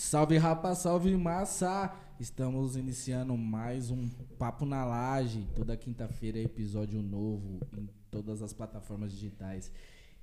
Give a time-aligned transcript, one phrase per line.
[0.00, 1.92] Salve rapa, salve massa!
[2.20, 5.44] Estamos iniciando mais um Papo na Laje.
[5.56, 9.72] Toda quinta-feira é episódio novo em todas as plataformas digitais.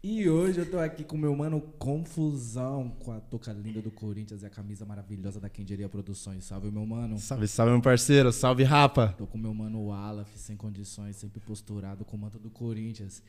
[0.02, 4.44] E hoje eu tô aqui com meu mano Confusão, com a toca linda do Corinthians
[4.44, 6.46] e a camisa maravilhosa da Quem Diria Produções.
[6.46, 7.19] Salve, meu mano.
[7.19, 8.31] Salve, salve, meu parceiro.
[8.31, 9.13] Salve, rapa.
[9.17, 13.21] Tô com meu mano Walaf, sem condições, sempre posturado com o manto do Corinthians.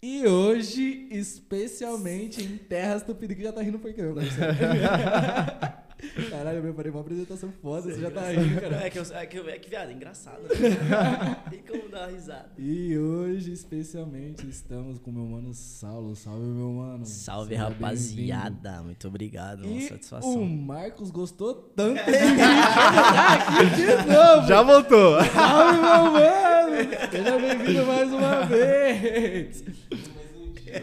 [0.00, 4.14] E hoje, especialmente em terras tupiniquim, já tá rindo porque eu.
[6.30, 8.76] Caralho, eu preparei uma apresentação foda, você já tá rindo, cara.
[8.86, 10.42] É que, eu, é que, eu- é que viado, é engraçado.
[10.42, 11.36] Né?
[11.50, 12.50] Tem como dar uma risada.
[12.56, 16.14] E hoje, especialmente, estamos com meu mano Saulo.
[16.14, 17.04] Salve, meu mano.
[17.04, 18.82] Salve, Seja rapaziada.
[18.82, 19.76] Muito obrigado, uma.
[19.76, 20.34] E satisfação.
[20.40, 24.46] o Marcos gostou tanto de tá aqui de novo.
[24.46, 25.22] Já voltou.
[25.24, 27.08] Salve, meu mano!
[27.10, 29.64] Seja bem-vindo mais uma vez!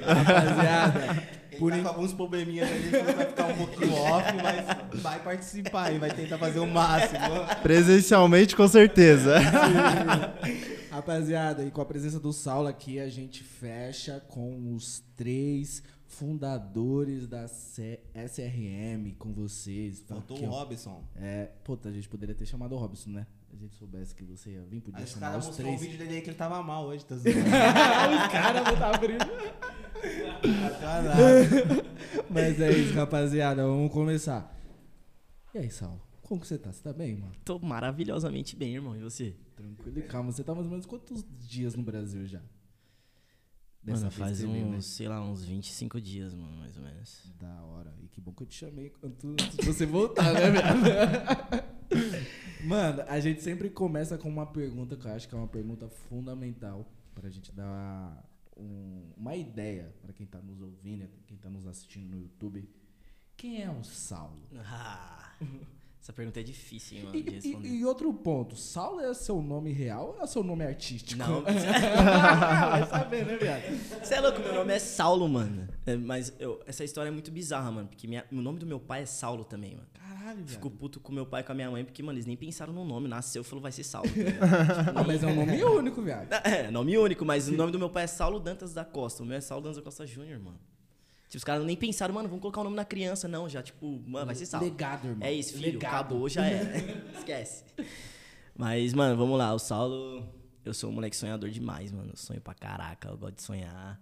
[0.02, 1.24] Rapaziada,
[1.56, 5.24] Ele Por tá in- com alguns probleminhas ali, vai ficar um pouquinho off, mas vai
[5.24, 7.20] participar e vai tentar fazer o máximo.
[7.64, 9.36] Presencialmente, com certeza.
[10.92, 17.28] rapaziada, e com a presença do Saulo aqui, a gente fecha com os três fundadores
[17.28, 20.02] da C- SRM com vocês.
[20.08, 20.50] Faltou Aqui, o.
[20.50, 21.04] Robson.
[21.16, 23.28] É, puta, a gente poderia ter chamado o Robson, né?
[23.56, 25.68] Se a gente soubesse que você ia vir, podia Aí os chamar caras os mostrou
[25.72, 25.82] um três.
[25.92, 27.40] vídeo dele aí que ele tava mal hoje, tá zoando.
[27.40, 29.26] os caras estar abrindo.
[32.30, 33.64] Mas é isso, rapaziada.
[33.64, 34.54] Vamos começar.
[35.54, 36.02] E aí, Saulo?
[36.22, 36.72] Como que você tá?
[36.74, 37.32] Você tá bem, mano?
[37.46, 38.96] Tô maravilhosamente bem, irmão.
[38.96, 39.36] E você?
[39.56, 40.32] Tranquilo e calma.
[40.32, 42.42] Você tá mais ou menos quantos dias no Brasil já?
[43.86, 44.82] Dessa Mano, faz uns, né?
[44.82, 47.32] sei lá, uns 25 dias, mano, mais ou menos.
[47.40, 47.94] Da hora.
[48.02, 51.66] E que bom que eu te chamei enquanto, você voltar, né, velho?
[52.66, 55.88] Mano, a gente sempre começa com uma pergunta que eu acho que é uma pergunta
[55.88, 61.68] fundamental pra gente dar um- uma ideia pra quem tá nos ouvindo, quem tá nos
[61.68, 62.68] assistindo no YouTube.
[63.38, 64.42] Quem é o Saulo?
[64.58, 65.32] Ah,
[66.06, 67.68] essa pergunta é difícil, hein, mano, E, de e- responder.
[67.68, 71.18] e outro ponto, Saulo é seu nome real ou é seu nome artístico?
[71.18, 73.64] Não, vai saber, né, viado?
[74.04, 75.68] Você é louco, meu nome é Saulo, mano.
[75.84, 77.88] É, mas eu- essa história é muito bizarra, mano.
[77.88, 79.88] Porque minha- o nome do meu pai é Saulo também, mano.
[79.94, 80.50] Caralho, viado.
[80.50, 82.72] Fico puto com meu pai e com a minha mãe, porque, mano, eles nem pensaram
[82.72, 83.08] no nome.
[83.08, 84.08] Nasceu e falou, vai ser Saulo.
[84.08, 84.46] tá ligado?
[85.00, 86.28] Ah, mas é um nome único, viado.
[86.46, 89.24] É, nome único, mas o nome do meu pai é Saulo Dantas da Costa.
[89.24, 90.60] O meu é Saulo Dantas da Costa Júnior, mano.
[91.36, 93.50] Tipo, os caras nem pensaram, mano, vamos colocar o nome na criança, não.
[93.50, 94.66] Já, tipo, mano, vai ser Saulo.
[94.66, 95.28] Legado, irmão.
[95.28, 95.74] É isso, filho.
[95.74, 95.96] Legado.
[95.96, 97.04] Acabou, já é.
[97.18, 97.66] Esquece.
[98.58, 99.54] Mas, mano, vamos lá.
[99.54, 100.26] O Saulo,
[100.64, 102.12] eu sou um moleque sonhador demais, mano.
[102.14, 104.00] Eu sonho pra caraca, eu gosto de sonhar.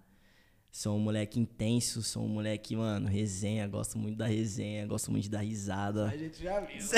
[0.75, 5.25] Sou um moleque intenso, sou um moleque, mano, resenha, gosto muito da resenha, gosto muito
[5.25, 6.05] de dar risada.
[6.05, 6.81] A gente já viu.
[6.81, 6.95] Você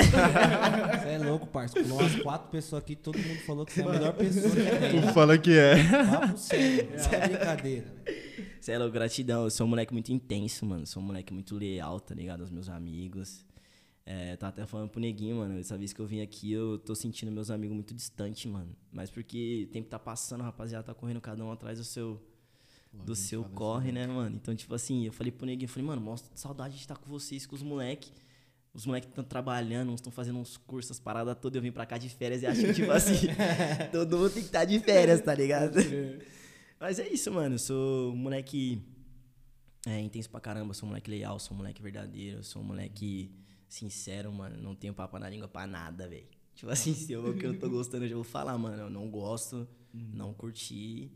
[1.10, 1.82] é louco, parça.
[1.82, 4.78] Com nós quatro pessoas aqui, todo mundo falou que você é a melhor pessoa que
[4.80, 5.12] tem.
[5.12, 5.74] Fala que é.
[6.10, 6.88] Papo sério.
[7.12, 7.94] É brincadeira.
[8.62, 9.44] Cê é louco, gratidão.
[9.44, 10.86] Eu sou um moleque muito intenso, mano.
[10.86, 12.40] Sou um moleque muito leal, tá ligado?
[12.40, 13.44] Aos meus amigos.
[14.06, 15.58] É, tava até falando pro neguinho, mano.
[15.60, 18.74] Essa vez que eu vim aqui, eu tô sentindo meus amigos muito distantes, mano.
[18.90, 22.18] Mas porque o tempo tá passando, a rapaziada tá correndo cada um atrás do seu.
[23.04, 24.36] Do seu corre, né, mano?
[24.36, 27.08] Então, tipo assim, eu falei pro neguinho, eu falei, mano, mostra saudade de estar com
[27.08, 28.12] vocês, com os moleques.
[28.72, 31.56] Os moleques estão trabalhando, uns estão fazendo uns cursos, as paradas todas.
[31.56, 33.28] Eu vim pra cá de férias e acho que, tipo assim,
[33.90, 35.78] todo mundo tem que estar de férias, tá ligado?
[36.78, 37.54] Mas é isso, mano.
[37.54, 38.82] Eu sou um moleque
[39.86, 40.74] é, intenso pra caramba.
[40.74, 42.44] Sou um moleque leal, sou um moleque verdadeiro.
[42.44, 43.30] Sou um moleque
[43.66, 44.56] sincero, mano.
[44.60, 46.26] Não tenho papo na língua pra nada, velho.
[46.54, 48.82] Tipo assim, se eu que eu tô gostando, eu já vou falar, mano.
[48.82, 51.10] Eu não gosto, não curti.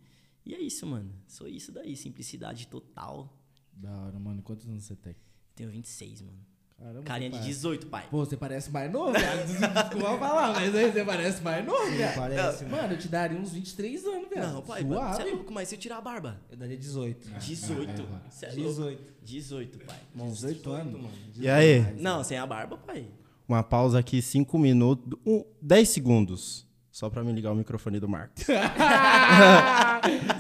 [0.50, 1.12] E é isso, mano.
[1.28, 1.94] Sou isso daí.
[1.97, 3.33] Simplicidade total.
[3.72, 4.43] Da hora, mano.
[4.43, 5.15] Quantos anos você tem?
[5.55, 6.38] Tenho 26, mano.
[6.77, 8.09] Caramba, Carinha você de parece- 18, pai.
[8.11, 9.47] Pô, você parece mais novo, viado.
[9.47, 12.15] Desculpa falar, mas aí você parece mais novo, viado.
[12.16, 12.77] Parece, mano.
[12.78, 14.53] Mano, eu te daria uns 23 anos, viado.
[14.55, 15.15] Não, pai, Suave.
[15.16, 16.41] você é louco, mas se eu tirar a barba?
[16.50, 17.31] Eu daria 18.
[17.39, 18.09] 18.
[18.31, 18.62] Cê é louco.
[18.71, 19.12] 18.
[19.22, 20.00] 18, pai.
[20.15, 20.93] 18 anos.
[20.94, 21.10] mano.
[21.37, 21.81] E aí?
[22.00, 23.06] Não, sem a barba, pai.
[23.47, 25.16] Uma pausa aqui, 5 minutos,
[25.62, 26.66] 10 segundos.
[27.00, 28.44] Só pra me ligar o microfone do Marcos.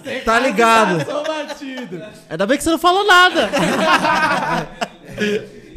[0.04, 1.02] Você Tá ligado.
[1.06, 2.02] Passou batido.
[2.28, 3.48] Ainda bem que você não falou nada.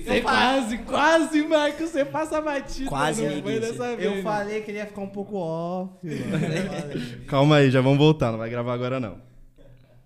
[0.04, 2.90] Você quase, quase, Marcos, você passa batido.
[2.90, 4.18] Quase, não foi dessa vez.
[4.18, 5.94] Eu falei que ele ia ficar um pouco off.
[7.28, 8.34] Calma aí, já vamos voltar.
[8.34, 9.20] Não vai gravar agora, não.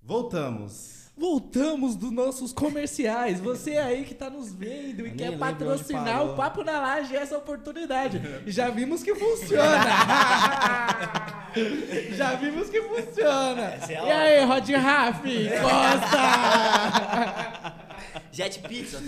[0.04, 0.97] Voltamos.
[1.18, 3.40] Voltamos dos nossos comerciais.
[3.40, 8.22] Você aí que tá nos vendo e quer patrocinar o Papo na Laje, essa oportunidade.
[8.46, 9.84] Já vimos que funciona.
[12.14, 13.62] Já vimos que funciona.
[13.88, 15.22] É a E aí, Rod Raff,
[15.60, 16.18] Costa!
[18.30, 18.98] Jet Pizza.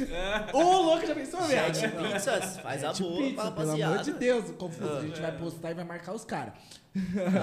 [0.53, 1.73] Ô, louco, já pensou, viado?
[1.75, 2.59] Jet Pizzas.
[2.59, 4.97] Faz a Jet boa Pizza, pelo amor de Deus, confuso.
[4.97, 6.55] A gente vai postar e vai marcar os caras.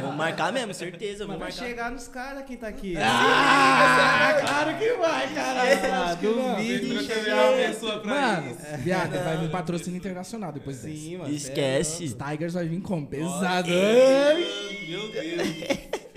[0.02, 1.26] Vou marcar mesmo, certeza.
[1.26, 1.66] Vou Mas vai marcar.
[1.66, 2.96] chegar nos caras quem tá aqui.
[2.98, 5.80] Ah, claro que vai, caralho.
[5.94, 7.48] Ah, que duvido Entrou em também chegar.
[7.50, 8.78] uma pessoa pra Mano, isso.
[8.80, 10.94] viado, vai vir patrocínio internacional depois dessa.
[10.96, 11.34] Sim, mano.
[11.34, 12.04] Esquece.
[12.06, 13.08] Os Tigers vai vir como?
[13.08, 13.70] Pesado.
[13.70, 15.48] Meu Deus.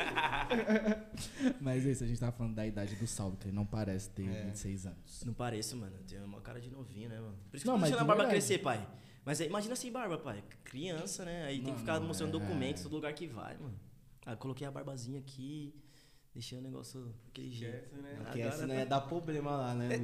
[1.61, 4.09] Mas é isso, a gente tava falando da idade do Saulo, que ele não parece
[4.11, 4.43] ter É.
[4.47, 5.23] 26 anos.
[5.25, 5.93] Não pareço, mano.
[6.09, 7.35] Tenho uma cara de novinho, né, mano?
[7.50, 8.44] Por isso que Não, eu tô mas deixando a barba verdade.
[8.47, 8.81] crescer, pai.
[9.31, 10.43] Mas aí, imagina sem barba, pai.
[10.65, 11.44] Criança, né?
[11.44, 12.41] Aí tem que ficar não, mostrando é.
[12.41, 13.79] documentos todo lugar que vai, mano.
[14.27, 15.73] Aí eu coloquei a barbazinha aqui,
[16.35, 17.97] deixei o negócio daquele jeito.
[18.03, 18.11] Né?
[18.19, 19.88] Porque Agora essa tá- ia dar problema lá, né?
[19.94, 19.99] é,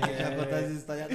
[0.00, 1.08] que já contar as histórias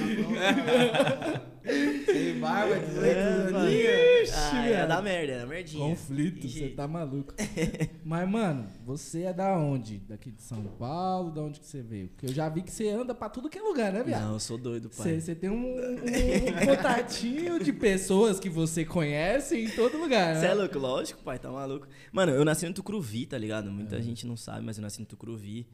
[2.12, 4.32] Sem barba, 18 É, aninhos.
[4.34, 5.88] Ah, ia dar merda, era merdinha.
[5.88, 7.34] Conflito, você tá maluco.
[8.04, 9.98] Mas, mano, você é da onde?
[9.98, 11.30] Daqui de São Paulo?
[11.30, 12.08] Da onde que você veio?
[12.08, 14.22] Porque eu já vi que você anda pra tudo que é lugar, né, viado?
[14.22, 15.20] Não, eu sou doido, pai.
[15.20, 20.40] Você tem um, um, um contatinho de pessoas que você conhece em todo lugar, né?
[20.40, 20.78] Você é louco?
[20.78, 21.86] Lógico, pai, tá maluco.
[22.10, 22.72] Mano, eu nasci no
[23.10, 23.70] Tucuruvi, tá ligado?
[23.70, 24.02] Muita É.
[24.02, 25.66] gente não sabe, mas eu nasci no Tucuruvi.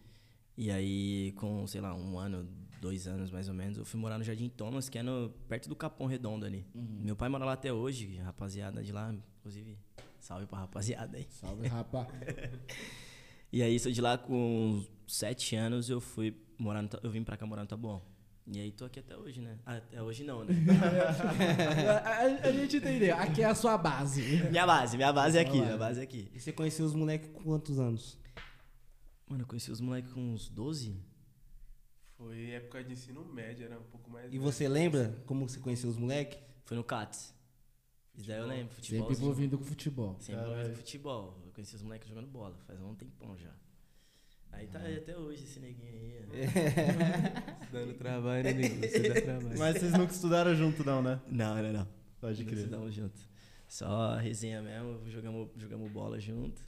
[0.56, 2.49] E aí, com, sei lá, um ano,
[2.81, 5.69] dois anos mais ou menos, eu fui morar no Jardim Thomas, que é no, perto
[5.69, 6.65] do Capão Redondo ali.
[6.75, 7.00] Uhum.
[7.03, 9.77] Meu pai mora lá até hoje, rapaziada de lá, inclusive,
[10.19, 11.27] salve pra rapaziada aí.
[11.31, 12.09] Salve, rapaz.
[13.53, 17.37] E aí, sou de lá com sete anos, eu fui morar no, eu vim pra
[17.37, 18.03] cá morar no Taboão.
[18.49, 19.59] E aí, tô aqui até hoje, né?
[19.67, 20.55] Ah, Até hoje não, né?
[22.05, 23.17] a, a- a gente entendeu.
[23.17, 24.23] Aqui é a sua base.
[24.51, 26.31] minha base, minha base é aqui, minha base é aqui.
[26.33, 28.17] E você conheceu os moleques com quantos anos?
[29.29, 30.97] Mano, eu conheci os moleques com uns 12?
[32.17, 34.33] Foi época de ensino médio, era um pouco mais.
[34.33, 36.39] E você lembra como você conheceu os moleques?
[36.65, 37.35] Foi no CATS.
[38.17, 39.09] Isso daí eu lembro, futebol.
[39.09, 40.17] Sempre envolvido com futebol.
[40.21, 41.43] Sempre envolvido com futebol.
[41.45, 43.51] Eu conheci os moleques jogando bola, faz um tempão já.
[44.56, 46.20] Aí tá aí até hoje esse neguinho aí.
[46.25, 47.73] ó.
[47.73, 48.76] Dando trabalho, né, nego?
[48.88, 49.58] Você dá trabalho.
[49.58, 51.20] Mas vocês nunca estudaram junto, não, né?
[51.29, 51.88] Não, não, não.
[52.20, 52.58] Pode Nós crer.
[52.64, 53.20] estudamos junto.
[53.69, 56.62] Só resenha mesmo, jogamos, jogamos bola junto.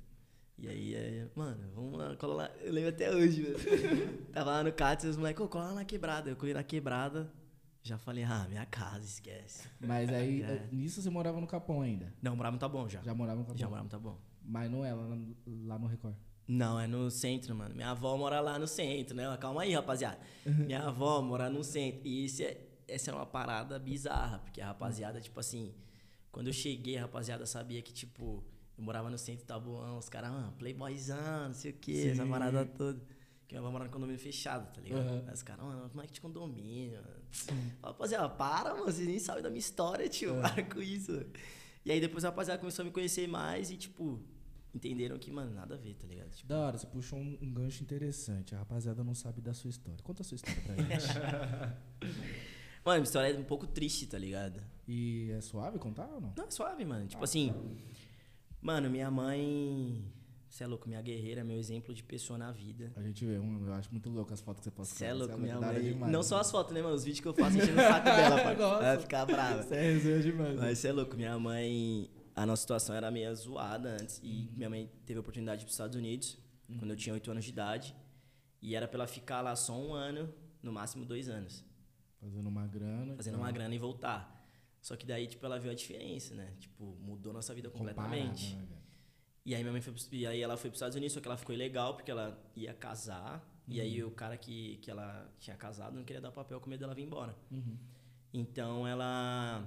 [0.58, 2.50] E aí, é, mano, vamos lá, cola lá.
[2.61, 4.25] Eu lembro até hoje, velho.
[4.34, 6.29] Tava lá no CATS e os moleques, ô, cola lá na quebrada.
[6.31, 7.32] Eu corri na quebrada,
[7.82, 9.69] já falei, ah, minha casa, esquece.
[9.81, 10.69] Mas aí, É.
[10.73, 12.12] nisso você morava no Capão ainda.
[12.20, 13.00] Não, morava no Tá Bom já.
[13.02, 13.56] Já morava no Capão.
[13.58, 14.19] Já morava no Tá Bom.
[14.43, 15.37] Mas não é lá, no-
[15.67, 16.14] lá no Record.
[16.49, 17.75] Não, é no centro, mano.
[17.75, 19.37] Minha avó mora lá no centro, né?
[19.39, 20.19] Calma aí, rapaziada.
[20.47, 22.00] Minha avó mora no centro.
[22.05, 22.56] E isso é,
[22.89, 25.75] essa é uma parada bizarra, porque a rapaziada, tipo assim,
[26.33, 28.43] quando eu cheguei, a rapaziada sabia que, tipo,
[28.79, 32.65] eu morava no centro Tabuão, os caras, ah, playboyzão, não sei o quê, essa parada
[32.65, 32.99] toda.
[33.47, 35.06] Que minha avó mora no condomínio fechado, tá ligado?
[35.06, 35.25] Uhum.
[35.27, 36.99] Aí os caras, mano, como é que de condomínio?
[37.03, 37.73] Mano?
[37.83, 41.27] Rapaziada, para, mano, vocês nem sabem da minha história, tio, para com isso.
[41.85, 44.19] E aí depois a rapaziada começou a me conhecer mais e, tipo,
[44.75, 46.31] entenderam que, mano, nada a ver, tá ligado?
[46.31, 48.55] Tipo, Da hora, você puxou um, um gancho interessante.
[48.55, 50.03] A rapaziada não sabe da sua história.
[50.03, 51.06] Conta a sua história pra gente.
[52.85, 54.62] Mano, a história é um pouco triste, tá ligado?
[54.87, 56.32] e é suave contar ou não?
[56.35, 57.06] Não, é suave, mano.
[57.06, 57.53] Tipo assim.
[58.62, 60.03] Mano, minha mãe.
[60.49, 62.91] Você é louco, minha guerreira, meu exemplo de pessoa na vida.
[62.97, 64.94] A gente vê, um, eu acho muito louco as fotos que você posta.
[64.94, 65.93] Você é louco, minha da hora mãe.
[65.93, 66.94] demais, não só as fotos, né, mano?
[66.94, 68.56] Os vídeos que eu faço enchendo o saco dela, pai.
[68.56, 68.82] Nossa.
[68.82, 69.62] Vai ficar brava.
[69.62, 70.59] Você é demais.
[70.59, 72.09] Mas você é louco, minha mãe.
[72.43, 74.20] A nossa situação era meio zoada antes.
[74.23, 74.52] E Uhum.
[74.56, 76.38] minha mãe teve a oportunidade de ir pros Estados Unidos,
[76.79, 77.94] quando eu tinha 8 anos de idade.
[78.62, 80.32] E era pra ela ficar lá só um ano,
[80.62, 81.64] no máximo dois anos.
[82.20, 83.14] Fazendo uma grana.
[83.17, 84.20] fazendo então, uma grana e voltar.
[84.81, 86.52] Só que daí, tipo, ela viu a diferença, né?
[86.58, 88.55] Tipo, mudou nossa vida comparado, completamente.
[88.56, 88.67] né?
[89.44, 91.26] E aí minha mãe foi, e aí ela foi para os Estados Unidos, só que
[91.29, 93.43] ela ficou ilegal porque ela ia casar.
[93.67, 96.81] E aí o cara que, que ela tinha casado não queria dar papel com medo
[96.81, 97.34] dela vir embora.
[97.50, 97.76] Uhum.
[98.32, 99.67] Então ela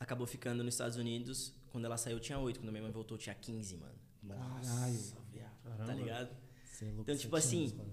[0.00, 1.54] acabou ficando nos Estados Unidos.
[1.72, 2.60] Quando ela saiu, eu tinha 8.
[2.60, 3.94] Quando minha mãe voltou, eu tinha 15, mano.
[4.28, 4.98] Caralho.
[5.32, 5.86] viado.
[5.86, 6.36] Tá ligado?
[6.64, 7.92] Você é louco, Então, tipo assim, anos.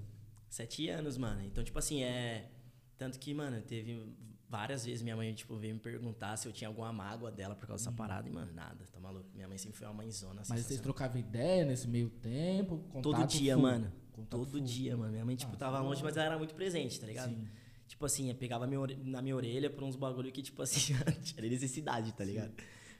[0.49, 1.43] Sete anos, mano.
[1.43, 2.49] Então, tipo assim, é.
[2.97, 4.13] Tanto que, mano, teve
[4.49, 7.67] várias vezes minha mãe, tipo, veio me perguntar se eu tinha alguma mágoa dela por
[7.67, 8.27] causa dessa parada.
[8.27, 9.29] E, mano, nada, tá maluco?
[9.33, 10.41] Minha mãe sempre foi uma mãezona.
[10.41, 10.47] Uhum.
[10.49, 12.83] Mas vocês trocavam ideia nesse meio tempo?
[13.01, 13.61] Todo dia, full?
[13.63, 13.91] mano.
[14.11, 14.59] Contato Todo full.
[14.59, 15.11] dia, mano.
[15.13, 17.29] Minha mãe, tipo, Ah, tava da longe, mas ela era muito presente, tá ligado?
[17.29, 17.47] Sim.
[17.87, 20.93] Tipo assim, pegava minha na minha orelha por uns bagulho que, tipo assim,
[21.23, 22.53] tinha necessidade, tá ligado?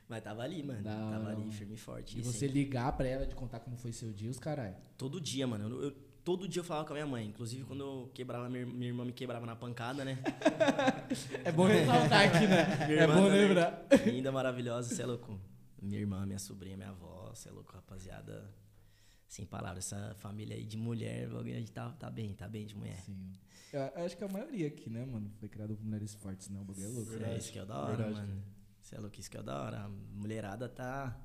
[0.10, 0.82] Mas tava ali, mano.
[0.82, 2.18] Da tava ali, firme e forte.
[2.18, 4.76] E e você sempre- ligar pra ela de contar como foi seu dia, os caralho.
[4.98, 5.70] Todo dia, mano.
[5.70, 5.92] Eu, eu-
[6.24, 7.28] todo dia eu falava com a minha mãe.
[7.28, 10.18] Inclusive, quando eu quebrava, minha, minha irmã me quebrava na pancada, né?
[11.46, 12.66] É bom ressaltar aqui, né?
[12.88, 13.32] Minha É bom também.
[13.48, 13.86] lembrar.
[14.06, 15.40] Linda, maravilhosa, você é louco.
[15.82, 18.50] Minha irmã, minha sobrinha, minha avó, você é louco, rapaziada.
[19.28, 22.76] Sem palavras, essa família aí de mulher, a gente tá, tá bem, tá bem de
[22.76, 22.98] mulher.
[23.02, 23.32] Sim.
[23.72, 26.60] Eu acho que a maioria aqui, né, mano, foi criado por mulheres fortes, né?
[26.60, 27.24] O bagulho é louco.
[27.24, 28.44] É isso que é o da hora, Verdade, mano.
[28.90, 29.82] Você é louco, isso que é da hora.
[29.82, 31.16] A mulherada tá,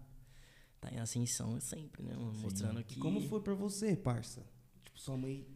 [0.79, 2.35] tá em ascensão sempre, né, mano?
[2.35, 2.99] Mostrando que.
[2.99, 4.45] E como foi pra você, parça?
[4.83, 5.49] Tipo, sua mãe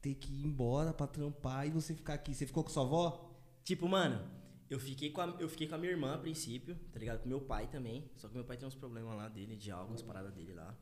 [0.00, 2.34] ter que ir embora pra trampar e você ficar aqui.
[2.34, 3.30] Você ficou com sua avó?
[3.64, 4.26] Tipo, mano,
[4.70, 7.20] eu fiquei, com a, eu fiquei com a minha irmã a princípio, tá ligado?
[7.20, 8.10] Com meu pai também.
[8.16, 10.74] Só que meu pai tem uns problemas lá dele, de álcool, as paradas dele lá.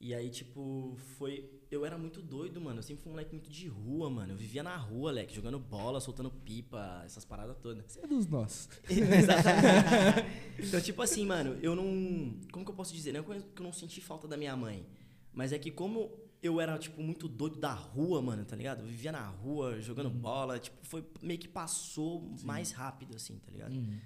[0.00, 1.60] E aí, tipo, foi.
[1.70, 2.78] Eu era muito doido, mano.
[2.78, 4.32] Eu sempre fui um moleque muito de rua, mano.
[4.32, 7.84] Eu vivia na rua, moleque, jogando bola, soltando pipa, essas paradas todas.
[7.86, 8.68] Você é dos nossos.
[8.88, 10.58] Exatamente.
[10.58, 12.34] então, tipo assim, mano, eu não.
[12.50, 13.12] Como que eu posso dizer?
[13.12, 14.86] Não é que eu não senti falta da minha mãe.
[15.34, 16.10] Mas é que como
[16.42, 18.80] eu era, tipo, muito doido da rua, mano, tá ligado?
[18.80, 23.50] Eu vivia na rua, jogando bola, tipo, foi meio que passou mais rápido, assim, tá
[23.50, 23.74] ligado?
[23.74, 23.98] Uhum.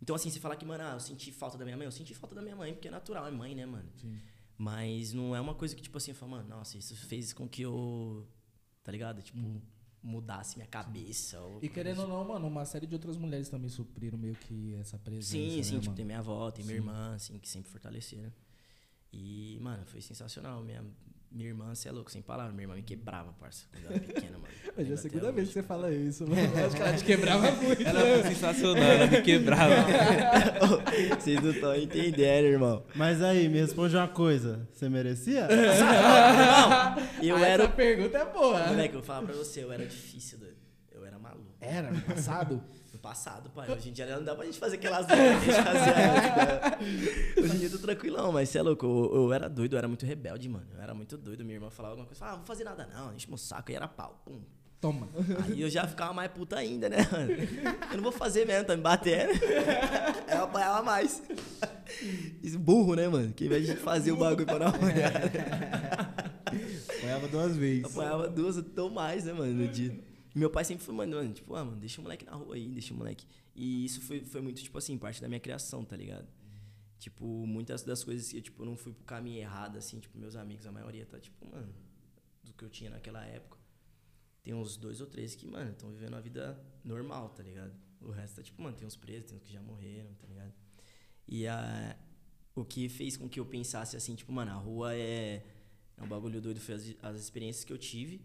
[0.00, 2.14] Então, assim, você falar que, mano, ah, eu senti falta da minha mãe, eu senti
[2.14, 3.88] falta da minha mãe, porque é natural, é mãe, né, mano?
[3.96, 4.16] Sim.
[4.60, 7.48] Mas não é uma coisa que, tipo assim, eu falo, mano, nossa, isso fez com
[7.48, 8.28] que eu,
[8.84, 9.22] tá ligado?
[9.22, 9.38] Tipo,
[10.02, 11.40] mudasse minha cabeça.
[11.40, 14.74] ou E querendo ou não, mano, uma série de outras mulheres também supriram meio que
[14.74, 15.32] essa presença.
[15.32, 15.96] Sim, né, sim, tipo, mano?
[15.96, 16.82] tem minha avó, tem minha Sim.
[16.82, 18.30] irmã, assim, que sempre fortaleceram.
[19.10, 20.62] E, mano, foi sensacional.
[20.62, 20.84] Minha,
[21.30, 22.52] minha irmã, você é louco, sem palavras.
[22.54, 24.48] Minha irmã me quebrava, parça, quando eu era pequena, mano.
[24.76, 26.40] Hoje é a segunda vez que você fala isso, mano.
[26.58, 27.82] Eu acho que ela te quebrava muito.
[27.86, 29.74] Ela foi sensacional, ela me quebrava.
[31.18, 32.84] Vocês não estão entendendo, irmão.
[32.94, 34.68] Mas aí, me responde uma coisa.
[34.72, 35.48] Você merecia?
[35.50, 37.64] Irmão, eu Ah, era.
[37.64, 38.66] Essa pergunta é boa.
[38.68, 40.56] Moleque, eu vou falar pra você, eu era difícil, doido.
[40.90, 41.54] Eu era maluco.
[41.60, 42.62] Era no passado?
[43.00, 43.70] Passado, pai.
[43.70, 46.36] Hoje em dia não dá pra gente fazer aquelas merdas que a gente fazia antes,
[46.36, 47.32] né?
[47.42, 48.84] Hoje em dia eu tô tranquilão, mas você é louco.
[48.84, 50.66] Eu, eu era doido, eu era muito rebelde, mano.
[50.74, 51.42] Eu era muito doido.
[51.42, 53.70] Minha irmã falava alguma coisa, falava, ah, não vou fazer nada não, enche meu saco.
[53.70, 54.40] Aí era pau, pum.
[54.80, 55.08] Toma.
[55.44, 57.32] Aí eu já ficava mais puta ainda, né, mano?
[57.90, 59.32] Eu não vou fazer mesmo, tá me batendo.
[60.32, 61.22] Eu apanhava mais.
[62.42, 63.30] Isso, burro, né, mano?
[63.32, 65.12] Que ao invés de fazer o bagulho pra não apanhar,
[66.96, 67.84] Apanhava duas vezes.
[67.84, 70.09] apanhava duas ou mais, né, mano, no dia.
[70.34, 72.94] Meu pai sempre foi, mano, tipo, ah, mano, deixa o moleque na rua aí, deixa
[72.94, 73.26] o moleque.
[73.54, 76.28] E isso foi, foi muito, tipo assim, parte da minha criação, tá ligado?
[76.98, 80.36] Tipo, muitas das coisas que eu, tipo, não fui pro caminho errado, assim, tipo, meus
[80.36, 81.74] amigos, a maioria tá, tipo, mano,
[82.44, 83.58] do que eu tinha naquela época.
[84.42, 87.74] Tem uns dois ou três que, mano, estão vivendo uma vida normal, tá ligado?
[88.00, 90.52] O resto tá, tipo, mano, tem uns presos, tem uns que já morreram, tá ligado?
[91.26, 91.96] E a,
[92.54, 95.44] o que fez com que eu pensasse assim, tipo, mano, a rua é,
[95.96, 98.20] é um bagulho doido, foi as, as experiências que eu tive.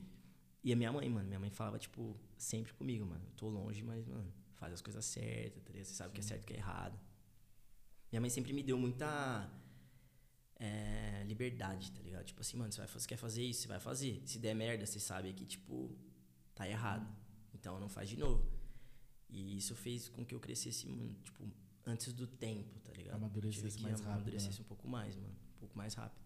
[0.65, 3.84] E a minha mãe, mano, minha mãe falava, tipo, sempre comigo, mano, eu tô longe,
[3.84, 5.86] mas, mano, faz as coisas certas, tá ligado?
[5.86, 7.00] Você sabe o que é certo e o que é errado.
[8.12, 9.48] Minha mãe sempre me deu muita
[10.55, 12.25] é, liberdade, tá ligado?
[12.25, 14.24] Tipo assim, mano, você, vai, você quer fazer isso, você vai fazer.
[14.25, 15.95] Se der merda, você sabe que, tipo,
[16.55, 17.15] tá errado.
[17.53, 18.43] Então não faz de novo.
[19.29, 21.48] E isso fez com que eu crescesse, mano, tipo,
[21.86, 23.17] antes do tempo, tá ligado?
[23.17, 24.65] Amadurecesse mais rápido, Amadurecesse né?
[24.65, 25.36] um pouco mais, mano.
[25.57, 26.25] Um pouco mais rápido.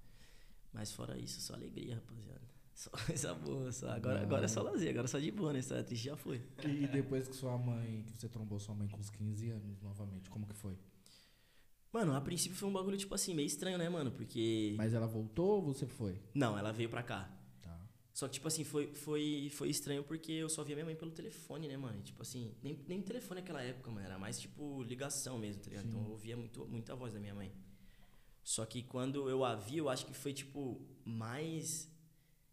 [0.72, 2.59] Mas fora isso, só alegria, rapaziada.
[2.80, 3.90] Só coisa boa, só.
[3.90, 5.60] Agora, agora é só lazer, agora é só de boa, né?
[5.60, 6.42] Essa triste já foi.
[6.64, 10.30] E depois que sua mãe, que você trombou sua mãe com uns 15 anos novamente,
[10.30, 10.78] como que foi?
[11.92, 14.12] Mano, a princípio foi um bagulho, tipo assim, meio estranho, né, mano?
[14.12, 14.76] Porque.
[14.78, 16.22] Mas ela voltou ou você foi?
[16.34, 17.30] Não, ela veio pra cá.
[17.62, 17.86] Tá.
[18.14, 21.12] Só que, tipo assim, foi, foi, foi estranho porque eu só via minha mãe pelo
[21.12, 22.02] telefone, né, mano?
[22.02, 24.06] Tipo assim, nem, nem telefone naquela época, mano.
[24.06, 25.90] Era mais, tipo, ligação mesmo, tá ligado?
[25.90, 27.52] Então eu ouvia muito, muita voz da minha mãe.
[28.42, 31.90] Só que quando eu a vi, eu acho que foi, tipo, mais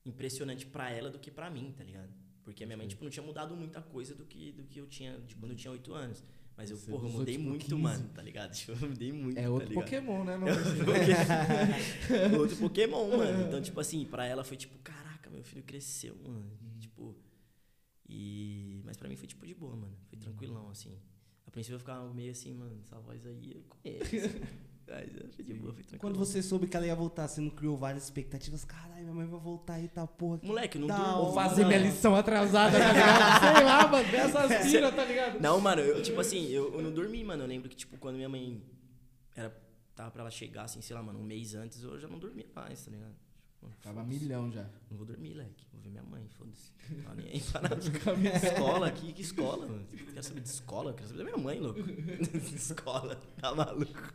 [0.06, 2.08] impressionante pra ela do que pra mim, tá ligado?
[2.42, 4.86] Porque a minha mãe, tipo, não tinha mudado muita coisa do que, do que eu
[4.86, 6.22] tinha de quando eu tinha 8 anos.
[6.56, 7.76] Mas eu, Você porra, eu mudei tipo, muito, 15.
[7.76, 8.52] mano, tá ligado?
[8.56, 9.74] Tipo, eu mudei muito, É outro tá?
[9.74, 10.54] Pokémon, né, meu?
[10.86, 12.38] Pokémon.
[12.40, 13.46] Outro Pokémon, mano.
[13.46, 16.50] Então, tipo assim, pra ela foi tipo, caraca, meu filho cresceu, mano.
[16.80, 17.14] Tipo.
[18.08, 18.80] E.
[18.84, 19.96] Mas pra mim foi tipo de boa, mano.
[20.08, 20.96] Foi tranquilão, assim.
[21.46, 24.40] A princípio eu ficava meio assim, mano, essa voz aí eu conheço.
[24.88, 26.00] Mas foi de boa, foi tranquilo.
[26.00, 28.64] Quando você soube que ela ia voltar, você não criou várias expectativas?
[28.64, 30.38] Caralho, minha mãe vai voltar aí, tá porra.
[30.38, 31.24] que Moleque, não durmo.
[31.24, 33.40] Vou fazer minha lição atrasada, tá ligado?
[33.56, 35.40] Sei lá, mano, dessas piras, tá ligado?
[35.40, 37.42] Não, mano, eu, tipo assim, eu, eu não dormi, mano.
[37.42, 38.62] Eu lembro que, tipo, quando minha mãe
[39.34, 39.52] era,
[39.94, 42.46] tava pra ela chegar, assim, sei lá, mano, um mês antes, eu já não dormia
[42.54, 43.14] mais, tá ligado?
[43.82, 44.68] Tava milhão já.
[44.90, 45.64] Não vou dormir, leque.
[45.72, 46.72] Vou ver minha mãe, foda-se.
[47.04, 47.76] Tá nem aí pra nada.
[47.78, 49.86] escola aqui, que escola, mano?
[49.86, 50.92] Quero saber de escola?
[50.94, 51.80] Quero saber da minha mãe, louco.
[52.54, 54.12] escola, tá maluco?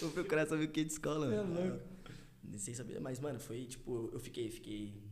[0.00, 1.70] Vou procurar saber o que é de escola, É mano.
[1.70, 1.84] louco.
[2.42, 5.02] Nem sei saber, mas, mano, foi tipo, eu fiquei, fiquei.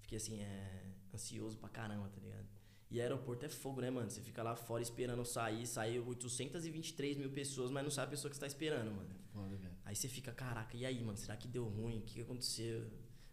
[0.00, 0.80] Fiquei assim, é.
[1.12, 2.46] Ansioso pra caramba, tá ligado?
[2.90, 4.08] E aeroporto é fogo, né, mano?
[4.10, 8.30] Você fica lá fora esperando sair, saiu 823 mil pessoas, mas não sabe a pessoa
[8.30, 9.08] que você tá esperando, mano.
[9.32, 9.69] Foda, velho.
[9.90, 11.18] Aí você fica, caraca, e aí, mano?
[11.18, 11.98] Será que deu ruim?
[11.98, 12.88] O que, que aconteceu?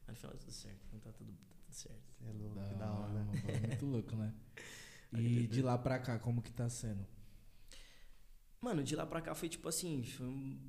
[0.07, 0.79] Mas no final dá tudo certo.
[0.87, 2.01] Então tá tudo, tá tudo certo.
[2.17, 3.13] Você é louco, Da, que da hora.
[3.13, 3.67] né?
[3.67, 4.33] muito louco, né?
[5.13, 7.05] E de lá pra cá, como que tá sendo?
[8.59, 10.59] Mano, de lá pra cá foi tipo assim, foi um...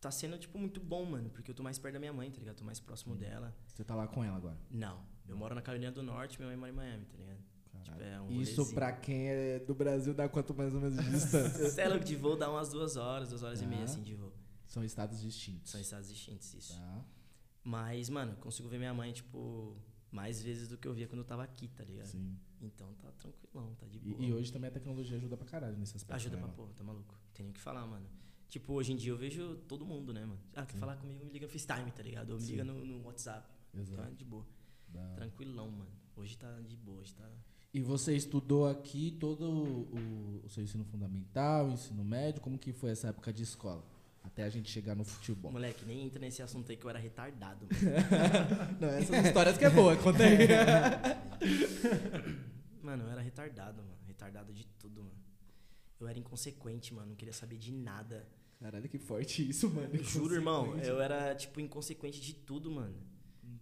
[0.00, 1.30] Tá sendo, tipo, muito bom, mano.
[1.30, 2.56] Porque eu tô mais perto da minha mãe, tá ligado?
[2.56, 3.56] Tô mais próximo dela.
[3.68, 4.58] Você tá lá com ela agora?
[4.70, 7.38] Não, eu moro na Carolina do Norte, minha mãe mora em Miami, tá ligado?
[7.84, 8.74] Tipo, é um Isso rolezinho.
[8.74, 11.70] pra quem é do Brasil dá quanto mais ou menos de distância?
[11.70, 13.84] Você é louco, de voo dá umas duas horas, duas horas e meia, Tá.
[13.92, 14.32] assim, de voo.
[14.76, 15.70] São estados distintos.
[15.70, 16.74] São estados distintos, isso.
[16.74, 17.04] Tá.
[17.64, 19.74] Mas, mano, consigo ver minha mãe, tipo,
[20.12, 22.08] mais vezes do que eu via quando eu tava aqui, tá ligado?
[22.08, 22.38] Sim.
[22.60, 24.22] Então tá tranquilão, tá de boa.
[24.22, 26.14] E, e hoje também a tecnologia ajuda pra caralho nesse aspecto.
[26.14, 27.18] Ajuda né, pra porra, tá maluco?
[27.32, 28.06] Tem o que falar, mano.
[28.50, 30.42] Tipo, hoje em dia eu vejo todo mundo, né, mano?
[30.54, 32.32] Ah, quer falar comigo, me liga no FaceTime, tá ligado?
[32.32, 32.50] Ou me Sim.
[32.50, 33.50] liga no, no WhatsApp.
[33.72, 34.08] Então Exato.
[34.10, 34.46] é de boa.
[34.94, 35.14] Hora.
[35.14, 35.90] Tranquilão, mano.
[36.14, 37.26] Hoje tá de boa, hoje tá.
[37.72, 42.42] E você estudou aqui todo o, o seu ensino fundamental, ensino médio?
[42.42, 43.95] Como que foi essa época de escola?
[44.26, 45.52] Até a gente chegar no futebol.
[45.52, 47.96] Moleque, nem entra nesse assunto aí que eu era retardado, mano.
[48.80, 50.36] Não, essas histórias que é boa, conta aí.
[52.82, 53.96] Mano, eu era retardado, mano.
[54.06, 55.18] Retardado de tudo, mano.
[55.98, 57.08] Eu era inconsequente, mano.
[57.08, 58.28] Não queria saber de nada.
[58.60, 59.92] Caralho, que forte isso, mano.
[60.04, 60.78] Juro, irmão.
[60.78, 62.94] Eu era, tipo, inconsequente de tudo, mano.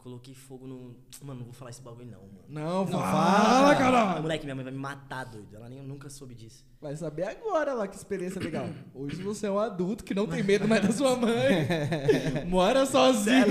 [0.05, 0.95] Coloquei fogo no.
[1.23, 2.45] Mano, não vou falar esse bagulho, não, mano.
[2.47, 4.21] Não, Não, fala, fala, caralho.
[4.23, 5.57] Moleque, minha mãe vai me matar, doido.
[5.57, 6.63] Ela nem, nunca soube disso.
[6.79, 8.69] Vai saber agora lá que experiência legal.
[8.93, 11.67] Hoje você é um adulto que não tem medo mais da sua mãe.
[12.47, 13.47] Mora sozinho.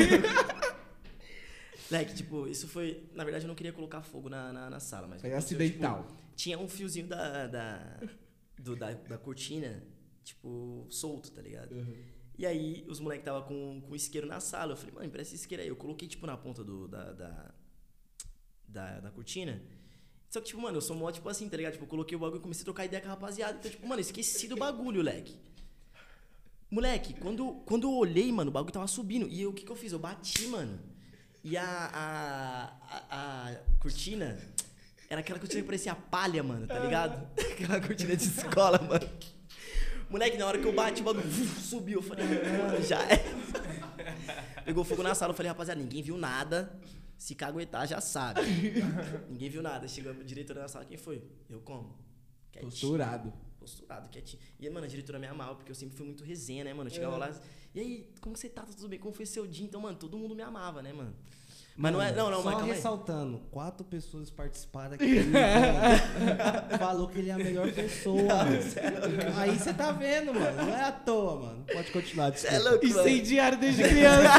[1.89, 3.03] Moleque, tipo, isso foi.
[3.13, 5.21] Na verdade, eu não queria colocar fogo na, na, na sala, mas.
[5.21, 6.03] Foi acidental.
[6.03, 7.47] tipo, tinha um fiozinho da.
[7.47, 7.99] da,
[8.59, 9.83] do- da, da cortina,
[10.23, 11.75] tipo, solto, tá ligado?
[12.43, 14.73] E aí, os moleques tava com, com isqueiro na sala.
[14.73, 15.69] Eu falei, mano, empresta esse isqueiro aí.
[15.69, 17.51] Eu coloquei, tipo, na ponta do, da, da,
[18.67, 19.61] da, da cortina.
[20.29, 21.71] Só que, tipo, mano, eu sou mó, tipo assim, tá ligado?
[21.71, 23.59] Tipo, eu coloquei o bagulho e comecei a trocar ideia com a rapaziada.
[23.59, 25.39] Então, tipo, mano, esqueci do bagulho, moleque.
[26.69, 29.25] Moleque, quando, quando eu olhei, mano, o bagulho tava subindo.
[29.29, 29.93] E o que que eu fiz?
[29.93, 30.77] Eu bati, mano.
[31.45, 34.37] E a, a, a, a cortina
[35.09, 37.25] era aquela cortina que parecia palha, mano, tá ligado?
[37.53, 39.09] Aquela cortina de escola, mano.
[40.13, 41.27] Moleque, na hora que eu bati, o bagulho
[41.59, 41.97] subiu.
[41.97, 43.25] Eu falei, mano, já é.
[44.63, 45.31] Pegou fogo na sala.
[45.31, 46.71] Eu falei, rapaziada, ninguém viu nada.
[47.17, 48.41] Se caguetar, já sabe.
[49.27, 49.87] ninguém viu nada.
[49.87, 51.23] Chegou a diretora na sala, quem foi?
[51.49, 51.97] Eu como?
[52.51, 52.69] Quietinho.
[52.69, 53.33] Posturado.
[53.59, 54.39] Posturado, quietinho.
[54.59, 56.91] E, mano, a diretora me amava, porque eu sempre fui muito resenha, né, mano?
[56.91, 57.33] Eu chegava lá,
[57.73, 58.61] e aí, como você tá?
[58.61, 58.99] Tá tudo bem?
[58.99, 59.65] Como foi seu dia?
[59.65, 61.15] Então, mano, todo mundo me amava, né, mano?
[61.75, 62.11] Mas não é.
[62.11, 62.75] Não, não, Só mas calma aí.
[62.75, 65.23] ressaltando, quatro pessoas participaram aqui.
[66.77, 68.21] Falou que ele é a melhor pessoa.
[68.21, 68.59] mano.
[69.37, 70.55] Aí você tá vendo, mano.
[70.57, 71.65] Não é à toa, mano.
[71.71, 72.69] Pode continuar, é desculpa.
[72.69, 72.99] louco, mano.
[73.09, 74.29] Incendiário desde criança.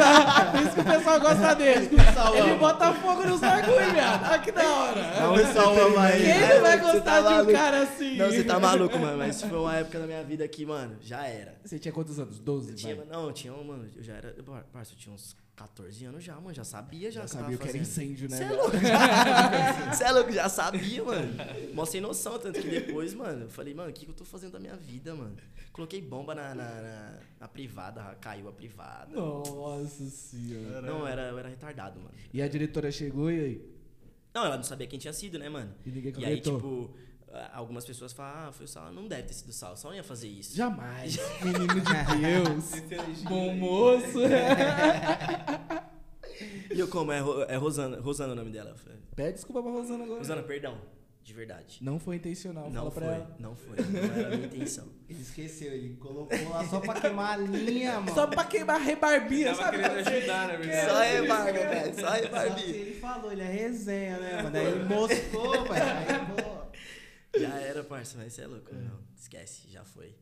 [0.52, 1.90] Por isso que o pessoal gosta dele.
[2.36, 4.24] Ele bota fogo nos bagulho, viado.
[4.30, 5.02] Olha que da hora.
[5.02, 6.22] Dá um salve aí.
[6.22, 7.52] Quem não vai Você gostar tá de um maluco.
[7.52, 8.16] cara assim?
[8.16, 9.18] Não, você tá maluco, mano.
[9.18, 11.56] Mas foi uma época da minha vida que, mano, já era.
[11.64, 12.38] Você tinha quantos anos?
[12.38, 12.70] 12?
[12.70, 14.34] Eu tinha, não, eu tinha, um, mano, eu já era.
[14.72, 16.52] Parça, eu tinha uns 14 anos já, mano.
[16.54, 17.22] Já sabia já.
[17.22, 18.36] Já sabia o que era incêndio, né?
[18.36, 19.92] Você é louco, já.
[19.94, 21.32] Você é louco, já sabia, mano.
[21.74, 24.24] Mó sem noção, tanto que depois, mano, eu falei, mano, o que, que eu tô
[24.24, 25.36] fazendo da minha vida, mano?
[25.72, 29.14] Coloquei bomba na, na, na- na privada, caiu a privada.
[29.14, 30.82] Nossa senhora.
[30.82, 32.14] Não, eu era, eu era retardado, mano.
[32.32, 33.74] E a diretora chegou e aí?
[34.32, 35.72] Não, ela não sabia quem tinha sido, né, mano?
[35.86, 36.56] E ninguém E aí, comentou?
[36.56, 36.96] tipo,
[37.52, 38.92] algumas pessoas falam, ah, foi o Sal.
[38.92, 40.56] Não deve ter sido o Sal, o Sal não ia fazer isso.
[40.56, 41.16] Jamais.
[41.42, 41.80] Menino de
[42.20, 43.20] Deus.
[43.28, 44.18] Bom moço.
[46.74, 47.12] E eu como?
[47.12, 47.18] É,
[47.48, 48.74] é Rosana, Rosana o nome dela.
[49.14, 50.18] Pede desculpa pra Rosana agora.
[50.18, 50.76] Rosana, perdão,
[51.22, 51.78] de verdade.
[51.80, 53.36] Não foi intencional, Não fala foi, pra ela.
[53.38, 54.84] não foi, não era a minha intenção.
[55.08, 58.12] Ele esqueceu, ele colocou lá só pra queimar a linha, mano.
[58.14, 59.78] Só pra queimar a rebarbinha, Tava sabe?
[59.78, 60.90] querendo ajudar, na verdade.
[60.90, 62.60] Só rebarba, velho, só Só rebarba.
[62.60, 64.56] ele falou, ele é resenha, né, mano?
[64.56, 65.84] Aí ele moscou, velho.
[65.84, 66.43] Aí, pô.
[67.38, 68.74] Já era, parça, mas você é louco.
[68.74, 70.14] Não, esquece, já foi.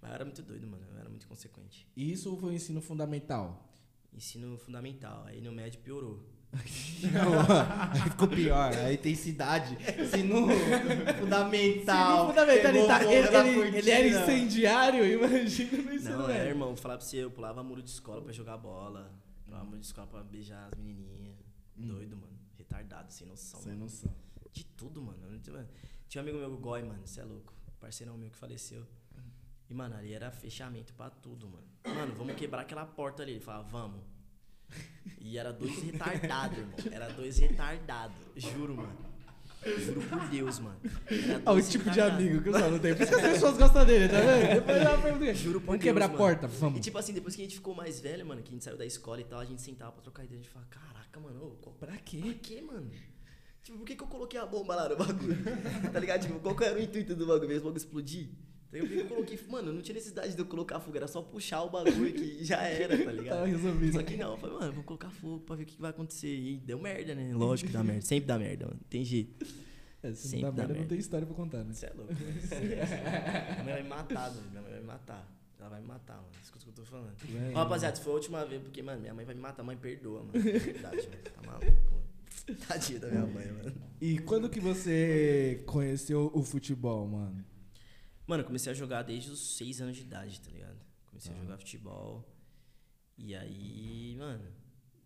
[0.00, 1.88] Mas eu era muito doido, mano, eu era muito consequente.
[1.96, 3.72] Isso foi o ensino fundamental.
[4.12, 6.22] Ensino fundamental, aí no médio piorou.
[6.56, 9.76] Aí ficou pior, a intensidade.
[10.00, 10.46] Ensino
[11.18, 12.14] fundamental.
[12.14, 16.68] Ensino fundamental, ele, tá- ele- ele- ele era incendiário, imagina no ensino Não, é, irmão,
[16.68, 19.12] vou falar pra você, eu pulava muro de escola pra jogar bola.
[19.44, 21.36] Pulava muro de escola pra beijar as menininhas.
[21.76, 22.32] Doido, mano.
[22.56, 23.60] Retardado, sem noção.
[23.60, 23.84] Sem mano.
[23.84, 24.14] noção.
[24.52, 25.18] De tudo, mano.
[26.08, 27.52] Tinha- um amigo meu, o Goi, mano, você é louco.
[27.80, 28.84] Parceirão meu que faleceu.
[29.68, 31.66] E, mano, ali era fechamento pra tudo, mano.
[31.84, 33.32] Mano, vamos quebrar aquela porta ali.
[33.32, 34.00] Ele falava, vamos.
[35.20, 36.74] E era dois retardados, irmão.
[36.92, 38.16] Era dois retardados.
[38.36, 38.96] Juro, mano.
[39.84, 40.78] Juro por Deus, mano.
[41.44, 42.96] Olha o tipo de amigo que eu só não tenho.
[42.96, 44.54] Por isso que as pessoas gostam dele, tá vendo?
[44.60, 45.34] Depois ela pergunta.
[45.34, 46.18] Juro por Vamos Deus, quebrar a mano.
[46.18, 46.80] porta, E vamos.
[46.80, 48.86] tipo assim, depois que a gente ficou mais velho, mano, que a gente saiu da
[48.86, 51.50] escola e tal, a gente sentava pra trocar ideia, a gente falava, caraca, mano, ô,
[51.56, 52.36] qual- Pra pra quê?
[52.40, 52.88] quê, mano?
[53.66, 55.36] Tipo, por que, que eu coloquei a bomba lá no bagulho?
[55.92, 56.22] tá ligado?
[56.22, 57.48] Tipo, qual que era o intuito do bagulho?
[57.48, 58.28] Mesmo o bagulho explodir?
[58.72, 59.40] Então, por que que eu coloquei.
[59.48, 62.62] Mano, não tinha necessidade de eu colocar fogo, era só puxar o bagulho que já
[62.62, 63.38] era, tá ligado?
[63.38, 63.92] Tava resolvido.
[63.94, 65.90] Só que não, eu falei, mano, vou colocar fogo pra ver o que que vai
[65.90, 66.28] acontecer.
[66.32, 67.34] E deu merda, né?
[67.34, 68.02] Lógico que dá merda.
[68.02, 68.80] Sempre dá merda, mano.
[68.88, 69.44] Tem jeito.
[70.00, 70.88] É, se Sempre não dá dá merda, não merda.
[70.90, 71.72] tem história pra contar, né?
[71.74, 72.14] Você é louco.
[72.14, 74.48] Minha mãe vai me matar, doido.
[74.50, 75.32] Minha mãe vai me matar.
[75.58, 76.28] Ela vai me matar, mano.
[76.40, 77.16] Escuta o que eu tô falando.
[77.52, 79.76] Ó, rapaziada, se for a última vez, porque, mano, minha mãe vai me matar, mãe
[79.76, 80.38] perdoa, mano.
[80.38, 81.22] É verdade, mano.
[81.34, 81.95] Tá maluco.
[82.68, 83.72] Tadinha da minha mãe, mano.
[84.00, 87.44] E quando que você conheceu o futebol, mano?
[88.26, 90.76] Mano, eu comecei a jogar desde os 6 anos de idade, tá ligado?
[91.06, 92.24] Comecei a jogar futebol.
[93.16, 94.44] E aí, mano,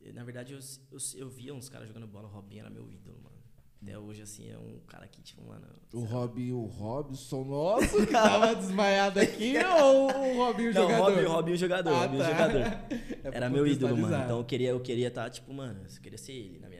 [0.01, 0.59] eu, na verdade, eu,
[0.91, 3.37] eu, eu via uns caras jogando bola, o Robinho era meu ídolo, mano.
[3.83, 5.67] Até hoje, assim, é um cara que, tipo, mano.
[5.95, 11.05] O Robin, o Robson nosso, que tava desmaiado aqui, ou o Robinho Não, jogador?
[11.11, 12.31] Robinho, Robinho jogador, Ah, Robinho tá.
[12.31, 12.61] jogador.
[12.61, 14.25] É Era meu ídolo, mano.
[14.25, 16.80] Então eu queria, eu queria estar, tipo, mano, eu queria ser ele na minha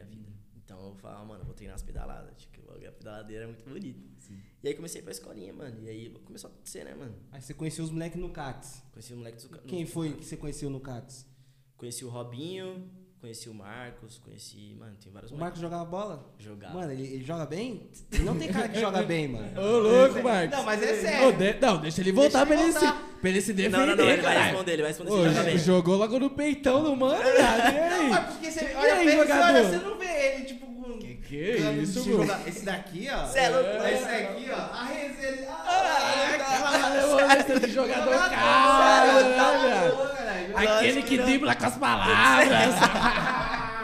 [0.91, 2.33] Eu falava, mano, eu vou treinar as pedaladas.
[2.37, 3.99] Tipo, a pedaladeira é muito bonita.
[4.63, 5.75] E aí comecei pra escolinha, mano.
[5.81, 7.15] E aí começou a acontecer, né, mano?
[7.31, 8.83] Aí você conheceu os moleques no CATS.
[8.91, 11.25] Conheci o moleque do Quem foi que você conheceu no CATS?
[11.77, 12.87] Conheci o Robinho,
[13.19, 14.75] conheci o Marcos, conheci.
[14.79, 16.31] Mano, tem vários O Marcos jogava bola?
[16.37, 16.75] Jogava.
[16.75, 17.89] Mano, ele, ele joga bem?
[18.23, 19.59] Não tem cara que joga bem, mano.
[19.59, 20.55] Ô, louco, Marcos.
[20.57, 21.37] Não, mas é Ô, sério.
[21.37, 24.03] de- Não, deixa ele voltar pra, ele se, pra ele se defender, Não, não, não,
[24.05, 24.49] ele vai caralho.
[24.51, 25.57] responder, ele vai responder Ô, se joga bem.
[25.57, 27.71] jogou logo no peitão do mano, cara.
[27.73, 27.89] E aí?
[27.89, 29.43] Não, mas porque você E olha aí, pra ele, você jogador?
[29.55, 30.97] olha, você não vê ele, tipo, com...
[30.99, 32.21] Que que é Cara, isso, mano?
[32.23, 32.47] jogar.
[32.47, 33.25] Esse daqui, ó.
[33.27, 34.15] Cê é louco, Esse mano.
[34.15, 34.55] aqui, ó.
[34.55, 35.47] A resenha.
[37.29, 39.95] Ah, lista de jogador Jogador, cara, né, tá velho?
[39.95, 40.57] louco, caralho.
[40.57, 42.47] Aquele que dribla com as palavras.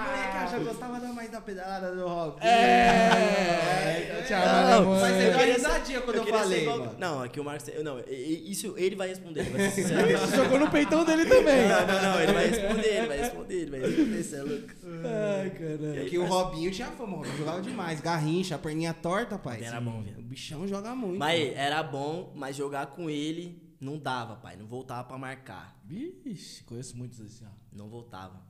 [0.07, 2.45] Moleque, eu já gostava da mais da pedalada do rock.
[2.45, 3.86] É,
[4.27, 4.99] te amava, Não, né, mas mano?
[4.99, 6.95] você Eu deu queria risadinha quando eu ser falei, igual- mano.
[6.99, 7.67] Não, é que o Marcos.
[7.69, 10.27] eu- Não, isso ele vai responder, ele vai.
[10.35, 11.67] Jogou no peitão dele também.
[11.67, 14.67] Não, não, não, ele vai responder, ele vai responder, ele vai responder, você é louco.
[15.05, 16.01] Ai, caralho.
[16.01, 18.01] Porque o Robinho tinha fama, o Robinho jogava demais.
[18.01, 19.63] Garrincha, perninha torta, pai.
[19.63, 20.19] Era bom, viado.
[20.19, 21.17] O bichão joga muito.
[21.19, 24.55] Mas era bom, mas jogar com ele não dava, pai.
[24.57, 25.75] Não voltava pra marcar.
[25.85, 27.49] Vixe, conheço muitos assim, ó.
[27.71, 28.46] Não voltava.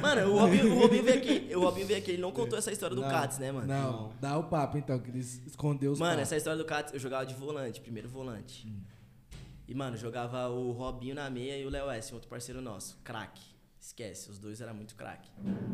[0.00, 1.54] Mano, o Robinho, o Robinho veio aqui.
[1.54, 3.10] O Robinho veio aqui, ele não contou essa história do Não.
[3.10, 3.66] Cats, né, mano?
[3.66, 6.22] Não, dá o papo então, que eles escondeu os Mano, papos.
[6.22, 8.66] essa história do Cats, eu jogava de volante, primeiro volante.
[9.68, 12.98] E, mano, jogava o Robinho na meia e o Léo S, outro parceiro nosso.
[13.04, 13.42] Craque.
[13.80, 15.28] Esquece, os dois eram muito craque.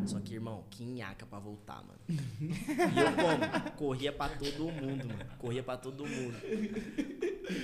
[0.04, 2.00] Só que, irmão, que nhaca pra voltar, mano.
[2.08, 3.70] E eu como?
[3.76, 5.24] Corria pra todo mundo, mano.
[5.38, 6.34] Corria pra todo mundo.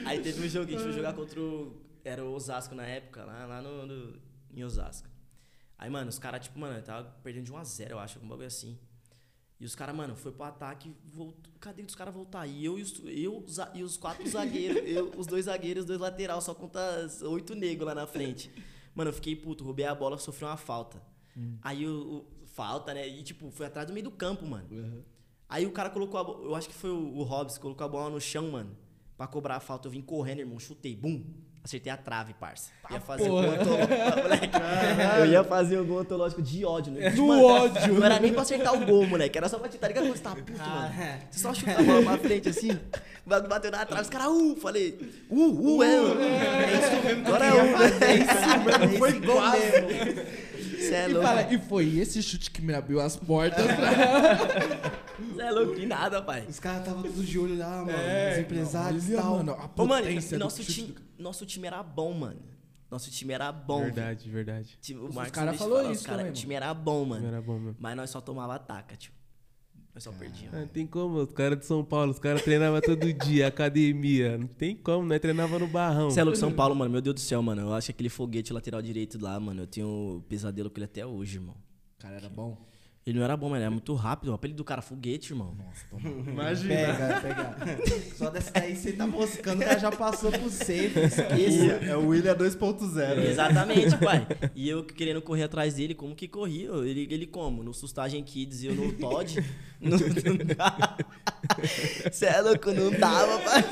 [0.05, 1.77] Aí teve um jogo que a gente foi jogar contra o.
[2.05, 4.17] Era o Osasco na época, lá, lá no, no-
[4.55, 5.09] em Osasco.
[5.79, 8.79] Aí, mano, os caras, tipo, mano, tava perdendo de 1x0, eu acho, algum bagulho assim.
[9.59, 11.53] E os caras, mano, foi pro ataque, voltou.
[11.61, 12.47] Cadê os caras voltar?
[12.47, 16.01] E eu, e os, eu e os quatro zagueiros, eu, os dois zagueiros, os dois
[16.01, 16.81] lateral, só conta
[17.23, 18.51] oito negros lá na frente.
[18.95, 21.03] Mano, eu fiquei puto, roubei a bola, sofri uma falta.
[21.63, 22.25] Aí o,
[22.57, 23.07] Falta, né?
[23.07, 24.67] E tipo, foi atrás do meio do campo, mano.
[25.47, 26.43] Aí o cara colocou a bola.
[26.43, 28.75] Eu acho que foi o, o Hobbs, colocou a bola no chão, mano.
[29.15, 29.89] Pra cobrar a falta.
[29.89, 30.59] Eu vim correndo, irmão.
[30.59, 30.97] Chutei.
[30.97, 31.23] Bum!
[31.67, 32.71] Acertei a trave, parça.
[32.89, 34.23] Ia fazer o gol antológico.
[34.23, 34.51] moleque.
[35.19, 36.93] Eu ia fazer o gol antológico de ódio.
[36.93, 37.11] Né?
[37.11, 37.95] Do Mano, ódio.
[37.95, 39.37] Não era nem pra acertar o gol, moleque.
[39.37, 40.95] Era só pra te tá ligado quando você tá puto, mano.
[41.29, 42.71] Você só chuta a bola pra frente assim.
[42.71, 44.03] O bagulho bateu na trave.
[44.03, 44.57] Os caras, uh!
[44.63, 44.97] Falei,
[45.29, 45.89] uh, uh, é.
[45.89, 47.27] É isso mesmo.
[47.27, 47.77] Agora é um.
[47.77, 48.99] É isso mesmo.
[48.99, 50.47] Foi gol mesmo.
[50.79, 51.27] Você é E, louco.
[51.27, 53.91] fala, e foi esse chute que me abriu as portas pra...
[55.19, 55.75] Você é louco.
[55.75, 56.45] Que nada, pai.
[56.49, 57.91] Os caras estavam todos de olho lá, mano.
[57.91, 59.37] É, os empresários e tal.
[59.39, 62.13] mano, a Ô, mano, potência e do nosso chute time, do- nosso time era bom,
[62.13, 62.41] mano.
[62.91, 63.83] Nosso time era bom.
[63.83, 64.79] Verdade, verdade.
[64.95, 66.73] O Os Marcos cara não deixa falou falar, os isso cara, também, O time era
[66.73, 67.27] bom, mano.
[67.27, 67.77] Era bom mesmo.
[67.81, 69.17] Mas nós só tomava ataca, tipo.
[69.93, 70.55] Nós só perdíamos.
[70.55, 74.37] Ah, Não tem como, os caras de São Paulo, os caras treinavam todo dia, academia.
[74.37, 76.11] Não tem como, nós treinava no barrão.
[76.11, 76.91] Você é louco, São Paulo, mano.
[76.91, 77.63] Meu Deus do céu, mano.
[77.63, 79.63] Eu acho que aquele foguete lateral direito lá, mano.
[79.63, 81.57] Eu tenho pesadelo com ele até hoje, irmão.
[81.99, 82.57] O cara era bom.
[83.07, 84.31] Ele não era bom, mas ele era muito rápido.
[84.31, 85.55] O apelido do cara, foguete, irmão.
[85.57, 86.09] Nossa, toma.
[86.29, 86.75] Imagina.
[86.75, 87.21] Pega,
[87.55, 87.57] pega.
[88.17, 90.99] Só dessa daí você tá moscando, o cara já passou pro safe.
[90.99, 91.71] Esqueci.
[91.89, 93.19] É o William 2.0.
[93.25, 94.27] Exatamente, pai.
[94.57, 96.69] E eu querendo correr atrás dele, como que corria?
[96.85, 97.63] Ele, ele como?
[97.63, 99.37] No Sustagem Kids e eu no Todd?
[99.81, 100.97] não, não dava.
[102.11, 103.63] Cê é louco, não dava, pai.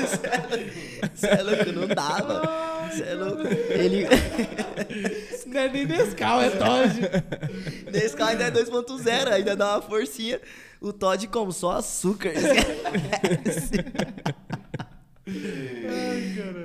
[1.15, 2.89] Cê é louco, não dava.
[2.93, 3.43] Cê é louco.
[3.43, 4.07] Ele.
[5.55, 7.01] Não é nem Nescau, é Todd.
[7.93, 10.41] Nesse carro ainda é 2.0, ainda dá uma forcinha.
[10.81, 11.53] O Todd como?
[11.53, 12.33] Só açúcar.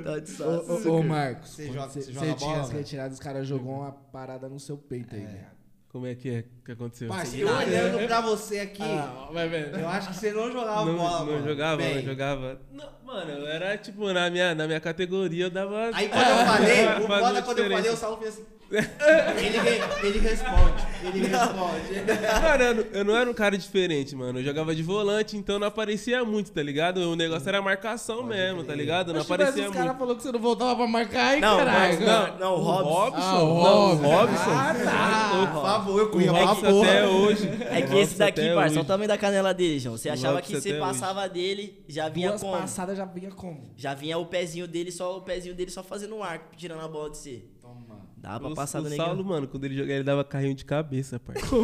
[0.04, 0.89] Todd só Ô, açúcar.
[0.89, 3.47] ô, ô, Marcos, Você quando joga- você você joga você tinha as retiradas, os caras
[3.47, 5.60] jogou uma parada no seu peito aí, velho.
[5.91, 7.08] Como é que é que aconteceu?
[7.08, 9.80] Parceiro, eu olhando pra você aqui, Ah, vendo.
[9.80, 11.47] eu acho que você não jogava não, bola, não mano.
[11.47, 11.95] jogava, Bem.
[11.95, 12.62] não jogava.
[12.71, 15.89] Não, mano, eu era tipo, na minha, na minha categoria eu dava.
[15.93, 18.45] Aí quando eu falei, o foda quando eu falei, o Saulo fez assim.
[18.71, 22.41] Ele, re- ele responde, ele responde.
[22.41, 24.39] Mano, eu não- eu não era um cara diferente, mano.
[24.39, 26.97] Eu jogava de volante, então não aparecia muito, tá ligado?
[26.99, 29.13] O negócio era marcação mesmo, tá ligado?
[29.13, 29.97] Não aparecia os caras muito.
[29.99, 31.99] falaram que você não voltava pra marcar aí, Não, caralho.
[32.01, 33.15] não, não, o Robson.
[33.21, 34.08] Ah, o Não, Robson.
[34.08, 34.51] Robson.
[34.51, 35.49] Ah, tá.
[35.51, 36.89] Por favor, eu O corria pra Robson porra.
[36.89, 37.49] até hoje.
[37.71, 38.79] É que O esse Robson daqui, até parça, olha hoje.
[38.79, 39.97] o tamanho da canela dele, João.
[39.97, 42.53] Você O achava Robson que você até passava dele, já vinha Duas como?
[42.58, 43.73] passadas já vinha como?
[43.75, 46.88] Já vinha o pezinho dele, só o pezinho dele só fazendo um arco, tirando a
[46.88, 47.43] bola de você.
[47.62, 48.09] Toma.
[48.21, 51.19] Dá pra passar o do Saulo, mano, quando ele jogava, ele dava carrinho de cabeça,
[51.19, 51.45] parça.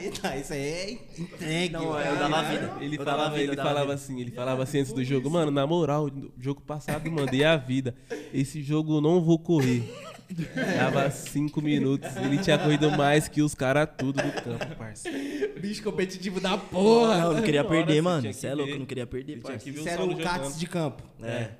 [0.00, 1.72] Eita, isso aí é entregue.
[1.72, 2.06] Não, mano.
[2.06, 2.72] eu dava vida.
[2.80, 3.94] Ele Eu dava falava, vida, eu ele dava falava vida.
[3.94, 7.56] assim, ele falava assim antes do jogo, mano, na moral, no jogo passado, mandei a
[7.56, 7.94] vida.
[8.32, 9.82] Esse jogo eu não vou correr.
[10.76, 12.16] Dava cinco minutos.
[12.16, 15.08] Ele tinha corrido mais que os caras tudo do campo, parça.
[15.60, 17.18] Bicho competitivo da Não, porra.
[17.20, 18.20] eu não queria Toda hora perder, você mano.
[18.22, 19.64] tinha que Você é louco, eu não queria perder, Você tinha parça.
[19.64, 21.02] que ver Isso era o de campo.
[21.22, 21.50] É.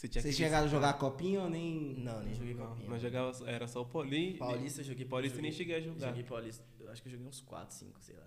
[0.00, 1.94] Você tinha Vocês chegaram a jogar copinha ou nem.
[1.98, 2.88] Não, nem joguei Não, copinha.
[2.88, 4.38] nós jogava, era só o Paulinho.
[4.38, 5.04] Paulista eu joguei.
[5.04, 6.08] Paulista joguei, nem cheguei a jogar.
[6.08, 6.64] Joguei Paulista.
[6.78, 8.26] Eu acho que eu joguei uns 4, 5, sei lá.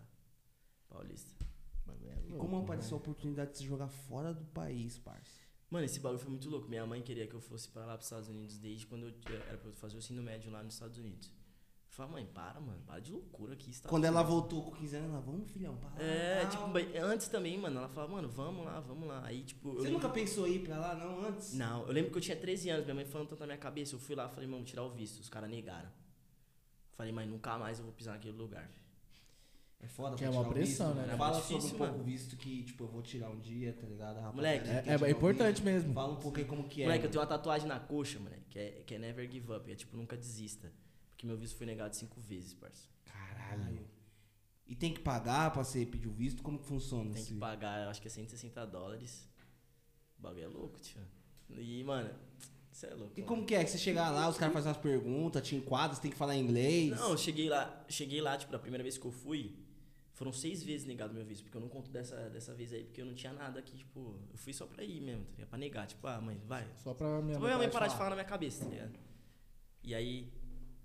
[0.88, 1.34] Paulista.
[1.88, 1.92] É
[2.26, 2.64] E louco, como mano.
[2.66, 5.42] apareceu a oportunidade de se jogar fora do país, parça?
[5.72, 6.68] Mano, esse bagulho foi muito louco.
[6.70, 9.14] Minha mãe queria que eu fosse pra lá pros Estados Unidos desde quando eu
[9.48, 11.32] era pra eu fazer o ensino médio lá nos Estados Unidos.
[11.94, 13.70] Eu falei, mãe, para, mano, para de loucura aqui.
[13.70, 16.04] Estados Quando ela Unidos." voltou com 15 anos, ela, vamos, filhão, para.
[16.04, 19.22] É, tal." tipo, antes também, mano, ela falava, mano, vamos lá, vamos lá.
[19.24, 21.54] Aí, tipo, Você lembro- nunca pensou em ir pra lá, não, antes?
[21.54, 23.94] Não, eu lembro que eu tinha 13 anos, minha mãe falando tanto na minha cabeça.
[23.94, 25.20] Eu fui lá, falei, mano, tirar o visto.
[25.20, 25.90] Os caras negaram.
[26.98, 28.68] Falei, mãe, nunca mais eu vou pisar naquele lugar.
[29.80, 31.04] É foda Que é uma pressão, visto, né?
[31.10, 32.04] Era Fala muito sobre difícil, um pouco mano.
[32.04, 34.18] o visto que, tipo, eu vou tirar um dia, tá ligado?
[34.18, 35.66] A Moleque, É, é importante visto.
[35.66, 35.94] mesmo.
[35.94, 36.86] Fala um pouco aí como que é.
[36.86, 37.32] Moleque, eu tenho mano.
[37.32, 39.70] uma tatuagem na coxa, moleque, que é, que é Never Give Up.
[39.72, 40.72] É tipo, nunca desista.
[41.24, 42.86] Porque meu visto foi negado cinco vezes, parça.
[43.06, 43.88] Caralho.
[44.68, 46.44] E tem que pagar pra você pedir o visto?
[46.44, 47.12] Como que funciona?
[47.14, 49.26] Tem esse- que pagar, eu acho que é 160 dólares.
[50.20, 51.02] O bagulho é louco, tio.
[51.50, 52.14] E, mano,
[52.72, 53.14] você é louco.
[53.16, 53.28] E mano.
[53.28, 53.64] como que é?
[53.64, 56.36] Que você chega lá, os caras fazem umas perguntas, te enquadram, você tem que falar
[56.36, 56.92] inglês?
[56.92, 59.56] Não, eu cheguei lá, cheguei lá, tipo, a primeira vez que eu fui,
[60.14, 63.02] foram seis vezes negado meu visto, porque eu não conto dessa, dessa vez aí, porque
[63.02, 65.50] eu não tinha nada aqui, tipo, eu fui só pra ir mesmo, tá ligado?
[65.50, 66.68] Pra negar, tipo, ah, mãe, vai.
[66.84, 67.98] Só pra minha Só pra minha mãe parar de falar.
[67.98, 69.00] falar na minha cabeça, tá ligado?
[69.84, 70.32] E aí,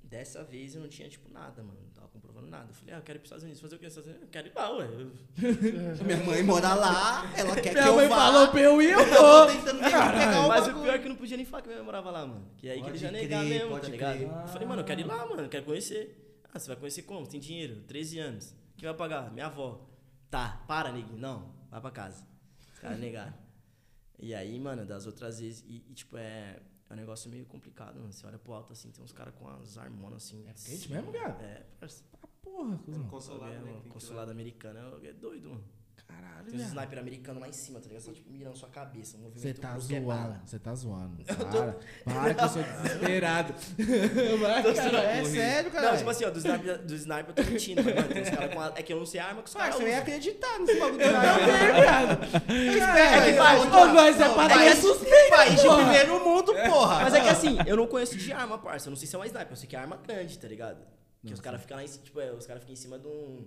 [0.08, 2.70] dessa vez eu não tinha, tipo, nada, mano, não tava comprovando nada.
[2.70, 4.26] Eu falei, ah, eu quero ir pros Estados Unidos, fazer o quê nos Estados Unidos?
[4.26, 4.84] Eu quero ir lá, ué.
[4.86, 8.16] Eu- Minha mãe mora lá, ela quer que Minha eu mãe vá.
[8.16, 9.46] falou pra eu ir, eu Eu tô vou.
[9.46, 11.78] tentando pegar o Mas o pior é que eu não podia nem falar que minha
[11.78, 12.46] mãe morava lá, mano.
[12.56, 14.16] Que aí que Pode ele já negar mesmo, pode tá ligado?
[14.16, 14.28] crer.
[14.28, 16.40] Eu falei, mano, eu quero ir lá, mano, eu quero conhecer.
[16.52, 17.24] Ah, você vai conhecer como?
[17.26, 17.82] Você tem dinheiro?
[17.86, 18.54] 13 anos.
[18.76, 19.30] Quem vai pagar?
[19.32, 19.86] Minha avó.
[20.30, 21.18] Tá, para, neguinho.
[21.18, 22.24] Não, vai pra casa.
[22.72, 23.34] Os caras negaram.
[24.18, 25.62] E aí, mano, das outras vezes.
[25.68, 26.56] E, e, tipo, é,
[26.90, 28.12] é um negócio meio complicado, mano.
[28.12, 30.44] Você olha pro alto assim, tem uns caras com as harmonas assim.
[30.48, 31.36] É quente mesmo, cara?
[31.42, 32.02] É, parça.
[32.42, 33.04] Porra, cuzão.
[33.08, 33.60] Consolado, É, né?
[33.60, 35.64] mano, que tem que consulado americano é, é doido, mano.
[36.06, 38.00] Caralho, Tem uns sniper americano lá em cima, tá ligado?
[38.02, 39.18] Só tipo mirando sua cabeça.
[39.18, 40.32] Um movimento Você tá é bala.
[40.32, 41.16] zoando, você tá zoando.
[42.04, 43.54] Para, para que eu sou desesperado.
[44.40, 45.90] Vai, cara, É sério, cara.
[45.90, 48.30] Não, tipo assim, ó, do sniper, do sniper eu tô mentindo, mas, mano, tem uns
[48.30, 49.98] caras com a, É que eu não sei a arma que os caras eu ia
[49.98, 51.02] acreditar nesse bagulho.
[51.02, 52.24] Eu também, viado.
[52.48, 57.00] É que Ô, nós é pra dar suspeito, País de primeiro mundo, porra.
[57.02, 58.88] Mas é que assim, eu não conheço de arma, parça.
[58.88, 60.78] Eu não sei se é uma sniper, eu sei que é arma grande, tá ligado?
[61.26, 63.06] Que os caras ficam lá em cima, tipo, é, os caras ficam em cima de
[63.06, 63.44] um.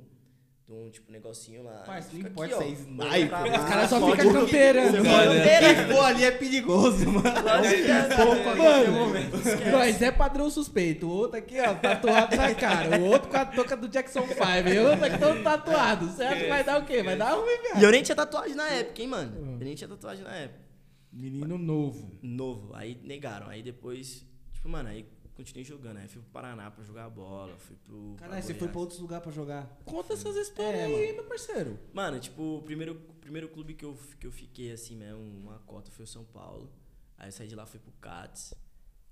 [0.67, 1.84] De um, tipo, negocinho lá.
[1.86, 3.43] Parça, não importa se é sniper.
[3.60, 5.04] Os caras só ficam camperando.
[5.04, 5.32] Mano.
[5.43, 7.41] Quem for ali é perigoso, mano.
[7.43, 9.71] Lógico que é.
[9.71, 11.08] Nós é padrão suspeito.
[11.08, 12.99] O outro aqui, ó, tatuado na cara.
[12.99, 14.36] O outro com a touca do Jackson 5.
[14.69, 16.08] E o outro aqui todo tatuado.
[16.08, 17.04] Você acha que vai dar o quê?
[17.04, 17.84] Vai dar ruim, E viado.
[17.84, 19.58] eu nem tinha tatuagem na época, hein, mano?
[19.60, 20.70] Eu nem tinha tatuagem na época.
[21.12, 22.17] Menino novo.
[22.21, 22.74] Novo.
[22.74, 23.47] Aí negaram.
[23.47, 25.97] Aí depois, tipo, mano, aí continuei jogando.
[25.97, 27.58] Aí fui pro Paraná pra jogar bola.
[27.58, 28.15] Fui pro.
[28.17, 29.78] Caralho, você foi pra outros lugares pra jogar.
[29.86, 31.78] Conta essas histórias É, aí, meu parceiro.
[31.93, 35.91] Mano, tipo, o primeiro, primeiro clube que eu, que eu fiquei assim mesmo, uma cota,
[35.91, 36.71] foi o São Paulo.
[37.17, 38.54] Aí eu saí de lá, fui pro Cats.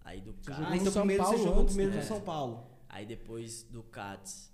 [0.02, 0.66] Aí do Cats.
[0.68, 2.02] Ah, então São primeiro Paulo você jogou antes, primeiro né?
[2.02, 2.68] no São Paulo.
[2.88, 4.52] Aí depois do Cats,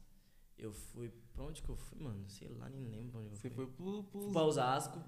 [0.58, 1.12] eu fui.
[1.34, 2.23] Pra onde que eu fui, mano?
[2.29, 3.65] Sei lá, nem lembro onde eu Você fui.
[3.65, 4.03] foi pro.
[4.03, 4.21] pro...
[4.21, 4.99] Fui pra Osasco.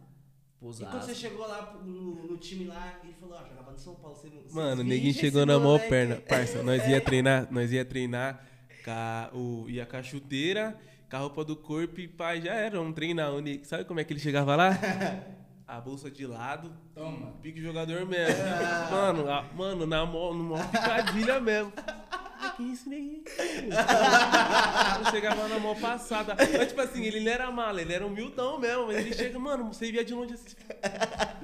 [0.60, 3.78] Pro E quando você chegou lá no, no time lá, ele falou, ó, jogava no
[3.80, 4.16] São Paulo.
[4.16, 5.90] Você, você Mano, o neguinho chegou na moleque.
[5.90, 6.16] perna.
[6.28, 8.44] Parça, nós ia treinar, nós ia treinar
[8.84, 10.76] com a, o, ia com a chuteira,
[11.10, 13.32] com a roupa do corpo e pá, já era, vamos treinar.
[13.34, 14.72] O Nick, sabe como é que ele chegava lá?
[15.68, 17.34] A bolsa de lado, Toma.
[17.42, 18.42] pique jogador mesmo.
[18.90, 21.74] Mano, a- mano, na mó, numa picadilha mesmo.
[22.60, 23.22] Isso, neguinho?
[25.06, 26.36] Eu chegava na mão passada.
[26.38, 28.88] Mas, tipo assim, ele não era mala, ele era humildão mesmo.
[28.88, 30.56] Mas ele chega, mano, você via de longe assim.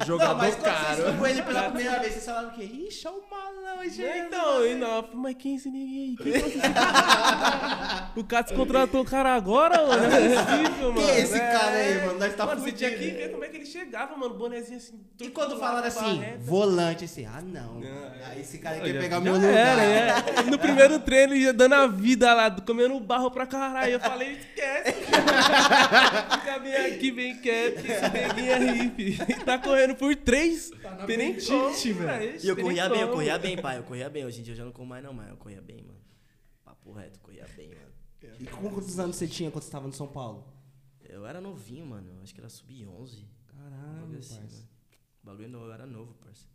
[0.07, 2.63] Não, mas quando vocês com ele pela primeira vez, vocês falaram o quê?
[2.63, 4.17] Ixi, é o malão, gente.
[4.17, 6.15] Então, e não, mas quem é esse ninguém aí?
[6.17, 8.11] Quem trouxe esse cara?
[8.15, 10.03] o Cats contratou o cara agora, mano?
[10.03, 11.05] Não é possível, mano.
[11.07, 12.19] Quem é esse cara aí, mano?
[12.19, 12.77] Nós tá Mano, você fudido.
[12.77, 14.33] tinha que ver como é que ele chegava, mano.
[14.35, 14.99] Bonezinho assim.
[15.19, 16.37] E quando falaram assim, barreta.
[16.39, 17.75] volante, assim, ah não.
[17.75, 19.53] Não, Aí esse cara quer pegar meu lugar.
[19.53, 20.43] Era, é.
[20.43, 23.93] No primeiro treino, ia dando a vida lá, comendo barro pra caralho.
[23.93, 24.93] Eu falei, esquece.
[24.93, 29.17] Fica bem aqui, bem quieto, que esse neguinho é hippie.
[29.45, 32.39] Tá correndo por três na penitente, velho.
[32.43, 33.77] E eu corria bem, eu corria bem, pai.
[33.77, 34.25] Eu corria bem.
[34.25, 35.99] Hoje em dia eu já não corro mais, não, mas eu corria bem, mano.
[36.63, 37.93] Papo reto, corria bem, mano.
[38.39, 40.47] E com quantos anos você tinha quando você tava no São Paulo?
[41.07, 42.09] Eu era novinho, mano.
[42.09, 43.25] Eu acho que era sub-11.
[43.45, 44.69] Caralho, assim, parça.
[45.21, 46.47] Bagulho novo, eu era novo, parça.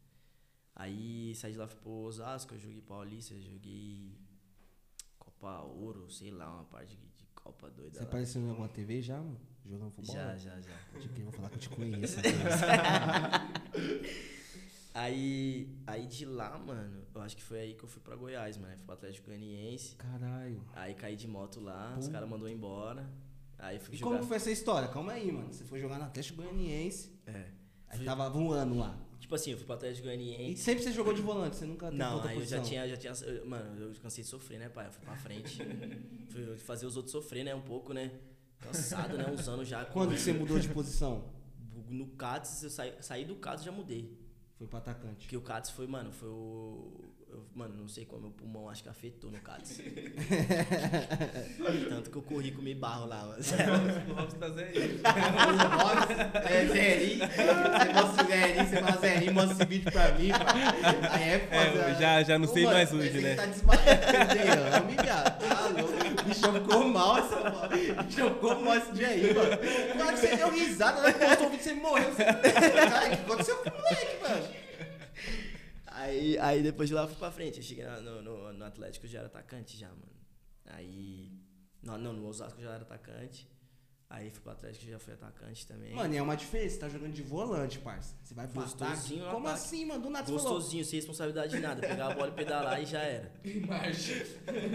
[0.74, 4.16] Aí saí de lá, fui pro Osasco, eu joguei Paulista, joguei
[5.38, 8.04] Copa Ouro, sei lá, uma parte de, de Copa doida Você lá.
[8.08, 9.38] apareceu em alguma TV já, mano?
[9.64, 10.16] Jogando futebol?
[10.16, 10.72] Já, já, já.
[10.92, 12.16] Pode crer, vou falar que eu te conheço.
[14.94, 18.56] Aí, aí de lá, mano, eu acho que foi aí que eu fui pra Goiás,
[18.58, 18.74] mano.
[18.76, 19.94] Fui pro Atlético Goianiense.
[19.94, 20.60] Caralho.
[20.74, 23.08] Aí caí de moto lá, os caras mandou embora.
[23.58, 24.16] Aí fui E jogar.
[24.16, 24.88] como foi essa história?
[24.88, 25.52] Calma aí, mano.
[25.52, 27.12] Você foi jogar no Atlético Goianiense.
[27.26, 27.46] É.
[27.88, 28.98] Aí tava voando lá.
[29.28, 30.62] Tipo assim, eu fui pro Atlético E Goianiense.
[30.62, 32.62] sempre você jogou de volante, você nunca tentou Não, aí eu já posição.
[32.62, 33.12] tinha, já tinha.
[33.30, 34.86] eu- Mano, eu cansei de sofrer, né, pai?
[34.86, 35.58] Eu fui pra frente.
[36.32, 37.54] fui fazer os outros sofrer, né?
[37.54, 38.10] Um pouco, né?
[38.58, 39.26] Cansado, né?
[39.30, 39.84] Uns anos já.
[39.84, 41.26] Quando que você mudou de posição?
[41.90, 44.16] No CATS, eu saí, saí do CATS já mudei.
[44.56, 45.26] Foi pro atacante.
[45.26, 47.04] Porque o CATS foi, mano, foi o.
[47.30, 49.80] eu- mano, não sei qual meu pulmão acho que afetou no CATS.
[51.88, 53.38] Tanto que eu corri com me barro lá, mano.
[54.10, 55.00] O Robson tá Zé aí.
[56.44, 57.28] É, Zerinho.
[57.28, 60.44] Você mostra o Zerinho, você fala, Zerinho, mostra esse vídeo pra mim, mano.
[61.10, 61.56] Aí é foda.
[61.56, 63.34] É, eu já, já não Ô, sei mano, mais hoje, né?
[63.34, 65.38] Tá desmaiando, viado.
[65.48, 65.98] Tá louco.
[66.18, 69.50] O bichão ficou mal essa O bichão ficou mal esse dia aí, mano.
[69.96, 71.12] Claro que você deu risada, né?
[71.12, 72.12] Postou o vídeo, você morreu.
[72.12, 72.24] Você...
[72.24, 74.48] Cara, o que aconteceu com o moleque, mano?
[76.00, 77.58] Aí, aí depois de lá eu fui pra frente.
[77.58, 80.12] Eu cheguei na- no, no, no Atlético eu já era atacante já, mano.
[80.66, 81.32] Aí.
[81.82, 83.48] Não, não, no Osasco eu já era atacante.
[84.10, 85.94] Aí fui pro Atlético já fui atacante também.
[85.94, 86.74] Mano, e é uma diferença.
[86.76, 88.14] Você tá jogando de volante, parça.
[88.24, 88.62] Você vai pro.
[88.62, 89.64] Gostosinho Como ataque.
[89.64, 90.02] assim, mano?
[90.02, 90.30] Do nada.
[90.30, 91.80] Gostosinho, sem responsabilidade de nada.
[91.86, 93.30] Pegar a bola e pedalar e já era.
[93.66, 94.14] Marcha.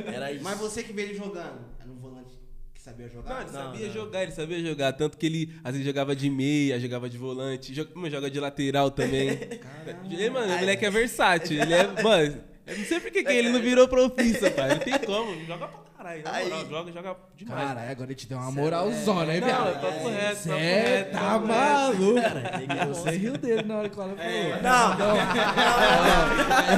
[0.06, 0.44] Era isso.
[0.44, 2.38] Mas você que ele jogando, era um volante
[2.84, 3.42] sabia Não, jogar?
[3.42, 3.94] ele Não, sabia não.
[3.94, 4.94] jogar, ele sabia jogar.
[4.94, 8.40] Tanto que ele, às vezes, jogava de meia, jogava de volante, joga, mano, joga de
[8.40, 9.38] lateral também.
[9.58, 10.12] Caralho.
[10.12, 11.62] Ele, mano, o moleque é versátil.
[11.62, 14.70] Ele é, mano, eu não sei por que que ele não virou profissa, pai.
[14.70, 15.34] Não tem como.
[15.46, 16.24] Joga pra caralho.
[16.24, 17.68] Na moral, Aí- joga, joga demais.
[17.68, 19.82] Caralho, agora ele te deu uma moralzona, hein, não, viado?
[19.82, 21.12] papo reto, papo Cê reto.
[21.12, 21.60] tá papo reto.
[21.60, 22.22] maluco.
[22.22, 24.62] Cara, é Você riu dele na hora que ela falou.
[24.64, 24.94] Não,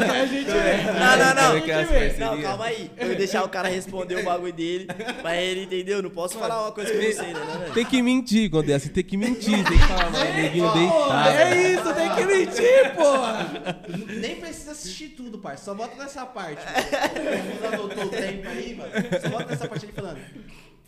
[0.06, 0.84] Aí a gente vê.
[1.00, 1.46] não, não, não.
[1.46, 2.42] Como é que é as Não, parcerias?
[2.44, 2.92] calma aí.
[2.98, 4.88] Eu ia deixar o cara responder o bagulho dele.
[5.24, 6.02] Mas ele entendeu.
[6.02, 7.40] Não posso falar uma coisa que eu não sei, né?
[7.40, 7.72] né?
[7.74, 9.64] Tem que mentir quando é assim, tem que mentir.
[9.64, 11.30] Tem que falar, mano, neguinho deitado.
[11.30, 13.82] É isso, tem que mentir, porra.
[14.20, 15.66] Nem precisa assistir tudo, parça.
[15.66, 16.62] Só bota nessa parte.
[16.66, 18.92] Você anotou o tempo aí, mano?
[19.22, 20.20] Só bota nessa parte ele falando.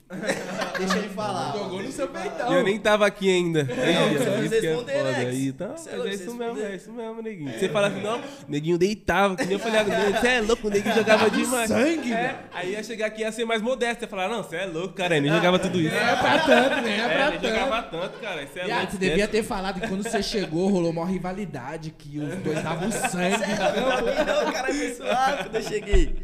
[0.79, 1.51] Deixa ele falar.
[1.53, 2.53] Jogou no seu peitão.
[2.53, 3.61] Eu nem tava aqui ainda.
[3.61, 5.17] Aí, você ó, não isso que é responder, foda.
[5.17, 7.59] Aí, Você mas não é isso mesmo, é isso mesmo, neguinho.
[7.59, 9.83] Você fala assim, não, neguinho deitava, que nem eu falei, ah,
[10.21, 11.67] você é louco, o neguinho jogava demais.
[11.67, 14.55] sangue, é, Aí ia chegar aqui e ia ser mais modesto, ia falar, não, você
[14.55, 15.93] é louco, cara, ele nem jogava tudo isso.
[15.93, 16.97] É pra tanto, né?
[16.97, 18.01] É É, pra ele jogava tanto.
[18.01, 18.91] tanto, cara, você é louco.
[18.91, 22.89] você devia ter falado que quando você chegou, rolou uma rivalidade, que os dois davam
[22.91, 23.43] sangue.
[23.75, 26.15] Não, não, o cara foi suave quando eu cheguei.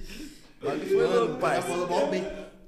[0.63, 2.23] Foi louco, Mano, falou mal bem.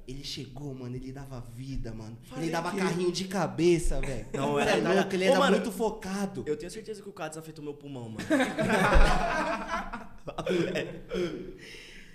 [0.08, 2.16] Ele chegou, mano, ele dava vida, mano.
[2.36, 4.26] ele dava carrinho de cabeça, velho.
[4.32, 6.44] Não, era- é louco, ele Ô, era mano, muito focado.
[6.46, 8.24] Eu tenho certeza que o Cats afetou meu pulmão, mano.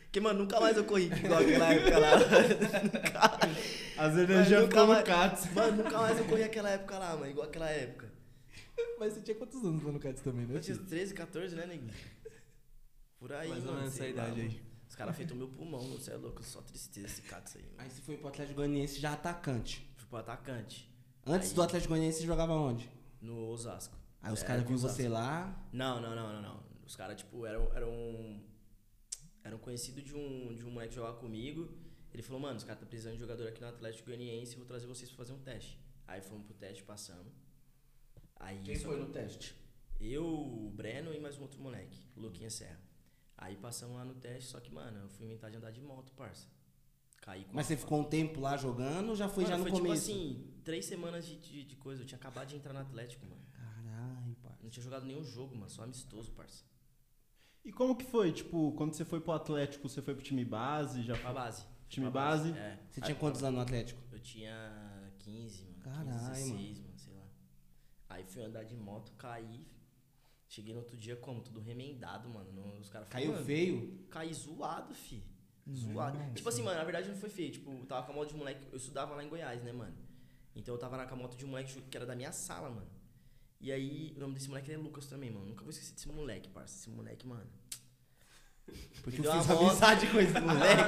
[0.03, 2.11] Porque, mano, nunca mais eu corri igual aquela época lá.
[2.83, 3.39] Nunca-
[3.97, 5.53] As energias ficou no Cats.
[5.53, 7.27] Mano, nunca mais eu corri aquela época lá, mano.
[7.31, 8.11] Igual aquela época.
[8.99, 10.55] Mas você tinha quantos anos lá no Cats também, né?
[10.55, 11.93] Eu tinha 13, 14, né, neguinho?
[13.19, 13.79] Por aí, Mais ou mano.
[13.81, 14.61] menos sei essa idade aí.
[14.91, 15.80] Os caras afetou meu pulmão.
[15.91, 17.75] Você é louco, só tristeza esse Cats aí, mano.
[17.77, 19.89] Aí você foi pro Atlético Goianiense já atacante.
[19.95, 20.93] Fui pro atacante.
[21.25, 22.89] Antes Aí- do Atlético Goianiense você jogava onde?
[23.21, 23.95] No Osasco.
[24.21, 25.65] Aí os É, caras viram você lá.
[25.71, 26.63] Não, não, não, não, não.
[26.86, 28.43] Os caras, tipo, eram, eram.
[29.45, 31.71] Eram conhecidos de um, de um moleque que jogava comigo.
[32.13, 34.88] Ele falou, mano, os caras tá precisando de jogador aqui no Atlético Goianiense, vou trazer
[34.88, 35.80] vocês pra fazer um teste.
[36.06, 37.32] Aí fomos pro teste, passamos.
[38.36, 39.56] Aí Quem foi no teste?
[40.01, 42.77] Eu, o Breno e mais um outro moleque, o Luquinha Serra.
[43.41, 46.13] Aí passamos lá no teste, só que, mano, eu fui inventar de andar de moto,
[46.13, 46.47] parça.
[47.23, 49.63] Caí com Mas você ficou um tempo lá jogando ou já foi Mano, já no
[49.63, 50.08] foi começo?
[50.08, 52.04] tipo assim, três semanas de, de, de coisa.
[52.04, 53.41] Eu tinha acabado de entrar no Atlético, mano.
[53.51, 54.60] Caralho, parça.
[54.63, 55.69] Não tinha jogado nenhum jogo, mano.
[55.69, 56.63] Só amistoso, parça.
[57.65, 58.32] E como que foi?
[58.32, 61.04] Tipo, quando você foi pro Atlético, você foi pro time base?
[61.04, 61.34] Já Pra foi...
[61.34, 61.65] base.
[61.89, 62.51] Time Pra base?
[62.54, 62.80] É.
[62.89, 64.01] Você tinha quantos anos no Atlético?
[64.12, 65.77] Eu tinha 15, mano.
[65.84, 66.93] Caralho, 15, 16, mano.
[66.97, 67.25] sei lá.
[68.10, 69.67] Aí fui andar de moto, caí.
[70.51, 71.41] Cheguei no outro dia como?
[71.41, 72.51] Tudo remendado, mano.
[72.51, 74.05] No- os caras falaram, Caiu "Mano, feio?
[74.09, 75.23] Caí zoado, fi.
[75.73, 76.17] Zoado.
[76.35, 77.53] Tipo assim, mano, na verdade não foi feio.
[77.53, 78.67] Tipo, eu tava com a moto de moleque.
[78.69, 79.95] Eu estudava lá em Goiás, né, mano?
[80.53, 82.69] Então eu tava na com a moto de um moleque que era da minha sala,
[82.69, 82.87] mano.
[83.61, 85.45] E aí, o nome desse moleque é Lucas também, mano.
[85.45, 86.75] Nunca vou esquecer desse moleque, parça.
[86.75, 87.47] Esse moleque, mano.
[89.04, 89.69] Porque eu fiz uma moto.
[89.69, 90.84] amizade com esse moleque.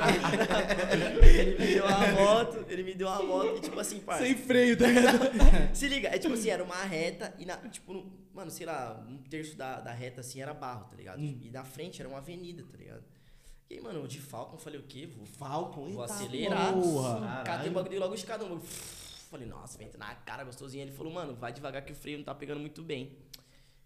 [1.32, 4.24] ele me deu uma moto, ele me deu uma moto e tipo assim, parça.
[4.24, 5.20] Sem freio, tá ligado?
[5.76, 9.04] Se liga, é tipo assim, era uma reta e na, tipo, no- mano, sei lá,
[9.10, 11.20] um terço da, da reta assim era barro, tá ligado?
[11.24, 13.04] E na frente era uma avenida, tá ligado?
[13.70, 15.08] E aí, mano, eu de Falcon falei o quê?
[15.08, 16.74] Vou, Falcon, vou eita acelerar.
[16.74, 17.42] porra.
[17.44, 18.48] Catei o bagulho logo escadão.
[18.50, 18.68] bagulho,
[19.32, 20.84] Falei, nossa, vento na cara, gostosinho.
[20.84, 23.18] Ele falou, mano, vai devagar que o freio não tá pegando muito bem.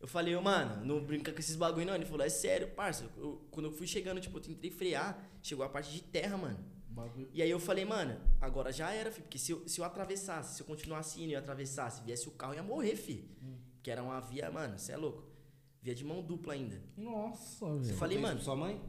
[0.07, 1.93] Eu falei, ô, mano, não brinca com esses bagulho não.
[1.93, 3.03] Ele falou, é sério, parça.
[3.17, 6.57] Eu- quando eu fui chegando, tipo, eu tentei frear, chegou a parte de terra, mano.
[7.33, 9.23] E aí eu falei, mano, agora já era, filho.
[9.25, 12.31] Porque se eu, se eu atravessasse, se eu continuasse indo e eu atravessasse, viesse o
[12.31, 13.27] carro, eu ia morrer, filho.
[13.83, 15.23] Que era uma via, mano, você é louco.
[15.81, 16.81] Via de mão dupla ainda.
[16.95, 17.97] Nossa, Eu velho.
[17.97, 18.81] falei, Fez mano, Sua mãe?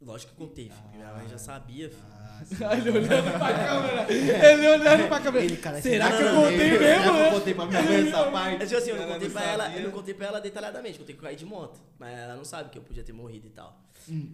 [0.00, 0.90] Lógico que eu contei, filho.
[0.94, 2.02] Minha mãe já sabia, filho.
[2.12, 2.40] Ah,
[2.76, 4.12] Ele olhando pra câmera.
[4.12, 5.44] Ele olhando pra câmera.
[5.44, 7.28] Ele, cara, Será que eu contei veio, mesmo, né?
[7.28, 8.58] Eu contei pra minha mãe essa parte.
[8.58, 10.98] Mas, tipo assim, eu não contei não pra ela, eu não contei pra ela detalhadamente,
[10.98, 11.80] contei que eu caí de moto.
[11.98, 13.78] Mas ela não sabe que eu podia ter morrido e tal.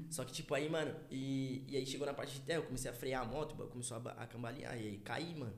[0.08, 2.90] Só que, tipo, aí, mano, e, e aí chegou na parte de terra, eu comecei
[2.90, 5.52] a frear a moto, começou a, a cambalear, e aí caí, mano.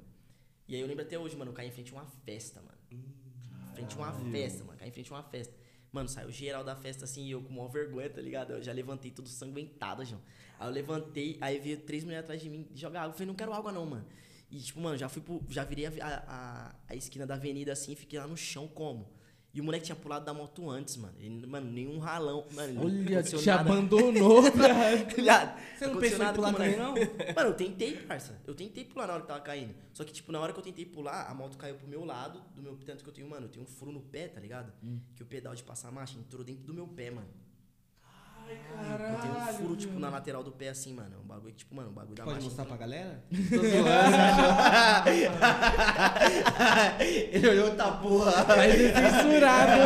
[0.67, 2.79] E aí eu lembro até hoje, mano, eu caí em frente a uma festa, mano.
[2.91, 4.79] Em frente a uma festa, mano.
[4.79, 5.55] Caí em frente a uma festa.
[5.93, 8.53] Mano, saiu geral da festa assim e eu com maior vergonha, tá ligado?
[8.53, 10.21] Eu já levantei tudo sanguentado, João.
[10.59, 13.11] Aí eu levantei, aí veio três mulheres atrás de mim jogar água.
[13.11, 14.07] Eu falei, não quero água não, mano.
[14.51, 15.43] E tipo, mano, já fui pro.
[15.49, 19.09] Já virei a, a, a- esquina da avenida assim fiquei lá no chão como?
[19.59, 21.15] E o moleque tinha pulado da moto antes, mano.
[21.19, 22.47] Ele, mano, nenhum ralão.
[22.53, 23.61] Mano, não Olha, te nada.
[23.61, 24.43] abandonou.
[25.17, 26.95] Viado, Você não aconteceu pensou em pular também, não?
[27.35, 28.41] Mano, eu tentei, parça.
[28.47, 29.75] Eu tentei pular na hora que tava caindo.
[29.93, 32.41] Só que, tipo, na hora que eu tentei pular, a moto caiu pro meu lado,
[32.55, 32.77] do meu.
[32.87, 34.73] Tanto que eu tenho, mano, eu tenho um furo no pé, tá ligado?
[35.17, 37.27] Que o pedal de passar marcha entrou dentro do meu pé, mano.
[38.51, 41.21] Eu tenho um furo, tipo, na lateral do pé, assim, mano.
[41.21, 42.47] Um bagulho que, tipo, mano, um bagulho da Pode marcha.
[42.49, 43.25] mostrar pra entrou- galera?
[43.31, 43.89] Tô zoando.
[47.33, 48.45] Ele olhou, tá porra.
[48.57, 49.83] Mas censurado.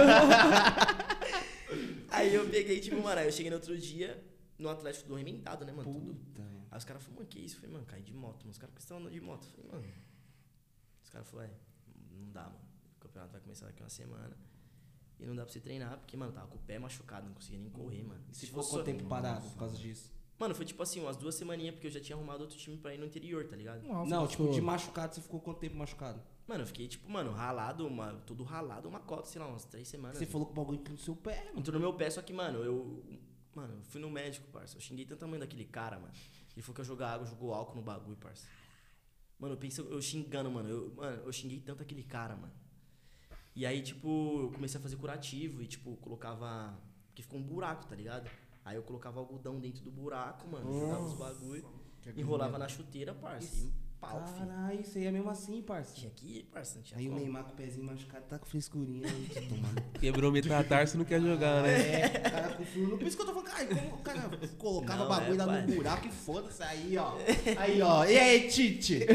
[2.11, 4.23] Aí eu peguei, tipo, mano, aí eu cheguei no outro dia
[4.59, 5.91] no Atlético do Remendado, né, mano?
[5.93, 6.15] Tudo.
[6.15, 6.43] Puta.
[6.71, 7.57] Aí os caras falaram, mano, que isso?
[7.57, 8.41] Eu falei, mano, caí de moto.
[8.41, 8.51] Mano.
[8.51, 9.45] Os caras estão andando de moto.
[9.47, 9.85] Eu falei, mano.
[11.03, 11.55] Os caras falaram, é,
[12.13, 12.61] não dá, mano.
[12.97, 14.37] O campeonato vai começar daqui uma semana.
[15.23, 17.61] E não dá pra você treinar, porque, mano, tava com o pé machucado, não conseguia
[17.61, 18.21] nem correr, mano.
[18.31, 20.11] E se Se ficou quanto tempo parado por causa disso?
[20.39, 22.93] Mano, foi tipo assim, umas duas semaninhas, porque eu já tinha arrumado outro time pra
[22.93, 23.87] ir no interior, tá ligado?
[23.87, 26.21] Nossa, Não, tipo, de machucado, você ficou quanto tempo machucado?
[26.49, 29.87] Mano, eu fiquei, tipo, mano, ralado, uma, tudo ralado, uma cota, sei lá, umas três
[29.87, 30.19] semanas.
[30.19, 31.61] Você falou que o bagulho entrou no seu pé, mano.
[31.61, 33.05] Entrou no meu pé, só que, mano, eu.
[33.55, 34.77] Mano, eu fui no médico, parça.
[34.77, 36.13] Eu xinguei tanto a mãe daquele cara, mano.
[36.55, 38.49] Ele falou que eu jogar água, jogou álcool no bagulho, parça.
[39.39, 40.69] Mano, eu pensei, eu xingando, mano.
[40.69, 42.53] Eu, mano, eu xinguei tanto aquele cara, mano.
[43.55, 46.79] E aí, tipo, eu comecei a fazer curativo e, tipo, colocava.
[47.09, 48.31] Porque ficou um buraco, tá ligado?
[48.65, 50.73] Aí eu colocava algodão dentro do buraco, mano.
[50.73, 51.65] Jogava os bagulho.
[52.17, 53.67] Enrolava na chuteira, parça.
[53.67, 53.73] E
[54.03, 54.47] pau, filho.
[54.49, 55.95] Caralho, isso aí é mesmo assim, parça.
[55.95, 56.81] Tinha que ir, parça.
[56.83, 57.21] Tinha Aí o como.
[57.23, 59.83] Neymar com o pezinho machucado tá com frescurinha aí, tomando.
[60.01, 62.01] Quebrou o metatarso, não quer jogar, né?
[62.03, 62.99] É, o cara com furo.
[62.99, 65.45] Por isso que eu tô falando, cara, como o cara colocava Não, o bagulho é,
[65.45, 65.67] lá pai.
[65.67, 67.13] no buraco e foda-se aí, ó.
[67.57, 68.05] Aí, ó.
[68.05, 69.07] E aí, Tite?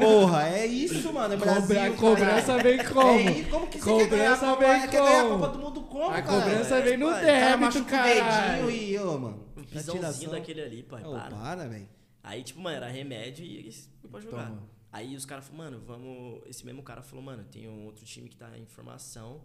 [0.00, 1.34] Porra, é isso, mano.
[1.34, 3.18] É Brasil, cobrança vem como?
[3.18, 5.38] É como que você quer ganhar, a Cobrança vem quer ganhar a como?
[5.38, 6.40] Copa do Mundo como, A cara?
[6.44, 7.22] cobrança vem no pai.
[7.22, 9.48] O cara débito, machuca o dedinho e, ô, mano.
[9.70, 11.02] Pisãozinho daquele ali, pai.
[11.04, 11.30] Ô, para.
[11.36, 11.88] para, velho.
[12.22, 14.48] Aí, tipo, mano, era remédio e eles pra jogar.
[14.50, 14.68] Toma.
[14.90, 16.42] Aí os caras falaram, mano, vamos.
[16.46, 19.44] Esse mesmo cara falou, mano, tem um outro time que tá em formação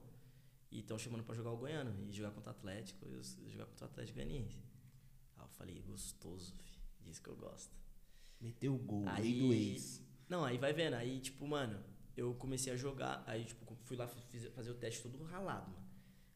[0.72, 3.66] e estão chamando pra jogar o Goiano e jogar contra o Atlético e os- jogar
[3.68, 4.58] contra o Atlético Goianiense.
[5.38, 6.74] Aí eu falei, gostoso, fi.
[7.02, 7.76] Disso que eu gosto.
[8.40, 10.02] Meteu o gol, Aí- aí do ex.
[10.30, 10.94] Não, aí vai vendo.
[10.96, 11.84] Aí, tipo, mano,
[12.16, 13.22] eu comecei a jogar.
[13.28, 15.84] Aí, tipo, fui lá fiz- fazer o teste todo ralado, mano.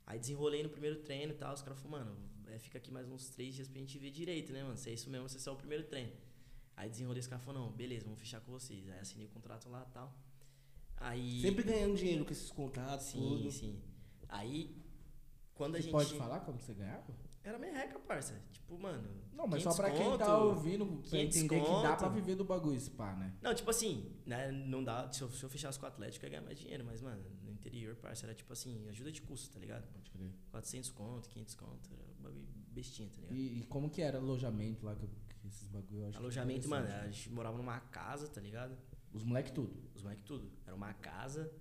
[0.06, 1.54] Aí desenrolei no primeiro treino e tal.
[1.54, 4.52] Os caras falaram, mano, é, fica aqui mais uns três dias pra gente ver direito,
[4.52, 4.78] né, mano?
[4.78, 6.12] Se é isso mesmo, se é só o primeiro treino.
[6.78, 8.88] Aí desenrolei, os caras falaram, não, beleza, vamos fechar com vocês.
[8.88, 10.16] Aí assinei o contrato lá e tal.
[10.98, 11.42] Aí.
[11.42, 13.52] Sempre ganhando dinheiro com esses contratos, Sim, tudo.
[13.52, 13.82] sim.
[14.30, 14.76] Aí,
[15.56, 15.92] quando a Você gente.
[15.92, 17.14] pode falar como você ganhava?
[17.44, 18.40] Era merreca, parça.
[18.52, 19.10] Tipo, mano.
[19.34, 22.08] Não, mas só 500 pra quem tá conto, ouvindo, pra 500 entender que dá pra
[22.10, 22.14] conto.
[22.16, 23.34] viver do bagulho spa, né?
[23.42, 24.52] Não, tipo assim, né?
[24.52, 25.12] Não dá.
[25.12, 26.84] Se eu, se eu fechasse com o Atlético, eu ia ganhar mais dinheiro.
[26.86, 29.88] Mas, mano, no interior, parça, era tipo assim, ajuda de custo, tá ligado?
[29.94, 30.32] Pode crer.
[30.52, 31.90] 400 conto, 500 conto.
[31.94, 33.36] Era um bagulho bestinha, tá ligado?
[33.36, 35.10] E, e como que era alojamento lá, que, eu-
[35.48, 37.10] esses bagulho eu acho que é Alojamento, mano, interessante.
[37.10, 38.78] a gente morava numa casa, tá ligado?
[39.14, 39.76] Os moleque tudo.
[39.96, 40.52] Os moleques tudo.
[40.66, 41.52] Era uma casa.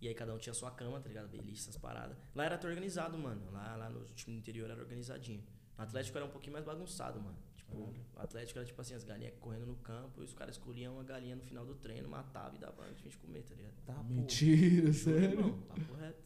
[0.00, 1.28] E aí cada um tinha sua cama, tá ligado?
[1.28, 2.16] Beliche, essas paradas.
[2.34, 3.50] Lá era até organizado, mano.
[3.50, 5.42] Lá, lá no time do interior era organizadinho.
[5.78, 7.38] No Atlético era um pouquinho mais bagunçado, mano.
[7.56, 10.94] Tipo, o Atlético era tipo assim, as galinhas correndo no campo e os caras escolhiam
[10.94, 13.74] uma galinha no final do treino, matavam e dava pra gente comer, tá ligado?
[13.86, 14.02] Tá.
[14.02, 15.40] Mentira, sério.
[15.40, 16.24] Não, papo reto.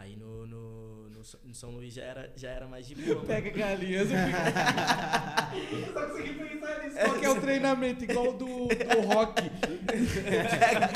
[0.00, 3.16] Aí no, no, no, São- no São Luís já era, já era mais de boa,
[3.16, 3.26] mano.
[3.26, 4.08] Pega galinhas.
[4.10, 6.96] Eu só consegui pensar nisso.
[6.98, 8.04] Qual que é o treinamento?
[8.04, 9.42] Igual do, do rock.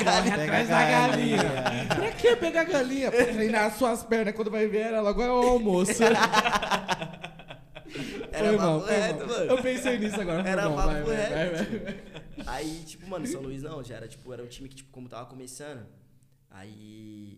[0.03, 1.43] Corre atrás da galinha.
[1.95, 3.11] Pra que pegar galinha?
[3.11, 6.01] Pra treinar as suas pernas quando vai ver ela logo é o almoço.
[8.31, 9.27] Era Foi mal, reto, mal.
[9.27, 9.51] mano.
[9.51, 10.41] Eu pensei nisso agora.
[10.41, 11.95] foi Era mal, papo vai, vai, vai.
[12.47, 15.07] Aí, tipo, mano, São Luís não, já era, tipo, era um time que, tipo, como
[15.07, 15.85] tava começando,
[16.49, 17.37] aí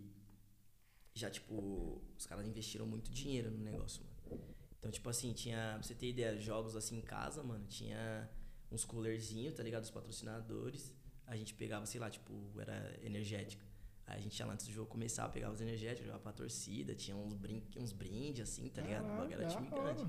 [1.15, 4.43] já, tipo, os caras investiram muito dinheiro no negócio, mano.
[4.77, 8.29] Então, tipo assim, tinha, pra você ter ideia, jogos assim em casa, mano, tinha
[8.69, 9.81] uns coolerzinhos, tá ligado?
[9.81, 10.93] Dos patrocinadores.
[11.25, 13.65] A gente pegava, sei lá, tipo, era energética.
[14.05, 16.93] Aí a gente ia lá antes do jogo começar, pegava os energéticos, jogava pra torcida,
[16.93, 19.05] tinha uns, brin uns brindes, assim, tá ligado?
[19.05, 20.05] O bagulho era time grande.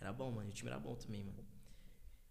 [0.00, 0.48] Era bom, mano.
[0.48, 1.44] E o time era bom também, mano.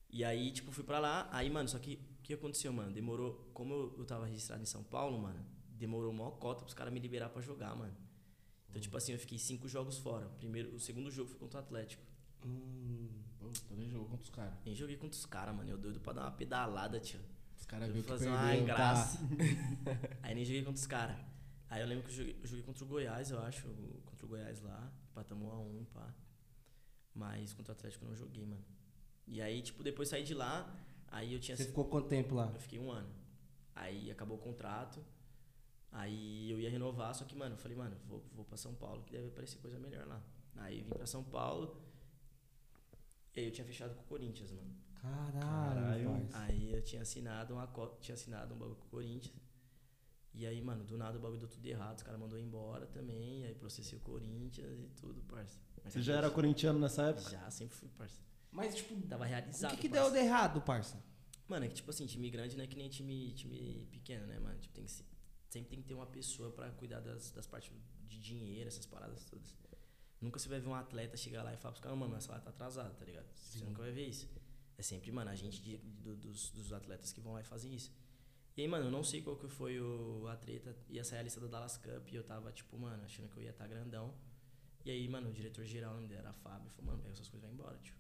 [0.10, 1.30] E aí, tipo, fui pra lá.
[1.32, 2.91] Aí, mano, só que o que aconteceu, mano?
[2.91, 3.51] Demorou.
[3.53, 5.45] Como eu, eu tava registrado em São Paulo, mano,
[5.78, 7.95] demorou maior cota pros caras me liberar pra jogar, mano.
[8.69, 10.28] Então, tipo assim, eu fiquei cinco jogos fora.
[10.28, 12.03] O, primeiro, o segundo jogo foi contra o Atlético.
[12.45, 13.09] Hum,
[13.39, 14.53] Pô, tu nem jogou contra os caras.
[14.65, 15.69] Nem joguei contra os caras, mano.
[15.69, 17.19] Eu doido pra dar uma pedalada, tio.
[17.57, 18.57] Os caras viram que fazer perdeu, uma tá?
[18.57, 19.19] engraça.
[20.21, 21.17] Aí nem joguei contra os caras.
[21.69, 23.67] Aí eu lembro que eu joguei, eu joguei contra o Goiás, eu acho.
[24.05, 24.91] Contra o Goiás lá.
[25.11, 26.13] Empatamos a um, pá.
[27.13, 28.63] Mas contra o Atlético eu não joguei, mano.
[29.25, 30.73] E aí, tipo, depois saí de lá.
[31.07, 31.57] Aí eu tinha.
[31.57, 32.51] Você ficou quanto tempo lá?
[32.53, 33.09] Eu fiquei um ano.
[33.75, 35.03] Aí acabou o contrato.
[36.01, 39.03] Aí eu ia renovar, só que, mano, eu falei, mano, vou, vou pra São Paulo,
[39.03, 40.21] que deve aparecer coisa melhor lá.
[40.57, 41.65] Aí vim pra São Paulo.
[43.35, 44.75] E aí eu tinha fechado com o Corinthians, mano.
[44.95, 46.09] Caralho, Caralho.
[46.11, 46.37] parça.
[46.43, 49.35] Aí eu tinha assinado uma co- tinha assinado um bagulho com o Corinthians.
[50.33, 53.43] E aí, mano, do nada o bagulho deu tudo errado, os caras mandou embora também,
[53.45, 55.59] aí processei o Corinthians e tudo, parça.
[55.83, 57.29] Mas Você já era corintiano nessa época?
[57.31, 58.21] Já, sempre fui, parça.
[58.51, 59.71] Mas, tipo, Tava o realizado.
[59.71, 60.11] que, que parça.
[60.11, 61.03] deu de errado, parça?
[61.47, 64.37] Mano, é que tipo assim, time grande não é que nem time, time pequeno, né,
[64.39, 64.59] mano?
[64.59, 65.05] Tipo, tem que ser-
[65.49, 67.71] sempre tem que ter uma pessoa pra cuidar das, das partes
[68.07, 69.55] de dinheiro, essas paradas todas.
[70.19, 72.39] Nunca você vai ver um atleta chegar lá e falar pros caras, mano, essa lá
[72.39, 73.27] tá atrasada, tá ligado?
[73.35, 74.27] Você nunca vai ver isso.
[74.77, 77.73] É sempre, mano, a gente de- do- dos, dos atletas que vão lá e fazem
[77.75, 77.91] isso.
[78.55, 80.75] E aí, mano, eu não sei qual que foi o, a treta.
[80.89, 83.43] Ia sair a lista da Dallas Cup e eu tava, tipo, mano, achando que eu
[83.43, 84.13] ia estar grandão.
[84.83, 87.43] E aí, mano, o diretor-geral, o nome dele era Fábio, falou, mano, pega suas coisas
[87.43, 87.95] e vai embora, tio.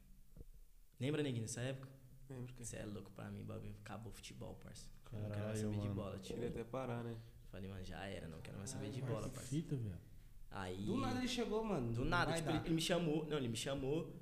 [0.99, 1.87] Lembra, neguinho, nessa época?
[2.29, 3.75] Lembro que Você é louco pra mim, bagulho.
[3.81, 4.87] Acabou o futebol, parça.
[5.13, 5.93] eu não quero mais Caralho, saber de mano.
[5.95, 6.33] bola, tio.
[6.35, 7.15] queria até parar, né?
[7.51, 9.49] Falei, mano, já era, não quero mais saber de bola, Que parça.
[9.49, 9.97] fita, velho.
[10.51, 10.85] Aí.
[10.85, 11.93] Do nada ele chegou, mano.
[11.93, 13.25] Do nada, tipo, ele, ele me chamou.
[13.25, 14.13] Não, ele me chamou.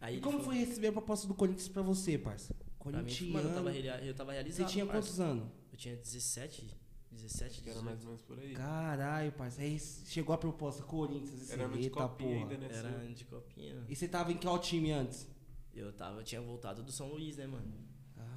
[0.00, 2.52] Aí E como falou- foi receber a proposta do Corinthians pra você, parça?
[2.54, 3.32] Mim, Corintiano.
[3.32, 5.00] mano, eu tava, eu tava Você tinha parça.
[5.00, 5.48] quantos anos?
[5.72, 6.68] Eu tinha 17,
[7.10, 7.84] 17, Que era 18.
[7.84, 8.52] mais ou menos por aí.
[8.52, 9.62] Caralho, parça.
[9.62, 11.50] Aí chegou a proposta Corinthians.
[11.50, 12.52] Era no de eita copinha porra.
[12.52, 12.68] ainda, né?
[12.76, 13.08] Era sua?
[13.14, 13.84] de copinha.
[13.88, 15.26] E você tava em qual time antes?
[15.72, 17.72] Eu tava, eu tinha voltado do São Luís, né, mano?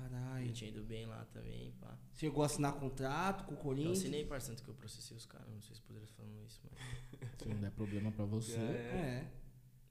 [0.10, 0.48] Caralho.
[0.48, 1.98] Eu tinha ido bem lá também, pá.
[2.14, 4.00] Chegou a assinar contrato com o Eu Corinthians?
[4.00, 5.48] assinei, parça, tanto que eu processei os caras.
[5.50, 7.30] Não sei se poderia falando isso, mas.
[7.38, 9.32] Se não der problema pra você, é.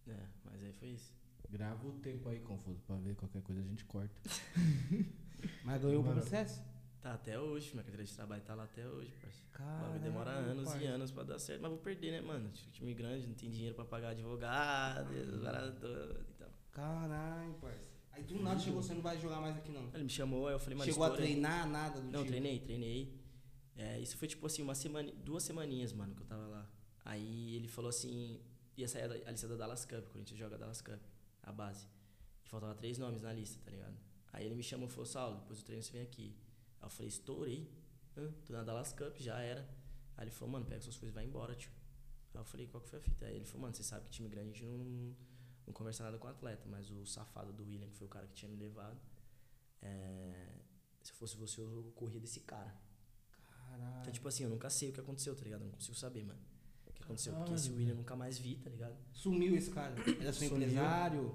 [0.07, 0.11] É.
[0.11, 1.13] É, mas aí foi isso.
[1.51, 4.15] grava o tempo aí, Confuso, pra ver qualquer coisa a gente corta.
[5.65, 6.63] Mas ganhou o processo?
[7.01, 9.43] Tá até hoje, minha carteira de trabalho tá lá até hoje, parça.
[9.45, 10.01] O Caralho.
[10.01, 10.83] demora anos parça.
[10.83, 12.49] e anos pra dar certo, mas vou perder, né, mano?
[12.51, 16.51] Tipo, Time grande, não tem dinheiro pra pagar advogado, essas paradas todas e tal.
[16.73, 17.96] Caralho, parça.
[18.17, 19.91] Aí do nada chegou, você não vai jogar mais aqui não.
[19.93, 22.29] Ele me chamou, aí eu falei, mano, Chegou a treinar, nada do Não, tipo?
[22.29, 23.15] treinei, treinei.
[23.77, 26.71] É, isso foi tipo assim, uma semana, duas semaninhas, mano, que eu tava lá.
[27.05, 28.41] Aí ele falou assim,
[28.75, 30.99] ia sair a, a lista da Dallas Cup, quando a gente joga a Dallas Cup,
[31.43, 31.87] a base.
[32.43, 33.95] E faltava três nomes na lista, tá ligado?
[34.33, 36.35] Aí ele me chamou e falou, Saulo, depois do treino você vem aqui.
[36.81, 37.71] Aí eu falei, estourei.
[38.17, 38.33] Hã?
[38.47, 39.69] Tô na Dallas Cup, já era.
[40.17, 41.71] Aí ele falou, mano, pega suas coisas e vai embora, tio.
[42.33, 43.27] Aí eu falei, qual que foi a fita?
[43.27, 45.15] Aí ele falou, mano, você sabe que time grande a gente não,
[45.67, 48.27] não conversa nada com o atleta, mas o safado do William, que foi o cara
[48.27, 48.99] que tinha me levado,
[49.83, 50.49] é,
[51.03, 52.75] se eu fosse você, eu corria desse cara.
[53.49, 54.01] Caralho.
[54.01, 55.63] Então, tipo assim, eu nunca sei o que aconteceu, tá ligado?
[55.63, 56.41] Eu não consigo saber, mano.
[56.87, 57.33] O que aconteceu?
[57.33, 58.97] Porque Caralho, esse William eu nunca mais vi, tá ligado?
[59.13, 59.95] Sumiu esse cara.
[60.21, 60.69] Era seu Sumiu.
[60.69, 61.35] empresário?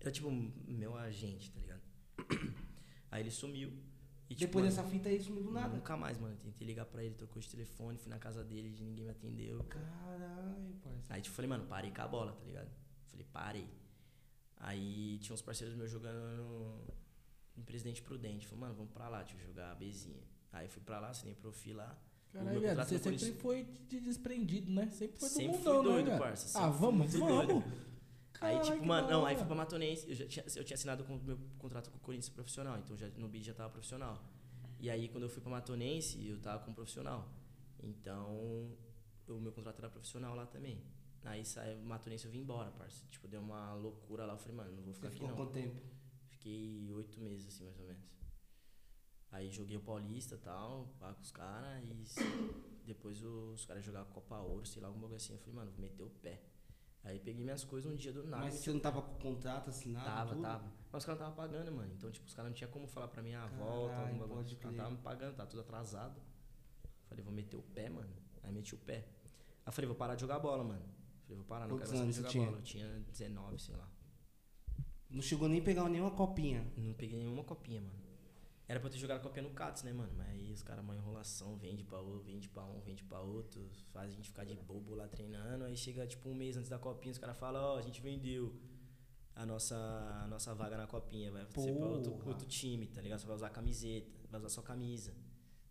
[0.00, 1.82] Era tipo meu agente, tá ligado?
[3.10, 3.70] Aí ele sumiu.
[4.28, 5.74] E, tipo, Depois mano, dessa fita aí sumiu do nada.
[5.74, 6.34] Nunca mais, mano.
[6.36, 9.62] Tentei ligar pra ele, trocou de telefone, fui na casa dele, ninguém me atendeu.
[9.64, 11.14] Caralho, parça.
[11.14, 12.70] Aí tipo, falei, mano, parei com a bola, tá ligado?
[13.12, 13.68] Falei, parei.
[14.56, 16.18] Aí tinha uns parceiros meus jogando
[17.56, 18.46] no, Presidente Prudente.
[18.46, 20.22] Falei, mano, vamos pra lá, tipo, jogar a Bzinha.
[20.50, 21.96] Aí fui pra lá, assinei profi lá.
[22.32, 24.88] Caralho, contrato você sempre Corinthians- foi de desprendido, né?
[24.90, 27.28] Sempre foi do Sempre fui mundão, doido, né, parça, sempre Ah, vamos, vamos.
[27.46, 27.64] doido.
[28.40, 31.04] Aí, Caralho, tipo, mano, não, aí fui pra Matonense, eu já tinha, eu tinha assinado
[31.04, 34.20] com o meu contrato com o Corinthians profissional, então já, no BID já tava profissional.
[34.80, 37.28] E aí, quando eu fui pra Matonense, eu tava com profissional.
[37.82, 38.74] Então,
[39.28, 40.82] o meu contrato era profissional lá também.
[41.24, 43.04] Aí, saiu Matonense, eu vim embora, parça.
[43.08, 45.36] Tipo, deu uma loucura lá, eu falei, mano, não vou Você ficar aqui ficou não.
[45.36, 45.80] quanto tempo?
[46.28, 48.02] Fiquei oito meses, assim, mais ou menos.
[49.30, 54.06] Aí joguei o Paulista e tal, lá com os caras, e depois os caras jogaram
[54.06, 55.32] Copa Ouro, sei lá, alguma coisa assim.
[55.32, 56.42] Eu falei, mano, vou meter o pé.
[57.04, 58.44] Aí peguei minhas coisas um dia do nada.
[58.44, 60.04] Mas você o não tava com o contrato assinado?
[60.04, 60.42] Tava, tudo?
[60.42, 60.64] tava.
[60.92, 61.92] Mas os caras não estavam pagando, mano.
[61.94, 64.28] Então, tipo, os caras não tinham como falar pra mim, ah, Caralho, volta, algum bagulho.
[64.36, 66.20] pode Os caras estavam me pagando, tá tudo atrasado.
[67.08, 68.12] Falei, vou meter o pé, mano.
[68.42, 69.08] Aí meti o pé.
[69.64, 70.84] Aí falei, vou parar de jogar bola, mano.
[71.32, 72.58] Falei, vou parar, não Quantos quero mais jogar bola.
[72.58, 73.88] Eu tinha 19, sei lá.
[75.08, 76.66] Não chegou nem a pegar nenhuma copinha.
[76.76, 78.02] Não peguei nenhuma copinha, mano.
[78.68, 80.12] Era pra eu ter jogado a copinha no Cats, né, mano?
[80.16, 83.68] Mas aí os caras, uma enrolação, vende pra outro, vende pra um, vende pra outro,
[83.92, 85.64] faz a gente ficar de bobo lá treinando.
[85.64, 88.58] Aí chega, tipo, um mês antes da copinha, os caras falam, ó, a gente vendeu
[89.34, 89.76] a nossa,
[90.24, 93.18] a nossa vaga na copinha, vai ser pra outro, outro time, tá ligado?
[93.18, 95.14] Você vai usar camiseta, vai usar só camisa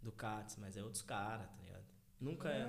[0.02, 1.71] do Cats, mas é outros caras, tá ligado?
[2.22, 2.62] Nunca é,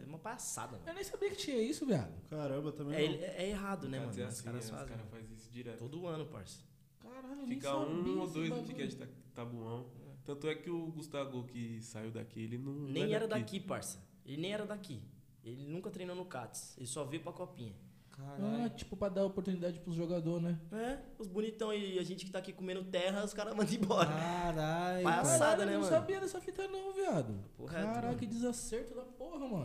[0.00, 0.84] é uma passada, mano.
[0.88, 2.12] Eu nem sabia que tinha isso, viado.
[2.30, 3.24] Caramba, também É, não.
[3.24, 4.12] é errado, né, mano?
[4.14, 4.88] Mas os assim, caras é, os fazem.
[4.96, 5.78] caras fazem isso direto.
[5.78, 6.60] Todo ano, parça.
[7.00, 9.90] Caralho, Fica um ou dois no ticket de tabuão.
[10.24, 12.72] Tanto é que o Gustavo que saiu daqui, ele não.
[12.72, 13.98] não Nem é era daqui, parça.
[14.24, 15.02] Ele nem era daqui.
[15.42, 17.74] Ele nunca treinou no CATS, ele só veio pra copinha.
[18.18, 20.58] Ah, tipo, pra dar oportunidade pros jogadores, né?
[20.72, 24.08] É, os bonitão e a gente que tá aqui comendo terra, os caras mandam embora.
[24.08, 25.02] Caralho.
[25.02, 25.96] Palhaçada, Caralho, né, eu não mano?
[25.96, 27.44] sabia dessa fita não, viado.
[27.66, 28.18] Caraca, mano.
[28.18, 29.64] que desacerto da porra, mano.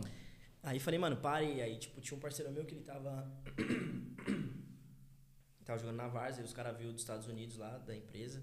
[0.62, 1.60] Aí falei, mano, pare.
[1.60, 3.30] Aí, tipo, tinha um parceiro meu que ele tava.
[5.64, 8.42] tava jogando na Varsa, e os caras viram dos Estados Unidos lá, da empresa.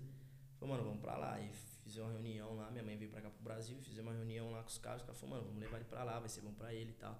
[0.60, 1.39] Falou, mano, vamos pra lá.
[1.39, 1.49] E
[1.84, 2.72] fizemos uma reunião lá.
[2.72, 5.01] Minha mãe veio pra cá pro Brasil, fizemos uma reunião lá com os caras.
[5.01, 6.95] Os caras falaram, mano, vamos levar ele pra lá, vai ser bom pra ele e
[6.95, 7.20] tal.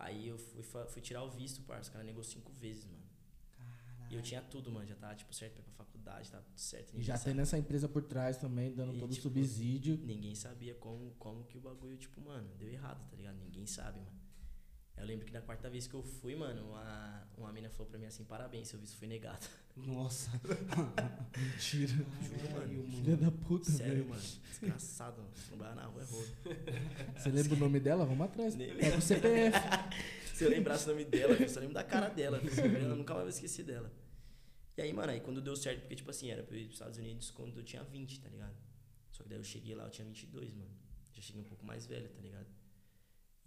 [0.00, 1.82] Aí eu fui, fui tirar o visto, parça.
[1.82, 3.04] Os caras negociou cinco vezes, mano.
[4.10, 4.86] E eu tinha tudo, mano.
[4.86, 6.96] Já tava, tipo, certo pra ir pra faculdade, tava tudo certo.
[6.96, 7.32] E já sabia.
[7.32, 9.98] tendo essa empresa por trás também, dando E, todo o tipo, subsídio.
[9.98, 13.36] Ninguém sabia como, como que o bagulho, tipo, mano, deu errado, tá ligado?
[13.36, 14.19] Ninguém sabe, mano.
[14.96, 17.98] Eu lembro que na quarta vez que eu fui, mano, uma, uma mina falou pra
[17.98, 19.46] mim assim, parabéns, seu visto foi negado.
[19.74, 20.30] Nossa.
[21.38, 21.92] Mentira.
[21.92, 22.90] Juro, mano.
[22.90, 24.08] Filha da puta, Sério, velho.
[24.10, 24.22] mano.
[24.50, 25.34] Desgraçado, mano.
[25.34, 26.26] Se trabalhar na rua é roubo.
[27.16, 28.04] Você lembra o nome dela?
[28.04, 28.54] Vamos atrás.
[28.54, 29.58] Pega o CPF.
[30.34, 32.38] Se eu lembrasse o nome dela, eu só lembro da cara dela.
[32.38, 33.90] Eu nunca mais vou esquecer dela.
[34.76, 36.76] E aí, mano, aí quando deu certo, porque, tipo assim, era pra eu ir pros
[36.76, 38.54] Estados Unidos quando eu tinha 20, tá ligado?
[39.12, 40.70] Só que daí eu cheguei lá, eu tinha 22, mano.
[41.12, 42.46] Já cheguei um pouco mais velho, tá ligado?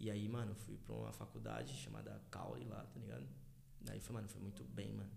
[0.04, 3.26] E aí, mano, eu fui pra uma faculdade chamada Caule lá, tá ligado?
[3.80, 5.08] Daí foi, mano, foi muito bem, mano.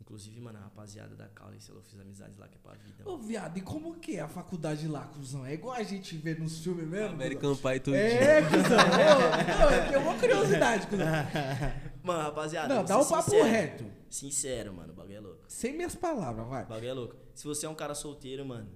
[0.00, 3.04] Inclusive, mano, a rapaziada da Caule, eu fiz amizades lá que é pra vida.
[3.08, 3.22] Ô, Mano.
[3.22, 5.46] viado, e como que é a faculdade lá, cuzão?
[5.46, 7.14] É igual a gente vê nos filmes mesmo?
[7.14, 7.94] American Pie tudo.
[7.94, 8.78] É, cuzão.
[8.78, 11.06] Ô, ô, eu tenho uma curiosidade, cuzão.
[12.02, 13.44] Mano, rapaziada, Não, dá um papo sincero.
[13.48, 13.84] reto.
[14.10, 15.44] Sincero, mano, o bagulho é louco.
[15.48, 16.64] Sem minhas palavras, vai.
[16.64, 17.16] O bagulho é louco.
[17.32, 18.70] Se você é um cara solteiro, mano,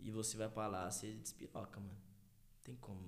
[0.00, 1.96] e você vai pra lá, você despiroca, mano.
[2.64, 3.00] Tem como.
[3.00, 3.07] É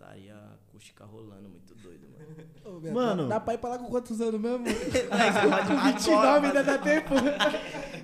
[0.00, 2.48] putaria acústica rolando, muito doido, mano.
[2.64, 3.28] Ô, viado, Mano.
[3.28, 4.64] Dá, pra ir pra lá com quantos anos mesmo?
[5.68, 7.14] Com 29 ainda dá tempo.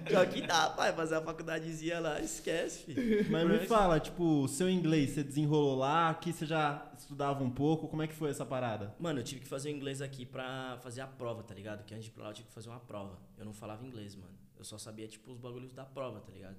[0.04, 0.92] Pior que dá, pai.
[0.92, 3.26] Fazer a faculdadezinha lá, esquece, filho.
[3.30, 7.88] Mas me fala, tipo, seu inglês, você desenrolou lá, aqui você já estudava um pouco,
[7.88, 8.94] como é que foi essa parada?
[8.98, 11.84] Mano, eu tive que fazer o inglês aqui pra fazer a prova, tá ligado?
[11.84, 13.18] Que antes de ir pra lá eu tive que fazer uma prova.
[13.38, 14.34] Eu não falava inglês, mano.
[14.58, 16.56] Eu só sabia, tipo, os bagulhos da prova, tá ligado?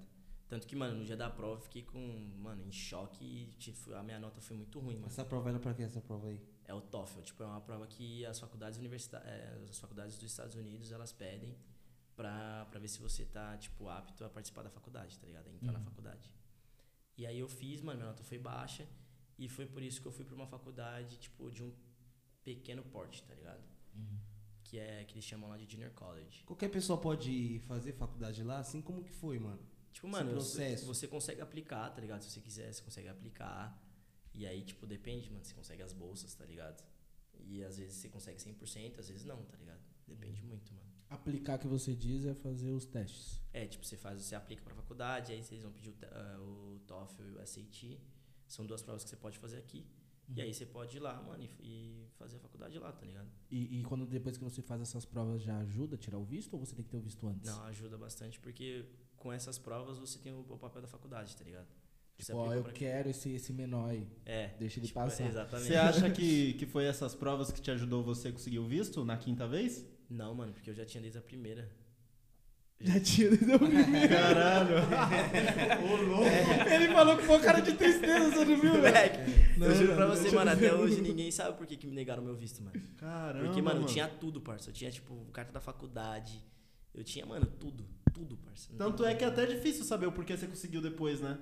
[0.48, 2.00] Tanto que, mano, no dia da prova eu fiquei com,
[2.38, 5.08] mano, em choque e tipo, a minha nota foi muito ruim, mano.
[5.08, 6.41] Essa prova era pra quê, essa prova aí?
[6.64, 10.32] É o TOEFL, tipo, é uma prova que as faculdades universita é, as faculdades dos
[10.32, 11.58] Estados Unidos, elas pedem
[12.16, 15.48] pra, pra ver se você tá, tipo, apto a participar da faculdade, tá ligado?
[15.48, 16.34] A entrar na faculdade.
[17.18, 18.88] E aí eu fiz, mano, minha nota foi baixa
[19.38, 21.74] e foi por isso que eu fui pra uma faculdade, tipo, de um
[22.43, 23.64] pequeno porte, tá ligado?
[24.64, 26.43] Que é, que eles chamam lá de Junior College.
[26.45, 29.60] Qualquer pessoa pode fazer faculdade lá, assim como que foi, mano?
[29.98, 30.86] Tipo, mano, processo.
[30.86, 32.22] você, consegue aplicar, tá ligado?
[32.22, 33.76] Se você quiser, você consegue aplicar.
[34.32, 36.84] E aí, tipo, depende, mano, você consegue as bolsas, tá ligado?
[37.39, 39.82] E às vezes você consegue 100%, às vezes não, tá ligado?
[40.08, 40.86] Depende muito, mano.
[41.10, 43.41] Aplicar que você diz é fazer os testes.
[43.52, 46.80] É, tipo, você faz, você aplica pra faculdade, aí vocês vão pedir o, ah, o
[46.86, 48.00] TOEFL e o SAT.
[48.48, 49.84] São duas provas que você pode fazer aqui.
[50.36, 53.32] E aí você pode ir lá, mano, e, e fazer a faculdade lá, tá ligado?
[53.50, 56.54] E, e quando depois que você faz essas provas já ajuda a tirar o visto
[56.54, 57.50] ou você tem que ter o visto antes?
[57.50, 58.86] Não, ajuda bastante, porque
[59.18, 61.68] com essas provas você tem o, o papel da faculdade, tá ligado?
[62.18, 64.07] Você Tipo, ó, eu pra- quero esse, esse menor aí.
[64.26, 64.49] É.
[64.59, 65.28] Deixa ele tipo, passar.
[65.28, 65.68] Exatamente.
[65.68, 69.05] Você acha que, que foi essas provas que te ajudou você a conseguir o visto
[69.05, 69.86] na quinta vez?
[70.09, 71.70] Não, mano, porque eu já tinha desde a primeira.
[72.80, 73.57] Já tinha deu
[74.07, 74.76] Caralho!
[76.74, 78.84] Ele falou com uma cara de tristeza, você não viu, velho?
[78.84, 81.88] Moleque, Não, eu juro pra não, você, mano, até hoje ninguém sabe por que, que
[81.88, 82.80] me negaram meu visto, mano.
[82.97, 83.45] Caramba!
[83.45, 84.70] Porque, mano, eu tinha tudo, parça.
[84.70, 86.43] Eu tinha, tipo, carta da faculdade.
[86.93, 87.85] Eu tinha, mano, tudo.
[88.13, 88.69] Tudo, parça.
[88.71, 91.38] Não Tanto é que é até difícil saber o porquê você conseguiu depois, né?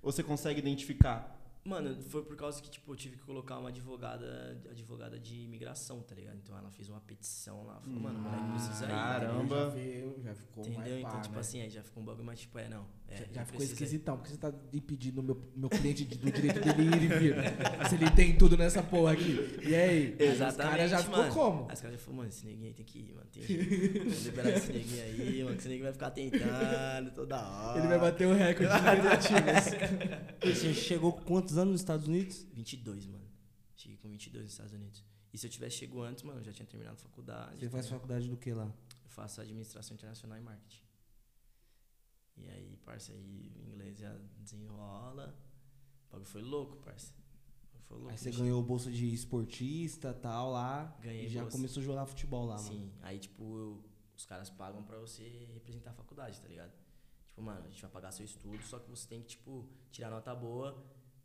[0.00, 1.41] Ou você consegue identificar?
[1.64, 6.00] Mano, foi por causa que, tipo, eu tive que colocar uma advogada, advogada de imigração,
[6.00, 6.36] tá ligado?
[6.42, 7.80] Então ela fez uma petição lá.
[7.80, 8.88] Falou, mano, moleque precisa ir.
[8.88, 9.56] caramba.
[9.56, 10.80] Já, veio, já ficou Entendeu?
[10.80, 11.40] mais Então, pá, tipo né?
[11.40, 12.84] assim, aí já ficou um bagulho mais, tipo, é, não.
[13.08, 13.64] É, Já, já ficou ir.
[13.66, 17.34] esquisitão, porque você tá impedindo o meu, meu cliente do direito dele ir e vir.
[17.88, 19.58] Se ele tem tudo nessa porra aqui.
[19.62, 20.16] E aí?
[20.18, 21.34] Aí Exatamente, Os caras já ficou mano.
[21.34, 21.66] como?
[21.68, 23.26] Aí os caras já falaram, mano, esse neguinho aí tem que ir, mano.
[23.30, 23.52] Tem que
[24.24, 25.54] liberar esse neguinho aí, mano.
[25.56, 27.78] que Esse neguinho vai ficar tentando toda hora.
[27.78, 29.66] Ele vai bater o recorde de tentativas.
[30.44, 32.46] E você chegou com quantos anos nos Estados Unidos?
[32.54, 33.24] 22, mano.
[33.76, 35.04] Cheguei com 22 nos Estados Unidos.
[35.32, 37.58] E se eu tivesse chegado antes, mano, eu já tinha terminado a faculdade.
[37.60, 38.00] Você faz entendeu?
[38.00, 38.66] faculdade do que lá?
[39.04, 40.82] Eu faço administração internacional e marketing.
[42.36, 45.34] E aí, parça, aí o inglês já desenrola.
[46.08, 47.12] O bagulho foi louco, parça.
[47.74, 48.10] O Foi louco.
[48.12, 50.96] Aí você ganhou bolsa de esportista tal lá.
[51.02, 51.56] Ganhei E já bolsa.
[51.56, 52.68] começou a jogar futebol lá, mano.
[52.68, 53.84] Sim, aí, tipo, eu-
[54.16, 56.72] os caras pagam pra você representar a faculdade, tá ligado?
[57.28, 60.10] Tipo, mano, a gente vai pagar seu estudo, só que você tem que, tipo, tirar
[60.10, 60.84] nota boa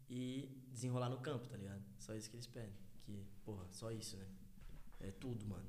[0.10, 1.84] e desenrolar no campo, tá ligado?
[1.98, 2.74] Só isso que eles pedem.
[3.02, 4.26] Que, porra, só isso, né?
[5.00, 5.66] É tudo, mano.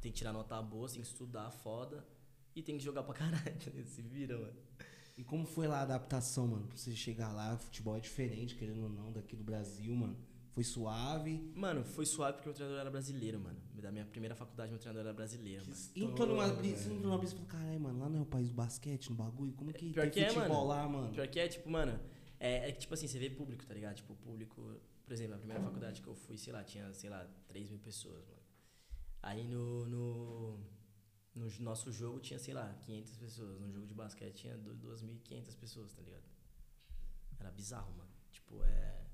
[0.00, 2.06] Tem que tirar nota boa, tem que estudar foda
[2.54, 3.44] e tem que jogar pra caralho.
[3.58, 3.84] tá?
[3.84, 4.56] Se vira, mano.
[5.16, 6.66] E como foi lá a adaptação, mano?
[6.66, 10.16] Pra você chegar lá, futebol é diferente, querendo ou não, daqui do Brasil, mano.
[10.50, 11.52] Foi suave.
[11.54, 13.58] Mano, foi suave porque meu treinador era brasileiro, mano.
[13.74, 15.76] Da minha primeira faculdade, meu treinador era brasileiro, mano.
[15.94, 18.26] Entrou numa brisa, você entrou numa brisa e falou, caralho, mano, lá não é o
[18.26, 19.52] país do basquete, no bagulho?
[19.52, 20.68] Como que Pior tem que é, futebol mano.
[20.68, 21.12] lá, mano?
[21.12, 21.98] Pior que é, tipo, mano,
[22.38, 23.96] é, é que, tipo assim, você vê público, tá ligado?
[23.96, 24.60] Tipo, o público,
[25.04, 27.78] por exemplo, a primeira faculdade que eu fui, sei lá, tinha, sei lá, 3 mil
[27.78, 28.40] pessoas, mano.
[29.22, 30.58] Aí no, no,
[31.34, 33.60] no nosso jogo tinha, sei lá, 500 pessoas.
[33.60, 36.24] No jogo de basquete tinha du- 2.500 pessoas, tá ligado?
[37.38, 38.10] Era bizarro, mano.
[38.30, 39.04] Tipo, é.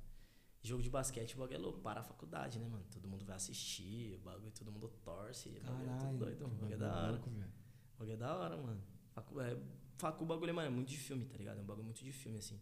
[0.65, 1.81] Jogo de basquete, o bagulho é louco.
[1.81, 2.85] Para a faculdade, né, mano?
[2.91, 5.49] Todo mundo vai assistir, o bagulho, todo mundo torce.
[5.49, 6.55] O bagulho é Caralho, tudo doido, mano.
[6.55, 7.17] O bagulho é da hora.
[7.17, 8.83] O bagulho é da hora, mano.
[9.11, 9.57] Facu, é,
[9.99, 11.59] facu, o bagulho, mano, é muito de filme, tá ligado?
[11.59, 12.61] É um bagulho muito de filme, assim.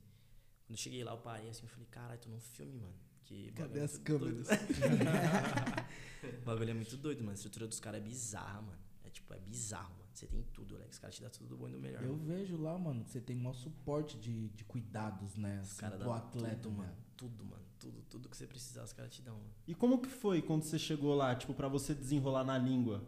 [0.71, 2.95] Quando eu cheguei lá, eu parei assim, eu falei, caralho, tô num filme, mano.
[3.25, 4.47] Que Cadê é as muito câmeras?
[4.47, 6.41] doido.
[6.41, 7.33] o bagulho é muito doido, mano.
[7.33, 8.79] A estrutura dos caras é bizarra, mano.
[9.05, 10.09] É tipo, é bizarro, mano.
[10.15, 10.95] Você tem tudo, Alex.
[10.95, 12.05] Os caras te dão tudo do bom e do melhor.
[12.05, 15.59] Eu vejo lá, mano, que você tem maior suporte de, de cuidados, né?
[15.61, 16.89] Os Assim, caras dão atleta, tudo, mano.
[16.89, 16.97] mano.
[17.17, 17.63] Tudo, mano.
[17.81, 19.51] Tudo, tudo que você precisar, os caras te dão, mano.
[19.67, 23.03] E como que foi quando você chegou lá, tipo, pra você desenrolar na língua?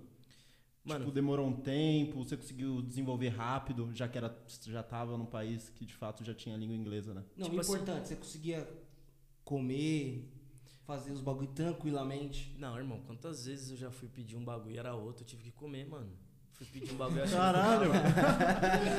[0.84, 5.24] Mano, Tipo, demorou um tempo, você conseguiu desenvolver rápido, já que era, já tava num
[5.26, 7.22] país que de fato já tinha língua inglesa, né?
[7.36, 8.68] Não, Tipo o assim- importante, você conseguia
[9.44, 10.28] comer,
[10.84, 12.54] fazer os bagulho tranquilamente.
[12.58, 15.44] não, irmão, quantas vezes eu já fui pedir um bagulho e era outro, eu tive
[15.44, 16.10] que comer, mano.
[16.54, 17.90] Fui pedir um bagulho Caralho!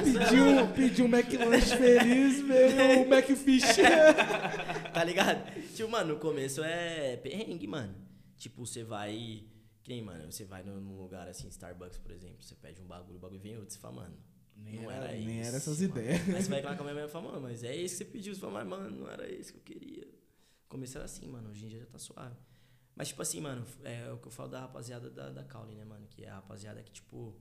[0.04, 3.78] Pediu, pediu um McLanche feliz, veio o McFish.
[4.94, 5.44] tá ligado?
[5.76, 7.94] Tipo, mano, no começo é perrengue, mano.
[8.38, 9.44] Tipo, você vai.
[9.84, 13.18] Que nem, mano, você vai num lugar assim, Starbucks, por exemplo, você pede um bagulho,
[13.18, 14.18] o bagulho vem outro, você fala, mano.
[14.56, 15.92] Nem não era- era, nem isso, era essas mano.
[15.92, 16.30] ideias.
[16.30, 18.04] Aí você vai lá com a minha mãe e fala, mano, mas é esse que
[18.06, 18.34] você pediu.
[18.34, 20.08] Você fala, mas, mano, não era esse que eu queria.
[20.70, 22.38] Começo era assim, mano, hoje em dia já tá suave.
[22.96, 25.84] Mas, tipo assim, mano, é o que eu falo da rapaziada da, da Caule, né,
[25.84, 26.08] mano?
[26.08, 27.36] Que é a rapaziada que, tipo,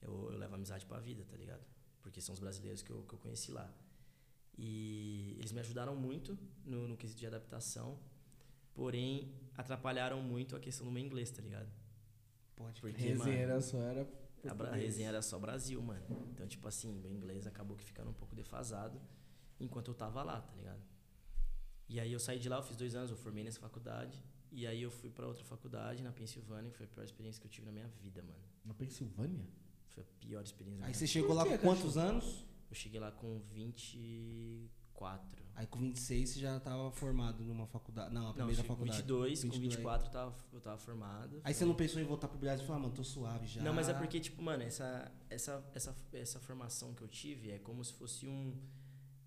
[0.00, 1.62] eu, eu levo amizade pra vida, tá ligado?
[2.00, 3.70] Porque são os brasileiros que eu, que eu conheci lá.
[4.56, 7.98] E eles me ajudaram muito no, no quesito de adaptação,
[8.74, 11.70] porém atrapalharam muito a questão do meu inglês, tá ligado?
[12.54, 14.08] Pode Porque, Resenha mano, era só, era.
[14.70, 16.04] a, resenha era só Brasil, mano.
[16.32, 19.00] Então, tipo assim, meu inglês acabou que ficando um pouco defasado
[19.60, 20.80] enquanto eu tava lá, tá ligado?
[21.88, 24.24] E aí eu saí de lá, eu fiz dois anos, eu formei nessa faculdade.
[24.50, 27.46] E aí eu fui pra outra faculdade, na Pensilvânia, que foi a pior experiência que
[27.46, 28.38] eu tive na minha vida, mano.
[28.64, 29.46] Na Pensilvânia?
[29.88, 31.12] Foi a pior experiência Aí você vida.
[31.12, 32.44] chegou lá com quantos anos?
[32.68, 35.44] Eu cheguei lá com 24.
[35.56, 38.12] Aí com 26 você já tava formado numa faculdade.
[38.14, 38.98] Não, a Não, primeira com faculdade.
[38.98, 39.74] 22, com 22.
[39.76, 41.40] 24 eu tava, eu tava formado.
[41.42, 43.62] Aí você não pensou em voltar pro Brasil e falar, mano, tô suave já.
[43.62, 47.58] Não, mas é porque, tipo, mano, essa, essa, essa, essa formação que eu tive é
[47.58, 48.54] como se fosse um.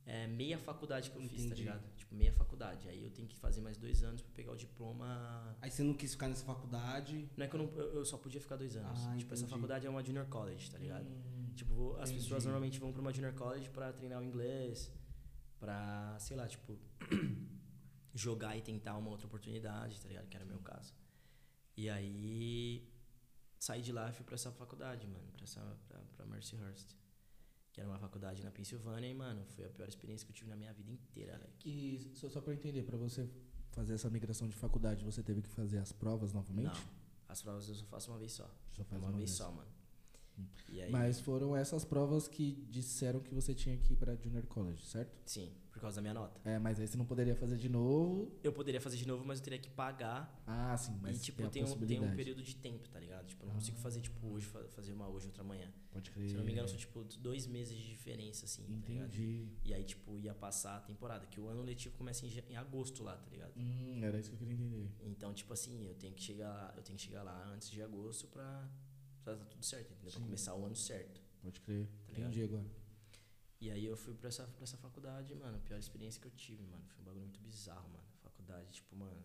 [0.06, 1.62] é, meia faculdade que eu fiz, tá Entendi.
[1.64, 1.84] ligado?
[1.98, 2.88] Tipo, meia faculdade.
[2.88, 5.58] Aí eu tenho que fazer mais dois anos pra pegar o diploma.
[5.62, 7.28] Aí você não quis ficar nessa faculdade.
[7.36, 9.00] Não é que eu, não, eu só podia ficar dois anos.
[9.08, 9.50] Ah, tipo, essa entendi.
[9.56, 11.08] faculdade é uma junior college, tá ligado?
[11.08, 12.24] Hum, Tipo, as entendi.
[12.24, 14.92] pessoas normalmente vão pra uma junior college pra treinar o inglês,
[15.60, 16.78] pra, sei lá, tipo,
[18.14, 20.28] jogar e tentar uma outra oportunidade, tá ligado?
[20.28, 20.94] Que era o meu caso.
[21.76, 22.88] E aí,
[23.58, 26.96] saí de lá e fui pra essa faculdade, mano, pra, essa, pra, pra Mercyhurst.
[27.72, 30.50] Que era uma faculdade na Pensilvânia e, mano, foi a pior experiência que eu tive
[30.50, 31.70] na minha vida inteira, Alec.
[31.70, 33.30] E só, só pra entender, pra você
[33.72, 36.66] fazer essa migração de faculdade, você teve que fazer as provas novamente?
[36.66, 36.94] Não,
[37.28, 38.50] as provas eu só faço uma vez só.
[38.74, 39.70] Só faz uma, vez só, mano.
[40.92, 45.12] Mas foram essas provas que disseram que você tinha que ir pra Junior College, certo?
[45.26, 46.40] sim, por causa da minha nota.
[46.50, 48.38] É, mas aí você não poderia fazer de novo.
[48.44, 51.38] Eu poderia fazer de novo, mas eu teria que pagar Ah, sim, mas e, tipo,
[51.38, 53.28] tem tem, um, tem um período de tempo, tá ligado?
[53.28, 55.72] Tipo, eu não consigo fazer, tipo, hoje, fa- fazer uma hoje, outra amanhã.
[55.92, 56.28] Pode crer.
[56.28, 58.74] Se eu não me engano, são, tipo, dois meses de diferença, assim, tá?
[58.74, 59.48] Entendi.
[59.64, 63.04] E aí, tipo, ia passar a temporada, que o ano letivo começa em, em agosto
[63.04, 63.54] lá, tá ligado?
[63.58, 64.90] Hum, era isso que eu queria entender.
[65.02, 68.28] Então, tipo assim, eu tenho que chegar, eu tenho que chegar lá antes de agosto
[68.28, 68.70] pra,
[69.36, 70.12] pra dar tudo certo, entendeu?
[70.12, 70.26] Pra Sim.
[70.26, 71.22] começar o ano certo.
[71.42, 71.88] Pode crer.
[71.88, 72.12] Tá?
[72.22, 72.66] Entendi agora.
[73.62, 76.32] E aí eu fui pra essa, pra essa faculdade, mano, a pior experiência que eu
[76.32, 76.84] tive, mano.
[76.88, 78.04] Foi um bagulho muito bizarro, mano.
[78.24, 79.22] Faculdade, tipo, mano,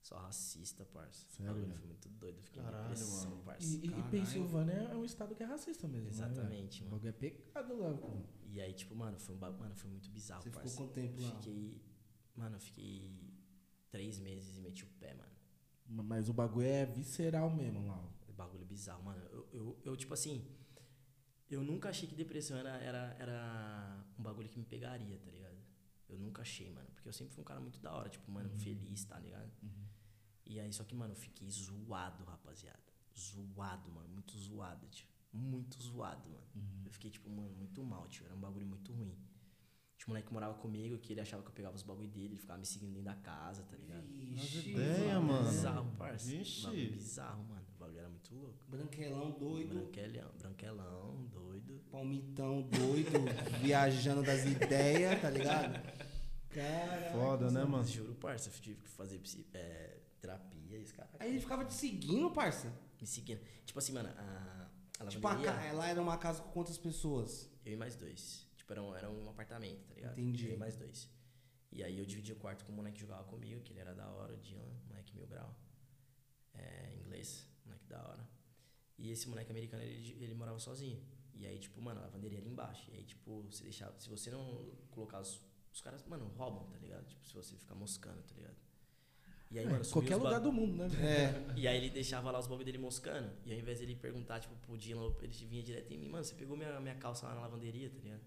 [0.00, 1.26] só racista, parça.
[1.28, 1.78] Sério, o bagulho mano?
[1.80, 3.42] foi muito doido, eu fiquei em Caralho, depressão, mano.
[3.42, 3.66] parça.
[3.66, 4.02] E, e-.
[4.10, 6.08] Pensilvânia é um estado que é racista mesmo.
[6.08, 6.88] Exatamente, né, velho?
[6.88, 6.90] O mano.
[6.90, 8.10] bagulho é pecado lá, pô.
[8.46, 9.50] E aí, tipo, mano, foi um ba...
[9.50, 10.76] mano, foi muito bizarro, Você ficou parça.
[10.76, 11.30] quanto tempo lá?
[11.30, 11.82] Fiquei.
[12.36, 13.18] Mano, eu fiquei
[13.90, 15.32] três meses e meti o pé, mano.
[15.86, 18.08] Mas o bagulho é visceral mesmo lá.
[18.34, 19.22] Bagulho bizarro, mano.
[19.30, 20.44] Eu, eu, eu, tipo assim.
[21.50, 25.58] Eu nunca achei que depressão era, era, era um bagulho que me pegaria, tá ligado?
[26.08, 26.88] Eu nunca achei, mano.
[26.94, 29.50] Porque eu sempre fui um cara muito da hora, tipo, mano, feliz, tá ligado?
[30.46, 32.82] E aí, só que, mano, eu fiquei zoado, rapaziada.
[33.16, 34.08] Zoado, mano.
[34.08, 35.08] Muito zoado, tio.
[35.32, 36.46] Muito zoado, mano.
[36.84, 38.24] Eu fiquei, tipo, mano, muito mal, tio.
[38.26, 39.16] Era um bagulho muito ruim.
[39.96, 42.34] Tinha um moleque que morava comigo que ele achava que eu pegava os bagulho dele,
[42.34, 44.06] ele ficava me seguindo dentro da casa, tá ligado?
[44.10, 45.48] Ixi, ideia, mano.
[45.48, 45.90] Bizarro.
[46.68, 47.53] Bagulho bizarro, mano.
[48.30, 48.64] Muito louco.
[48.68, 51.80] Branquelão doido, Branquelão, branquelão, doido.
[51.90, 53.10] palmitão doido,
[53.60, 55.74] viajando das ideias, tá ligado?
[56.48, 57.12] Cara.
[57.12, 57.84] Foda, né, mano?
[57.84, 59.20] Juro, parça, eu tive que fazer
[59.52, 61.10] é, terapia, esse cara.
[61.18, 62.72] Aí ele ficava te seguindo, parça.
[62.98, 63.40] Me seguindo.
[63.66, 64.68] Tipo assim, mano, a,
[65.00, 65.62] a Tipo, a ca...
[65.64, 67.50] ela era uma casa com quantas pessoas?
[67.66, 68.46] eu e mais dois.
[68.56, 70.18] Tipo, era um, era um apartamento, tá ligado?
[70.18, 70.48] Entendi.
[70.48, 71.10] Eu e mais dois.
[71.70, 73.94] E aí eu dividi o quarto com o moleque que jogava comigo, que ele era
[73.94, 75.54] da hora, o Dylan, moleque mil grau.
[76.54, 77.46] É, inglês,
[77.84, 78.28] moleque da hora.
[78.98, 81.02] E esse moleque americano, ele, ele morava sozinho.
[81.34, 82.90] E aí, tipo, mano, a lavanderia era embaixo.
[82.90, 83.98] E aí, tipo, você deixava.
[83.98, 85.40] Se você não colocar os.
[85.72, 87.04] Os caras, mano, roubam, tá ligado?
[87.04, 88.54] Tipo, se você ficar moscando, tá ligado?
[89.50, 90.86] E aí, mano, É, sumia qualquer lugar do mundo, né?
[91.02, 91.58] É.
[91.58, 93.32] E aí ele deixava lá os bagulho dele moscando.
[93.44, 96.34] E ao invés dele perguntar, tipo, pro Dylan, ele vinha direto em mim, mano, você
[96.34, 98.22] pegou minha, minha calça lá na lavanderia, tá ligado?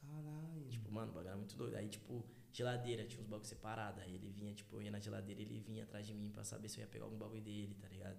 [0.00, 0.68] Caralho.
[0.68, 1.76] Tipo, mano, o bagulho era muito doido.
[1.76, 4.02] Aí, tipo, geladeira, tinha uns bagulho separados.
[4.02, 6.68] Aí ele vinha, tipo, eu ia na geladeira ele vinha atrás de mim pra saber
[6.68, 8.18] se eu ia pegar algum bagulho dele, tá ligado?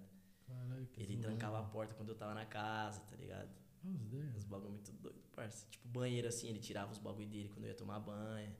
[0.96, 3.50] Ele trancava a porta quando eu tava na casa, tá ligado?
[3.84, 4.32] Ideia.
[4.36, 5.66] Uns bagulho muito doido, parça.
[5.70, 8.54] Tipo, banheiro assim, ele tirava os bagulho dele quando eu ia tomar banho.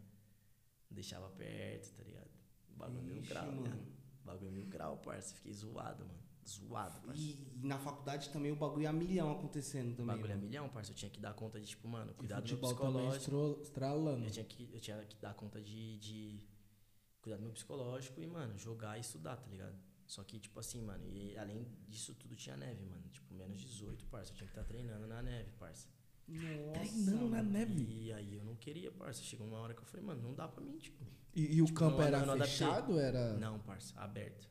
[0.90, 2.30] Deixava perto, tá ligado?
[2.70, 3.60] Bagulho mil grau, mano.
[3.62, 3.86] mano.
[4.24, 5.34] Bagulho mil grau, parça.
[5.34, 6.18] Fiquei zoado, mano.
[6.46, 7.20] Zoado, parça.
[7.20, 10.14] E na faculdade também o bagulho é a milhão acontecendo também.
[10.14, 10.46] bagulho é mano.
[10.46, 10.92] milhão, parça.
[10.92, 13.60] Eu tinha que dar conta de, tipo, mano, cuidar do meu psicológico.
[13.62, 14.24] estralando.
[14.24, 16.48] Eu tinha, que, eu tinha que dar conta de, de
[17.20, 19.76] cuidar do meu psicológico e, mano, jogar e estudar, tá ligado?
[20.08, 23.02] Só que, tipo assim, mano, e além disso tudo tinha neve, mano.
[23.12, 24.32] Tipo, menos 18, parça.
[24.32, 25.86] Eu tinha que estar treinando na neve, parça.
[26.26, 26.72] Nossa.
[26.80, 27.84] Treinando na neve.
[28.04, 29.22] E aí eu não queria, parça.
[29.22, 31.04] Chegou uma hora que eu falei, mano, não dá pra mim, tipo.
[31.34, 32.98] E, e o Tipo, campo não- era não fechado?
[32.98, 33.34] Era.
[33.38, 34.48] Não, parça, aberto.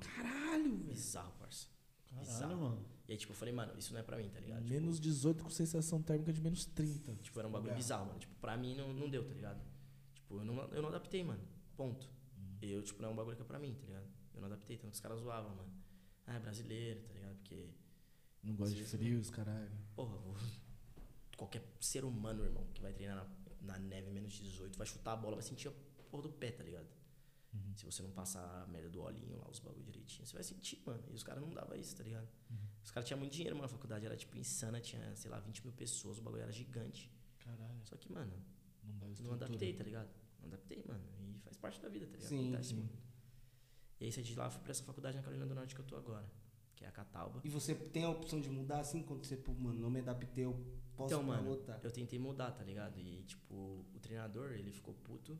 [0.00, 0.84] Caralho, velho.
[0.94, 1.68] Bizarro, parça.
[2.08, 2.56] Caralho, Bizarro.
[2.60, 2.84] mano.
[3.08, 4.62] E aí, tipo, eu falei, mano, isso não é pra mim, tá ligado?
[4.62, 7.14] Tipo, Menos 18 com sensação térmica de menos 30.
[7.22, 8.18] Tipo, era um bagulho bizarro, mano.
[8.18, 9.60] Tipo, pra mim não, não deu, tá ligado?
[10.14, 11.42] Tipo, eu não, eu não adaptei, mano.
[11.76, 12.06] Ponto.
[12.60, 14.06] Eu, tipo, não é um bagulho que é pra mim, tá ligado?
[14.38, 15.72] Eu não adaptei, então os caras zoavam, mano.
[16.26, 17.36] Ah, é brasileiro, tá ligado?
[17.38, 17.70] Porque,
[18.42, 19.70] Não gosto de frios, caralho.
[19.96, 20.36] porra, vou-
[21.36, 23.16] qualquer ser humano, irmão, que vai treinar
[23.60, 25.72] na, na neve menos 18, vai chutar a bola, vai sentir a
[26.10, 26.86] porra do pé, tá ligado?
[27.76, 30.80] Se você não passar a merda do olhinho lá, os bagulho direitinho, você vai sentir,
[30.84, 31.02] mano.
[31.10, 32.28] E os caras não davam isso, tá ligado?
[32.84, 33.66] Os caras tinham muito dinheiro, mano.
[33.66, 37.10] A faculdade era, tipo, insana, tinha, sei lá, 20 mil pessoas, o bagulho era gigante.
[37.38, 37.80] Caralho.
[37.84, 38.32] Só que, mano,
[38.84, 40.08] Não dá não adaptei, tá ligado?
[40.40, 41.02] Não adaptei, mano.
[41.20, 42.28] E faz parte da vida, tá ligado?
[42.28, 42.76] Sim, Acontece, sim.
[42.76, 42.90] mano.
[44.00, 45.84] E aí, saí de lá, fui pra essa faculdade na Carolina do Norte que eu
[45.84, 46.30] tô agora,
[46.76, 47.40] que é a Catalba.
[47.44, 50.44] E você tem a opção de mudar assim quando você, pô, mano, não me adaptei,
[50.44, 50.54] eu
[50.96, 51.80] posso Então, mano, outra?
[51.82, 52.98] eu tentei mudar, tá ligado?
[52.98, 55.38] E, tipo, o treinador, ele ficou puto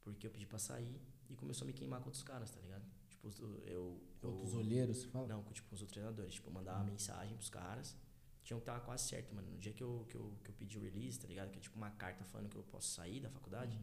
[0.00, 2.84] porque eu pedi pra sair e começou a me queimar com outros caras, tá ligado?
[3.08, 3.28] Tipo,
[3.66, 4.00] eu...
[4.22, 5.26] eu Outros olheiros, você fala?
[5.26, 6.34] Não, com, tipo, os outros treinadores.
[6.34, 7.96] Tipo, eu mandava mensagem pros caras.
[8.42, 9.50] Tinham que estar quase certo, mano.
[9.50, 11.50] No dia que eu, que, eu, que eu pedi o release, tá ligado?
[11.50, 13.78] Que é tipo uma carta falando que eu posso sair da faculdade.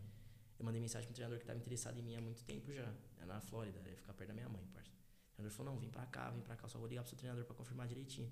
[0.59, 2.91] Eu mandei mensagem pro treinador que tava interessado em mim há muito tempo já.
[3.19, 4.91] É na Flórida, ia ficar perto da minha mãe, parça.
[4.91, 7.17] O treinador falou, não, vem pra cá, vem pra cá, só vou ligar pro seu
[7.17, 8.31] treinador pra confirmar direitinho.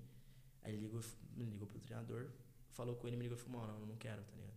[0.62, 1.00] Aí ele ligou,
[1.36, 2.30] ligou pro treinador,
[2.70, 4.56] falou com ele, me ligou e falou, mano, eu não quero, tá ligado?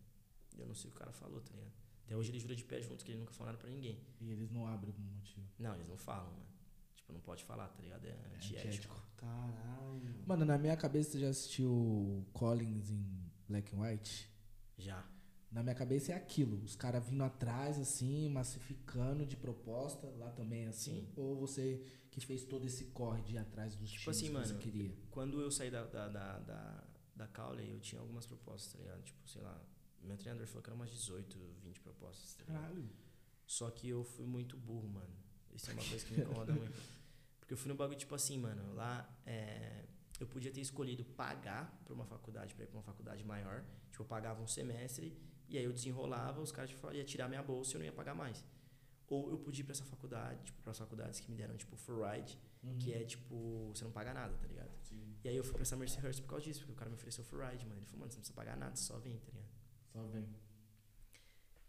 [0.58, 1.72] Eu não sei o que o cara falou, tá ligado?
[2.06, 4.00] Até hoje ele jura de pé junto que ele nunca falou nada pra ninguém.
[4.20, 5.48] E eles não abrem por um motivo.
[5.60, 6.50] Não, eles não falam, mano.
[6.96, 8.06] Tipo, não pode falar, tá ligado?
[8.06, 8.68] É antiético.
[8.68, 9.04] antiético.
[9.16, 10.24] Caralho.
[10.26, 14.28] Mano, na minha cabeça você já assistiu Collins em Black and White?
[14.76, 15.06] Já.
[15.52, 20.66] Na minha cabeça é aquilo, os caras vindo atrás, assim, massificando de proposta, lá também
[20.66, 21.08] é assim?
[21.08, 21.14] Sim.
[21.16, 24.46] Ou você que fez todo esse corre de ir atrás dos Tipo assim, que mano,
[24.46, 24.94] você queria?
[25.10, 26.84] Quando eu saí da, da, da, da,
[27.16, 29.02] da Cowley, eu tinha algumas propostas, tá ligado?
[29.02, 29.60] Tipo, sei lá,
[30.04, 32.62] meu treinador falou que eram umas 18, 20 propostas, tá ligado?
[32.62, 32.90] Caralho.
[33.48, 35.16] Só que eu fui muito burro, mano.
[35.52, 36.80] Isso é uma coisa que me incomoda muito.
[37.40, 39.86] Porque eu fui no bagulho, tipo assim, mano, lá é,
[40.20, 43.66] eu podia ter escolhido pagar pra uma faculdade, pra ir pra uma faculdade maior.
[43.90, 45.18] Tipo, eu pagava um semestre
[45.50, 47.92] e aí eu desenrolava, os caras tipo, iam tirar minha bolsa e eu não ia
[47.92, 48.46] pagar mais.
[49.08, 52.04] Ou eu podia ir pra essa faculdade, tipo, pras faculdades que me deram, tipo, full
[52.06, 52.38] ride,
[52.80, 54.70] que é tipo, você não paga nada, tá ligado?
[55.24, 57.24] E aí eu fui pra essa Mercyhurst por causa disso, porque o cara me ofereceu
[57.24, 57.80] full ride, mano.
[57.80, 59.50] Ele falou, mano, você não precisa pagar nada, só vem, tá ligado?
[59.92, 60.28] Só vem.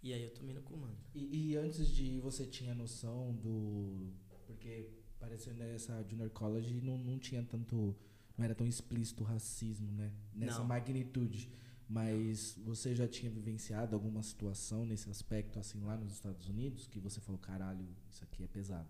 [0.02, 0.96] E aí eu tomei no cu, mano.
[1.14, 4.12] E, e antes de você tinha noção do.
[4.46, 7.96] Porque parecendo nessa Junior College não, não tinha tanto.
[8.36, 10.12] Não era tão explícito o racismo, né?
[10.32, 10.66] Nessa Não.
[10.66, 11.52] magnitude.
[11.90, 17.00] Mas você já tinha vivenciado alguma situação nesse aspecto, assim, lá nos Estados Unidos, que
[17.00, 18.88] você falou, caralho, isso aqui é pesado?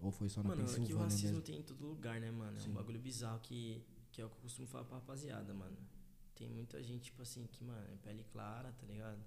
[0.00, 1.42] Ou foi só na Mano, aqui o Pensilvânia racismo mesmo?
[1.44, 2.56] tem em todo lugar, né, mano?
[2.56, 2.70] É Sim.
[2.70, 5.76] um bagulho bizarro que, que é o que eu costumo falar pra rapaziada, mano.
[6.34, 9.24] Tem muita gente, tipo assim, que, mano, é pele clara, tá ligado?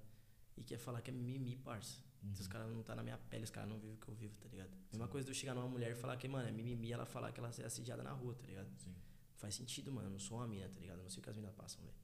[0.58, 1.98] E quer falar que é mimimi, parça.
[2.22, 2.36] Uhum.
[2.36, 4.16] Se os caras não tá na minha pele, os caras não vivem o que eu
[4.16, 4.72] vivo, tá ligado?
[4.92, 7.32] Mesma coisa de eu chegar numa mulher e falar que, mano, é mimimi, ela falar
[7.32, 8.70] que ela é assediada na rua, tá ligado?
[8.78, 8.94] Sim.
[9.38, 10.08] Faz sentido, mano.
[10.08, 10.98] Eu não sou uma mina, tá ligado?
[10.98, 11.96] Eu não sei o que as minas passam, velho.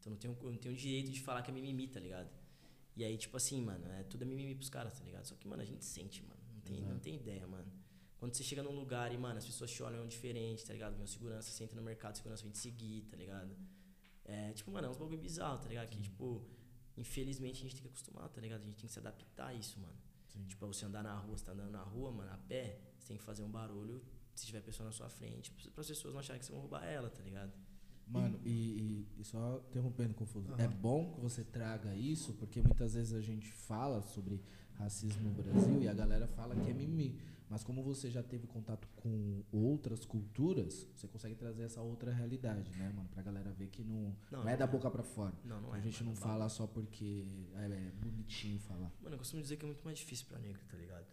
[0.00, 0.10] Sim.
[0.10, 2.30] Então eu não tenho, não tenho direito de falar que é mimimi, tá ligado?
[2.96, 5.24] E aí, tipo assim, mano, é tudo é mimimi pros caras, tá ligado?
[5.24, 6.40] Só que, mano, a gente sente, mano.
[6.54, 7.70] Não tem, não tem ideia, mano.
[8.18, 10.94] Quando você chega num lugar e, mano, as pessoas te olham diferente, tá ligado?
[10.94, 13.56] Vem um segurança, você entra no mercado, segurança vem te seguir, tá ligado?
[14.24, 15.88] É, tipo, mano, é uns bagulho bizarro, tá ligado?
[15.88, 16.44] Que, tipo,
[16.96, 18.60] infelizmente a gente tem que acostumar, tá ligado?
[18.60, 19.96] A gente tem que se adaptar a isso, mano.
[20.48, 23.16] Tipo, você andar na rua, você tá andando na rua, mano, a pé, você tem
[23.16, 24.02] que fazer um barulho
[24.34, 26.84] se tiver pessoa na sua frente, para as pessoas não acharem que você vai roubar
[26.84, 27.52] ela, tá ligado?
[28.10, 30.52] Mano, e, e- e só interrompendo, Confuso.
[30.58, 34.42] É bom que você traga isso, porque muitas vezes a gente fala sobre
[34.74, 37.20] racismo no Brasil e a galera fala que é mimimi.
[37.48, 42.70] Mas como você já teve contato com outras culturas, você consegue trazer essa outra realidade,
[42.78, 43.08] né, mano?
[43.08, 44.68] Pra galera ver que não, Não, não, é não da é.
[44.68, 45.34] boca pra fora.
[45.44, 45.82] Não, não a é.
[45.82, 48.92] gente mano, não fala só porque é, é bonitinho falar.
[49.02, 51.06] Mano, eu costumo dizer que é muito mais difícil pra negro, tá ligado?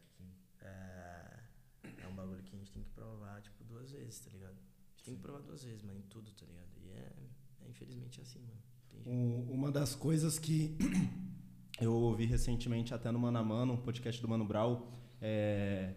[0.62, 1.39] É,
[2.04, 4.54] é um bagulho que a gente tem que provar, tipo, duas vezes, tá ligado?
[4.56, 6.66] A gente tem que provar duas vezes, mano, em tudo, tá ligado?
[6.88, 7.12] E é,
[7.66, 8.58] é infelizmente assim, mano.
[9.06, 10.76] Um- uma das coisas que
[11.80, 15.94] eu ouvi recentemente até no Mano a Mano, um podcast do Mano Brau, é,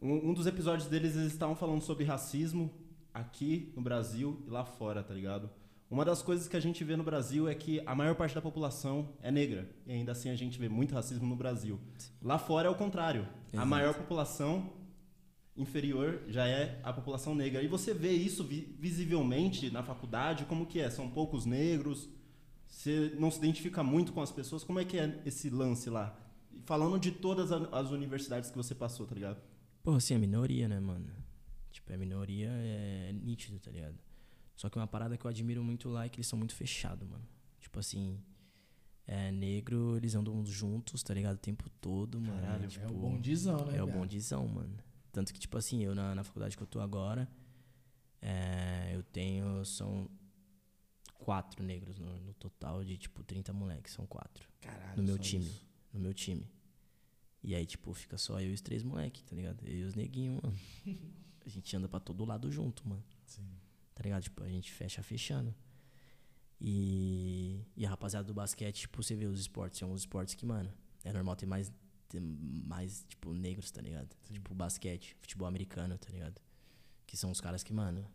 [0.00, 2.70] um, um dos episódios deles eles estavam falando sobre racismo
[3.12, 5.48] aqui no Brasil e lá fora, tá ligado?
[5.90, 8.42] Uma das coisas que a gente vê no Brasil é que a maior parte da
[8.42, 9.70] população é negra.
[9.86, 11.78] E ainda assim a gente vê muito racismo no Brasil.
[12.20, 13.22] Lá fora é o contrário.
[13.52, 13.68] A Exato.
[13.68, 14.72] maior população
[15.56, 17.62] inferior já é a população negra.
[17.62, 20.90] E você vê isso vi- visivelmente na faculdade, como que é?
[20.90, 22.08] São poucos negros,
[22.66, 26.18] você não se identifica muito com as pessoas, como é que é esse lance lá?
[26.64, 29.40] Falando de todas as universidades que você passou, tá ligado?
[29.82, 31.06] Pô, assim, a minoria, né, mano?
[31.70, 33.96] Tipo, a minoria é nítido, tá ligado?
[34.56, 37.06] Só que uma parada que eu admiro muito lá é que eles são muito fechados,
[37.08, 37.24] mano.
[37.60, 38.18] Tipo assim,
[39.06, 41.34] é negro, eles andam juntos, tá ligado?
[41.34, 42.40] O tempo todo, mano.
[42.40, 43.76] Caralho, tipo, é o bondizão, né?
[43.78, 44.74] É o bondizão, mano.
[45.14, 47.30] Tanto que, tipo assim, eu na, na faculdade que eu tô agora,
[48.20, 49.64] é, eu tenho.
[49.64, 50.10] São
[51.20, 53.92] quatro negros no, no total de, tipo, 30 moleques.
[53.92, 54.48] São quatro.
[54.60, 55.44] Caralho, no meu time.
[55.44, 55.64] isso.
[55.92, 56.50] No meu time.
[57.44, 59.64] E aí, tipo, fica só eu e os três moleques, tá ligado?
[59.64, 60.56] Eu e os neguinhos, mano.
[61.46, 63.04] A gente anda pra todo lado junto, mano.
[63.24, 63.46] Sim.
[63.94, 64.24] Tá ligado?
[64.24, 65.54] Tipo, a gente fecha fechando.
[66.60, 70.44] E, e a rapaziada do basquete, tipo, você vê os esportes, são os esportes que,
[70.44, 70.72] mano,
[71.04, 71.70] é normal ter mais,
[72.08, 74.08] ter mais tipo, negros, tá ligado?
[74.30, 76.40] Tipo, basquete, futebol americano, tá ligado?
[77.06, 78.06] Que são os caras que, mano,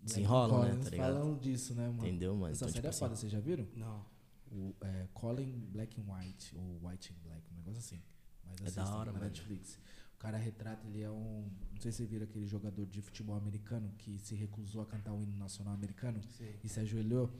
[0.00, 1.14] desenrolam, né, tá ligado?
[1.14, 2.06] falam disso, né, mano?
[2.06, 2.52] Entendeu, mano?
[2.52, 3.66] Essa Então, série tipo é assim, foda, vocês já viram?
[3.74, 4.04] Não.
[4.52, 8.00] O, é, Colin Black and White, ou White and Black, um negócio assim.
[8.44, 9.24] Mas É da assistam hora, na mano.
[9.24, 9.78] Netflix.
[10.14, 11.50] O cara retrata, ele é um.
[11.72, 15.12] Não sei se você viram aquele jogador de futebol americano que se recusou a cantar
[15.12, 16.20] o hino nacional americano
[16.64, 17.30] e se ajoelhou.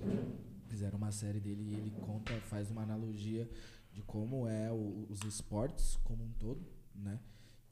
[0.69, 3.49] Fizeram uma série dele e ele conta, faz uma analogia
[3.97, 6.63] de como é o- os esportes como um todo,
[6.95, 7.19] né?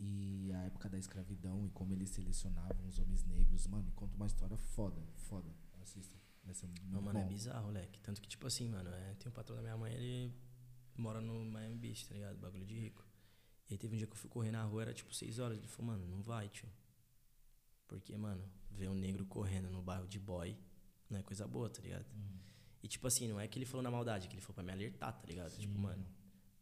[0.01, 3.67] E a época da escravidão e como eles selecionavam os homens negros.
[3.67, 5.55] Mano, conta uma história foda, foda.
[5.83, 6.17] Assista.
[6.43, 7.29] Vai ser muito Não, mano, é bom.
[7.29, 8.01] bizarro, moleque.
[8.01, 10.35] Tanto que, tipo assim, mano, é, tem um patrão da minha mãe, ele
[10.97, 12.39] mora no Miami Beach, tá ligado?
[12.39, 13.07] Bagulho de rico.
[13.69, 15.59] E aí teve um dia que eu fui correr na rua, era tipo 6 horas.
[15.59, 16.69] Ele falou, mano, não vai, tio.
[17.87, 20.57] Porque, mano, ver um negro correndo no bairro de boy
[21.11, 22.07] não é coisa boa, tá ligado?
[22.85, 24.63] E tipo assim, não é que ele falou na maldade, é que ele falou pra
[24.63, 25.57] me alertar, tá ligado?
[25.57, 26.05] Tipo, mano.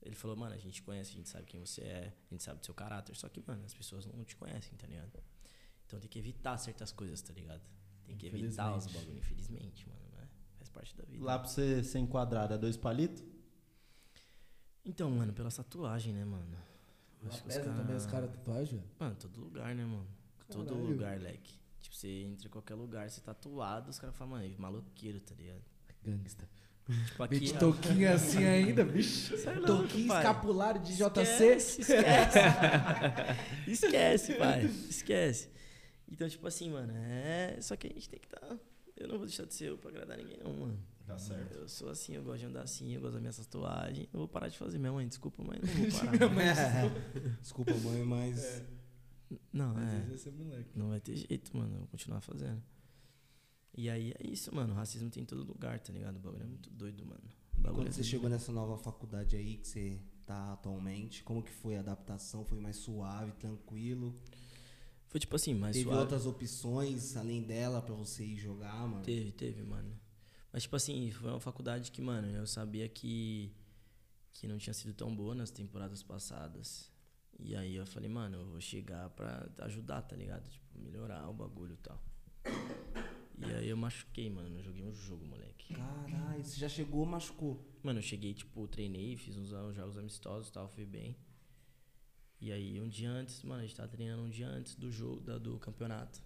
[0.00, 2.60] Ele falou, mano, a gente conhece, a gente sabe quem você é, a gente sabe
[2.60, 5.10] do seu caráter, só que, mano, as pessoas não te conhecem, tá ligado?
[5.86, 7.60] Então tem que evitar certas coisas, tá ligado?
[8.04, 10.28] Tem que evitar os bagulho, infelizmente, mano, né?
[10.58, 11.24] Faz parte da vida.
[11.24, 13.22] Lá pra você ser enquadrado, é dois palitos?
[14.84, 16.56] Então, mano, pela tatuagem, né, mano?
[17.22, 18.82] Lá Acho que os cara- também os caras tatuagem?
[18.98, 20.08] Mano, todo lugar, né, mano?
[20.48, 20.86] Todo Caralho.
[20.88, 21.58] lugar, leque.
[21.80, 25.62] Tipo, você entra em qualquer lugar, você tatuado, os caras falam, mano, maloqueiro, tá ligado?
[26.04, 26.48] Gangsta.
[27.06, 27.40] Tipo, aqui.
[27.40, 29.34] De toquinho assim ainda, bicho.
[29.64, 31.20] Toquinho escapulário de JC.
[31.56, 32.38] Esquece, esquece.
[33.66, 34.64] esquece, pai.
[34.64, 35.48] Esquece.
[36.10, 37.56] Então, tipo assim, mano, é.
[37.60, 38.58] Só que a gente tem que tá.
[38.96, 40.78] Eu não vou deixar de ser eu pra agradar ninguém, não, mano.
[41.06, 41.54] Tá certo.
[41.56, 44.08] Eu sou assim, eu gosto de andar assim, eu gosto das minhas tatuagens.
[44.12, 44.78] Eu vou parar de fazer.
[44.78, 46.82] Minha mãe, desculpa, mãe, não vou parar.
[46.82, 47.32] não.
[47.40, 48.62] Desculpa, mãe, mas.
[49.52, 50.14] Não, Às é.
[50.14, 50.70] esse é moleque.
[50.76, 51.72] Não vai ter jeito, mano.
[51.74, 52.62] Eu vou continuar fazendo.
[53.74, 54.74] E aí é isso, mano.
[54.74, 56.16] Racismo tem em todo lugar, tá ligado?
[56.16, 57.22] O bagulho é muito doido, mano.
[57.62, 61.76] Quando é você chegou nessa nova faculdade aí que você tá atualmente, como que foi
[61.76, 62.44] a adaptação?
[62.44, 64.14] Foi mais suave, tranquilo?
[65.08, 66.00] Foi tipo assim, mais Teve suave.
[66.00, 69.04] outras opções além dela pra você ir jogar, mano?
[69.04, 69.98] Teve, teve, mano.
[70.52, 73.54] Mas, tipo assim, foi uma faculdade que, mano, eu sabia que,
[74.32, 76.90] que não tinha sido tão boa nas temporadas passadas.
[77.38, 80.48] E aí eu falei, mano, eu vou chegar pra ajudar, tá ligado?
[80.48, 82.02] Tipo, melhorar o bagulho e tal.
[83.44, 84.48] E aí eu machuquei, mano.
[84.50, 85.74] Não joguei um jogo, moleque.
[85.74, 87.64] Caralho, você já chegou, machucou.
[87.82, 91.16] Mano, eu cheguei, tipo, treinei, fiz uns, uns jogos amistosos e tal, fui bem.
[92.40, 95.20] E aí, um dia antes, mano, a gente tava treinando um dia antes do jogo,
[95.20, 96.20] da- do campeonato.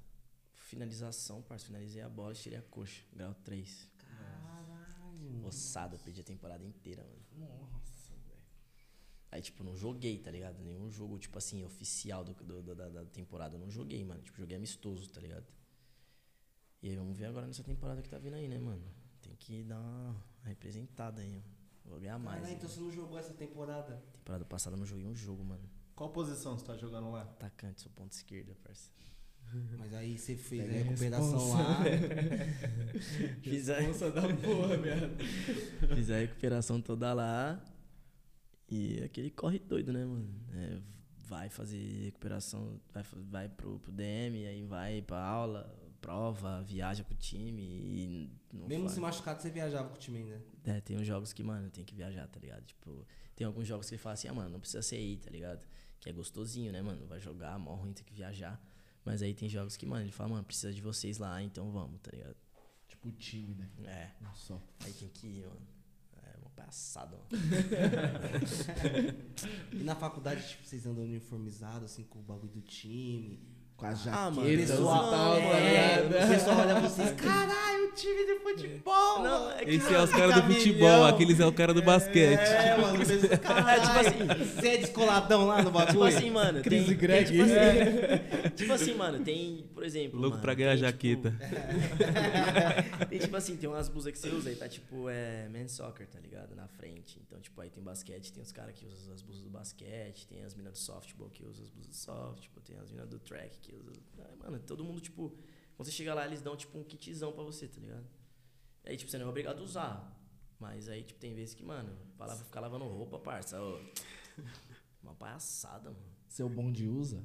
[0.54, 3.88] Finalização, parceiro, finalizei a bola e tirei a coxa, grau 3.
[3.98, 5.46] Caralho.
[5.46, 7.48] Ossada, perdi a temporada inteira, mano.
[7.48, 8.40] Nossa, velho.
[9.30, 10.58] Aí, tipo, não joguei, tá ligado?
[10.62, 13.56] Nenhum jogo, tipo assim, oficial do, do- do- da, da temporada.
[13.56, 14.22] Eu não joguei, mano.
[14.22, 15.46] Tipo, joguei amistoso, tá ligado?
[16.82, 18.82] E aí, vamos ver agora nessa temporada que tá vindo aí, né, mano?
[19.22, 21.88] Tem que dar uma representada aí, ó.
[21.90, 22.46] Vou ganhar mais.
[22.48, 22.54] Hein?
[22.56, 24.02] então você não jogou essa temporada.
[24.14, 25.62] Temporada passada eu não joguei um jogo, mano.
[25.94, 27.22] Qual posição você tá jogando lá?
[27.22, 28.90] Atacante, sou ponta esquerda, parça.
[29.78, 31.62] Mas aí você fez Pega a a recuperação responsa.
[31.62, 31.84] lá.
[33.42, 35.16] Fiz a, Nossa, da porra, viado.
[35.94, 37.64] fiz a recuperação toda lá.
[38.68, 40.28] E aquele corre doido, né, mano?
[40.52, 40.80] É,
[41.20, 45.72] vai fazer recuperação, vai, vai pro, pro DM, aí vai pra aula,
[46.06, 48.30] prova, viaja com o time e.
[48.52, 48.94] Mesmo faz.
[48.94, 50.40] se machucado, você viajava com o time ainda.
[50.64, 52.64] É, tem uns jogos que, mano, tem que viajar, tá ligado?
[52.64, 53.04] Tipo,
[53.34, 55.66] tem alguns jogos que ele fala assim, ah, mano, não precisa ser aí, tá ligado?
[55.98, 57.04] Que é gostosinho, né, mano?
[57.08, 58.62] Vai jogar, mó ruim, tem que viajar.
[59.04, 62.00] Mas aí tem jogos que, mano, ele fala, mano, precisa de vocês lá, então vamos,
[62.00, 62.36] tá ligado?
[62.86, 63.68] Tipo o time, né?
[63.84, 64.62] É, Não só.
[64.84, 65.66] aí tem que ir, mano.
[66.22, 67.28] É uma passada, mano.
[69.72, 73.40] E na faculdade, tipo, vocês andam uniformizados, assim, com o bagulho do time.
[73.76, 76.24] Com a Ah, jaqueta mano, e pessoal, tal, tá é, ligado?
[76.24, 79.22] o pessoal olha pra vocês, caralho, o time de futebol!
[79.22, 81.82] Não, é que Esse não, é os caras do futebol, aqueles é o cara do
[81.82, 82.40] basquete.
[82.40, 85.92] É, mano, o pessoal, caralho, tipo assim, você é descoladão lá no bagulho?
[85.92, 86.62] Tipo assim, mano.
[86.62, 87.26] Cris tem, Greg.
[87.26, 90.18] Tem, tipo, assim, tipo assim, mano, tem, por exemplo.
[90.20, 91.30] Louco mano, pra ganhar tem, jaqueta.
[91.32, 95.72] Tipo, tem tipo assim, tem umas blusas que você usa aí, tá tipo, é men's
[95.72, 96.54] soccer, tá ligado?
[96.56, 97.20] Na frente.
[97.26, 100.42] Então, tipo, aí tem basquete, tem os caras que usam as blusas do basquete, tem
[100.44, 103.65] as minas do softball que usam as blusas do softball, tem as minas do track
[103.74, 103.92] usam.
[104.18, 105.30] Ah, mano, todo mundo, tipo,
[105.76, 108.06] quando você chega lá, eles dão, tipo, um kitzão pra você, tá ligado?
[108.84, 110.12] Aí, tipo, você não é obrigado a usar.
[110.58, 113.60] Mas aí, tipo, tem vezes que, mano, pra lá- ficar lavando roupa, parça.
[113.60, 113.78] ô,
[115.02, 116.02] uma palhaçada, mano.
[116.28, 117.22] Seu bonde usa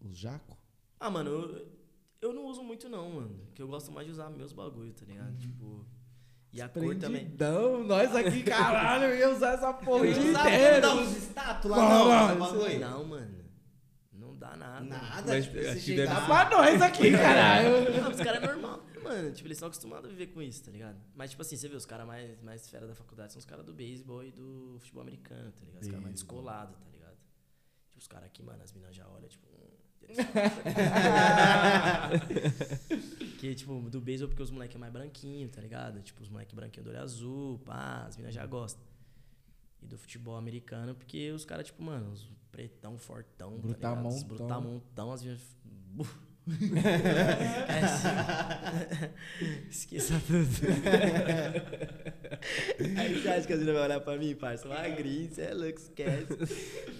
[0.00, 0.56] os jaco?
[0.98, 1.68] Ah, mano, eu,
[2.20, 3.46] eu não uso muito não, mano.
[3.54, 5.36] Que eu gosto mais de usar meus bagulho, tá ligado?
[5.38, 5.86] Tipo.
[6.52, 7.22] E a cor também.
[7.24, 10.80] Prendidão, nós aqui, caralho, eu ia usar essa porra o Não dia sabe inteiro.
[10.82, 12.78] dar uns status lá, Não, não, não?
[12.80, 13.44] Não, mano.
[14.40, 14.80] Dá nada.
[14.80, 18.02] Nada, Mas tipo, acho você que chega deve Tá lá, pra nós aqui, caralho.
[18.02, 19.32] Não, os caras é normal, né, mano.
[19.32, 20.98] Tipo, eles estão acostumados a viver com isso, tá ligado?
[21.14, 23.66] Mas, tipo assim, você vê, os caras mais, mais fera da faculdade são os caras
[23.66, 25.82] do beisebol e do futebol americano, tá ligado?
[25.82, 27.18] Os caras mais descolados, tá ligado?
[27.90, 29.46] Tipo, os caras aqui, mano, as minas já olham, tipo.
[29.46, 29.68] hum,
[33.38, 36.00] que, tipo, do beisebol porque os moleques é mais branquinho, tá ligado?
[36.00, 38.82] Tipo, os moleques branquinhos do olho azul, pá, as minas já gostam.
[39.82, 44.08] E do futebol americano, porque os caras, tipo, mano, os pretão, fortão, tá ligado?
[44.08, 44.28] Os Brutamontão.
[44.28, 45.40] brutamontão, as minas.
[46.50, 48.08] É assim.
[49.70, 50.48] Esqueça tudo.
[52.98, 54.66] Aí você acha que as meninas vão olhar pra mim, parça?
[54.66, 56.26] Magrinho, você é louco, esquece.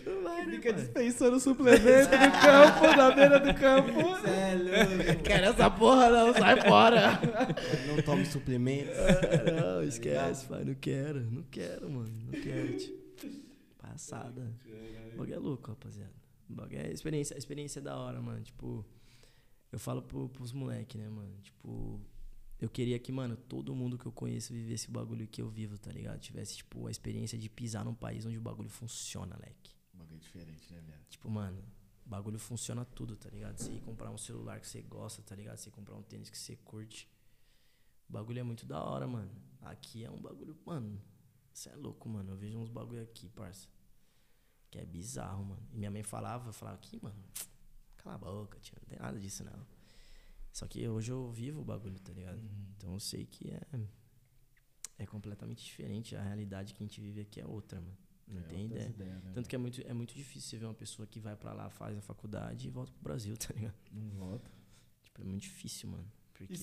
[0.07, 4.20] Não vai, né, Fica dispensando suplemento no campo, na beira do campo.
[4.20, 5.22] Cê é louco.
[5.24, 7.18] Quero essa porra não, sai fora.
[7.88, 8.94] Não tome suplementos.
[8.94, 10.64] Ah, Não, esquece, pai.
[10.64, 12.12] Não quero, não quero, mano.
[12.30, 13.01] Não quero, tio.
[13.80, 14.53] Passada.
[15.20, 16.14] O bagulho é louco, rapaziada.
[16.48, 18.42] O bagulho é experiência, a experiência é da hora, mano.
[18.42, 18.86] Tipo,
[19.70, 21.38] eu falo pro, pros moleques, né, mano?
[21.42, 22.00] Tipo,
[22.58, 25.76] eu queria que, mano, todo mundo que eu conheço vivesse o bagulho que eu vivo,
[25.76, 26.18] tá ligado?
[26.20, 29.74] Tivesse, tipo, a experiência de pisar num país onde o bagulho funciona, leque.
[29.92, 31.04] Bagulho diferente, né, viado?
[31.10, 31.62] Tipo, mano,
[32.06, 33.58] o bagulho funciona tudo, tá ligado?
[33.58, 35.58] Você ir comprar um celular que você gosta, tá ligado?
[35.58, 37.06] Você ir comprar um tênis que você curte.
[38.08, 39.30] O bagulho é muito da hora, mano.
[39.60, 40.98] Aqui é um bagulho, mano.
[41.52, 42.32] Você é louco, mano.
[42.32, 43.68] Eu vejo uns bagulho aqui, parça.
[44.70, 45.62] Que é bizarro, mano.
[45.72, 47.16] E minha mãe falava, eu falava, aqui, mano,
[47.96, 48.76] cala a boca, tio.
[48.80, 49.66] Não tem nada disso, não.
[50.52, 52.40] Só que hoje eu vivo o bagulho, tá ligado?
[52.76, 53.60] Então eu sei que é.
[54.98, 56.14] É completamente diferente.
[56.14, 57.96] A realidade que a gente vive aqui é outra, mano.
[58.28, 59.08] Não tem outras ideia.
[59.08, 61.34] ideias, né, Tanto que é muito, é muito difícil você ver uma pessoa que vai
[61.34, 63.74] pra lá, faz a faculdade e volta pro Brasil, tá ligado?
[63.90, 64.50] Não volta.
[65.02, 66.10] Tipo, é muito difícil, mano.
[66.32, 66.52] Porque...
[66.52, 66.56] E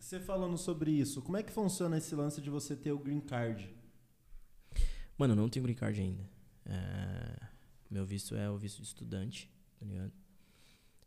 [0.00, 3.20] você falando sobre isso, como é que funciona esse lance de você ter o green
[3.20, 3.72] card?
[5.16, 6.28] Mano, eu não tenho green card ainda.
[6.66, 7.48] É,
[7.90, 10.12] Meu visto é o visto de estudante, tá ligado?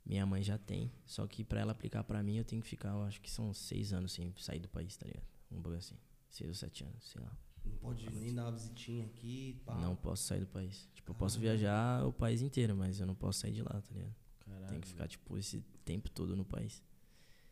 [0.05, 0.91] Minha mãe já tem.
[1.05, 3.53] Só que pra ela aplicar pra mim, eu tenho que ficar, eu acho que são
[3.53, 5.25] seis anos sem sair do país, tá ligado?
[5.51, 5.95] Um bagulho assim.
[6.29, 7.31] Seis ou sete anos, sei lá.
[7.65, 9.61] Não pode nem dar uma visitinha aqui.
[9.65, 9.75] Pá.
[9.75, 10.89] Não posso sair do país.
[10.93, 13.93] Tipo, eu posso viajar o país inteiro, mas eu não posso sair de lá, tá
[13.93, 14.15] ligado?
[14.39, 14.67] Caralho.
[14.67, 16.81] Tem que ficar, tipo, esse tempo todo no país.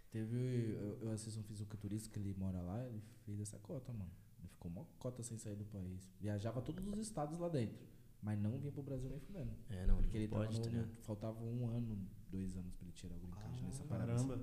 [0.09, 0.73] Teve.
[0.79, 4.11] Eu, eu assisto um fisiculturista que ele mora lá, ele fez essa cota, mano.
[4.39, 6.11] Ele ficou uma cota sem sair do país.
[6.19, 7.85] Viajava todos os estados lá dentro.
[8.22, 9.52] Mas não vinha pro Brasil nem fudendo.
[9.69, 10.95] É, não, Porque ele pode, tava tá no?
[11.03, 14.14] Faltava um ano, dois anos pra ele tirar o green card nessa parada.
[14.14, 14.35] Caramba.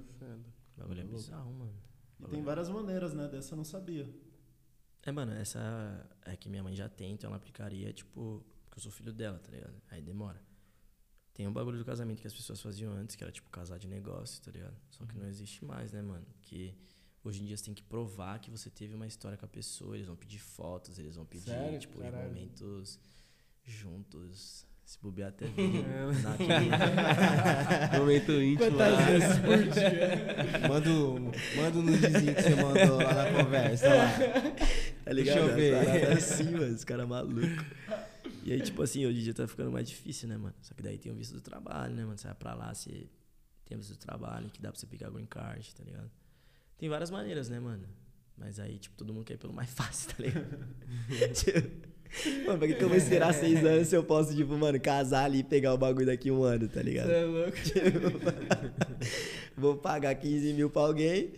[0.76, 1.16] O bagulho é Louco.
[1.18, 1.74] bizarro, mano.
[2.20, 3.28] E tem várias maneiras, né?
[3.28, 4.08] Dessa eu não sabia.
[5.02, 8.82] É, mano, essa é que minha mãe já tem, então ela aplicaria, tipo, porque eu
[8.82, 9.74] sou filho dela, tá ligado?
[9.90, 10.40] Aí demora.
[11.34, 13.88] Tem um bagulho do casamento que as pessoas faziam antes, que era, tipo, casar de
[13.88, 14.76] negócio, tá ligado?
[14.88, 16.24] Só que não existe mais, né, mano?
[16.40, 16.74] Que
[17.24, 19.96] hoje em dia você tem que provar que você teve uma história com a pessoa,
[19.96, 21.78] eles vão pedir fotos, eles vão pedir, Sério?
[21.80, 22.28] tipo, Caralho.
[22.28, 22.98] momentos
[23.64, 24.66] juntos.
[24.84, 25.84] Se bobear até vídeo.
[27.92, 27.98] É.
[27.98, 28.70] Momento íntimo.
[28.70, 29.06] Quantas lá.
[29.06, 30.68] vezes por dia?
[30.68, 30.90] Manda,
[31.78, 34.10] o nudezinho que você mandou lá na conversa lá.
[35.04, 35.38] Tá Deixa ligado?
[35.48, 35.74] eu ver.
[35.74, 37.64] As paradas assim, mano, os caras malucos.
[38.44, 40.54] E aí, tipo assim, hoje em dia tá ficando mais difícil, né, mano?
[40.60, 42.18] Só que daí tem o visto do trabalho, né, mano?
[42.18, 43.06] Você vai pra lá, você
[43.64, 46.10] tem o visto do trabalho, que dá pra você pegar green card, tá ligado?
[46.76, 47.88] Tem várias maneiras, né, mano?
[48.36, 50.68] Mas aí, tipo, todo mundo quer ir pelo mais fácil, tá ligado?
[52.10, 54.78] Tipo, mano, pra que, que eu vou esperar seis anos se eu posso, tipo, mano,
[54.80, 57.06] casar ali e pegar o bagulho daqui um ano, tá ligado?
[57.08, 57.56] Você é louco.
[59.56, 61.32] Vou pagar 15 mil pra alguém,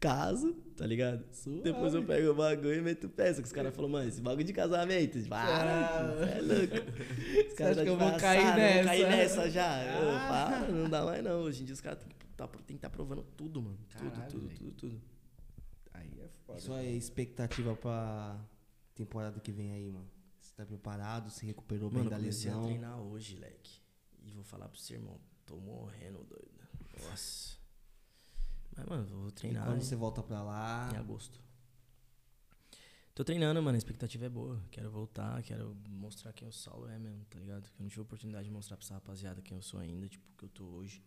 [0.00, 1.24] caso, tá ligado?
[1.32, 1.60] Suave.
[1.62, 3.08] Depois eu pego o bagulho e meto.
[3.16, 6.28] Só que os caras falam, mano, esse bagulho de casamento, para, Ah.
[6.36, 6.74] é louco.
[7.48, 9.36] Os caras acha tá que eu vou cair eu vou cair nessa?
[9.42, 9.76] nessa já.
[10.02, 10.48] Ô, Ah.
[10.60, 11.40] para, não dá mais não.
[11.42, 13.78] Hoje em dia os caras têm que tá, tem que estar provando tudo, mano.
[13.96, 15.02] Tudo, Caralho, tudo, tudo, tudo.
[15.94, 16.58] Aí é foda.
[16.60, 18.36] Sua expectativa pra
[18.94, 20.10] temporada que vem aí, mano?
[20.40, 21.30] Você tá preparado?
[21.30, 22.66] Se recuperou bem Mano, da comecei a lesão?
[22.66, 23.80] treinar hoje, leque.
[24.24, 26.50] E vou falar pro seu irmão, tô morrendo, doido.
[27.08, 27.56] Nossa.
[28.76, 29.64] Mas, mano, vou E treinar.
[29.64, 29.82] quando hein?
[29.82, 30.90] você volta pra lá?
[30.92, 31.40] Em agosto.
[33.14, 33.74] Tô treinando, mano.
[33.74, 34.62] A expectativa é boa.
[34.70, 37.66] Quero voltar, quero mostrar quem o Saulo é mesmo, tá ligado?
[37.78, 40.24] Eu não tive a oportunidade de mostrar pra essa rapaziada quem eu sou ainda, tipo,
[40.38, 41.04] que eu tô hoje.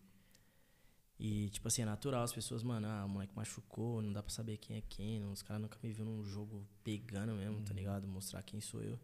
[1.18, 4.30] E, tipo assim, é natural as pessoas, mano, ah, o moleque machucou, não dá pra
[4.30, 5.24] saber quem é quem.
[5.24, 8.06] Os caras nunca me viram num jogo pegando mesmo, tá ligado?
[8.06, 8.98] Mostrar quem sou eu.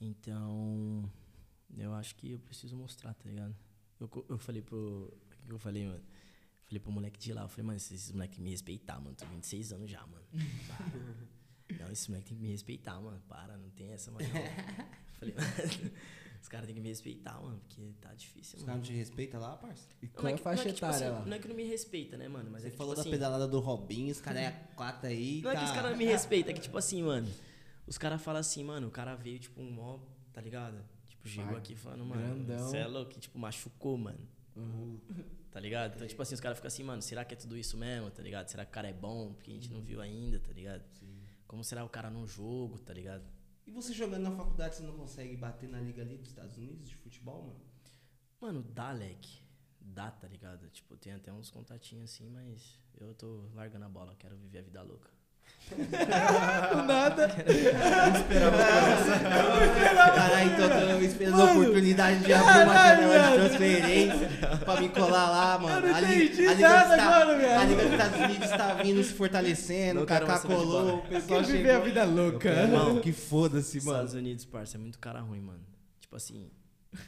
[0.00, 1.10] Então,
[1.78, 3.54] eu acho que eu preciso mostrar, tá ligado?
[4.00, 4.76] Eu, eu falei pro.
[4.78, 6.02] O que eu falei, mano?
[6.64, 9.14] Falei pro moleque de lá, eu falei, mano, esses, moleques me respeitar, mano.
[9.14, 10.24] Tô 26 anos já, mano.
[10.66, 11.78] Para.
[11.84, 13.20] Não, esse moleque tem que me respeitar, mano.
[13.28, 14.24] Para, não tem essa, mano.
[14.28, 14.34] não.
[15.18, 15.92] falei, mano,
[16.46, 18.66] os caras têm que me respeitar, mano, porque tá difícil, Os mano.
[18.66, 19.88] caras não te respeitam lá, parça?
[20.00, 21.26] E qual é a que- faixa não é que, tipo etária assim, lá?
[21.26, 22.50] Não é que não me respeita, né, mano?
[22.52, 25.08] Mas Você é que, falou tipo da assim, pedalada do Robinho, os caras é quatro
[25.08, 25.56] aí, Não tá...
[25.56, 27.28] é que os caras não me respeitam, é que tipo assim, mano.
[27.84, 29.98] Os caras falam assim, mano, o cara veio, tipo, um mó,
[30.32, 30.78] tá ligado?
[31.08, 32.68] Tipo, chegou Vai, aqui falando, mano, grandão.
[32.68, 34.20] você é louco, que, tipo, machucou, mano.
[35.50, 35.94] Tá ligado?
[35.96, 38.22] Então, tipo assim, os caras ficam assim, mano, será que é tudo isso mesmo, tá
[38.22, 38.48] ligado?
[38.48, 39.32] Será que o cara é bom?
[39.34, 40.82] Porque a gente não viu ainda, tá ligado?
[41.46, 43.22] Como será o cara num jogo, tá ligado?
[43.66, 46.88] E você jogando na faculdade, você não consegue bater na liga ali dos Estados Unidos
[46.88, 47.60] de futebol, mano?
[48.40, 49.42] Mano, dá, leque.
[49.80, 50.68] Dá, tá ligado?
[50.70, 54.62] Tipo, tem até uns contatinhos assim, mas eu tô largando a bola, quero viver a
[54.62, 55.10] vida louca.
[59.16, 64.28] Caralho, então eu esperando a oportunidade de abrir uma janela de transferência
[64.64, 65.86] pra me colar lá, mano.
[65.86, 67.60] Eu não a, Liga- entendi a Liga nada dos Esta- agora, velho.
[67.60, 71.42] a Liga dos Estados Unidos tá vindo se fortalecendo, Não o Kaká colou, o pessoal
[71.42, 72.48] viver a vida louca.
[72.48, 73.90] Irmão, que foda-se, mano.
[73.98, 75.60] Estados Unidos, parça, é muito cara ruim, mano.
[76.00, 76.50] Tipo assim,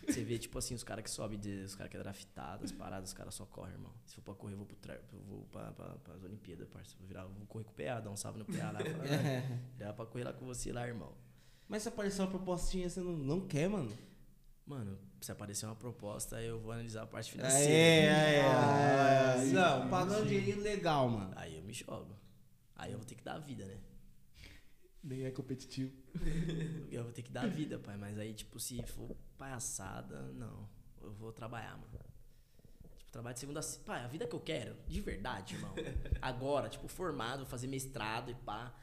[0.06, 3.10] você vê, tipo assim, os caras que sobem, os caras que é draftado, as paradas,
[3.10, 3.93] os caras só correm, irmão.
[4.06, 4.94] Se for pra correr, eu vou, pro tra...
[5.12, 6.94] eu vou pra, pra, pras Olimpíadas, parça.
[6.98, 8.81] Vou, virar, vou correr com o PA, dar um salve no PA lá.
[8.81, 9.39] Falar, É.
[9.39, 11.12] "Ah, Dá pra correr lá com você lá, irmão.
[11.69, 13.90] Mas se aparecer uma propostinha, você não, não quer, mano?
[14.66, 17.73] Mano, se aparecer uma proposta, eu vou analisar a parte É, financeira.
[17.73, 18.44] é, é.
[18.44, 21.32] Ah, Não, pagando um dinheirinho legal, mano.
[21.36, 22.15] Aí eu me jogo.
[22.77, 23.77] Aí eu vou ter que dar a vida, né?
[25.02, 25.92] Nem é competitivo.
[26.90, 27.96] Eu vou ter que dar a vida, pai.
[27.96, 30.68] Mas aí, tipo, se for palhaçada, não.
[31.00, 31.86] Eu vou trabalhar, mano.
[32.98, 35.74] Tipo, trabalho de segunda a Pai, a vida que eu quero, de verdade, irmão.
[36.20, 38.74] Agora, tipo, formado, fazer mestrado e pá.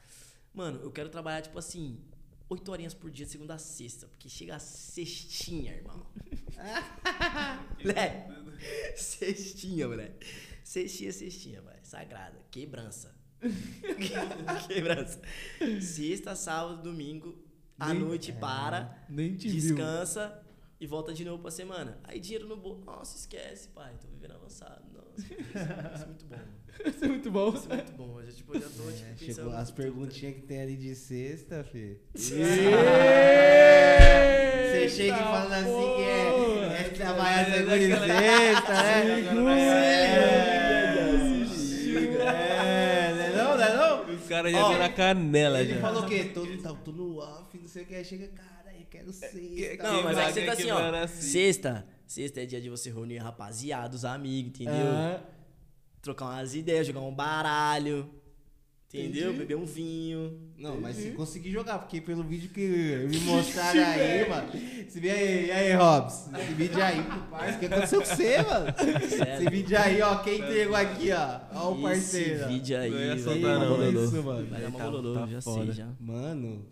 [0.52, 2.02] Mano, eu quero trabalhar, tipo assim,
[2.48, 4.06] oito horinhas por dia, de segunda a sexta.
[4.08, 6.06] Porque chega a sextinha, irmão.
[7.78, 8.96] moleque.
[8.96, 10.26] Cestinha, moleque.
[10.64, 11.78] Cestinha, cestinha, vai.
[11.82, 12.44] Sagrada.
[12.50, 13.15] Quebrança.
[14.68, 15.20] Quebrança.
[15.80, 17.44] Sexta, sábado, domingo.
[17.78, 19.60] Nem- noite para, Nem te viu.
[19.60, 20.40] descansa
[20.80, 21.98] e volta de novo pra semana.
[22.04, 22.82] Aí dinheiro no bolso.
[22.86, 23.92] Nossa, esquece, pai.
[24.00, 24.82] Tô vivendo avançado.
[24.94, 25.34] Nossa, isso
[26.04, 26.36] é muito bom.
[26.36, 26.56] mano.
[26.86, 27.54] Isso é muito bom.
[27.54, 28.20] Isso é muito bom.
[28.20, 30.76] Eu tipo, eu já tô, tipo, É, pensando chegou no as perguntinhas que tem ali
[30.76, 31.98] de sexta, fi.
[32.14, 32.34] Você
[34.70, 39.22] Você chega e fala assim que é, é trabalhar segunda e sexta, né?
[44.26, 45.80] É caras já Ó, vêm na canela Ele já.
[45.80, 46.24] falou o quê?
[46.24, 47.94] Tô, tá, tô no off, não sei o que.
[47.94, 49.82] Aí chega, cara, eu quero sexta.
[49.82, 50.90] Não, mas é que você tá assim, ó.
[50.92, 51.22] nascer?
[51.22, 51.86] Sexta.
[52.06, 54.86] Sexta é dia de você reunir a rapaziada, os amigos, entendeu?
[54.92, 55.20] Ah,
[56.00, 58.08] Trocar umas ideias, jogar um baralho.
[59.00, 59.28] Entendeu?
[59.30, 59.38] Entendi.
[59.38, 60.38] Beber um vinho.
[60.58, 64.48] Não, mas se conseguir jogar, porque pelo vídeo que me mostraram aí, mano.
[64.88, 66.28] Esse vídeo aí, e aí, Robs?
[66.38, 68.66] Esse vídeo aí, parceiro, o que aconteceu com você, mano?
[69.36, 71.40] Esse vídeo aí, ó, quem entregou aqui, ó.
[71.54, 72.40] Ó o parceiro.
[72.40, 74.04] Esse vídeo aí, Não soltar não, Bololô.
[74.04, 74.46] isso, mano.
[74.48, 75.64] Vai dar uma Tá- bololô, tá já foda.
[75.66, 75.88] sei, já.
[76.00, 76.64] Mano,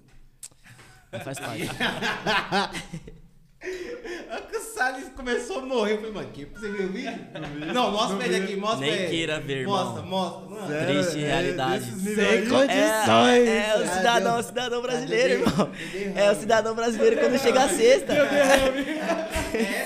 [1.13, 1.63] Não faz parte.
[4.35, 5.93] o Thales começou a morrer.
[5.93, 7.13] Eu falei, mano, que você viu o vídeo?
[7.73, 9.11] Não, mostra pra ele aqui, mostra Nem pra ele.
[9.11, 10.45] queira ver, Mostra, irmão.
[10.49, 10.69] mostra.
[10.69, 11.85] Mano, Triste realidade.
[11.85, 13.49] Sem condições.
[13.49, 15.71] É, é o cidadão, o cidadão brasileiro, irmão.
[16.15, 18.13] É o cidadão brasileiro quando chega a sexta.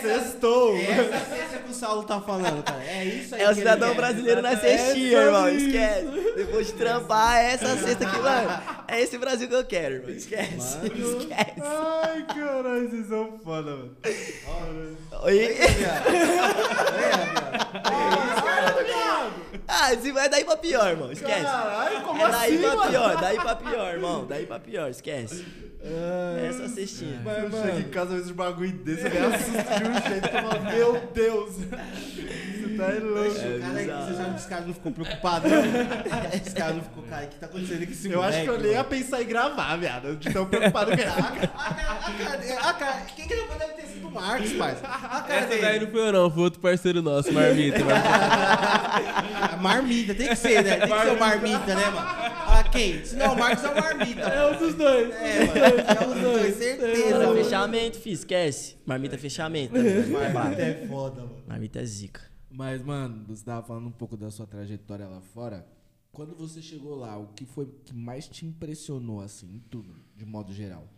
[0.03, 0.77] Sextou.
[0.79, 2.83] Essa o Saulo tá falando, cara.
[2.85, 5.49] É isso aí É o cidadão brasileiro na cestinha, irmão.
[5.49, 6.07] Esquece.
[6.37, 8.63] Depois de trampar, é essa cesta aqui, mano.
[8.89, 10.11] É esse Brasil que eu quero, irmão.
[10.11, 10.79] Esquece.
[10.87, 11.63] Esquece.
[11.63, 13.97] Ai, caralho, vocês são foda, mano.
[15.23, 15.57] Oi?
[19.67, 21.11] Ah, se vai daí pra pior, irmão.
[21.13, 21.43] Esquece.
[21.43, 22.91] Caralho, como É daí assim, pra mano?
[22.91, 24.27] pior, daí pra pior, irmão.
[24.27, 25.45] Daí pra pior, esquece.
[26.49, 27.21] Essa cestinha.
[27.25, 30.27] Mas, eu chego em casa, vejo um bagulho desse, eu me assusto de um jeito,
[30.27, 31.55] eu falo, meu Deus.
[32.77, 33.31] Tá aí louco.
[33.31, 34.07] O cara, bizarro.
[34.07, 35.61] você sabe que os caras não ficou preocupados, não?
[36.47, 38.47] Os caras não ficou, cara, o que tá acontecendo com esse Eu acho que eu
[38.47, 40.17] moleque, nem ia pensar em gravar, viado.
[40.17, 41.13] De tão preocupado que era.
[41.13, 44.87] cara, a cara, a cara, quem que não deve ter sido o Marcos, parça?
[44.87, 47.79] A cara Essa daí não foi eu não, foi outro parceiro nosso, Marmita.
[49.61, 50.77] Marmita, tem que ser, né?
[50.77, 51.99] Tem que ser o marmita, né, mano?
[52.51, 53.05] Ah, quem?
[53.05, 54.21] Se não, o Marcos é o marmita.
[54.21, 55.15] É um dos dois.
[55.15, 55.61] É, mano.
[55.61, 57.15] É um dos dois, certeza.
[57.15, 57.45] Era mano.
[57.45, 58.77] fechamento, fi, esquece.
[58.87, 59.75] Marmita é fechamento.
[59.75, 59.81] tá?
[60.33, 61.37] Marmita é foda, mano.
[61.47, 62.28] Marmita é zica.
[62.51, 65.67] Mas, mano, você tava falando um pouco da sua trajetória lá fora.
[66.11, 70.25] Quando você chegou lá, o que foi que mais te impressionou, assim, em tudo, de
[70.25, 70.89] modo geral?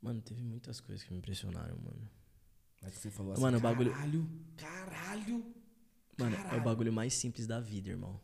[0.00, 2.08] Mano, teve muitas coisas que me impressionaram, mano.
[2.82, 5.54] É que você falou assim, Mano, o bagulho- caralho, caralho.
[6.18, 6.62] Mano, é o Caralho.
[6.64, 8.20] bagulho mais simples da vida, irmão.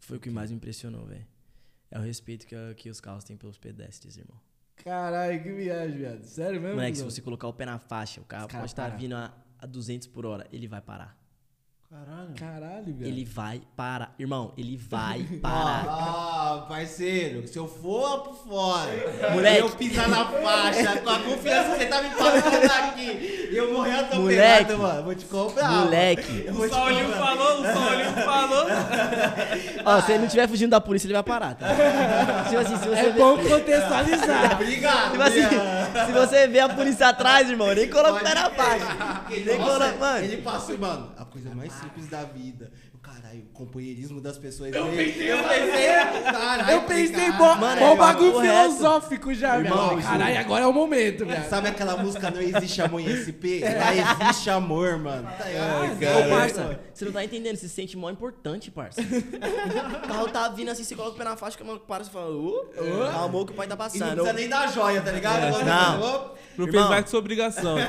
[0.00, 1.26] Foi o que mais me impressionou, velho.
[1.90, 4.40] É o respeito que, que os carros têm pelos pedestres, irmão.
[4.76, 6.24] Caralho, que viagem, viado.
[6.24, 6.76] Sério mesmo?
[6.76, 8.98] Moleque, se você colocar o pé na faixa, o carro Os caras pode estar param.
[8.98, 11.21] vindo a, a 200 por hora, ele vai parar.
[11.92, 12.32] Caralho.
[12.38, 13.06] Caralho, viado.
[13.06, 14.14] Ele vai parar.
[14.18, 15.84] Irmão, ele vai parar.
[15.90, 18.90] Ah, parceiro, se eu for por fora,
[19.32, 19.60] Moleque.
[19.60, 23.74] eu pisar na faixa, com a confiança que você tá me passando aqui, e eu
[23.74, 24.72] morrer atropelado, Moleque.
[24.76, 25.70] mano, vou te comprar.
[25.70, 28.66] Moleque, O Saulinho falou, o Saulinho falou.
[29.84, 31.66] ó, se ele não estiver fugindo da polícia, ele vai parar, tá?
[32.48, 34.52] Tipo assim, se você É vê- bom contextualizar.
[34.54, 35.10] Obrigado.
[35.10, 35.42] Tipo assim,
[36.06, 38.86] se você vê a polícia atrás, irmão, nem coloca o pé na faixa.
[39.30, 40.24] Ele, Nem coloca, mano.
[40.24, 42.70] ele passou, mano, a coisa mais simples da vida.
[42.94, 44.72] O Caralho, o companheirismo das pessoas.
[44.72, 46.70] Eu pensei, eu pensei, caralho.
[46.70, 51.26] Eu pensei, bom, Mano, bom é bagulho filosófico já, Irmão, Caralho, agora é o momento,
[51.26, 51.48] viado.
[51.48, 53.60] Sabe aquela música Não Existe Amor em SP?
[53.62, 55.28] Lá existe amor, mano.
[55.36, 56.26] Tá ligado?
[56.26, 59.00] Ô, parça, você não tá entendendo, você se sente mó importante, parça.
[59.02, 62.10] o carro tá vindo assim, você coloca o pé na faixa, que mão para, você
[62.10, 62.66] fala, ô,
[63.12, 64.12] calma que o pai tá E não passando.
[64.14, 65.64] precisa nem dar joia, tá ligado?
[65.64, 66.00] Não.
[66.00, 66.80] Ô, Não Irmão.
[66.80, 67.76] fez mais que sua obrigação.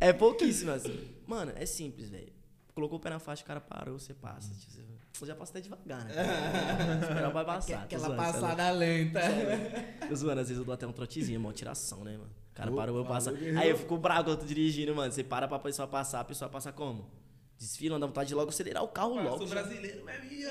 [0.00, 0.98] É pouquíssimo, assim.
[1.26, 2.32] Mano, é simples, velho.
[2.74, 4.50] Colocou o pé na faixa, o cara parou, você passa.
[4.54, 4.82] Tipo,
[5.12, 6.12] Você já passa até devagar, né?
[7.02, 7.82] Esperar vai passar.
[7.82, 9.20] Aquela zoando, é passada lenta.
[9.20, 10.08] louco.
[10.08, 12.30] Tô zoando, às vezes eu dou até um trotezinho, uma tiração, né, mano?
[12.50, 13.30] O cara parou, eu passo.
[13.58, 15.12] Aí eu fico bravo quando eu tô dirigindo, mano.
[15.12, 17.10] Você para pra pessoa passar, a pessoa passa como?
[17.58, 19.38] Desfila, dá vontade de logo acelerar o carro logo.
[19.38, 20.50] Sou brasileiro, mas minha.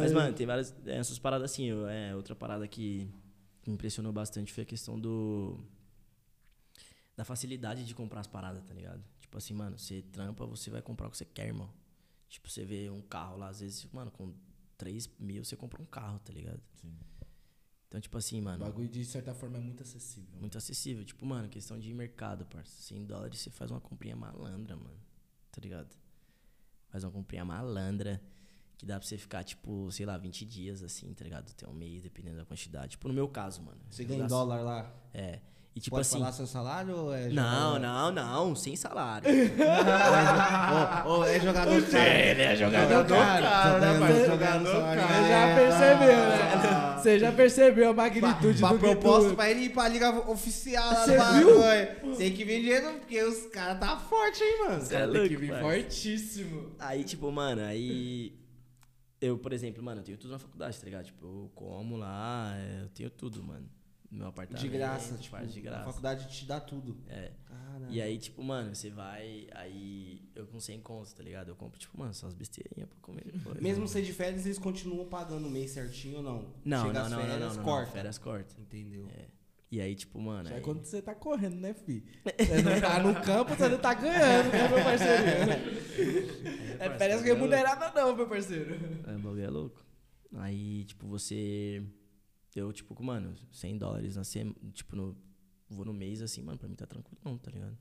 [0.00, 0.74] Mas, mano, tem várias.
[0.86, 1.66] é, essas paradas assim.
[1.66, 3.08] eu- é, outra parada que
[3.66, 5.58] me impressionou bastante foi a questão do.
[7.16, 9.02] Da facilidade de comprar as paradas, tá ligado?
[9.20, 11.70] Tipo assim, mano, você trampa, você vai comprar o que você quer, irmão.
[12.28, 14.34] Tipo, você vê um carro lá, às vezes, mano, com
[14.76, 16.60] 3 mil você compra um carro, tá ligado?
[16.80, 16.92] Sim.
[17.86, 20.40] Então, tipo assim, O mano, bagulho, de certa forma, é muito acessível.
[20.40, 21.04] muito acessível.
[21.04, 22.82] Tipo, mano, questão de mercado, parça.
[22.82, 24.98] 100 dólares você faz uma comprinha malandra, mano.
[25.52, 25.96] Tá ligado?
[26.88, 28.20] Faz uma comprinha malandra.
[28.76, 31.48] Que dá pra você ficar, tipo, sei lá, 20 dias assim, tá ligado?
[31.48, 32.88] Até um mês, dependendo da quantidade.
[32.92, 33.80] Tipo, no meu caso, mano.
[33.88, 34.92] Você ganha em dólar lá?
[35.12, 35.40] É.
[35.76, 36.18] E tipo Pode assim.
[36.20, 39.28] falar seu salário ou é Não, não, não, sem salário.
[41.04, 42.06] Ou, ou é jogador caro?
[42.06, 46.94] Ele é jogador cara, né, Você- Jogador Você já percebeu, né?
[46.96, 49.36] Você já percebeu a magnitude Pra do que proposta tu...
[49.36, 52.16] pra ele ir pra liga oficial lá Cê do.
[52.16, 54.80] Tem que vir dinheiro porque os caras tá forte, hein, mano.
[54.80, 56.70] Cê é Tem que vir fortíssimo.
[56.78, 58.32] Aí, tipo, mano, aí.
[59.20, 61.06] Eu, por exemplo, mano, eu tenho tudo na faculdade, tá ligado?
[61.06, 63.68] Tipo, eu como lá, é, eu tenho tudo, mano.
[64.14, 64.62] No meu apartamento.
[64.62, 65.84] De graça, tipo, de a graça.
[65.84, 66.96] faculdade te dá tudo.
[67.08, 67.32] É.
[67.46, 67.86] Caralho.
[67.90, 69.48] E aí, tipo, mano, você vai.
[69.52, 71.48] Aí eu com 100 contos, tá ligado?
[71.48, 73.60] Eu compro, tipo, mano, só as besteirinhas pra comer depois.
[73.60, 76.54] Mesmo ser de férias, eles continuam pagando o mês certinho ou não?
[76.64, 77.64] Não, Chega não, as não, férias, não, não, não.
[77.64, 77.90] corta.
[77.90, 78.54] Férias corta.
[78.60, 79.08] Entendeu?
[79.68, 80.48] E aí, tipo, mano.
[80.48, 82.04] Já é Aí, quando você tá correndo, né, fi?
[82.38, 86.54] Você não tá no campo, você não tá ganhando, né, meu parceiro?
[86.78, 88.74] É férias remunerada não, meu parceiro.
[89.06, 89.84] É, o bagulho é louco.
[90.36, 91.82] Aí, tipo, você.
[92.54, 94.54] Eu, tipo, mano, 100 dólares na semana.
[94.72, 95.16] Tipo, no,
[95.68, 97.76] vou no mês assim, mano, pra mim tá tranquilo, não, tá ligado?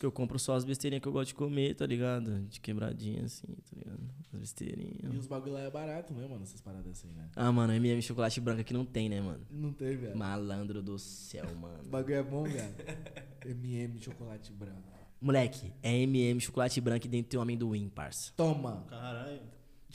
[0.00, 2.40] Que eu compro só as besteirinhas que eu gosto de comer, tá ligado?
[2.46, 4.00] De quebradinha, assim, tá ligado?
[4.32, 5.16] As E besteirinhas.
[5.16, 6.42] os bagulho lá é barato, né, mano?
[6.42, 7.28] Essas paradas assim, né?
[7.36, 9.46] Ah, mano, MM chocolate branco aqui não tem, né, mano?
[9.50, 10.16] Não tem, velho.
[10.16, 11.84] Malandro do céu, O mano.
[11.84, 12.74] bagulho é bom, velho.
[13.44, 14.82] MM chocolate branco.
[15.20, 18.32] Moleque, é MM chocolate branco e dentro tem um amendoim, parça.
[18.36, 18.84] Toma.
[18.88, 19.40] Caralho.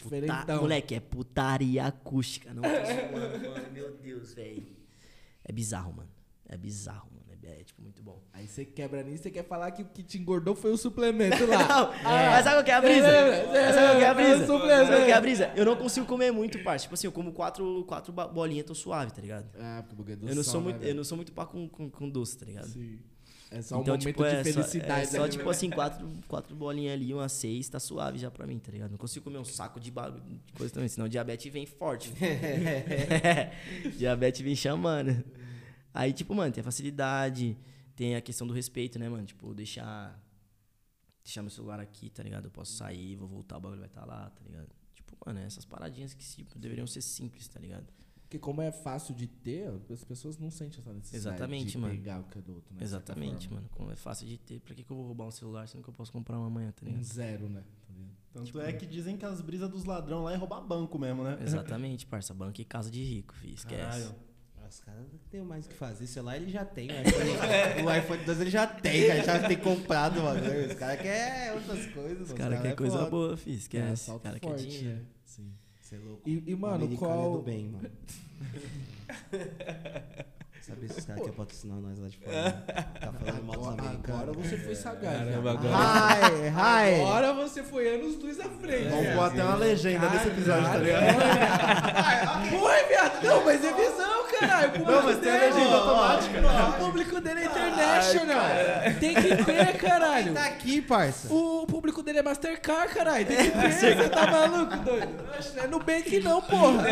[0.04, 0.62] Puta- Diferentão.
[0.62, 2.54] moleque, é putaria acústica.
[2.54, 3.72] Não tô zoando, mano.
[3.74, 4.66] Meu Deus, velho.
[5.44, 6.10] É bizarro, mano.
[6.48, 7.20] É bizarro, mano.
[7.44, 8.22] É, é, tipo, muito bom.
[8.32, 11.46] Aí você quebra nisso, você quer falar que o que te engordou foi o suplemento
[11.48, 11.68] lá.
[12.04, 13.08] Não, mas sabe o que é a brisa?
[13.08, 14.44] É, sabe o que é a brisa?
[14.44, 14.86] é.
[14.86, 15.54] Sabe o que é a brisa?
[15.56, 16.84] Eu não consigo comer muito, parça.
[16.84, 19.50] Tipo assim, eu como quatro, quatro bolinhas, tô suave, tá ligado?
[19.58, 21.46] Ah, porque o bagulho é Eu não, sou né, muito, eu não sou muito pá
[21.46, 22.68] com, com, com doce, tá ligado?
[22.68, 23.00] Sim.
[23.52, 25.02] É só um então, momento tipo, de é só, felicidade.
[25.02, 25.50] é só ali, tipo né?
[25.52, 28.92] assim, quatro, quatro bolinhas ali, umas seis, tá suave já pra mim, tá ligado?
[28.92, 32.14] Não consigo comer um saco de bagulho, de coisa também, senão o diabetes vem forte.
[33.98, 35.24] diabetes vem chamando.
[35.92, 37.58] Aí, tipo, mano, tem a facilidade,
[37.96, 39.26] tem a questão do respeito, né, mano?
[39.26, 40.18] Tipo, deixar.
[41.24, 42.46] Deixar meu celular aqui, tá ligado?
[42.46, 44.70] Eu posso sair, vou voltar, o bagulho vai estar lá, tá ligado?
[44.94, 47.88] Tipo, mano, essas paradinhas que tipo, deveriam ser simples, tá ligado?
[48.30, 51.96] Porque como é fácil de ter, as pessoas não sentem essa necessidade Exatamente, de mano.
[51.96, 52.84] pegar o que é do outro, né?
[52.84, 53.68] Exatamente, mano.
[53.72, 55.90] Como é fácil de ter, pra que, que eu vou roubar um celular sendo que
[55.90, 57.04] eu posso comprar uma amanhã, tá Um ligado?
[57.04, 57.64] zero, né?
[57.88, 57.94] Tá?
[58.32, 61.40] Tanto é que dizem que as brisas dos ladrão lá é roubar banco mesmo, né?
[61.42, 62.32] Exatamente, parça.
[62.32, 63.54] Banco e casa de rico, fi.
[63.56, 63.82] Esquece.
[63.82, 64.16] Caralho.
[64.62, 66.06] Ah, Os caras não tem mais o que fazer.
[66.06, 66.88] Celular ele já tem.
[66.92, 69.24] O iPhone, o iPhone 12 ele já tem, cara.
[69.24, 70.40] Já tem comprado, mano.
[70.68, 72.28] Os caras querem outras coisas.
[72.28, 73.10] Os caras cara querem é coisa foda.
[73.10, 73.50] boa, fi.
[73.50, 74.12] É, Esquece.
[74.12, 75.00] o cara forte, quer dinheiro.
[75.00, 75.06] né?
[75.26, 75.52] Sim.
[75.90, 76.22] Cê é louco.
[76.30, 77.34] E, e, mano, americano qual...
[77.34, 77.90] É do bem, mano.
[80.70, 82.42] Sabe se os caras querem patrocinar nós lá de fora?
[82.44, 82.54] né?
[83.00, 84.22] Tá falando mal dos Agora, americanos.
[84.22, 85.74] agora você foi sagaz, Caramba, velho.
[85.74, 86.52] agora- Hi,
[86.96, 87.02] hi.
[87.02, 88.90] Agora você foi anos luz à frente.
[88.90, 91.06] Vamos pôr até uma legenda desse episódio, tá ligado?
[92.60, 93.24] Foi, viado.
[93.24, 94.86] Não, mas é visão, caralho.
[94.86, 96.40] Não, mas tem a legenda automática.
[96.40, 98.46] O público dele é international.
[99.00, 100.34] tem que ver, caralho.
[100.34, 101.34] Tá aqui, parça.
[101.34, 103.26] O público dele é Mastercard, caralho.
[103.26, 103.72] Tem que ver.
[103.74, 105.10] Você tá maluco, doido?
[105.56, 106.84] Não é Nubank não, porra.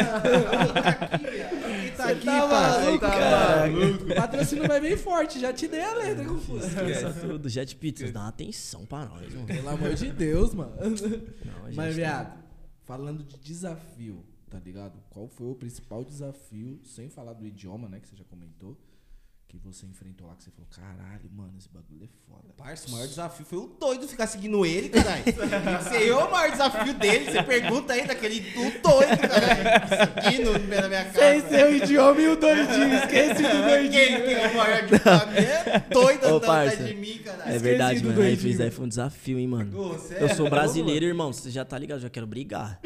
[1.98, 2.80] Tá Você aqui, tá parça?
[2.80, 3.67] maluco, tá cara.
[3.68, 5.40] O patrocínio vai bem forte.
[5.40, 6.66] Já te dei a letra, Confuso.
[6.66, 7.50] Esqueça tudo.
[7.50, 9.48] Jet Pizzas, dá uma atenção pra nós, mano.
[9.48, 10.76] Pelo amor de Deus, mano.
[10.80, 12.44] Não, Mas, viado,
[12.84, 15.00] falando de desafio, tá ligado?
[15.10, 18.78] Qual foi o principal desafio, sem falar do idioma, né, que você já comentou,
[19.48, 22.54] que você enfrentou lá, que você falou, caralho, mano, esse bagulho é foda.
[22.58, 25.24] Parça, o maior desafio foi o doido ficar seguindo ele, caralho.
[25.26, 27.32] Esse é o maior desafio dele.
[27.32, 30.24] Você pergunta aí daquele tu doido, caralho.
[30.24, 31.20] Seguindo no pé da minha casa.
[31.20, 34.26] Sem seu idioma e o doidinho, esquece do Quem doidinho.
[34.26, 35.38] tem o maior desafio
[35.68, 36.74] é doido Ô, andando parça.
[36.74, 37.54] atrás de mim, caralho.
[37.54, 38.22] É verdade, mano.
[38.22, 39.80] Aí fez aí foi um desafio, hein, mano.
[39.80, 41.32] Ô, Eu é sou brasileiro, irmão.
[41.32, 41.98] Você já tá ligado?
[42.00, 42.82] Eu já quero brigar.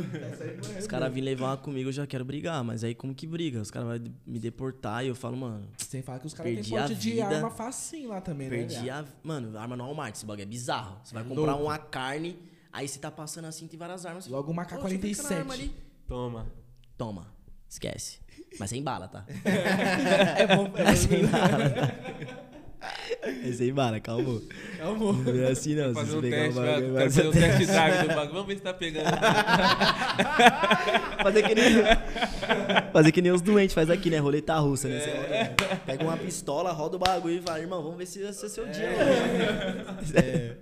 [0.00, 2.62] É Os caras virem levar uma comigo, eu já quero brigar.
[2.64, 3.60] Mas aí como que briga?
[3.60, 6.56] Os caras vão me deportar e eu falo, mano, Sem falar que os caras têm
[6.56, 7.26] Perdi porte de vida.
[7.26, 8.56] arma facinho lá também, né?
[8.56, 9.04] perdi a.
[9.22, 10.98] Mano, arma no Walmart, esse bagulho é bizarro.
[11.04, 11.64] Você vai É comprar louco.
[11.64, 12.38] uma carne,
[12.72, 14.26] aí você tá passando assim, tem várias armas.
[14.26, 15.60] Logo uma Ô, deixa eu pegar na arma K-47.
[15.62, 15.74] ali.
[16.08, 16.46] Toma.
[16.96, 17.26] Toma.
[17.68, 18.20] Esquece.
[18.60, 19.24] Mas sem bala, tá?
[20.38, 22.45] É bom, é É sem bala.
[23.22, 24.40] É sem bala, calma.
[24.78, 25.12] Calma.
[25.12, 25.94] Não é assim não.
[25.94, 28.32] Fazer Se um pegar teste, o bagulho, vai fazer um ser- test drive do bagulho.
[28.32, 29.06] Vamos ver se tá pegando.
[31.22, 31.64] Fazer que nem.
[32.92, 34.18] Fazer que nem os doentes faz aqui, né?
[34.18, 35.00] Roleta russa, né?
[35.00, 38.32] Você roda- pega uma pistola, roda o bagulho e fala, irmão, vamos ver se vai
[38.32, 38.88] ser seu dia.
[40.14, 40.56] É.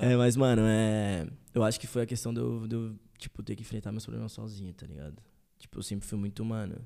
[0.00, 1.26] É, mas, mano, é.
[1.54, 4.04] Eu acho que foi a questão de eu, de eu, tipo, ter que enfrentar meus
[4.04, 5.16] problemas sozinho, tá ligado?
[5.58, 6.76] Tipo, eu sempre fui muito, mano.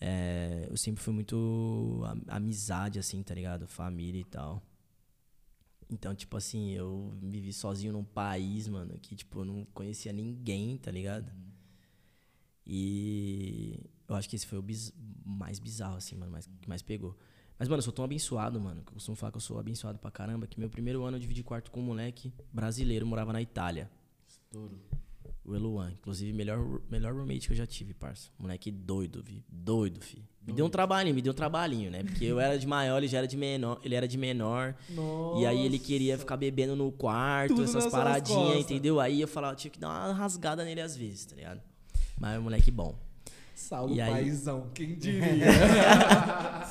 [0.00, 3.66] É, eu sempre fui muito am- amizade, assim, tá ligado?
[3.66, 4.62] Família e tal.
[5.90, 10.76] Então, tipo assim, eu vivi sozinho num país, mano, que, tipo, eu não conhecia ninguém,
[10.78, 11.30] tá ligado?
[12.66, 14.92] E eu acho que esse foi o biz-
[15.24, 17.16] mais bizarro, assim, mano, mais, que mais pegou.
[17.58, 19.98] Mas, mano, eu sou tão abençoado, mano, que eu costumo falar que eu sou abençoado
[19.98, 23.40] pra caramba, que meu primeiro ano eu dividi quarto com um moleque brasileiro, morava na
[23.40, 23.90] Itália.
[24.26, 24.80] Estouro.
[25.44, 25.92] O Eluan.
[25.92, 28.30] Inclusive, melhor, melhor roommate que eu já tive, parça.
[28.38, 29.44] Moleque doido, vi.
[29.48, 30.24] Doido, fi.
[30.46, 32.02] Me deu um trabalhinho, me deu um trabalhinho, né?
[32.02, 33.80] Porque eu era de maior, ele já era de menor.
[33.82, 34.74] Ele era de menor.
[35.38, 39.00] E aí ele queria ficar bebendo no quarto, Tudo essas paradinhas, entendeu?
[39.00, 41.60] Aí eu falava, tinha que dar uma rasgada nele às vezes, tá ligado?
[42.20, 42.98] Mas é um moleque bom.
[43.54, 44.10] Saulo E aí?
[44.12, 45.24] Paizão, quem diria?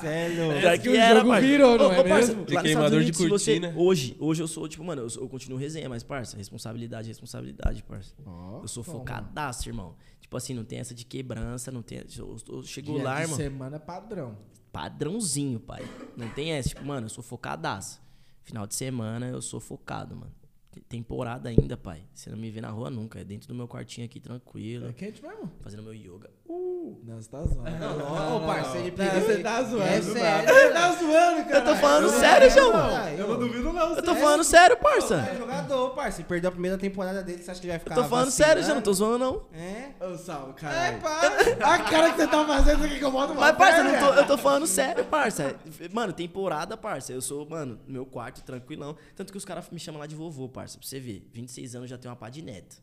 [0.00, 0.60] Cê é louco.
[0.60, 1.46] Pior que o jogo parça.
[1.46, 2.44] virou, não Ô, é ô, parça, mesmo?
[2.44, 3.80] De queimador Estados de Unidos, se você- cortina.
[3.80, 8.14] hoje, hoje eu sou, tipo, mano, eu, eu continuo resenha, mas, parça, responsabilidade, responsabilidade, parça.
[8.26, 8.98] Ó, Eu sou toma.
[8.98, 9.96] focadaço, irmão.
[10.20, 12.02] Tipo assim, não tem essa de quebrança, não tem.
[12.18, 13.36] Eu, eu chego Dia lá, de irmão.
[13.36, 14.36] semana é padrão.
[14.72, 15.82] Padrãozinho, pai.
[16.16, 16.70] Não tem essa.
[16.70, 18.02] Tipo, mano, eu sou focadaço.
[18.42, 20.32] Final de semana eu sou focado, mano.
[20.72, 22.02] te- temporada ainda, pai.
[22.12, 23.20] Você não me vê na rua nunca.
[23.20, 24.88] É dentro do meu quartinho aqui, tranquilo.
[24.88, 25.50] É quente mesmo?
[25.60, 26.28] Fazendo meu yoga.
[26.46, 28.36] Não, você tá zoando.
[28.36, 29.82] Ô, parceiro, ele Não, você tá zoando.
[29.82, 30.48] É não sério.
[30.54, 31.56] Você tá zoando, cara.
[31.56, 33.08] Eu tô falando sério, João.
[33.18, 35.16] Eu não duvido, Eu tô falando sério, parça.
[35.16, 36.28] É jogador, parceiro.
[36.28, 38.62] Perdeu a primeira temporada dele, você acha que ele vai ficar Eu tô falando sério,
[38.62, 39.46] já não tô zoando, não.
[39.58, 39.92] É?
[40.04, 41.00] Ô, salve, É, caralho.
[41.00, 41.20] pá.
[41.60, 44.26] A cara que você tá fazendo aqui que eu boto Mas, parça, eu, não eu
[44.26, 45.56] tô falando sério, parça.
[45.92, 47.12] Mano, temporada, parça.
[47.12, 48.96] Eu sou, mano, no meu quarto, tranquilão.
[49.16, 50.76] Tanto que os caras me chamam lá de vovô, parça.
[50.78, 51.26] Pra você ver.
[51.32, 52.82] 26 anos já tem uma pá de neto.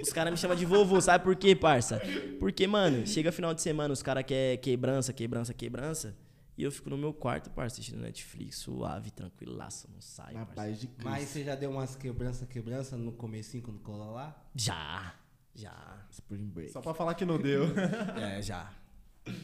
[0.00, 2.00] Os caras me chamam de vovô, sabe por quê, parça?
[2.38, 6.16] Porque, mano, chega final de semana, os caras querem quebrança, quebrança, quebrança.
[6.58, 10.54] E eu fico no meu quarto, parça, assistindo Netflix, suave, tranquilaço, não sai, Na parça.
[10.54, 11.04] paz de Cristo.
[11.08, 14.38] Mas você já deu umas quebrança, quebrança no comecinho quando colou lá?
[14.54, 15.14] Já,
[15.54, 16.04] já.
[16.10, 16.72] Spring Break.
[16.72, 17.64] Só pra falar que não deu.
[18.20, 18.70] É, já.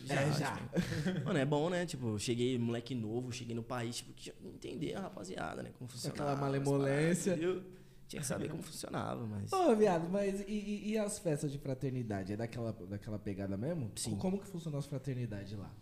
[0.09, 0.59] É, já.
[1.25, 1.87] Mano, é bom, né?
[1.87, 5.71] Tipo, cheguei moleque novo, cheguei no país, tipo, que entender a rapaziada, né?
[5.79, 6.23] Como funcionava.
[6.23, 7.37] aquela malemolência.
[7.37, 7.63] paradas?
[8.09, 9.53] Tinha que saber como funcionava, mas.
[9.53, 12.33] Ô, viado, mas e, e- e as festas de fraternidade?
[12.33, 13.91] É daquela, daquela pegada mesmo?
[13.97, 14.17] Sim.
[14.17, 15.75] Como que funcionou as fraternidades lá?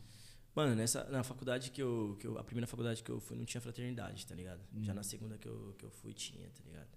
[0.54, 2.38] Mano, nessa, na faculdade que eu, que eu.
[2.38, 4.60] A primeira faculdade que eu fui não tinha fraternidade, tá ligado?
[4.80, 6.88] Já na segunda que eu, que eu fui tinha, tá ligado?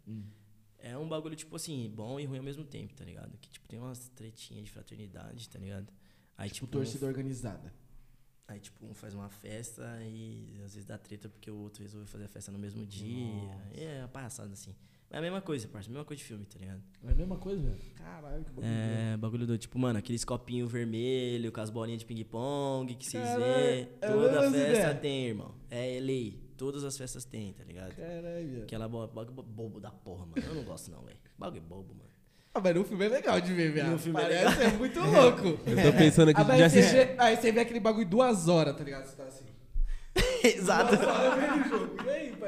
[0.80, 3.36] É um bagulho, tipo assim, bom e ruim ao mesmo tempo, tá ligado?
[3.40, 5.91] Que, tipo, tem umas tretinhas de fraternidade, tá ligado?
[6.38, 7.74] Aí, Tipo, tipo, um torcida organizada.
[8.48, 12.08] Aí, tipo, um faz uma festa e às vezes dá treta porque o outro resolveu
[12.08, 13.60] fazer a festa no mesmo dia.
[13.74, 14.76] E é uma palhaçada, assim.
[15.09, 15.89] É a mesma coisa, parça.
[15.89, 16.81] Mesma coisa de filme, tá ligado?
[17.07, 17.77] É a mesma coisa, velho?
[17.95, 18.67] Caralho, que bagulho.
[18.67, 23.23] É, bagulho do tipo, mano, aqueles copinhos vermelhos com as bolinhas de ping-pong que vocês
[23.38, 23.88] vê.
[24.01, 24.93] é Toda festa Zé?
[24.95, 25.55] tem, irmão.
[25.71, 26.45] É lei.
[26.57, 27.95] Todas as festas tem, tá ligado?
[27.95, 28.63] Caralho, viado.
[28.63, 30.34] Aquela bo- bagulho bobo da porra, mano.
[30.45, 31.17] Eu não gosto, não, velho.
[31.38, 32.09] Bagulho bobo, mano.
[32.53, 33.91] Ah, mas no filme é legal de ver, viado.
[33.91, 35.47] No filme é Parece ser muito louco.
[35.69, 36.91] Eu tô pensando aqui Ah, de assistir.
[37.07, 39.05] vê, aí você vê aquele bagulho duas horas, tá ligado?
[39.05, 39.45] Você tá assim.
[40.43, 40.95] Exato.
[40.95, 41.85] E aí, parceiro?
[41.85, 41.86] E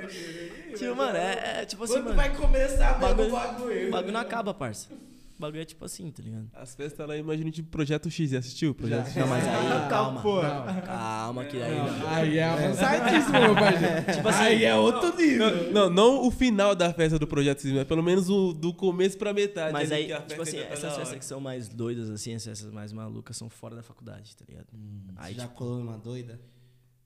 [0.08, 2.16] aí, Tipo, mano, é, é tipo assim, Quando mano.
[2.16, 3.88] vai começar bagulho, o bagulho?
[3.88, 4.88] o bagulho não acaba, parça.
[4.92, 6.50] O bagulho é tipo assim, tá ligado?
[6.54, 8.76] As festas lá, imagina tipo Projeto X, já assistiu?
[8.76, 9.16] Projeto X?
[9.16, 10.22] Não, mas aí, Ah, calma.
[10.22, 10.42] pô.
[10.86, 11.78] Calma, que aí.
[11.78, 14.14] Não, aí é avançadíssimo, meu parceiro.
[14.16, 15.72] Tipo assim, aí é outro nível.
[15.72, 19.18] Não, não o final da festa do Projeto X, mas pelo menos o do começo
[19.18, 19.72] pra metade.
[19.72, 22.60] Mas aí, que a tipo assim, tá essas festas que são mais doidas, assim, essas
[22.60, 24.68] festas mais malucas, são fora da faculdade, tá ligado?
[25.16, 26.38] aí, já tipo, colou numa doida?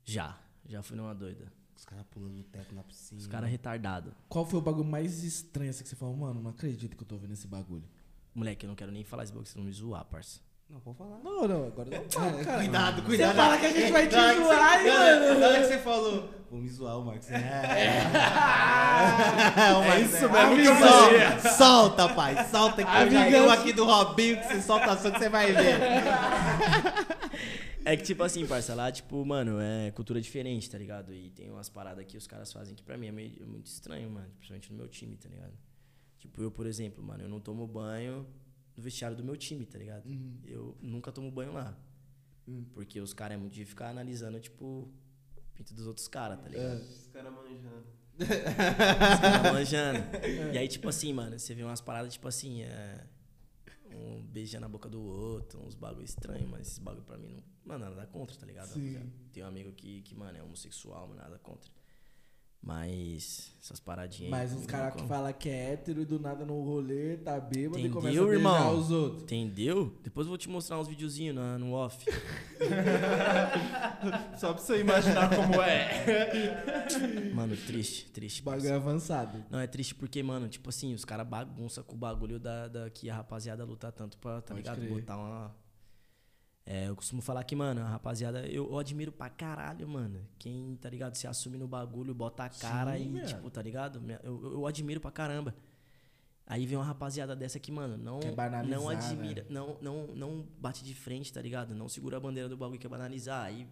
[0.04, 0.36] já.
[0.68, 1.52] Já fui numa doida.
[1.76, 3.20] Os caras pulando no teto na piscina.
[3.20, 4.14] Os caras retardados.
[4.30, 7.08] Qual foi o bagulho mais estranho assim que você falou, mano, não acredito que eu
[7.08, 7.84] tô vendo esse bagulho?
[8.34, 10.40] Moleque, eu não quero nem falar esse bagulho, vocês vão me zoar, parça.
[10.70, 11.20] Não, pode falar.
[11.20, 12.58] Não, não, agora não fala, cara.
[12.58, 13.30] Cuidado, cuidado.
[13.30, 15.40] Você fala que a gente vai te zoar, você- mano?
[15.40, 17.30] Na hora que você falou, vou me zoar o Marcos.
[17.30, 18.10] É, é
[20.02, 22.46] isso mesmo que Solta, solta, pai.
[22.46, 25.80] Solta que eu já aqui do Robinho que você solta só que você vai ver.
[27.86, 31.14] É que, tipo assim, parça, lá, tipo, mano, é cultura diferente, tá ligado?
[31.14, 33.66] E tem umas paradas que os caras fazem que pra mim é, meio, é muito
[33.68, 34.30] estranho, mano.
[34.38, 35.54] Principalmente no meu time, tá ligado?
[36.18, 38.26] Tipo, eu, por exemplo, mano, eu não tomo banho
[38.76, 40.04] no vestiário do meu time, tá ligado?
[40.46, 41.78] Eu nunca tomo banho lá.
[42.74, 46.48] Porque os caras é muito de ficar analisando, tipo, o pinto dos outros caras, tá
[46.48, 46.82] ligado?
[46.82, 47.86] Os caras manjando.
[48.20, 50.00] Os caras manjando.
[50.54, 53.06] E aí, tipo assim, mano, você vê umas paradas, tipo assim, é.
[53.96, 57.44] Um beijando a boca do outro, uns bagulho estranho, mas esses bagulho pra mim não.
[57.66, 58.68] Mano, nada contra, tá ligado?
[58.68, 59.06] rapaziada?
[59.32, 61.72] Tem um amigo que, que, mano, é homossexual, mas nada contra.
[62.66, 64.34] Mas essas paradinhas.
[64.34, 67.18] aí, Mas os não caras que falam que é hétero e do nada no rolê,
[67.18, 68.80] tá bêbado e Entendeu, começa a beijar irmão?
[68.80, 69.24] os outros.
[69.24, 69.94] Entendeu?
[70.02, 72.06] Depois eu vou te mostrar uns videozinhos no off.
[74.38, 77.32] Só pra você imaginar como é.
[77.34, 78.42] Mano, triste, triste.
[78.42, 78.76] Bagulho parça.
[78.76, 79.44] avançado.
[79.50, 82.90] Não, é triste porque, mano, tipo assim, os caras bagunçam com o bagulho da, da
[82.90, 84.78] que a rapaziada luta tanto pra, tá Pode ligado?
[84.78, 84.90] crer.
[84.90, 85.56] Botar uma.
[86.66, 90.26] É, eu costumo falar que, mano, a rapaziada, eu, eu admiro pra caralho, mano.
[90.40, 93.28] Quem, tá ligado, se assume no bagulho, bota a cara Sim, e, viado.
[93.28, 94.02] tipo, tá ligado?
[94.24, 95.54] Eu, eu, admiro pra caramba.
[96.48, 98.20] Aí vem uma rapaziada dessa que, mano, não,
[98.66, 99.48] não admira, né?
[99.50, 101.76] não, não, não bate de frente, tá ligado?
[101.76, 103.46] Não segura a bandeira do bagulho que é banalizar.
[103.46, 103.68] Aí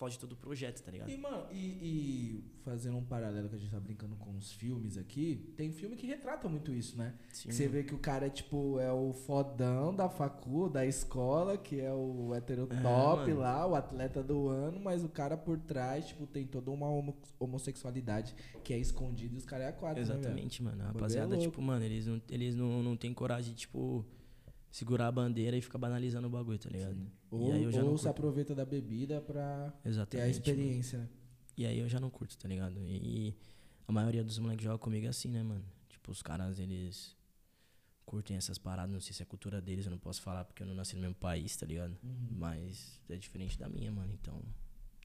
[0.00, 1.10] foge todo o projeto, tá ligado?
[1.10, 4.96] E, mano, e, e fazendo um paralelo que a gente tá brincando com os filmes
[4.96, 7.14] aqui, tem filme que retrata muito isso, né?
[7.30, 11.58] Sim, você vê que o cara é tipo, é o fodão da facu, da escola,
[11.58, 16.08] que é o hétero É, lá, o atleta do ano, mas o cara por trás,
[16.08, 20.18] tipo, tem toda uma homo- homossexualidade que é escondida e os caras é aquático, né?
[20.18, 20.80] Exatamente, mano.
[20.80, 21.42] A é rapaziada, louco.
[21.50, 24.02] tipo, mano, eles não, eles não, não tem coragem de, tipo,
[24.70, 26.96] segurar a bandeira e ficar banalizando o bagulho, tá ligado?
[27.30, 27.50] Ou,
[27.84, 30.26] ou se aproveita da bebida pra ter Exatamente.
[30.26, 31.04] a experiência, né?
[31.04, 31.20] mano.
[31.56, 32.78] E aí eu já não curto, tá ligado?
[32.86, 33.36] E,
[33.86, 35.64] a maioria dos moleques joga comigo é assim, né, mano?
[35.88, 37.16] Tipo, os caras, eles
[38.06, 40.62] curtem essas paradas, não sei se é a cultura deles, eu não posso falar porque
[40.62, 41.96] eu não nasci no mesmo país, tá ligado?
[42.02, 42.28] Uhum.
[42.30, 44.42] Mas é diferente da minha, mano, então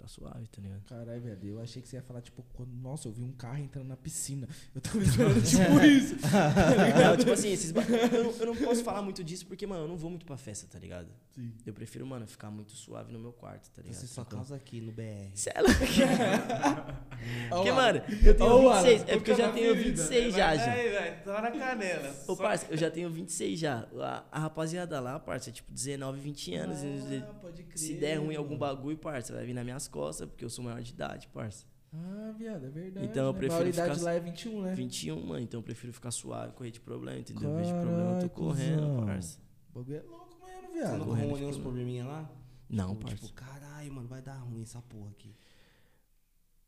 [0.05, 0.83] Tá suave, tá ligado?
[0.87, 3.57] Caralho, velho, eu achei que você ia falar, tipo, quando, nossa, eu vi um carro
[3.57, 4.47] entrando na piscina.
[4.75, 6.15] Eu tava esperando, tipo, isso.
[7.03, 9.85] Não, tipo assim, esses ba- eu, não, eu não posso falar muito disso porque, mano,
[9.85, 11.07] eu não vou muito pra festa, tá ligado?
[11.33, 11.51] Sim.
[11.65, 13.97] Eu prefiro, mano, ficar muito suave no meu quarto, tá ligado?
[13.99, 15.31] Você só Então- causa aqui no BR.
[15.33, 15.75] Cê é louco.
[17.49, 19.01] Porque, mano, eu tenho Ó o 26.
[19.01, 20.03] Alan, É porque eu já tenho na ferida.
[20.03, 20.71] 26 já, já.
[20.71, 22.09] Aí, velho, tá na canela.
[22.27, 23.87] Ô, Só- parça, eu já tenho 26 já.
[23.99, 26.77] A, a rapaziada lá, parça, é tipo 19, 20 anos.
[26.83, 27.77] Ah, pode crer.
[27.77, 30.81] se der ruim algum bagulho, parça, vai vir nas minhas costas, porque eu sou maior
[30.81, 31.65] de idade, parça.
[31.93, 33.05] Ah, viado, é verdade.
[33.05, 33.37] Então eu né?
[33.39, 34.73] prefiro Maioridade ficar- lá é 21, né?
[34.75, 37.49] 21, mano, então eu prefiro ficar suave, correr de problema, entendeu?
[37.49, 39.05] Eu vejo problema, eu tô correndo, cuzão.
[39.05, 39.39] parça.
[39.73, 40.97] O bagulho é louco mesmo, Você viado.
[40.97, 42.29] não correndo arrumou nenhum probleminha lá?
[42.69, 43.25] Não, Tipo, parça.
[43.27, 45.33] Tipo, caralho, mano, vai dar ruim essa porra aqui.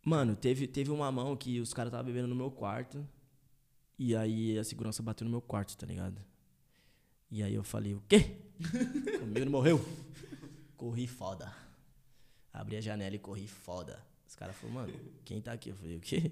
[0.05, 3.05] Mano, teve, teve uma mão que os caras estavam bebendo no meu quarto.
[3.99, 6.21] E aí a segurança bateu no meu quarto, tá ligado?
[7.29, 8.37] E aí eu falei, o quê?
[9.19, 9.83] Comigo não morreu?
[10.77, 11.51] Corri foda.
[12.57, 14.03] Abri a janela e corri foda.
[14.27, 15.69] Os caras falaram, mano, quem tá aqui?
[15.69, 16.31] Eu falei, o quê?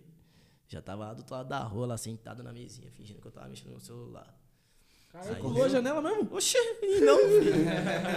[0.68, 3.32] Já tava lá do outro lado da rua, lá sentado na mesinha, fingindo que eu
[3.32, 4.36] tava mexendo no celular.
[5.12, 6.36] Caralho, pulou a janela mesmo?
[6.36, 6.58] Oxê,
[7.02, 7.54] não, filho.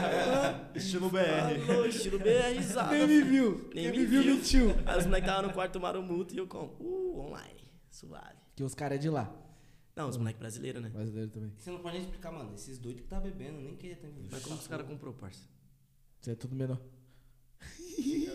[0.75, 1.67] Estilo BR.
[1.67, 2.93] Falou, estilo bem risada.
[2.97, 3.71] Nem me viu.
[3.75, 4.37] Nem Quem me me viu, viu.
[4.37, 4.71] mentiu.
[4.87, 8.39] Aí os moleques estavam no quarto, tomaram multa e eu como, uh, online, suave.
[8.57, 9.31] Que os caras é de lá.
[9.95, 10.89] Não, os moleques brasileiros, né?
[10.89, 11.53] Brasileiro também.
[11.59, 12.55] Você não pode nem explicar, mano.
[12.55, 15.47] Esses doidos que tá bebendo, nem queria ter Mas como que os caras comprou, parça?
[16.21, 16.81] Você é tudo menor.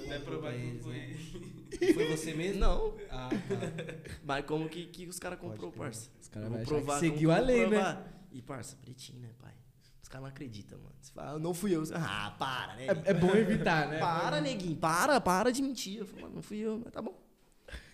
[0.10, 0.94] É provar que Eles, foi.
[0.94, 1.94] né?
[1.94, 2.60] Foi você mesmo?
[2.60, 3.94] Não, Ah, tá.
[4.24, 6.10] mas como que, que os caras comprou, parça?
[6.22, 8.04] Os caras vão provar que seguiu a lei, né?
[8.32, 9.54] E, parça, pretinho, né, pai?
[10.02, 10.94] Os caras não acreditam, mano.
[11.00, 11.84] Você fala, "Ah, não fui eu.
[11.96, 12.88] Ah, para, né?
[12.88, 14.00] É, é bom evitar, né?
[14.00, 16.00] Para, neguinho, para, para de mentir.
[16.00, 17.18] Eu falo, mano, não fui eu, mas tá bom.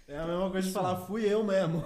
[0.07, 1.83] É a mesma coisa de falar, fui eu mesmo.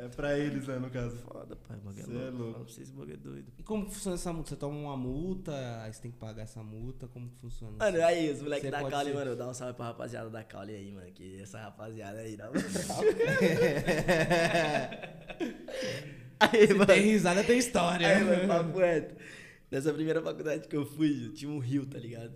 [0.00, 1.16] É pra eles, né, no caso.
[1.18, 2.26] Foda, pai, o bagulho é Cê louco.
[2.26, 2.52] é louco.
[2.52, 3.52] Fala pra vocês, o bagulho é doido.
[3.58, 4.50] E como que funciona essa multa?
[4.50, 7.76] Você toma uma multa, aí você tem que pagar essa multa, como que funciona?
[7.78, 9.14] Mano, aí, os moleques da Caule, ser.
[9.14, 11.10] mano, dá um salve pra rapaziada da Caule aí, mano.
[11.10, 12.52] Que essa rapaziada aí, dá um
[16.40, 18.06] Aí, Se tem risada, tem história.
[18.16, 19.16] Aí, mano, papo reto.
[19.68, 22.32] Nessa primeira faculdade que eu fui, eu tinha um rio, tá ligado?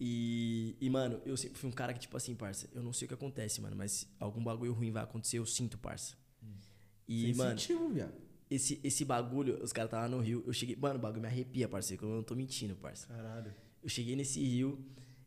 [0.00, 3.06] E, e, mano, eu sempre fui um cara que, tipo assim, parça, eu não sei
[3.06, 6.16] o que acontece, mano, mas algum bagulho ruim vai acontecer, eu sinto, parça.
[7.08, 7.58] E, mano,
[7.92, 8.14] viado.
[8.50, 11.68] esse, esse bagulho, os caras estavam no rio, eu cheguei, mano, o bagulho me arrepia,
[11.68, 13.06] parceiro, que eu não tô mentindo, parça.
[13.06, 13.52] Caralho.
[13.82, 14.78] Eu cheguei nesse rio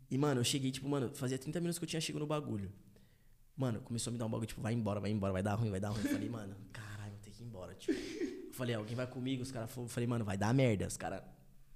[0.10, 2.72] e, mano, eu cheguei, tipo, mano, fazia 30 minutos que eu tinha chegado no bagulho.
[3.56, 5.69] Mano, começou a me dar um bagulho, tipo, vai embora, vai embora, vai dar ruim,
[5.69, 6.02] vai dar ruim.
[6.03, 7.93] Eu falei, mano, caralho, vou ter que ir embora, tipo.
[8.47, 9.43] Eu falei, alguém vai comigo?
[9.43, 10.88] Os caras falaram, falei, mano, vai dar merda.
[10.88, 11.22] Os caras,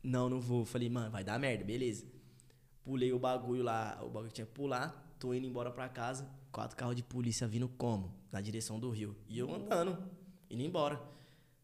[0.03, 0.61] não, não vou.
[0.61, 2.05] Eu falei, mano, vai dar merda, beleza.
[2.83, 6.27] Pulei o bagulho lá, o bagulho que tinha que pular, tô indo embora pra casa,
[6.51, 8.13] quatro carros de polícia vindo como?
[8.31, 9.15] Na direção do rio.
[9.27, 9.97] E eu andando,
[10.49, 11.01] indo embora.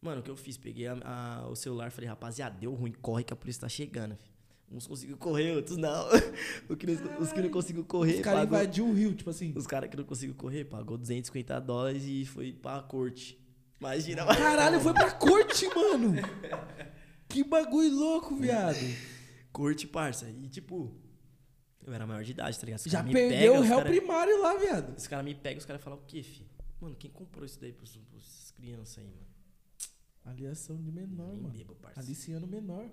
[0.01, 0.57] Mano, o que eu fiz?
[0.57, 4.15] Peguei a- a- o celular, falei, rapaziada, deu ruim, corre que a polícia tá chegando,
[4.15, 4.33] filho.
[4.71, 6.05] Uns conseguiu correr, outros não.
[6.77, 9.53] Que não- os que não conseguiu correr, Os caras invadiu o rio, tipo assim.
[9.55, 13.39] os caras que não conseguiu correr, pagou 250 dólares e foi pra corte.
[13.79, 16.13] Imagina, Caralho, foi pra corte, mano.
[17.27, 18.77] Que bagulho louco, viado.
[19.51, 20.29] corte, parça.
[20.29, 20.93] E tipo,
[21.85, 22.79] eu era maior de idade, tá ligado?
[22.79, 24.97] Os Já perdeu pega, o réu cara- primário lá, viado.
[24.97, 26.49] Os caras me pegam, os caras falam o quê, filho?
[26.81, 29.25] Mano, quem comprou isso daí pros, pros crianças aí, mano?
[30.25, 31.53] Aliação de menor, Nem mano.
[31.53, 31.77] bebo.
[31.95, 32.89] Aliciano menor.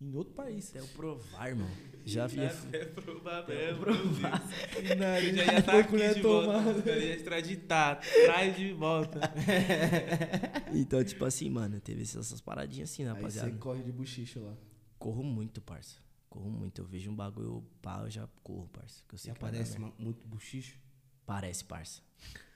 [0.00, 0.68] Em outro país.
[0.70, 1.70] Até eu provar, irmão.
[2.04, 2.40] Já vi.
[2.40, 4.42] É provar Até eu provar.
[4.98, 6.46] Nariz Já de ia tá porco aqui não é de volta.
[6.48, 6.82] tomado.
[6.84, 8.00] Já ia extraditar.
[8.00, 9.20] Traz de volta.
[10.74, 13.50] Então, tipo assim, mano, teve essas paradinhas assim, né, Aí rapaziada?
[13.50, 14.56] você corre de buchicho lá.
[14.98, 15.96] Corro muito, parça.
[16.32, 16.80] Corro muito.
[16.80, 19.02] Eu vejo um bagulho, pá, eu já corro, parça.
[19.06, 19.94] Que eu sei que vai dar aparece merda.
[19.98, 20.78] ma- muito buchicho?
[21.26, 22.00] Parece, parça.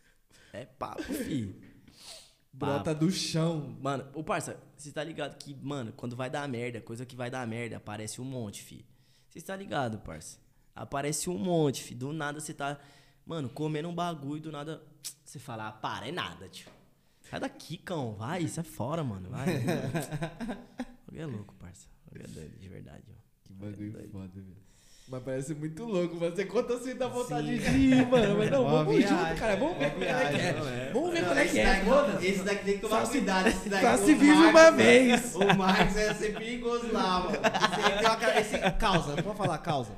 [0.53, 1.55] É papo, fi.
[2.51, 3.77] Brota do chão.
[3.83, 7.31] Mano, ô parça, você tá ligado que, mano, quando vai dar merda, coisa que vai
[7.31, 8.83] dar merda, aparece um monte, fi.
[9.29, 10.39] Você tá ligado, parça?
[10.75, 11.95] Aparece um monte, fi.
[11.95, 12.81] Do nada você tá,
[13.27, 14.83] mano, comendo um bagulho, do nada
[15.23, 16.71] você fala, ah, para, é nada, tio.
[17.29, 19.47] Sai daqui, cão, vai, sai fora, mano, vai.
[21.07, 21.87] Alguém é louco, parça.
[22.11, 23.03] Alguém é doido, de verdade.
[23.03, 23.16] Que
[23.57, 24.09] bagulho Doido.
[24.11, 24.57] foda, velho.
[25.09, 26.17] Mas parece muito louco.
[26.21, 28.39] Mas você conta assim, dá vontade de ir, mano.
[28.39, 29.57] Mas não, vamos viagem, junto, cara.
[29.57, 30.91] Vamos ver como é que é.
[30.93, 31.65] Vamos ver como é que é.
[31.65, 33.47] daqui, esse daqui tem que tomar Só cuidado.
[33.49, 34.77] Esse daqui, só o se vive Marcos, uma né?
[34.77, 35.35] vez.
[35.37, 37.37] O Marcos ia ser perigoso lá, mano.
[37.37, 38.41] Esse aí tem uma cara.
[38.41, 39.93] Esse, causa, não pode falar causa.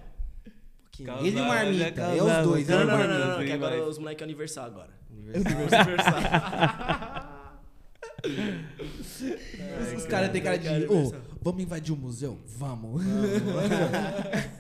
[1.05, 2.99] Causar, Ele e o Marmita, já é causava, os dois, Não, é não, o não,
[2.99, 3.25] não, Marmita.
[3.25, 4.99] não, não, que Sim, agora os moleques é aniversário agora.
[9.97, 10.69] Os caras têm cara de.
[10.87, 12.39] Ô, vamos invadir o museu?
[12.47, 13.03] Vamos.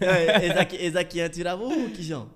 [0.00, 2.30] É, esse aqui, esse aqui antes virava o Hulk, João.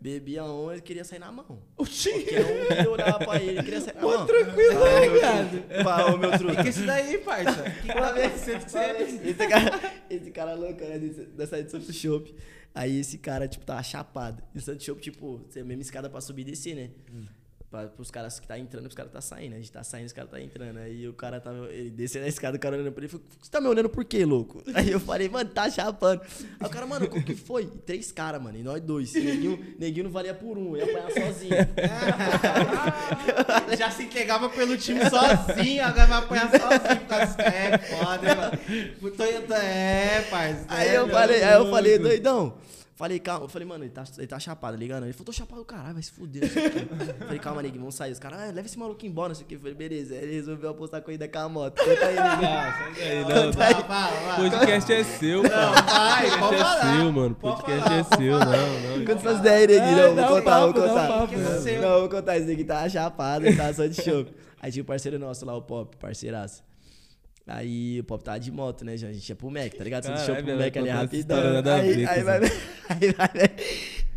[0.00, 1.62] Bebia um, ele queria sair na mão.
[1.76, 2.10] Oxi.
[2.12, 4.26] Porque um que olhava pra ele, ele queria sair na Pô, mão.
[4.26, 5.84] tranquilo, né, viado?
[5.84, 6.60] Pá, ô, meu truque.
[6.60, 7.62] E que esse daí, parça?
[7.82, 8.00] Que com
[8.38, 8.52] você?
[9.24, 10.98] Esse cara, esse cara louco, né,
[11.36, 12.34] dessa edição do Chopp.
[12.74, 14.42] Aí esse cara, tipo, tava chapado.
[14.54, 16.90] E o Santo Chopp, tipo, tem a mesma escada pra subir e descer, né?
[17.68, 19.54] Pra, pros caras que tá entrando, pros caras tá saindo.
[19.54, 20.78] A gente tá saindo, os caras tá entrando.
[20.78, 21.66] Aí o cara tava.
[21.72, 24.04] Ele descendo a escada, o cara olhando pra ele falou: Você tá me olhando por
[24.04, 24.62] quê, louco?
[24.72, 26.20] Aí eu falei, mano, tá chapando.
[26.60, 27.64] Aí o cara, mano, como que foi?
[27.64, 29.12] E três caras, mano, e nós dois.
[29.12, 31.56] Neguinho, neguinho não valia por um, ia apanhar sozinho.
[33.76, 37.06] Já se entregava pelo time sozinho, agora vai apanhar sozinho.
[37.08, 38.58] causa- É foda, mano.
[39.02, 40.66] O Toyota é, parceiro.
[40.68, 42.54] Aí eu falei, aí eu falei, doidão.
[42.96, 45.04] Falei, calma, eu falei, mano, ele tá, ele tá chapado, ligando?
[45.04, 46.44] Ele falou, tô chapado, caralho, vai se fuder.
[46.44, 46.86] não sei o quê.
[47.26, 48.10] falei, calma, neguinho, vamos sair.
[48.10, 49.54] Os caras, ah, leva esse maluco embora, não sei o que.
[49.56, 50.14] Eu falei, beleza.
[50.14, 51.76] Aí ele resolveu apostar a corrida com a moto.
[51.84, 53.28] Conta aí, neguinho.
[53.28, 53.82] Não, Vai, não.
[53.82, 54.46] vai, vai.
[54.46, 55.48] O podcast é seu, pô.
[55.50, 57.34] vai, podcast pode é seu, mano.
[57.34, 58.46] Podcast é seu, não,
[58.98, 59.04] não.
[59.04, 59.98] Conta suas ideias, neguinho.
[59.98, 61.08] É, Não, dá vou contar, vou contar.
[61.82, 62.36] Não, vou contar.
[62.38, 64.32] Esse neguinho tava chapado, ele tava só de chope.
[64.58, 66.64] Aí tinha um parceiro nosso lá, o Pop, parceiraço.
[67.46, 69.08] Aí o Pop tava de moto, né, já?
[69.08, 70.04] A gente ia pro Mac, tá ligado?
[70.04, 71.38] Só de Caralho, chope pro Mac ali rapidão.
[71.74, 73.56] Aí, aí, vai, aí vai.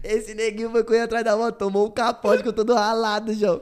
[0.04, 3.62] Esse neguinho foi correr atrás da moto, tomou um capote com todo ralado, João.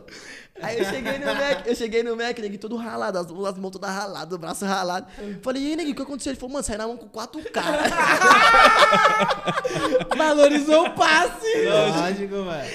[0.61, 3.71] Aí eu cheguei no Mac, eu cheguei no Mac, neguinho todo ralado, as, as mãos
[3.71, 5.07] todas raladas, o braço ralado.
[5.41, 6.31] Falei, e aí, neguinho, o que aconteceu?
[6.31, 7.91] Ele falou, mano, sai na mão com quatro caras.
[10.17, 11.65] Valorizou o passe!
[11.65, 12.69] Lógico, mano.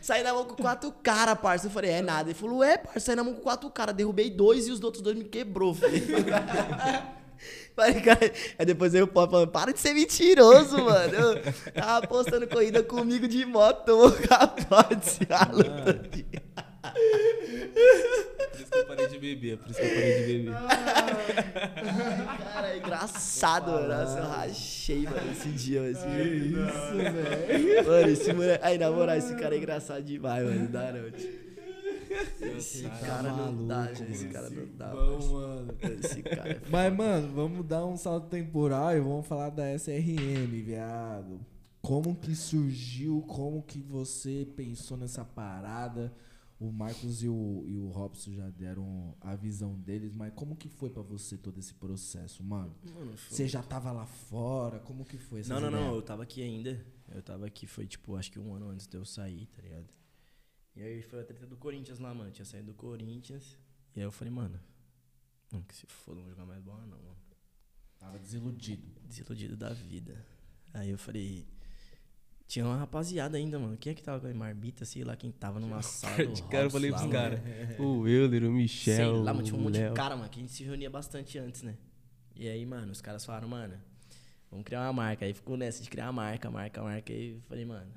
[0.00, 1.66] Saí na mão com quatro caras, parça.
[1.66, 2.30] Eu falei, é nada.
[2.30, 3.94] Ele falou, é, parça, saí na mão com quatro caras.
[3.94, 5.92] Derrubei dois e os outros dois me quebrou, filho.
[7.76, 8.32] Falei, cara.
[8.58, 11.14] Aí depois veio o pop falando, para de ser mentiroso, mano.
[11.14, 15.20] Eu tava postando corrida comigo de moto, tomou capote.
[15.30, 16.26] a luta de-
[18.52, 20.54] Por isso que eu parei de beber, por isso que eu parei de beber.
[22.52, 23.88] Cara, é engraçado, mano.
[23.88, 25.92] Nossa, eu rachei, mano, esse dia, mano.
[25.92, 26.24] Esse dia.
[26.24, 27.86] Isso, velho.
[27.86, 28.64] Mano, esse moleque.
[28.64, 30.60] Aí, na moral, esse cara é engraçado demais, mano.
[30.60, 31.51] Não
[32.56, 34.12] Esse cara não dá, maluco, gente.
[34.12, 35.74] Esse cara não dá, Bom, mano.
[35.80, 40.62] Esse cara é Mas, mano, vamos dar um salto temporal e vamos falar da SRM,
[40.64, 41.40] viado.
[41.80, 46.12] Como que surgiu, como que você pensou nessa parada?
[46.60, 50.68] O Marcos e o, e o Robson já deram a visão deles, mas como que
[50.68, 52.72] foi pra você todo esse processo, mano?
[53.28, 54.78] Você já tava lá fora?
[54.78, 55.94] Como que foi essa Não, não, não.
[55.96, 56.80] Eu tava aqui ainda.
[57.12, 59.88] Eu tava aqui, foi tipo, acho que um ano antes de eu sair, tá ligado?
[60.74, 62.30] E aí foi a treta do Corinthians lá, mano.
[62.30, 63.58] Tinha saído do Corinthians.
[63.94, 64.58] E aí eu falei, mano,
[65.50, 67.16] mano, que se foda, não vou jogar mais bola não, mano.
[67.98, 69.00] Tava desiludido.
[69.04, 70.24] Desiludido da vida.
[70.74, 71.46] Aí eu falei.
[72.48, 73.76] Tinha uma rapaziada ainda, mano.
[73.78, 76.64] Quem é que tava com a Marbita, sei lá, quem tava numa sala De cara
[76.66, 77.12] eu falei pros mano.
[77.12, 77.40] caras.
[77.78, 79.22] O Euler, o Sei Michel.
[79.22, 79.90] lá, mas tinha um monte Léo.
[79.90, 81.76] de cara, mano, que a gente se reunia bastante antes, né?
[82.34, 83.80] E aí, mano, os caras falaram, mano,
[84.50, 85.24] vamos criar uma marca.
[85.24, 87.12] Aí ficou nessa de criar uma marca, marca, marca.
[87.12, 87.90] E eu falei, mano,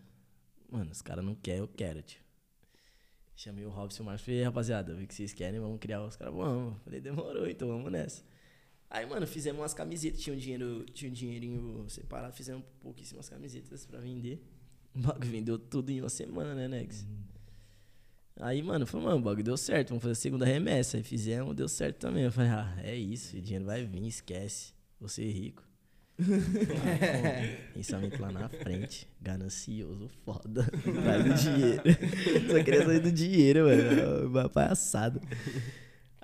[0.71, 2.21] mano, os caras não querem, eu quero, tio.
[3.35, 4.25] Chamei o Robson e o Marcos.
[4.25, 6.01] Falei, rapaziada, eu vi que vocês querem, vamos criar.
[6.03, 6.77] Os caras, vamos.
[6.83, 8.23] Falei, demorou, então vamos nessa.
[8.89, 10.21] Aí, mano, fizemos umas camisetas.
[10.21, 14.41] Tinha um, dinheiro, tinha um dinheirinho separado, fizemos pouquíssimas camisetas pra vender.
[14.95, 17.05] O bagulho vendeu tudo em uma semana, né, Nex?
[18.37, 20.95] Aí, mano, falei, mano, o bagulho deu certo, vamos fazer a segunda remessa.
[20.95, 22.23] Aí fizemos, deu certo também.
[22.23, 24.73] Eu falei, ah, é isso, o dinheiro vai vir, esquece.
[24.97, 25.61] Vou ser rico.
[26.87, 30.63] Ah, Pensamento lá na frente, ganancioso, foda.
[31.03, 31.83] Vai do dinheiro.
[32.49, 34.27] Só queria sair do dinheiro, mano.
[34.29, 35.21] Uma palhaçada.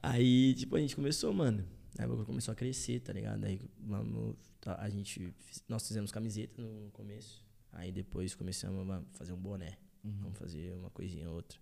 [0.02, 1.66] Aí, tipo, a gente começou, mano.
[2.00, 3.44] Aí o começou a crescer, tá ligado?
[3.44, 5.34] Aí vamos, tá, a gente.
[5.68, 7.46] Nós fizemos camiseta no começo.
[7.74, 9.78] Aí depois começamos a fazer um boné.
[10.04, 11.60] Vamos fazer uma coisinha ou outra.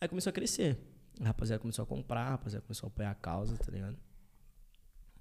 [0.00, 0.78] Aí começou a crescer.
[1.20, 3.96] A rapaziada começou a comprar, a rapaziada começou a apoiar a causa, tá ligado?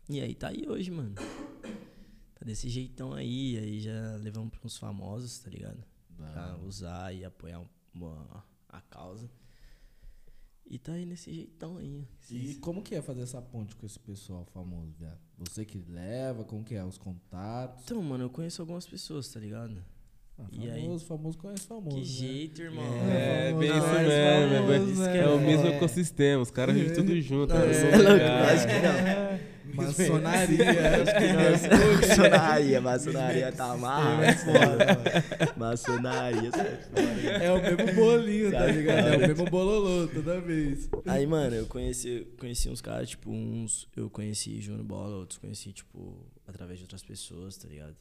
[0.10, 1.16] E aí tá aí hoje, mano.
[2.42, 5.78] Tá desse jeitão aí, aí já levamos pra uns famosos, tá ligado?
[6.18, 7.62] Pra usar e apoiar
[7.94, 9.30] uma, a causa.
[10.66, 12.04] E tá aí nesse jeitão aí.
[12.32, 15.20] E como que é fazer essa ponte com esse pessoal famoso, viado?
[15.38, 16.84] Você que leva, como que é?
[16.84, 17.84] Os contatos?
[17.84, 19.78] Então, mano, eu conheço algumas pessoas, tá ligado?
[20.40, 20.82] Ah, E aí?
[20.82, 21.90] famoso, famoso conhece famoso.
[21.96, 22.04] que né?
[22.08, 22.84] jeito, irmão.
[23.08, 24.12] É, famoso, bem isso mesmo.
[24.12, 25.18] é famoso, né?
[25.20, 25.76] É o mesmo É.
[25.76, 27.54] ecossistema, os caras vivem tudo junto.
[27.54, 27.72] Não, né?
[27.72, 28.54] é louco, Cara.
[28.54, 29.52] acho que não.
[29.74, 30.66] Maçonaria.
[32.08, 34.22] maçonaria, maçonaria tá amarrado.
[35.58, 36.98] Maçonaria, certo?
[36.98, 39.08] é o mesmo bolinho, tá ligado?
[39.08, 39.28] É o cara?
[39.28, 40.90] mesmo bololô toda vez.
[41.06, 45.72] Aí, mano, eu conheci, conheci uns caras, tipo, uns eu conheci jogando bola, outros conheci,
[45.72, 47.96] tipo, através de outras pessoas, tá ligado?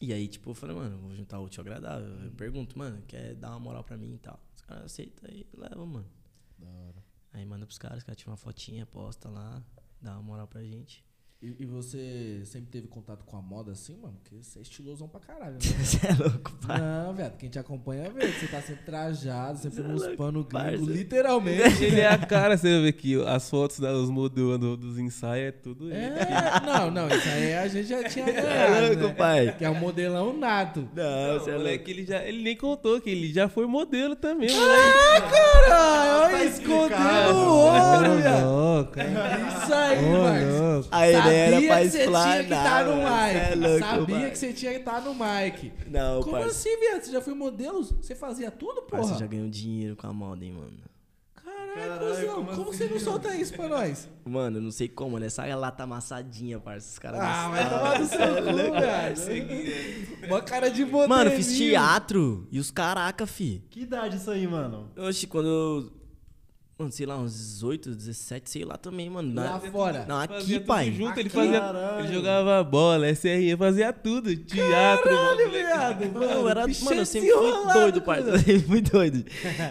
[0.00, 2.08] E aí, tipo, eu falei, mano, vou juntar o útil agradável.
[2.24, 4.38] Eu pergunto, mano, quer dar uma moral pra mim e tal?
[4.54, 6.10] Os caras aceitam e levam, mano.
[6.58, 7.04] Da hora.
[7.32, 9.62] Aí manda pros caras, os caras tiram uma fotinha, posta lá,
[10.04, 11.02] dá uma moral pra gente.
[11.46, 14.14] E, e você sempre teve contato com a moda assim, mano?
[14.22, 15.60] Porque você é estilosão pra caralho, né?
[15.60, 16.80] Você é louco, pai.
[16.80, 20.46] Não, viado, quem te acompanha vê que você tá sempre trajado, sempre Cê é panos
[20.50, 20.70] parça.
[20.70, 21.84] gringos, literalmente.
[21.84, 25.52] Ele é a cara, você vê que as fotos dos modelos do- dos ensaios é
[25.52, 25.96] tudo ele.
[25.98, 29.14] É, não, não, isso aí a gente já tinha É ganhado, louco, né?
[29.14, 29.54] pai.
[29.58, 30.88] Que é um modelão nato.
[30.94, 31.58] Não, Não, você é louco.
[31.58, 35.30] moleque, ele, já, ele nem contou que ele já foi modelo também, Ah, moleque.
[35.30, 40.88] Caralho, olha, escondendo o ouro, louco, Isso aí, Marcos.
[40.90, 42.64] Aí ele era pra que você tinha que explanar.
[42.64, 43.08] estar no mano.
[43.08, 45.72] Cê é louco, Sabia que você tinha que estar no mic.
[45.88, 46.48] Não, Como parça.
[46.50, 47.02] assim, viado?
[47.02, 47.82] Você já foi modelo?
[47.84, 49.18] Você fazia tudo, porra?
[49.18, 50.72] já ganhou dinheiro com a moda, hein, mano.
[51.34, 54.08] Caralho, como como, assim, você não solta isso pra nós?
[54.24, 55.26] Mano, eu não sei como, né?
[55.26, 56.88] Essa lata amassadinha, parça.
[56.88, 57.68] Os caras Ah, sabem.
[57.68, 59.50] tomar no Cê seu é cu,
[60.20, 60.26] velho.
[60.28, 61.08] Uma cara de modelinho.
[61.08, 63.62] Mano, fiz teatro e os caraca, fi.
[63.70, 64.88] Que idade isso aí, mano?
[64.96, 65.92] Oxe, quando eu.
[66.76, 69.32] Mano, sei lá, uns 18, 17, sei lá também, mano.
[69.32, 70.04] Lá Na- fora.
[70.08, 70.90] Não, Fazia aqui, tudo pai.
[70.92, 72.04] Junto, ele, Aqui, fazia, caralho.
[72.04, 74.36] ele jogava bola, SRE, fazia tudo.
[74.36, 75.50] Teatro, Caralho, mano.
[75.52, 76.12] viado.
[76.12, 78.30] Mano, eu era, mano, eu é sempre fui desenrolado, doido, parça.
[78.34, 79.24] Eu sempre fui doido.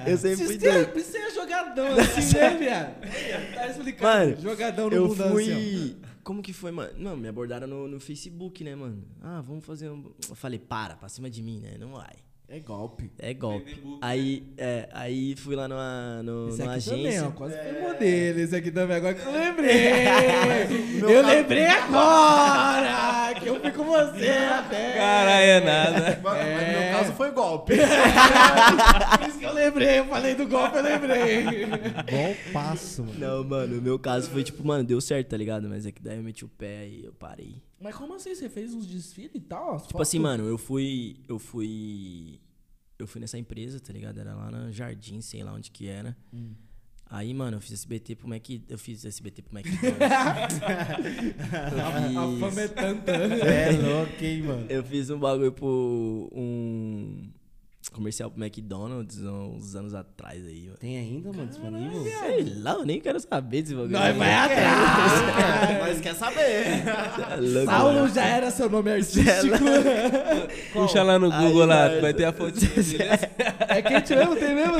[0.08, 0.94] Eu sempre fui doido.
[0.94, 3.54] Você é jogadão assim, né, viado?
[3.54, 4.04] Tá explicando.
[4.04, 5.98] Mano, jogadão no Eu mundão assim, fui.
[6.24, 6.94] Como que foi, mano?
[6.98, 9.04] Não, me abordaram no, no Facebook, né, mano?
[9.22, 10.10] Ah, vamos fazer um.
[10.30, 11.76] Eu falei, para, pra cima de mim, né?
[11.78, 12.14] Não vai.
[12.56, 13.10] É golpe.
[13.18, 13.74] É golpe.
[13.82, 17.28] Book, Aí, é, aí fui lá numa, no, Esse numa aqui também, agência.
[17.28, 17.32] ó.
[17.32, 18.40] Quase foi modelo.
[18.42, 19.74] Esse aqui também, agora que eu lembrei.
[21.02, 23.34] eu lembrei agora.
[23.40, 24.94] Que eu fui com você até.
[24.94, 26.20] Caralho, é nada.
[26.24, 26.66] Mas É.
[26.68, 27.74] no meu caso foi golpe.
[29.20, 30.00] Por isso que eu lembrei.
[30.00, 31.66] Eu falei do golpe, eu lembrei.
[31.66, 33.18] Bom passo, mano.
[33.20, 35.68] Não, mano, o meu caso foi tipo, mano, deu certo, tá ligado?
[35.68, 37.56] Mas é que daí eu meti o pé e eu parei.
[37.82, 38.34] Mas como assim?
[38.34, 39.78] Você fez uns desfiles e tal?
[39.82, 41.18] Tipo assim, mano, eu fui.
[41.28, 42.40] Eu fui.
[42.98, 44.20] Eu fui nessa empresa, tá ligado?
[44.20, 46.16] Era lá no Jardim, sei lá onde que era.
[46.34, 46.54] Hum.
[47.10, 48.48] Aí, mano, eu fiz SBT pro Mac.
[48.68, 49.66] Eu fiz SBT pro Mac.
[51.84, 53.12] A, a fama é tanta.
[53.12, 54.66] É louco, hein, mano.
[54.70, 56.30] Eu fiz um bagulho pro.
[56.34, 57.32] Um
[57.94, 60.78] comercial pro McDonald's uns anos atrás aí, mano.
[60.78, 62.04] Tem ainda, mano, disponível?
[62.04, 63.92] Sei lá, eu nem quero saber desse bagulho.
[63.92, 65.80] Nós vai atrás.
[65.82, 66.84] Mas quer saber.
[66.86, 68.14] Tá louco, Saulo mano.
[68.14, 69.24] já era seu nome artístico.
[70.74, 72.02] Puxa lá no Aí, Google lá, parça.
[72.02, 72.74] vai ter a foto dele.
[73.70, 74.36] é quente mesmo?
[74.36, 74.74] Tem mesmo?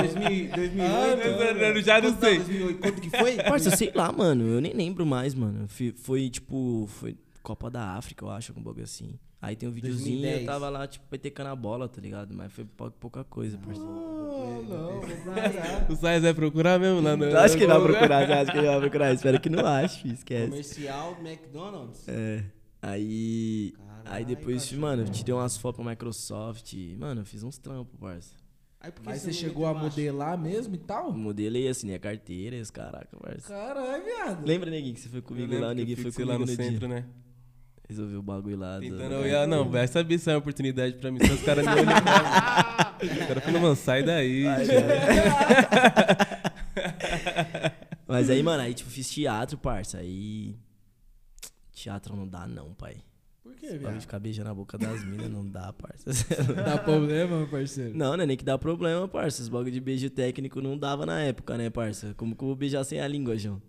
[0.00, 1.62] 2000, 2008.
[1.62, 2.36] Eu já não Quanto- sei.
[2.38, 3.36] 2008, quanto que foi?
[3.36, 4.46] Parça, eu sei lá, mano.
[4.46, 5.66] Eu nem lembro mais, mano.
[5.96, 9.18] Foi, tipo, foi Copa da África, eu acho, um bagulho assim.
[9.42, 10.40] Aí tem um videozinho, 2010.
[10.42, 12.32] eu tava lá, tipo, petecando a bola, tá ligado?
[12.32, 13.82] Mas foi pou- pouca coisa, parça.
[13.82, 15.90] Oh, não, vou procurar.
[15.90, 17.24] O Sainz vai procurar mesmo lá no.
[17.24, 19.12] Eu acho que ele vai procurar, acho que ele vai procurar.
[19.12, 20.48] Espero que não ache, esquece.
[20.48, 22.08] Comercial McDonald's.
[22.08, 22.44] É.
[22.80, 23.74] Aí.
[24.04, 24.80] Aí depois, cachorro.
[24.82, 26.74] mano, eu tirei umas fotos pra Microsoft.
[26.98, 28.34] Mano, eu fiz uns trampos, parça.
[28.80, 31.12] Aí, Mas você não chegou a modelar mesmo e tal?
[31.12, 33.48] Modelei assim, a carteira e os caraca, parça.
[33.48, 34.44] Caralho, viado.
[34.44, 36.78] Lembra, neguinho, que você foi comigo lá, o neguinho foi comigo lá no no centro,
[36.80, 36.88] dia.
[36.88, 37.04] né?
[37.88, 38.76] Resolveu o bagulho lá.
[38.78, 41.18] do- Tentando ia, não, vai saber se é uma oportunidade pra mim.
[41.24, 41.84] Se os caras me olham.
[41.84, 44.44] Os caras falam, mano, sai daí.
[44.44, 44.66] Vai,
[48.06, 49.98] Mas aí, mano, aí tipo, fiz teatro, parça.
[49.98, 50.56] Aí.
[51.72, 52.96] Teatro não dá, não, pai.
[53.42, 54.00] Por que, Pra viado?
[54.00, 56.08] ficar beijando a boca das minas não dá, parça.
[56.64, 57.96] Dá problema, parceiro?
[57.96, 59.42] Não, não é nem que dá problema, parça.
[59.42, 62.14] Os bagulho de beijo técnico não dava na época, né, parça?
[62.16, 63.60] Como que eu vou beijar sem a língua, João?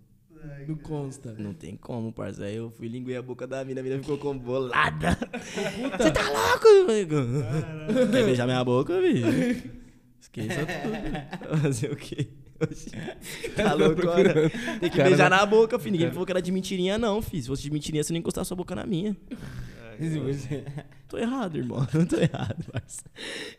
[0.68, 1.32] Não consta.
[1.38, 2.44] Não tem como, parça.
[2.44, 5.18] Aí eu fui linguei a boca da mina, a mina ficou com bolada.
[5.98, 6.66] Você tá louco?
[6.90, 7.16] amigo?
[8.10, 9.70] Quer beijar minha boca, bicho?
[10.20, 11.60] Esqueça tudo.
[11.62, 12.28] Fazer o quê?
[13.56, 14.48] Tá louco, olha.
[14.80, 15.92] Tem que Cara, beijar não- na boca, filho.
[15.92, 17.42] Ninguém falou que era de mentirinha, não, filho.
[17.42, 19.14] Se fosse de mentirinha, você não encostar sua boca na minha.
[21.08, 21.86] Tô errado, irmão.
[21.92, 23.02] Não tô errado, parça.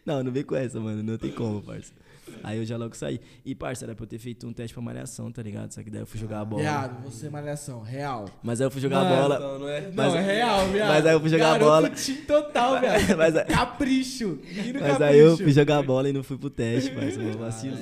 [0.06, 1.04] Não, não vem com essa, mano.
[1.04, 1.94] Não tem como, parça.
[2.44, 3.20] Aí eu já logo saí.
[3.46, 5.72] E, parça, era pra eu ter feito um teste pra malhação, tá ligado?
[5.72, 6.62] Só que daí eu fui jogar a bola.
[6.62, 8.26] Viado, você é malhação, real.
[8.44, 9.40] Mas aí eu fui jogar a Mano, bola.
[9.40, 9.82] Não, não é.
[9.82, 10.88] Não, Mas- é real, viado.
[10.90, 11.90] mas aí eu fui jogar a Garoto bola.
[11.92, 13.18] Tim total, viado.
[13.18, 14.40] Mas, aí- Capricho.
[14.44, 15.04] Mas capricho.
[15.04, 17.20] aí eu fui jogar a bola e não fui pro teste, parça.
[17.26, 17.78] Eu vacilou.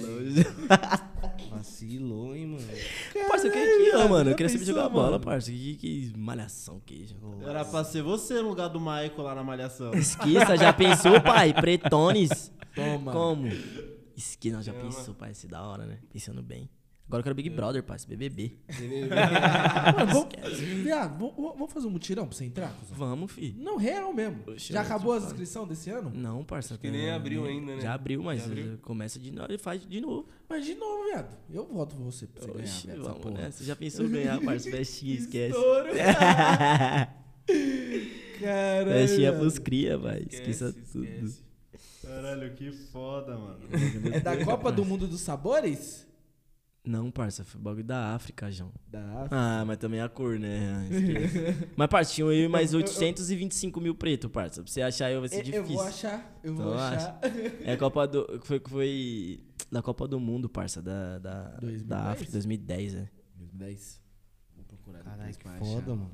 [1.49, 2.64] Vacilou, hein, mano.
[3.30, 4.30] Parça, eu queria aqui, ó, viado, mano.
[4.32, 5.24] Eu queria sempre pensou, jogar bola, mano?
[5.24, 5.52] parça.
[5.52, 7.15] Que, que malhação, queijo.
[7.48, 9.94] Era pra ser você no lugar do Maico lá na Malhação.
[9.94, 11.53] Esqueça, já pensou, pai?
[11.53, 12.52] Pretones.
[12.76, 13.11] Toma.
[13.11, 13.49] Como?
[14.15, 15.31] Esquina, já pensou, pai?
[15.31, 15.99] Isso é da hora, né?
[16.11, 16.69] Pensando bem.
[17.06, 17.98] Agora eu quero Big Brother, pai.
[18.07, 18.57] BBB.
[19.98, 22.73] Mano, vamos, viado, vamos, vamos fazer um mutirão pra você entrar?
[22.80, 22.95] cuzão?
[22.98, 23.53] Vamos, fi.
[23.60, 24.41] Não, real mesmo.
[24.48, 25.34] Oxe, Já eu acabou tô as falando.
[25.34, 26.11] inscrições desse ano?
[26.15, 26.77] Não, parça.
[26.77, 27.81] que nem abriu ainda, né?
[27.81, 28.77] Já abriu, mas Já abriu?
[28.81, 30.27] começa de novo e faz de novo.
[30.49, 31.38] Mas de novo, viado.
[31.52, 33.38] Eu voto por você pra você ganhar, Oxi, viado, essa vamos porra.
[33.41, 33.64] nessa.
[33.65, 34.72] Já pensou em ganhar, parça?
[34.72, 35.56] Festinha, esquece.
[35.57, 35.90] Estouro.
[38.40, 38.91] Caralho.
[38.91, 40.19] Festinha pros cria, vai.
[40.30, 41.03] Esqueça Esquece, tudo.
[41.06, 41.43] esquece.
[42.08, 43.60] Caralho, que foda, mano.
[44.14, 46.06] É da Copa do Mundo dos Sabores?
[46.86, 48.70] Não, parça, foi bagulho da África, João.
[48.86, 49.36] Da África.
[49.38, 50.86] Ah, mas também a cor, né?
[51.78, 54.62] Mas, parça, tinham eu e mais 825 mil preto, parça.
[54.62, 55.76] Pra você achar eu vai ser Eu, eu difícil.
[55.78, 57.20] vou achar, eu vou Então achar.
[57.64, 58.42] É a Copa do.
[58.44, 59.40] Foi, foi
[59.72, 61.84] da Copa do Mundo, parça, da, da, 2010?
[61.88, 63.10] da África, 2010, é.
[63.38, 64.02] 2010.
[64.58, 65.88] Vou procurar Caralho, que foda, achar.
[65.96, 66.12] mano.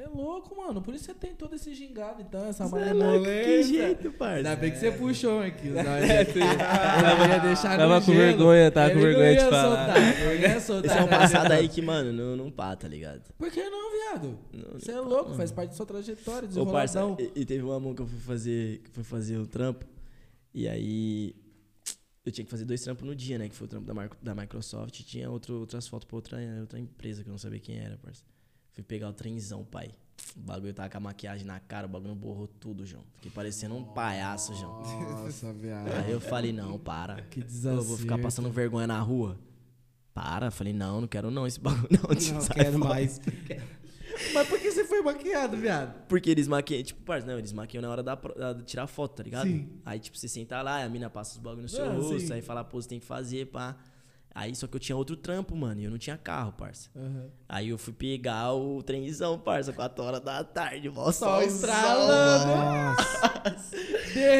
[0.00, 0.80] Você é louco, mano.
[0.80, 3.44] Por isso você tem todo esse gingado, então, essa Cê é louco, malemolência.
[3.44, 4.36] que jeito, parça.
[4.36, 5.68] Ainda bem que você puxou aqui.
[5.68, 8.18] É, eu ia deixar Tava no com gelo.
[8.26, 9.94] vergonha, tava com Ele vergonha não de ia falar.
[9.94, 13.20] Soltar, soltar, Esse é um passado aí que, mano, não, não pá, tá ligado?
[13.36, 14.38] Por que não, viado?
[14.72, 17.94] Você é louco, faz parte da sua trajetória, Ô, parça, e, e teve uma mão
[17.94, 19.84] que eu fui fazer, que fui fazer um trampo.
[20.54, 21.34] E aí
[22.24, 23.50] eu tinha que fazer dois trampos no dia, né?
[23.50, 26.38] Que foi o trampo da, Mar- da Microsoft e tinha outro, outras fotos pra outra,
[26.60, 28.22] outra empresa que eu não sabia quem era, parça.
[28.72, 29.90] Fui pegar o trenzão, pai.
[30.36, 33.02] O bagulho tava com a maquiagem na cara, o bagulho borrou tudo, João.
[33.16, 34.80] Fiquei parecendo um palhaço, João.
[34.82, 35.88] Nossa, viado.
[35.92, 37.22] Aí eu falei, não, para.
[37.22, 37.84] Que Eu desacerto.
[37.84, 39.38] vou ficar passando vergonha na rua.
[40.12, 42.10] Para, falei, não, não quero não esse bagulho não.
[42.38, 42.94] Não quero fora.
[42.94, 43.20] mais.
[44.34, 46.06] Mas por que você foi maquiado, viado?
[46.06, 49.14] Porque eles maquiam, tipo, parça, não, eles maquiam na hora da, da- de tirar foto,
[49.16, 49.46] tá ligado?
[49.46, 49.68] Sim.
[49.84, 52.32] Aí, tipo, você senta lá, a mina passa os bagulho no seu Ah, rosto, sim.
[52.34, 53.76] aí fala, pô, você tem que fazer, pá.
[54.32, 56.88] Aí, só que eu tinha outro trampo, mano, e eu não tinha carro, parça.
[57.48, 62.96] Aí eu fui pegar o trenzão, parça, 4 horas da tarde, mó Sol estralando.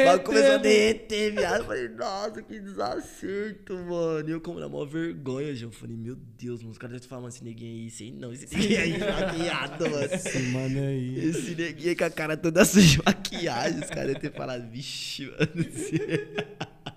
[0.04, 1.60] Bagulho começou a derreter, viado.
[1.60, 4.28] Eu Falei, nossa, que desacerto, mano.
[4.28, 5.52] E eu, como na maior vergonha.
[5.60, 8.32] Eu falei, meu Deus, mano, os caras devem falar, mano, esse neguinho aí, sei não,
[8.32, 10.04] esse neguinho aí maquiado, mano.
[10.04, 11.18] Esse mano aí.
[11.18, 14.70] Esse neguinho aí com a cara toda suja de maquiagem, os caras devem ter falado,
[14.70, 15.66] vixe, mano.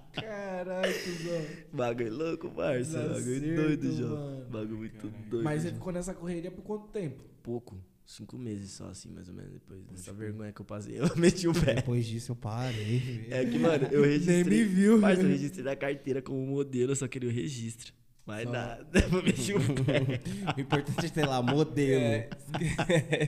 [0.64, 1.46] Caralho, cuzão.
[1.74, 3.00] Bagulho louco, parça.
[3.00, 4.46] Bagulho doido, mano.
[4.50, 5.44] Bagulho muito doido.
[5.44, 5.70] Mas já.
[5.70, 7.34] você ficou nessa correria por quanto tempo?
[7.44, 7.78] pouco.
[8.06, 9.52] Cinco meses só, assim, mais ou menos.
[9.52, 11.76] Depois dessa vergonha que eu passei, eu meti o pé.
[11.76, 13.28] Depois disso eu parei.
[13.30, 14.44] É que, mano, eu registrei.
[14.44, 15.00] Nem me viu.
[15.00, 17.94] Parça, eu registrei na carteira como modelo, eu só queria o registro.
[18.26, 18.52] Mas Só.
[18.54, 20.22] nada, eu meti o pé.
[20.56, 22.02] O importante é ter lá modelo.
[22.02, 22.30] É.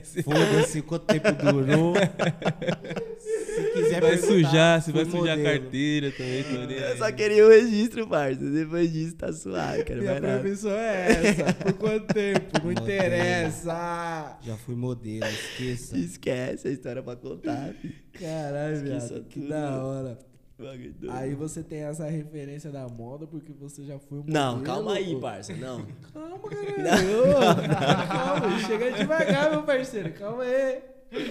[0.24, 1.94] Foda-se quanto tempo durou.
[3.18, 5.60] Se quiser Vai sujar, se vai sujar a modelo.
[5.60, 6.96] carteira também, nem Eu aí.
[6.98, 8.40] só queria o registro, parça.
[8.40, 10.00] Depois disso tá suave, cara.
[10.00, 11.52] Minha permissão é essa.
[11.52, 12.60] Por quanto tempo?
[12.64, 14.38] Não interessa.
[14.42, 15.98] Já fui modelo, esqueça.
[15.98, 17.74] Esquece a história pra contar.
[17.74, 17.94] filho.
[18.18, 19.24] Caralho, viado.
[19.28, 19.48] Que tudo.
[19.50, 20.18] da hora.
[21.10, 24.94] Aí você tem essa referência da moda porque você já foi um Não, modelo, calma
[24.94, 25.20] aí, pô.
[25.20, 25.54] parça.
[25.56, 25.84] Não.
[26.12, 28.08] Calma, caralho.
[28.08, 30.12] Calma, chega devagar, meu parceiro.
[30.14, 30.80] Calma aí.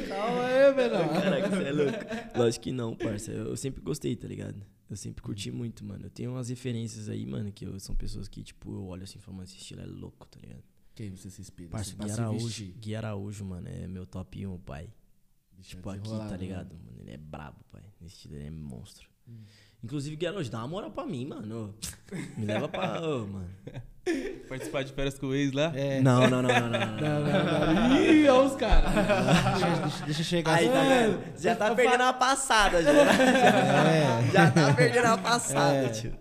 [0.07, 1.09] Calma aí, menor.
[1.09, 2.37] Caraca, você é louco.
[2.37, 3.31] Lógico que não, parça.
[3.31, 4.61] Eu, sempre gostei, tá ligado?
[4.89, 6.05] Eu sempre curti muito, mano.
[6.05, 9.17] Eu tenho umas referências aí, mano, que eu- são pessoas que, tipo, eu olho assim
[9.17, 10.63] e falo, mano, esse estilo é louco, tá ligado?
[10.93, 11.71] Quem você se inspira?
[11.71, 12.73] Parça, Assim, Gui Araújo.
[12.79, 14.93] Gui Araújo, mano, é meu top 1, pai.
[15.51, 16.37] Bicho, Tipo, aqui, tá né?
[16.37, 16.75] ligado?
[16.75, 17.81] Mano, ele é brabo, pai.
[17.99, 19.09] Nesse estilo, ele é monstro.
[19.83, 21.75] Inclusive, Gui Araújo, dá uma moral pra mim, mano.
[22.37, 22.99] Me leva pra.
[23.01, 23.49] Ô, mano.
[24.47, 25.71] Participar de férias com o ex lá?
[25.75, 26.69] É, Não, não, não, não, não.
[26.69, 26.95] não.
[26.95, 27.19] Não,
[27.73, 27.97] não, não.
[28.01, 28.91] Ih, olha os caras.
[30.05, 30.53] deixa, eu chegar.
[30.55, 31.19] Aí, tá?
[31.39, 32.91] Já tá perdendo a passada, já.
[32.93, 35.89] É, Já tá perdendo a passada, É.
[35.89, 36.13] tio.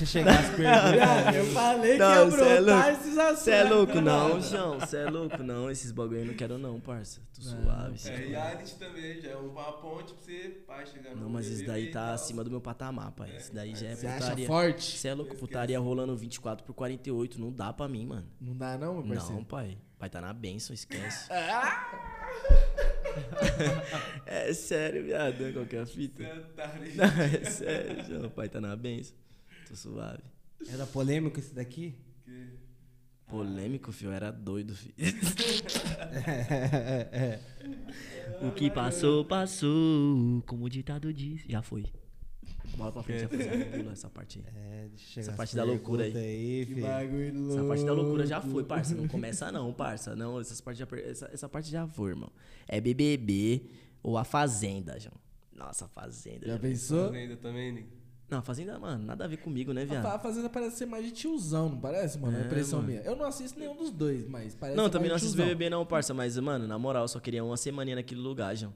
[0.00, 0.92] Deixa eu chegar as perguntas.
[0.92, 3.00] Viado, eu falei que Não, ia cê é brotar louco.
[3.00, 3.42] esses assuntos.
[3.42, 4.80] Cê é louco, não, João.
[4.86, 5.70] Cê é louco, não.
[5.70, 7.20] Esses bagulho eu não quero, não, parça.
[7.34, 7.98] Tô suave.
[7.98, 8.30] cê é É, louco.
[8.30, 11.86] reality também, já é uma ponte pra você pai, chegar no Não, mas isso daí
[11.86, 13.34] e tá acima do meu patamar, pai.
[13.36, 14.46] Isso daí já é Você acha putaria.
[14.46, 14.98] forte?
[14.98, 17.40] Você é louco, putaria rolando 24 por 48.
[17.40, 18.26] Não dá pra mim, mano.
[18.40, 19.34] Não dá não, meu parceiro?
[19.36, 19.76] Não, pai.
[19.98, 21.28] Pai tá na benção, esquece.
[24.24, 25.40] é sério, viado.
[25.40, 26.22] Não é qualquer fita.
[26.96, 28.30] Não, é sério, João.
[28.30, 29.14] Pai tá na benção.
[29.70, 30.22] Tô suave.
[30.68, 31.94] Era polêmico esse daqui?
[33.28, 34.10] Polêmico, filho.
[34.10, 34.92] Era doido, filho.
[34.98, 35.12] É,
[38.42, 40.42] O que passou, passou.
[40.44, 41.42] Como o ditado diz.
[41.48, 41.84] Já foi.
[42.76, 43.38] Bora pra frente, já foi.
[43.78, 44.44] Pula essa parte aí.
[44.56, 46.16] É, deixa Essa parte da loucura aí.
[46.16, 47.52] aí Que bagulho louco.
[47.58, 48.94] Essa parte da loucura já foi, parça.
[48.96, 50.16] Não começa não, parça.
[50.16, 52.32] Não, essas partes já, essa, essa parte já foi, irmão.
[52.66, 53.70] É BBB
[54.02, 55.14] ou a Fazenda, João.
[55.54, 56.44] Nossa, a Fazenda.
[56.46, 57.12] Já já- pensou?
[57.12, 57.99] Ainda também, Nick.
[58.30, 60.06] Não, a Fazenda, mano, nada a ver comigo, né, viado?
[60.06, 62.36] A Fazenda parece ser mais de tiozão, não parece, mano?
[62.38, 62.90] É É, impressão mano.
[62.92, 63.02] minha.
[63.02, 65.48] Eu não assisto nenhum dos dois, mas parece Não, também não assisto tiozão.
[65.52, 66.14] BBB não, parça.
[66.14, 68.72] Mas, mano, na moral, eu só queria uma semaninha naquele lugar, João.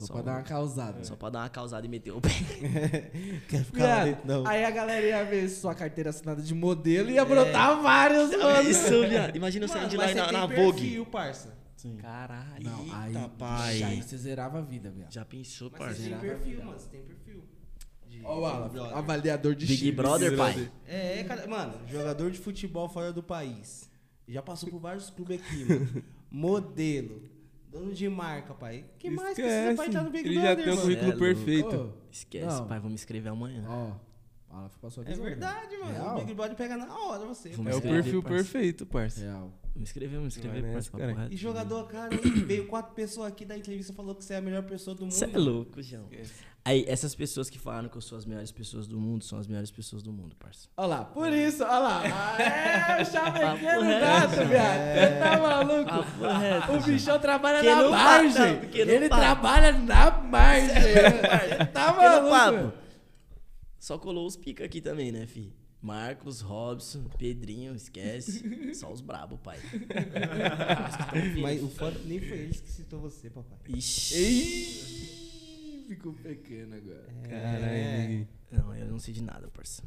[0.00, 1.02] Só pra dar uma causada.
[1.02, 2.28] Só pra dar uma causada e meter o pé.
[3.48, 4.46] Quero ficar lá Viado, dentro, não.
[4.46, 8.62] aí a galera ia ver sua carteira assinada de modelo e ia brotar vários, mano.
[8.68, 9.34] Isso, viado.
[9.34, 10.80] Imagina eu saindo de lá na, você na tem Vogue.
[10.82, 11.58] perfil, parça.
[12.00, 12.62] Caralho.
[12.64, 13.82] Não, aí, Eita, pai.
[13.82, 15.12] aí você zerava a vida, viado.
[15.12, 16.00] Já pensou, Mas você parça?
[16.00, 16.78] tem Zerava perfil, mano.
[16.78, 17.42] Você tem perfil.
[18.18, 19.92] De Ó o Alan, avaliador de Big.
[19.92, 20.70] Brother, pai.
[20.86, 23.88] É, cara, mano, jogador de futebol fora do país.
[24.26, 26.04] Já passou por vários clubes aqui, mano.
[26.30, 27.22] Modelo.
[27.70, 28.84] Dono de marca, pai.
[28.98, 30.82] que mais precisa pra entrar no Big Ele já Brother, tem um mano?
[30.82, 31.44] currículo Cê é louco.
[31.44, 31.76] perfeito.
[31.76, 32.66] Ô, Esquece, Não.
[32.66, 32.80] pai.
[32.80, 33.64] Vou me inscrever amanhã.
[33.68, 33.92] Ó,
[34.80, 35.12] Passou aqui.
[35.12, 35.92] É verdade, mano.
[35.92, 36.16] Real?
[36.16, 37.50] O Big Brother pega na hora você.
[37.50, 38.36] Vamos É o perfil parça.
[38.36, 39.20] perfeito, parça.
[39.20, 39.52] Real.
[39.76, 41.28] Me inscrever, me inscrever, Vai parça, cara.
[41.30, 42.10] E jogador, cara,
[42.46, 45.12] veio quatro pessoas aqui da entrevista falou que você é a melhor pessoa do mundo.
[45.12, 46.04] Você é louco, João.
[46.10, 46.32] Esquece.
[46.64, 49.46] Aí, essas pessoas que falaram que eu sou as melhores pessoas do mundo são as
[49.46, 50.68] melhores pessoas do mundo, parça.
[50.76, 52.02] Olha lá, por isso, olha lá.
[52.40, 54.78] É, o chavequeiro gato, viado.
[54.94, 56.38] Você tá maluco?
[56.40, 58.56] Reto, O bichão trabalha na margem.
[58.56, 60.68] não Ele trabalha na margem.
[61.72, 62.87] Tá maluco?
[63.78, 65.52] Só colou os pica aqui também, né, fi?
[65.80, 68.42] Marcos, Robson, Pedrinho, esquece.
[68.74, 69.58] Só os brabo, pai.
[71.40, 73.58] Mas o foda nem foi eles que citou você, papai.
[73.68, 74.16] Ixi.
[74.18, 77.06] Ih, ficou pequeno agora.
[77.28, 78.02] Caralho, É.
[78.08, 78.28] ninguém.
[78.50, 79.82] Não, eu não sei de nada, parça.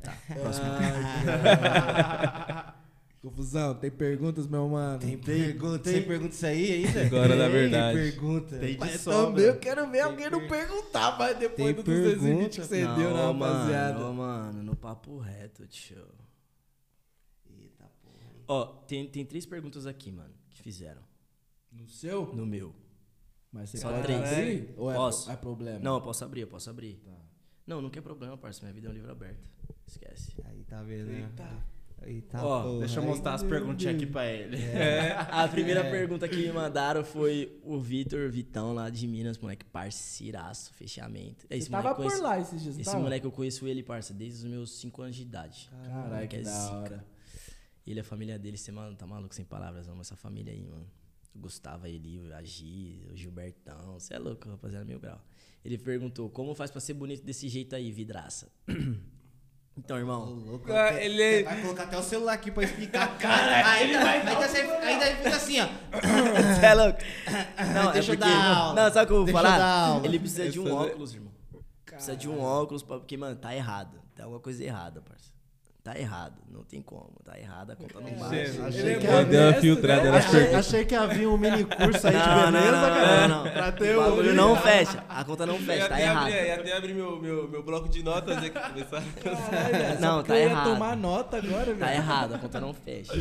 [0.00, 0.66] Tá, próximo.
[3.24, 4.98] Confusão, tem perguntas, meu mano?
[4.98, 7.06] Tem pergunta, Você pergunta isso aí ainda?
[7.06, 7.98] Agora da Tem verdade.
[7.98, 8.58] pergunta.
[8.58, 9.26] Tem de Mas sobra.
[9.26, 12.48] também eu quero ver alguém não perguntar, mas depois Tem do 220 pergunta.
[12.50, 14.04] que você deu na rapaziada.
[14.06, 16.06] ô, mano, no papo reto, tio.
[17.48, 18.30] Eita porra.
[18.46, 21.00] Ó, tem, tem três perguntas aqui, mano, que fizeram.
[21.72, 22.26] No seu?
[22.34, 22.74] No meu.
[23.50, 24.20] Mas você Só pode três.
[24.20, 24.74] abrir?
[24.76, 25.30] Ou é, Posso.
[25.30, 25.78] é problema?
[25.78, 26.96] Não, eu posso abrir, eu posso abrir.
[27.02, 27.10] Tá.
[27.66, 28.60] Não, não quer problema, parça.
[28.62, 29.48] Minha vida é um livro aberto.
[29.86, 30.34] Esquece.
[30.44, 31.20] Aí tá vendo, né?
[31.20, 31.48] Eita,
[32.34, 32.78] Ó, porra.
[32.80, 34.56] Deixa eu mostrar as perguntinhas aqui pra ele.
[35.30, 40.72] A primeira pergunta que me mandaram foi o Vitor Vitão, lá de Minas, moleque parceiraço,
[40.74, 41.46] fechamento.
[41.48, 43.00] Você Esse tava moleque por lá esses dias, Esse tava?
[43.02, 45.70] moleque eu conheço ele, parça, desde os meus 5 anos de idade.
[45.86, 46.74] Caralho, que é da zica.
[46.76, 47.04] hora.
[47.86, 50.86] Ele, a família dele, você mano, tá maluco, sem palavras, amo essa família aí, mano.
[51.36, 55.20] Gustavo, ele, a Gi, o Gilbertão, você é louco, rapaziada, mil grau.
[55.64, 58.50] Ele perguntou, como faz pra ser bonito desse jeito aí, vidraça?
[59.76, 63.18] então, irmão, louco, Ah, até- ele é- Vai colocar até o celular aqui pra explicar.
[63.18, 64.30] Cara, ainda, ainda,
[64.86, 65.66] ainda ele fica assim, ó.
[66.60, 66.98] você é louco?
[67.74, 68.82] Não, Deixa eu é porque, dar aula.
[68.82, 70.04] Não, sabe o que eu vou Deixa eu falar?
[70.04, 71.32] Ele precisa de um Essa- óculos, irmão.
[71.84, 74.00] Precisa de um óculos, pra, porque, mano, tá errado.
[74.16, 75.33] Tem alguma coisa errada, parça.
[75.84, 77.12] Tá errado, não tem como.
[77.22, 78.34] Tá errado, a conta não bate.
[78.36, 80.16] Ele Achei é que Deu uma filtrada né?
[80.16, 80.66] Achei, perguntas.
[80.66, 83.28] achei que havia um mini curso aí de Não, não, beleza, não, cara.
[83.28, 83.52] não, não.
[83.52, 84.04] Pra ter O um.
[84.04, 85.04] bagulho não fecha.
[85.06, 86.22] A conta não fecha, tá errado.
[86.22, 89.02] abrir, ia até abrir meu, meu, meu bloco de notas aqui começar.
[89.22, 90.64] Caralho, é Não, tá eu ia errado.
[90.72, 91.78] tomar nota agora, velho.
[91.78, 93.12] Tá errado, a conta não fecha.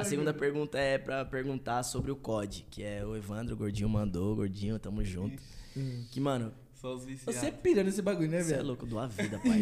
[0.00, 3.90] A segunda pergunta é pra perguntar sobre o COD, que é o Evandro, o Gordinho
[3.90, 5.36] mandou, Gordinho, tamo junto.
[6.10, 6.54] Que, mano,
[6.86, 7.40] Só os viciados.
[7.40, 8.68] Você pira nesse bagulho, né, você é velho?
[8.68, 9.60] louco do a vida, pai.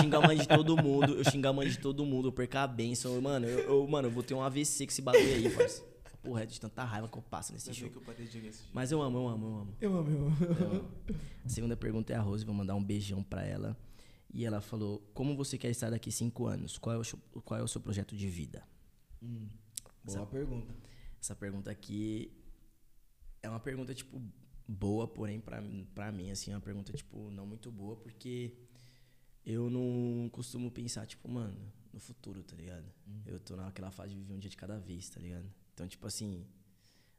[0.00, 2.56] xinga a mãe de todo mundo, eu xingo a mãe de todo mundo, eu perco
[2.58, 3.20] a benção.
[3.20, 5.82] Mano, eu, eu- mano, eu vou ter um AVC com esse bagulho aí, parça.
[6.22, 7.90] Porra, é de tanta raiva que eu passo nesse jogo.
[7.90, 8.70] que eu parei de jogar esse jogo.
[8.72, 9.76] Mas eu amo, eu amo, eu amo.
[9.80, 10.88] Eu amo, eu amo.
[11.44, 13.76] A segunda pergunta é a Rose, vou mandar um beijão pra ela.
[14.32, 16.78] E ela falou: Como você quer estar daqui cinco anos?
[16.78, 18.62] Qual é o, seu- qual é o seu projeto de vida?
[20.04, 20.72] Boa pergunta.
[21.20, 22.32] Essa pergunta aqui
[23.42, 24.22] é uma pergunta, tipo,
[24.66, 25.62] boa, porém, pra,
[25.94, 28.56] pra mim, assim, é uma pergunta, tipo, não muito boa, porque
[29.44, 32.86] eu não costumo pensar, tipo, mano, no futuro, tá ligado?
[33.26, 35.52] Eu tô naquela fase de viver um dia de cada vez, tá ligado?
[35.74, 36.46] Então, tipo assim,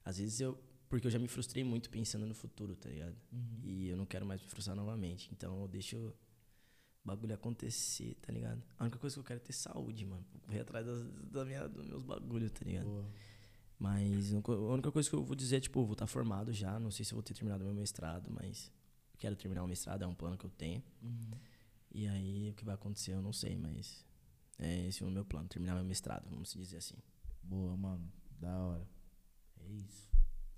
[0.04, 0.58] às vezes eu.
[0.90, 3.16] Porque eu já me frustrei muito pensando no futuro, tá ligado?
[3.64, 5.28] E eu não quero mais me frustrar novamente.
[5.32, 6.14] Então eu deixo o
[7.04, 8.64] bagulho acontecer, tá ligado?
[8.78, 10.24] A única coisa que eu quero é ter saúde, mano.
[10.44, 12.86] Correr atrás das, da minha, dos meus bagulhos, tá ligado?
[12.86, 13.12] Boa.
[13.84, 16.80] Mas a única- coisa que eu vou dizer é, tipo, eu vou estar formado já.
[16.80, 18.72] Não sei se eu vou ter terminado meu mestrado, mas
[19.14, 20.82] eu quero terminar o mestrado, é um plano que eu tenho.
[21.92, 24.06] E aí o que vai acontecer eu não sei, mas
[24.58, 26.96] é esse o meu plano, terminar meu mestrado, vamos se dizer assim.
[27.44, 28.10] Boa, mano.
[28.40, 28.88] Da hora.
[29.60, 30.10] É isso.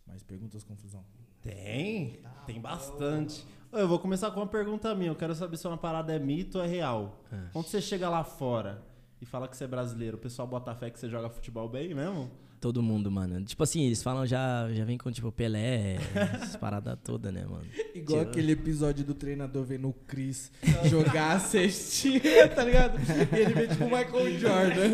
[0.05, 1.03] Mais perguntas, confusão?
[1.41, 3.43] Tem, tem bastante.
[3.71, 5.09] Ô, Eu vou começar com uma pergunta minha.
[5.09, 7.23] Eu quero saber se uma parada é mito ou é real.
[7.31, 7.49] Ah.
[7.51, 8.83] Quando você chega lá fora
[9.19, 11.93] e fala que você é brasileiro, o pessoal bota fé que você joga futebol bem
[11.95, 12.31] mesmo?
[12.65, 13.43] Todo mundo, mano.
[13.45, 17.63] Tipo assim, eles falam já, já vem com tipo Pelé, essas paradas todas, né, mano?
[17.93, 20.51] Igual Tira- aquele episódio do treinador vendo o Chris
[20.89, 22.97] jogar a cestinha, tá ligado?
[23.31, 24.87] E ele vê tipo o Michael Jordan.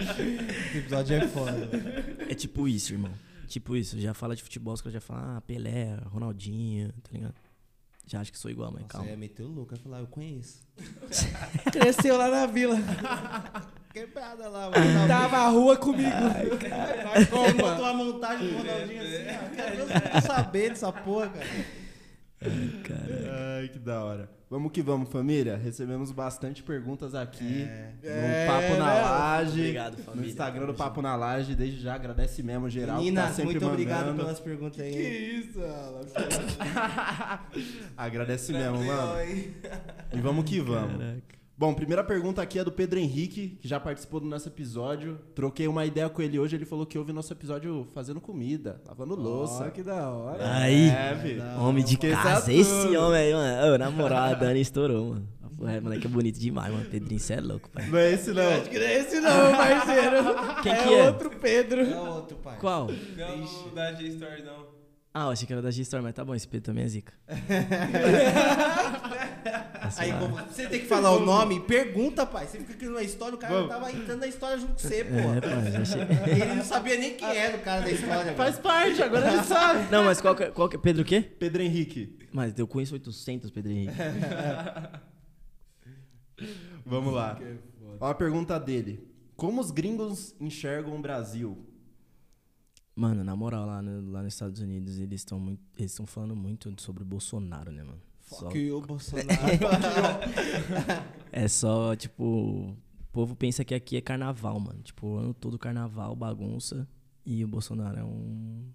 [0.00, 1.68] Esse episódio é foda.
[2.30, 3.12] É tipo isso, irmão.
[3.46, 7.34] Tipo isso, já fala de futebol, os caras já falam, ah, Pelé, Ronaldinho, tá ligado?
[8.06, 9.10] Já acho que sou igual, mas Nossa, calma.
[9.10, 10.62] ia meter o louco, ia falar, eu conheço.
[11.70, 12.76] Cresceu lá na vila.
[13.92, 14.70] Quebrada lá,
[15.08, 16.08] Tava a rua comigo.
[17.14, 17.52] Ele Copa.
[17.52, 19.54] botou a montagem do Ronaldinho assim, ó.
[19.56, 21.46] Quero ver eu saber dessa porra, cara.
[22.84, 24.30] Cara, Ai, que da hora.
[24.48, 25.56] Vamos que vamos, família.
[25.56, 27.68] Recebemos bastante perguntas aqui
[28.02, 29.02] no É, Papo na né?
[29.02, 29.60] Laje.
[29.60, 30.28] Obrigado, No família.
[30.30, 31.54] Instagram do Papo na Laje.
[31.54, 32.96] Desde já agradece mesmo, geral.
[32.98, 34.22] Menina, tá sempre muito obrigado mandando.
[34.22, 35.38] pelas perguntas Que aí.
[35.40, 36.06] isso, Alan?
[37.96, 39.12] Agradece mesmo, mano.
[40.12, 40.96] E vamos que vamos.
[40.98, 41.39] Caraca.
[41.60, 45.18] Bom, primeira pergunta aqui é do Pedro Henrique, que já participou do nosso episódio.
[45.34, 49.14] Troquei uma ideia com ele hoje, ele falou que ouve nosso episódio fazendo comida, lavando
[49.14, 49.66] louça.
[49.66, 50.54] Ó, que da hora.
[50.56, 51.38] Aí, É, fi.
[51.60, 52.46] homem de casa.
[52.46, 52.58] tudo.
[52.58, 53.74] Esse homem aí, mano.
[53.74, 55.28] Ô, na moral, a Dani estourou, mano.
[55.68, 56.86] É, moleque é bonito demais, mano.
[56.86, 57.86] Pedrinho, cê é louco, pai.
[57.90, 58.42] Não é esse, não.
[58.54, 60.62] Acho que não é esse não, parceiro.
[60.62, 61.06] Quem é que é?
[61.08, 61.80] outro Pedro.
[61.82, 62.56] É outro, pai.
[62.58, 62.86] Qual?
[63.18, 64.64] Não, não da G-Story, não.
[65.12, 67.12] Ah, eu achei que era da G-Store, mas tá bom, esse Pedro também é zica.
[69.98, 72.46] Aí como você tem que falar o nome, pergunta, pai.
[72.46, 73.68] Você fica criando uma história, o cara Vamos.
[73.68, 75.14] tava entrando na história junto com você, pô.
[75.14, 76.00] É, pai, achei.
[76.42, 78.34] Ele não sabia nem quem era o cara da história.
[78.34, 79.90] Faz parte, agora ele sabe.
[79.90, 80.78] Não, mas qual que, é- qual que é?
[80.78, 81.20] Pedro o quê?
[81.20, 83.94] Pedro Henrique, Mas eu conheço 800 Pedro Henrique.
[86.84, 87.38] vamos lá.
[87.98, 89.08] Ó a pergunta dele.
[89.36, 91.66] Como os gringos enxergam o Brasil?
[92.94, 95.62] Mano, na moral, lá, no- lá nos Estados Unidos, eles estão muito.
[95.78, 98.00] Eles estão falando muito sobre o Bolsonaro, né, mano?
[98.30, 99.28] Só- Fuck you, Bolsonaro.
[101.32, 102.24] é só, tipo.
[102.24, 102.76] O
[103.12, 104.80] povo pensa que aqui é carnaval, mano.
[104.82, 106.88] Tipo, o ano todo carnaval, bagunça.
[107.26, 108.70] E o Bolsonaro é um.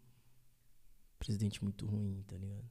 [1.18, 2.66] Presidente muito ruim, tá ligado?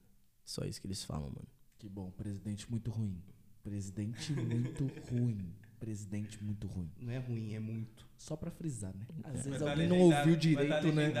[0.45, 1.47] Só isso que eles falam, mano.
[1.79, 3.19] Que bom, presidente muito ruim.
[3.63, 5.53] Presidente muito ruim.
[5.79, 6.89] Presidente muito ruim.
[6.99, 8.07] Não é ruim, é muito.
[8.15, 9.05] Só pra frisar, né?
[9.23, 11.11] Às Vai vezes tá alguém não legendado- ouviu vai tá direito, né?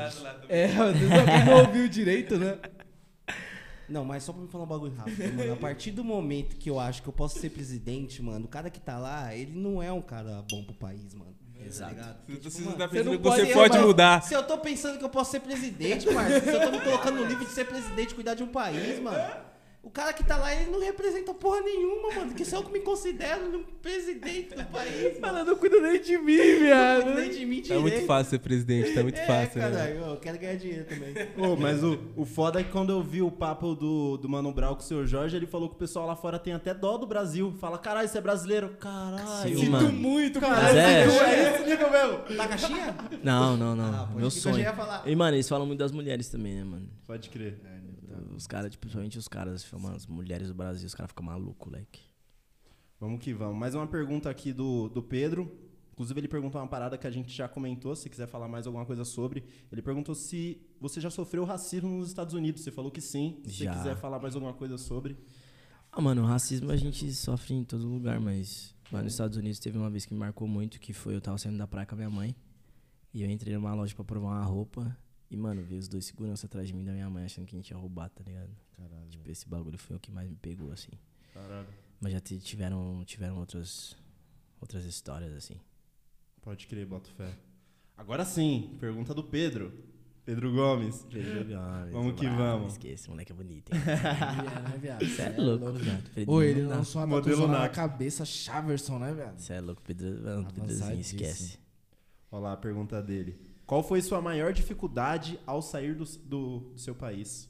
[0.47, 2.59] É, às vezes alguém não ouviu direito, né?
[3.87, 5.53] Não, mas só pra me falar um bagulho rápido, mano.
[5.53, 8.69] A partir do momento que eu acho que eu posso ser presidente, mano, o cara
[8.69, 11.35] que tá lá, ele não é um cara bom pro país, mano.
[11.63, 11.95] Exato.
[11.95, 14.21] Tá Porque, você tipo, mano, pensando não você pode- pode mudar.
[14.21, 17.15] Se eu tô pensando que eu posso ser presidente, parceiro, se eu tô me colocando
[17.17, 19.17] no livro de ser presidente, cuidar de um país, mano.
[19.85, 22.27] O cara que tá lá, ele não representa porra nenhuma, mano.
[22.29, 25.37] Porque se eu que me considero um presidente do país, mano.
[25.37, 27.03] Ela não cuida nem de mim, viado.
[27.03, 28.07] Presidente de mim Tá muito direito.
[28.07, 29.69] fácil ser presidente, tá muito é, fácil, né?
[29.69, 31.13] caralho, eu quero ganhar dinheiro também.
[31.37, 34.51] Ô, mas o, o foda é que quando eu vi o papo do, do Mano
[34.51, 36.97] Brown com o seu Jorge, ele falou que o pessoal lá fora tem até dó
[36.97, 37.53] do Brasil.
[37.59, 38.69] Fala, caralho, você é brasileiro?
[38.79, 39.55] Caralho.
[39.55, 39.91] Sim, mano.
[39.91, 41.03] muito, Mas é.
[41.03, 42.17] É esse nível mesmo.
[42.35, 42.95] Tá caixinha?
[43.23, 43.85] Não, não, não.
[43.85, 44.59] Ah, Meu crer que eu já sonho.
[44.59, 45.03] ia falar.
[45.05, 46.89] E, mano, eles falam muito das mulheres também, né, mano?
[47.05, 47.59] Pode crer.
[48.35, 51.71] Os caras, tipo, principalmente os caras, filmam as mulheres do Brasil, os caras ficam malucos,
[51.71, 52.01] leque.
[52.99, 53.57] Vamos que vamos.
[53.57, 55.51] Mais uma pergunta aqui do, do Pedro.
[55.93, 58.85] Inclusive, ele perguntou uma parada que a gente já comentou, se quiser falar mais alguma
[58.85, 59.45] coisa sobre.
[59.71, 62.61] Ele perguntou se você já sofreu racismo nos Estados Unidos.
[62.61, 63.41] Você falou que sim.
[63.45, 63.73] Se Já.
[63.73, 65.17] quiser falar mais alguma coisa sobre.
[65.91, 69.59] Ah, mano, o racismo a gente sofre em todo lugar, mas lá nos Estados Unidos
[69.59, 71.95] teve uma vez que me marcou muito, que foi eu tava saindo da praia com
[71.95, 72.35] a minha mãe,
[73.13, 74.97] e eu entrei numa loja pra provar uma roupa,
[75.29, 77.59] e, mano, veio os dois seguranças atrás de mim da minha mãe achando que a
[77.59, 78.49] gente ia roubar, tá ligado?
[78.77, 79.07] Caralho.
[79.09, 80.91] Tipo, esse bagulho foi o que mais me pegou, assim.
[81.33, 81.67] Caralho.
[81.99, 83.95] Mas já ti- tiveram, tiveram outras,
[84.61, 85.55] outras histórias, assim.
[86.41, 87.33] Pode crer, boto fé.
[87.97, 89.73] Agora sim, pergunta do Pedro.
[90.25, 91.05] Pedro Gomes.
[91.91, 92.73] Vamos que vamos.
[92.73, 93.79] Esquece, moleque é bonito, hein?
[93.85, 95.05] É, né, viado?
[95.05, 96.09] Cê é louco, viado.
[96.15, 99.37] Pedro Ô, ele lançou uma Modelo na cabeça, Chaverson, né, viado?
[99.39, 101.59] Cê é louco, Pedro, não, Pedrozinho, esquece.
[102.31, 103.39] Olha lá a pergunta dele.
[103.65, 107.49] Qual foi sua maior dificuldade ao sair do, do, do seu país?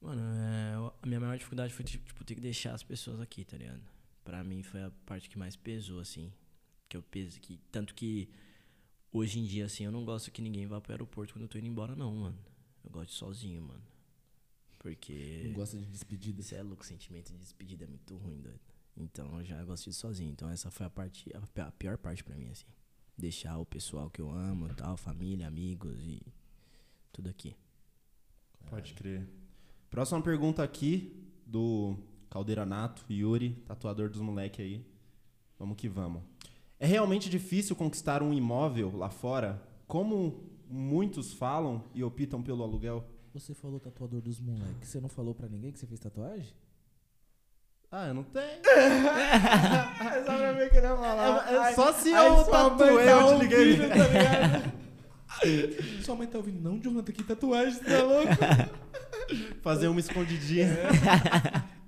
[0.00, 3.56] Mano, é, a minha maior dificuldade foi, tipo, ter que deixar as pessoas aqui, tá
[3.56, 3.82] ligado?
[4.24, 6.32] Pra mim foi a parte que mais pesou, assim.
[6.88, 8.28] Que eu peso que Tanto que
[9.12, 11.58] hoje em dia, assim, eu não gosto que ninguém vá pro aeroporto quando eu tô
[11.58, 12.38] indo embora, não, mano.
[12.84, 13.82] Eu gosto de sozinho, mano.
[14.78, 15.42] Porque.
[15.46, 16.40] Não gosta de despedida.
[16.40, 18.60] Isso é louco, sentimento de despedida é muito ruim, doido.
[18.96, 20.30] Então eu já gosto de ir sozinho.
[20.30, 22.66] Então essa foi a parte, a pior parte pra mim, assim.
[23.18, 26.22] Deixar o pessoal que eu amo e tal, família, amigos e
[27.10, 27.56] tudo aqui.
[28.70, 29.28] Pode crer.
[29.90, 31.96] Próxima pergunta aqui do
[32.30, 34.86] Caldeira Nato, Yuri, tatuador dos moleque aí.
[35.58, 36.22] Vamos que vamos.
[36.78, 39.60] É realmente difícil conquistar um imóvel lá fora?
[39.88, 43.04] Como muitos falam e optam pelo aluguel?
[43.34, 44.88] Você falou tatuador dos moleques.
[44.88, 46.54] Você não falou pra ninguém que você fez tatuagem?
[47.90, 48.44] Ah, eu não tenho.
[48.66, 51.52] É só pra ver que não falar.
[51.52, 53.58] É só se eu tatuei, tá eu te liguei.
[53.72, 54.72] ouvindo, tá ligado?
[56.04, 58.28] Sua mãe tá ouvindo, não, Jonathan, que tatuagem, você tá louco?
[59.62, 60.68] Fazer uma escondidinha.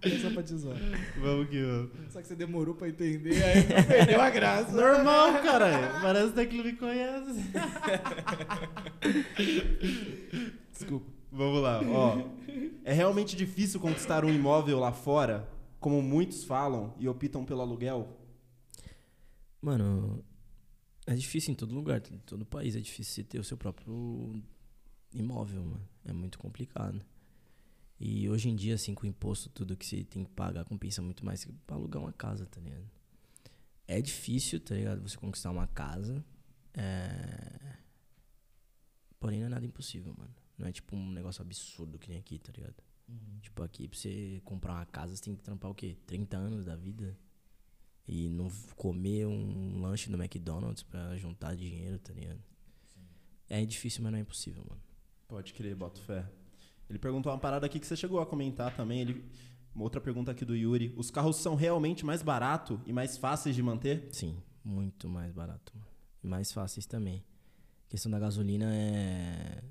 [0.02, 0.78] É só pra te zoar.
[1.20, 1.90] vamos que vamos.
[2.08, 4.72] Só que você demorou pra entender, aí perdeu a graça.
[4.72, 5.98] Normal, cara.
[6.00, 7.50] Parece até que ele me conhece.
[10.72, 11.10] Desculpa.
[11.30, 12.18] Vamos lá, ó.
[12.84, 15.46] É realmente difícil conquistar um imóvel lá fora,
[15.80, 18.16] como muitos falam e optam pelo aluguel?
[19.60, 20.22] Mano,
[21.06, 24.42] é difícil em todo lugar, em todo país é difícil você ter o seu próprio
[25.12, 25.88] imóvel, mano.
[26.04, 27.04] É muito complicado.
[27.98, 31.02] E hoje em dia, assim, com o imposto, tudo que você tem que pagar compensa
[31.02, 32.88] muito mais que alugar uma casa, tá ligado?
[33.86, 35.02] É difícil, tá ligado?
[35.02, 36.24] Você conquistar uma casa.
[36.72, 37.76] É...
[39.18, 40.34] Porém, não é nada impossível, mano.
[40.56, 42.76] Não é tipo um negócio absurdo que nem aqui, tá ligado?
[43.40, 45.96] Tipo, aqui pra você comprar uma casa, você tem que trampar o quê?
[46.06, 47.16] 30 anos da vida?
[48.06, 52.40] E não comer um lanche no McDonald's pra juntar dinheiro, tá ligado?
[53.48, 54.80] É difícil, mas não é impossível, mano.
[55.26, 56.24] Pode crer, boto fé.
[56.88, 59.00] Ele perguntou uma parada aqui que você chegou a comentar também.
[59.00, 59.24] Ele,
[59.74, 60.92] uma outra pergunta aqui do Yuri.
[60.96, 64.08] Os carros são realmente mais baratos e mais fáceis de manter?
[64.12, 65.88] Sim, muito mais barato, mano.
[66.22, 67.24] E mais fáceis também.
[67.86, 69.62] A questão da gasolina é.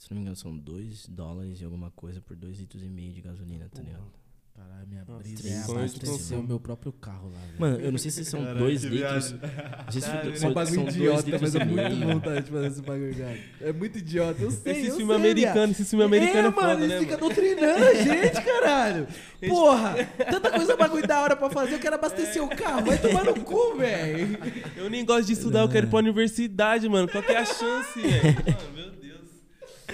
[0.00, 3.12] Se não me engano, são 2 dólares e alguma coisa por 2 litros e meio
[3.12, 4.18] de gasolina, tá ligado?
[4.56, 6.40] Caralho, minha brisa é abastecer consumo.
[6.40, 7.60] o meu próprio carro lá, velho.
[7.60, 9.30] Mano, eu não sei se são Caralho, 2 que litros.
[9.30, 9.38] viagem.
[9.84, 12.50] Não sei se Caralho, são, É um bagulho idiota, litros mas é muito vontade de
[12.50, 13.38] fazer esse bagulho, cara.
[13.60, 16.42] É muito idiota, eu sei, Esse eu filme sei, americano, esse filme americano é, é,
[16.50, 17.18] mano, foda, eles né, mano?
[17.18, 19.06] doutrinando a gente, caralho.
[19.48, 19.94] Porra,
[20.30, 22.84] tanta coisa bagulho da hora pra fazer, eu quero abastecer o carro.
[22.86, 24.38] Vai tomar no cu, velho.
[24.76, 27.06] Eu nem gosto de estudar, eu quero ir pra universidade, mano.
[27.08, 28.22] Qual que é a chance, velho?
[28.44, 28.99] Mano, meu Deus.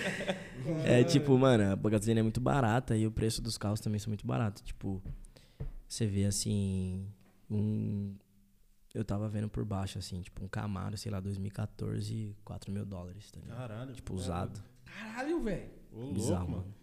[0.85, 4.11] É tipo, mano, a gasolina é muito barata e o preço dos carros também são
[4.11, 4.63] muito baratos.
[4.63, 5.01] Tipo,
[5.87, 7.07] você vê assim.
[7.49, 8.15] Um.
[8.93, 13.31] Eu tava vendo por baixo, assim, tipo, um Camaro, sei lá, 2014, 4 mil dólares,
[13.31, 13.59] tá ligado?
[13.59, 13.93] Caralho.
[13.93, 14.61] Tipo, usado.
[14.85, 15.71] Caralho, velho.
[15.93, 16.75] Louco, Bizarro, mano.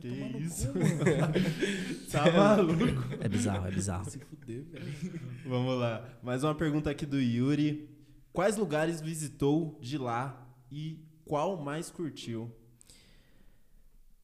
[0.00, 0.68] Que isso?
[0.72, 0.78] cu.
[2.12, 2.84] Tá maluco?
[3.20, 4.10] É bizarro, é bizarro.
[4.10, 5.20] Se fuder, velho.
[5.46, 6.06] Vamos lá.
[6.22, 7.88] Mais uma pergunta aqui do Yuri.
[8.32, 12.50] Quais lugares visitou de lá e qual mais curtiu?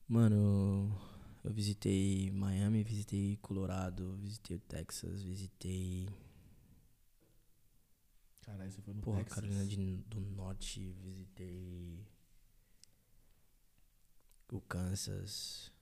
[0.09, 0.97] Mano,
[1.45, 6.09] eu visitei Miami, visitei Colorado, visitei o Texas, visitei.
[8.43, 9.35] Caralho, você foi no Porra, Texas.
[9.37, 12.07] Carolina de- do Norte, visitei.
[14.53, 15.73] O Kansas,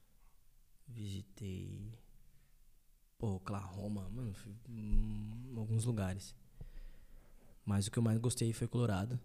[0.86, 1.98] visitei.
[3.18, 6.34] Pô, Oklahoma, mano, fui em alguns lugares.
[7.64, 9.18] Mas o que eu mais gostei foi Colorado.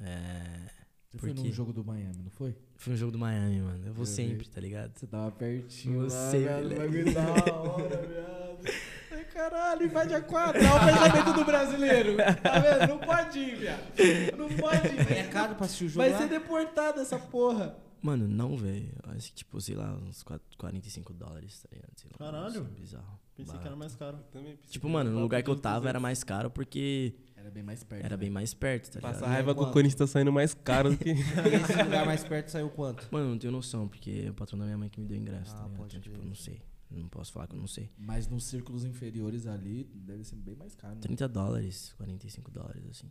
[0.00, 2.54] É, Você foi Porque- num jogo do Miami, não foi?
[2.76, 3.86] foi um jogo do Miami, mano.
[3.86, 4.50] Eu vou Eu sempre, vi.
[4.50, 4.92] tá ligado?
[4.94, 6.62] Você tava pertinho Você, lá, velho.
[6.64, 6.80] moleque.
[6.80, 8.76] Bagulho da hora, viado.
[9.12, 10.60] Ai, caralho, invade a quadra.
[10.60, 12.16] Olha o pensamento do brasileiro.
[12.42, 12.88] Tá vendo?
[12.90, 14.36] Não pode ir, viado.
[14.36, 15.12] Não pode ir.
[15.12, 16.18] É caro pra assistir o jogo Vai lá?
[16.18, 17.74] ser deportado essa porra.
[18.02, 18.92] Mano, não, velho.
[19.04, 21.90] Acho que, tipo, sei lá, uns 4 45 dólares, tá ligado?
[21.96, 22.46] Sei lá, Caralho.
[22.48, 23.18] assim, bizarro.
[23.34, 23.66] Pensei que barato.
[23.68, 24.16] era mais caro.
[24.18, 26.02] Eu também Tipo, que mano, no lugar que eu tava era 200.
[26.02, 27.14] mais caro porque
[27.48, 28.04] Era bem mais perto.
[28.04, 29.30] era bem mais perto, tá Passa ligado?
[29.32, 29.72] raiva que o?
[29.72, 31.10] Corinthians tá saindo mais caro do que.
[31.14, 33.08] E esse lugar mais perto saiu quanto?
[33.10, 35.52] Mano, não tenho noção, porque é o patrão da minha mãe que me deu ingresso,
[35.54, 35.86] Ah, tá ligado?
[35.86, 36.60] Então, tipo, não sei.
[36.90, 37.90] Não posso falar que eu não sei.
[37.98, 40.94] Mas nos círculos inferiores ali, deve ser bem mais caro.
[40.94, 41.00] né?
[41.02, 43.10] 30 dólares, 45 dólares, assim.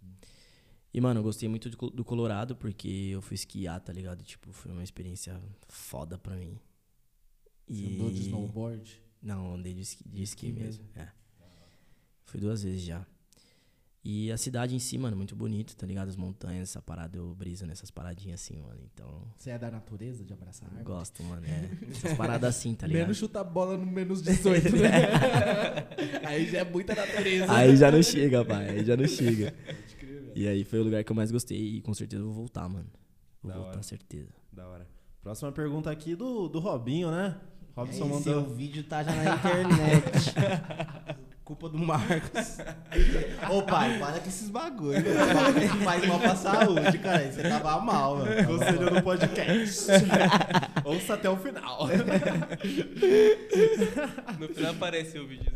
[0.94, 4.24] E, mano, eu gostei muito do, do Colorado porque eu fui esquiar, tá ligado?
[4.24, 6.58] Tipo, foi uma experiência foda pra mim.
[7.68, 9.02] Você andou de snowboard?
[9.22, 10.86] Não, andei de esqui, de esqui Esqui mesmo.
[10.96, 11.08] É.
[12.26, 13.06] Fui duas vezes já.
[14.10, 16.08] E a cidade em si, mano, muito bonita, tá ligado?
[16.08, 18.80] As montanhas, essa parada, eu briso nessas paradinhas assim, mano.
[18.94, 20.96] Então, Você é da natureza, de abraçar eu árvore?
[20.98, 21.46] gosto, mano.
[21.46, 21.70] É.
[21.92, 23.02] Essas paradas assim, tá ligado?
[23.02, 24.90] Menos chutar bola no menos 18, né?
[26.26, 27.52] aí já é muita natureza.
[27.54, 28.70] Aí já não chega, pai.
[28.70, 29.54] Aí já não chega.
[30.34, 32.70] E aí foi o lugar que eu mais gostei e com certeza eu vou voltar,
[32.70, 32.88] mano.
[33.44, 33.84] Vou Da voltar, hora.
[33.84, 34.30] certeza.
[34.54, 34.88] Da hora.
[35.22, 37.36] Próxima pergunta aqui do, do Robinho, né?
[37.76, 38.56] Robson Esse seu mandou.
[38.56, 40.34] vídeo tá já na internet.
[41.48, 42.58] Culpa do Marcos.
[43.50, 45.02] Ô pai, para com esses bagulho.
[45.02, 45.70] velho.
[45.82, 47.32] Faz mal pra saúde, cara.
[47.32, 48.48] Você tava mal, mano.
[48.48, 49.88] Conselho do podcast.
[50.84, 51.88] Ouça até o final.
[54.38, 55.50] No final aparece o vídeo.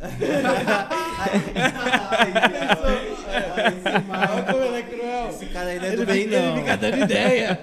[4.74, 5.30] É cruel.
[5.30, 6.52] Esse cara não é Ele do bem, não.
[6.52, 7.60] Ele fica dando ideia.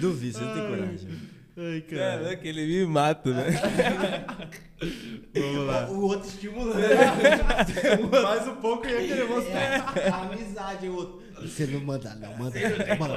[0.00, 1.23] Duvido, você não tem coragem.
[1.56, 3.46] Ai, Cara, é que ele me mata, né?
[5.32, 5.88] Vamos lá.
[5.88, 6.80] O outro estimulando.
[8.22, 9.96] Mais um pouco e ia querer mostrar.
[9.96, 11.22] É, a amizade, o outro.
[11.40, 12.36] Você não manda, não.
[12.36, 12.58] Manda.
[12.98, 13.14] manda.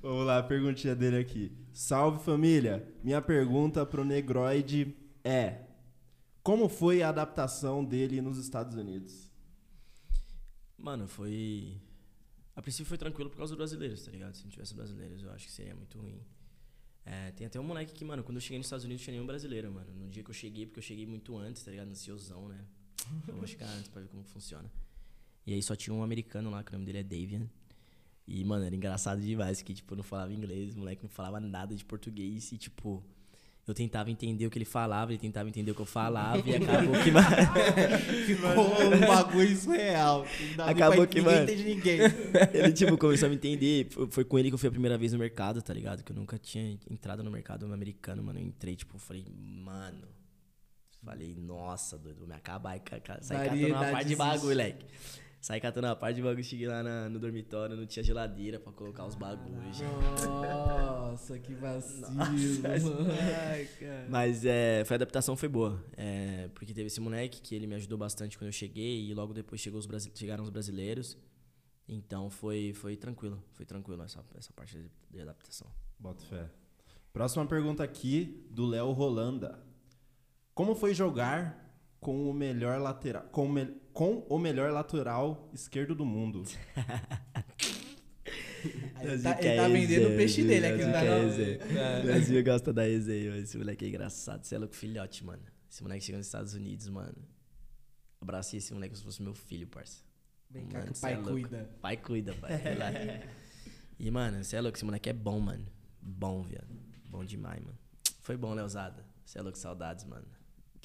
[0.00, 1.52] Vamos lá, a perguntinha dele aqui.
[1.74, 2.88] Salve família!
[3.04, 5.60] Minha pergunta pro Negroid é:
[6.42, 9.30] Como foi a adaptação dele nos Estados Unidos?
[10.78, 11.78] Mano, foi.
[12.54, 14.34] A princípio foi tranquilo por causa dos brasileiros, tá ligado?
[14.34, 16.18] Se não tivesse brasileiros, eu acho que seria muito ruim.
[17.06, 19.12] É, tem até um moleque que, mano, quando eu cheguei nos Estados Unidos, não tinha
[19.12, 19.92] nenhum brasileiro, mano.
[19.94, 21.88] No dia que eu cheguei, porque eu cheguei muito antes, tá ligado?
[21.88, 22.64] Ansiosão, né?
[23.28, 24.68] Eu vou chegar antes pra ver como funciona.
[25.46, 27.48] E aí só tinha um americano lá, que o nome dele é Davian.
[28.26, 31.76] E, mano, era engraçado demais, que, tipo, não falava inglês, o moleque não falava nada
[31.76, 33.04] de português e, tipo,
[33.66, 36.54] eu tentava entender o que ele falava, ele tentava entender o que eu falava e
[36.56, 37.26] acabou que, mano,
[38.26, 40.24] Ficou um bagulho surreal.
[40.58, 41.42] Acabou pra- que, ninguém mano.
[41.42, 41.98] entende ninguém.
[42.54, 43.88] ele, tipo, começou a me entender.
[44.10, 46.04] Foi- com ele que eu fui a primeira vez no mercado, tá ligado?
[46.04, 48.38] Que eu nunca tinha entrado no mercado americano, mano.
[48.38, 50.06] Eu entrei, tipo, falei, mano.
[51.04, 52.80] Falei, nossa, doido, vou me acabar e
[53.20, 54.86] sair catando uma parte de bagulho, moleque.
[55.40, 58.72] Saí catando a parte de bagulho, cheguei lá na- no dormitório, não tinha geladeira pra
[58.72, 59.80] colocar os bagulhos.
[59.80, 63.06] Nossa, que vacilo.
[64.10, 65.80] Mas é, foi a adaptação foi boa.
[65.96, 69.32] É, porque teve esse moleque que ele me ajudou bastante quando eu cheguei e logo
[69.32, 71.16] depois chegou os chegaram os brasileiros.
[71.88, 73.40] Então foi, foi tranquilo.
[73.52, 75.68] Foi tranquilo essa, essa parte de, de adaptação.
[75.98, 76.50] Bota fé.
[77.12, 79.60] Próxima pergunta aqui do Léo Rolanda.
[80.54, 81.64] Como foi jogar
[82.00, 86.44] com o melhor lateral com, o me- com o melhor lateral esquerdo do mundo?
[89.00, 92.00] Ele tá, ele tá vendendo o peixe dele aqui, tá não?
[92.00, 94.44] O Brasil gosta da resenha, mas esse moleque é engraçado.
[94.44, 95.42] Você é louco, filhote, mano.
[95.70, 97.14] Esse moleque chegou nos Estados Unidos, mano.
[98.20, 100.02] Abracei esse moleque como se fosse meu filho, parça.
[100.50, 101.30] Vem cá Mano, que o é pai louco.
[101.30, 101.70] cuida.
[101.80, 102.50] Pai cuida, pai.
[103.98, 105.64] E, mano, você é louco, esse moleque é bom, mano.
[106.02, 106.68] Bom, viado.
[107.08, 107.78] Bom demais, mano.
[108.20, 109.04] Foi bom, Leozada.
[109.24, 110.26] Você é louco, saudades, mano.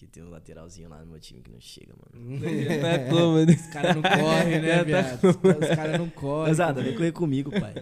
[0.02, 2.40] Que tem um lateralzinho lá no meu time que não chega, mano.
[2.44, 3.54] É como, né?
[3.54, 5.24] Os caras não correm, né, viado?
[5.24, 6.46] Os caras não correm.
[6.46, 7.76] Leozada, vem correr comigo, pai.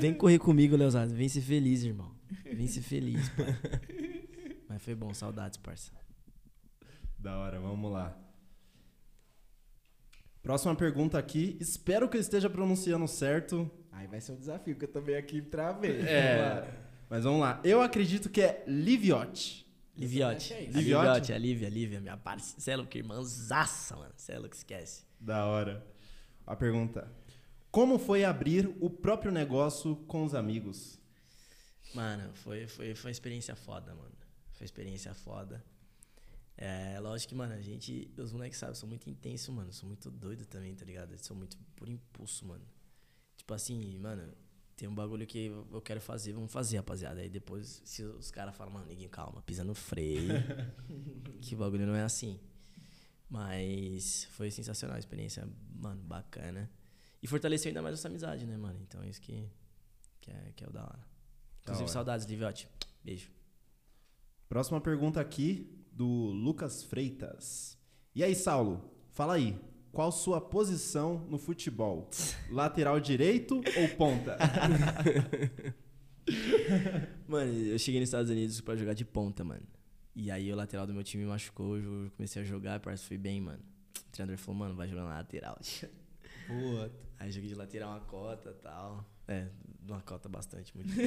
[0.00, 1.12] Vem correr comigo, Leozada.
[1.12, 2.10] Vem ser feliz, irmão.
[2.46, 3.54] Vem ser feliz, pai.
[4.70, 5.92] Mas foi bom, saudades, parça.
[7.18, 8.16] Da hora, vamos lá.
[10.42, 11.58] Próxima pergunta aqui.
[11.60, 13.70] Espero que eu esteja pronunciando certo.
[13.92, 16.00] Aí vai ser um desafio, que eu também aqui travei.
[16.00, 16.66] É.
[17.10, 17.60] Mas vamos lá.
[17.62, 19.69] Eu acredito que é Liviotti.
[19.96, 20.52] Liviote.
[20.52, 20.60] é.
[20.60, 20.78] Liviote?
[20.78, 22.60] Liviote, a Lívia, a Lívia, minha parceira.
[22.60, 24.12] Você é irmãzaça, mano.
[24.16, 25.04] Você é louco, esquece.
[25.18, 25.86] Da hora.
[26.46, 27.10] A pergunta.
[27.70, 30.98] Como foi abrir o próprio negócio com os amigos?
[31.94, 34.16] Mano, foi, foi, foi uma experiência foda, mano.
[34.52, 35.64] Foi uma experiência foda.
[36.56, 39.72] É, lógico que, mano, a gente, os moleques sabem, sou muito intenso, mano.
[39.72, 41.16] Sou muito doido também, tá ligado?
[41.18, 42.64] Sou muito por impulso, mano.
[43.36, 44.32] Tipo assim, mano,
[44.80, 47.20] tem um bagulho que eu quero fazer, vamos fazer, rapaziada.
[47.20, 50.32] Aí depois, se os caras falam, mano, ninguém, calma, pisa no freio.
[51.42, 52.40] que o bagulho não é assim.
[53.28, 56.70] Mas foi sensacional, a experiência, mano, bacana.
[57.22, 58.80] E fortaleceu ainda mais essa amizade, né, mano?
[58.80, 59.46] Então isso que,
[60.18, 61.06] que, é, que é o da hora.
[61.60, 61.92] Inclusive, hora.
[61.92, 62.66] saudades, Liviote.
[63.04, 63.30] Beijo.
[64.48, 67.76] Próxima pergunta aqui do Lucas Freitas.
[68.14, 68.90] E aí, Saulo?
[69.10, 69.60] Fala aí.
[69.92, 72.08] Qual sua posição no futebol?
[72.50, 74.38] Lateral direito ou ponta?
[77.26, 79.66] Mano, eu cheguei nos Estados Unidos pra jogar de ponta, mano.
[80.14, 83.08] E aí o lateral do meu time me machucou, eu comecei a jogar, parece que
[83.08, 83.62] fui bem, mano.
[84.08, 85.58] O treinador falou, mano, vai jogar na lateral.
[86.46, 86.92] Puta.
[87.18, 89.04] Aí joguei de lateral uma cota e tal.
[89.30, 89.46] É,
[89.88, 90.90] uma cota bastante, muito.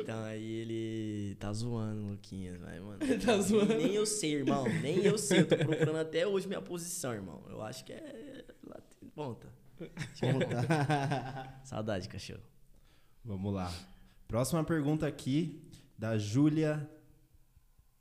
[0.00, 2.98] então aí ele tá zoando, Luquinhas, vai, mano.
[3.24, 3.74] Tá zoando.
[3.74, 4.64] Nem eu sei, irmão.
[4.82, 5.40] Nem eu sei.
[5.40, 7.42] Eu tô procurando até hoje minha posição, irmão.
[7.48, 9.46] Eu acho que é late- ponta.
[11.62, 12.42] Saudade, cachorro.
[13.24, 13.72] Vamos lá.
[14.26, 15.62] Próxima pergunta aqui
[15.96, 16.88] da Júlia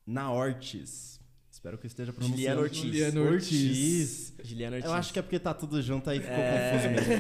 [0.06, 1.17] Naortes.
[1.58, 2.38] Espero que eu esteja pronunciando.
[2.38, 2.82] Juliana Ortiz.
[2.84, 4.34] Juliana Ortiz.
[4.44, 4.92] Juliana Ortiz.
[4.92, 6.72] Eu acho que é porque tá tudo junto aí ficou É.
[6.72, 7.14] confuso mesmo.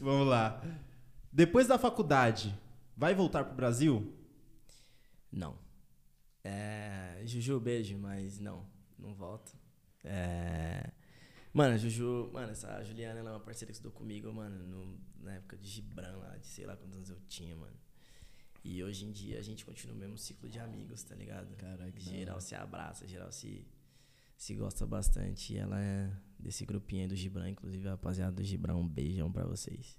[0.00, 0.62] Vamos lá.
[1.30, 2.58] Depois da faculdade,
[2.96, 4.14] vai voltar pro Brasil?
[5.30, 5.58] Não.
[6.42, 8.66] É, Juju, beijo, mas não,
[8.98, 9.52] não volto.
[10.02, 10.90] É,
[11.52, 15.34] mano, Juju, mano, essa Juliana ela é uma parceira que estudou comigo, mano, no- na
[15.34, 17.76] época de Gibran lá, de sei lá quantos anos eu tinha, mano.
[18.62, 21.54] E hoje em dia a gente continua o mesmo ciclo de amigos, tá ligado?
[21.56, 23.66] Caraca, Geral se abraça, geral se,
[24.36, 25.54] se gosta bastante.
[25.54, 29.32] E ela é desse grupinho aí do Gibran, inclusive a rapaziada do Gibran, um beijão
[29.32, 29.98] pra vocês.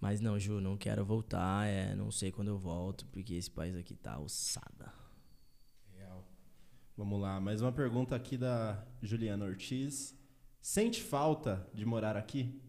[0.00, 3.76] Mas não, Ju, não quero voltar, é, não sei quando eu volto, porque esse país
[3.76, 5.02] aqui tá ossada.
[6.94, 10.14] Vamos lá, mais uma pergunta aqui da Juliana Ortiz.
[10.60, 12.60] Sente falta de morar aqui?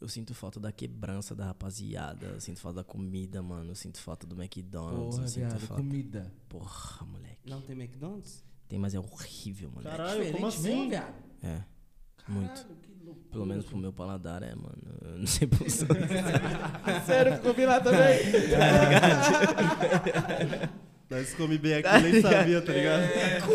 [0.00, 3.98] Eu sinto falta da quebrança da rapaziada, eu sinto falta da comida, mano, eu sinto
[3.98, 5.82] falta do McDonald's, Porra, eu sinto viado, falta...
[5.82, 6.32] comida.
[6.48, 7.50] Porra, moleque.
[7.50, 8.44] Não tem McDonald's?
[8.68, 9.96] Tem, mas é horrível, moleque.
[9.96, 10.76] Caralho, como Diferente assim?
[10.76, 11.14] mesmo, viado?
[11.42, 11.64] É,
[12.28, 12.48] muito.
[12.48, 13.28] Caralho, que loucura.
[13.32, 14.78] Pelo menos pro meu paladar é, mano.
[15.02, 15.68] Eu não sei por.
[17.04, 17.98] Sério, ficou bem lá também.
[21.10, 23.02] Nós come bem aqui, nem sabia, tá ligado?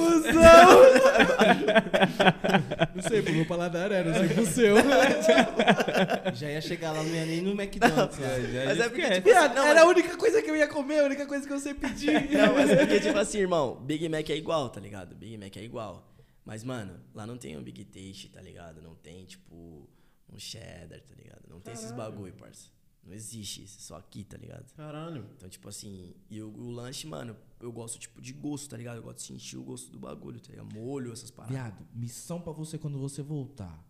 [2.95, 4.75] Não sei, pro meu paladar era, não sei pro seu.
[6.33, 8.17] Já ia chegar lá, não ia nem no McDonald's.
[8.19, 8.27] lá.
[8.65, 11.05] Mas é porque, tipo, Viado, não, era a única coisa que eu ia comer, a
[11.05, 12.13] única coisa que eu sei pedir.
[12.31, 15.15] Não, mas é porque, tipo assim, irmão, Big Mac é igual, tá ligado?
[15.15, 16.09] Big Mac é igual.
[16.45, 18.81] Mas, mano, lá não tem um Big Taste, tá ligado?
[18.81, 19.87] Não tem, tipo,
[20.31, 21.41] um cheddar, tá ligado?
[21.49, 22.67] Não tem esses bagulho, parça.
[23.05, 24.71] Não existe isso, só aqui, tá ligado?
[24.73, 25.25] Caralho.
[25.35, 28.97] Então, tipo assim, e o, o lanche, mano, eu gosto, tipo, de gosto, tá ligado?
[28.97, 30.73] Eu gosto de sentir o gosto do bagulho, tá ligado?
[30.73, 31.55] Molho, essas paradas.
[31.55, 33.83] Viado, missão pra você quando você voltar.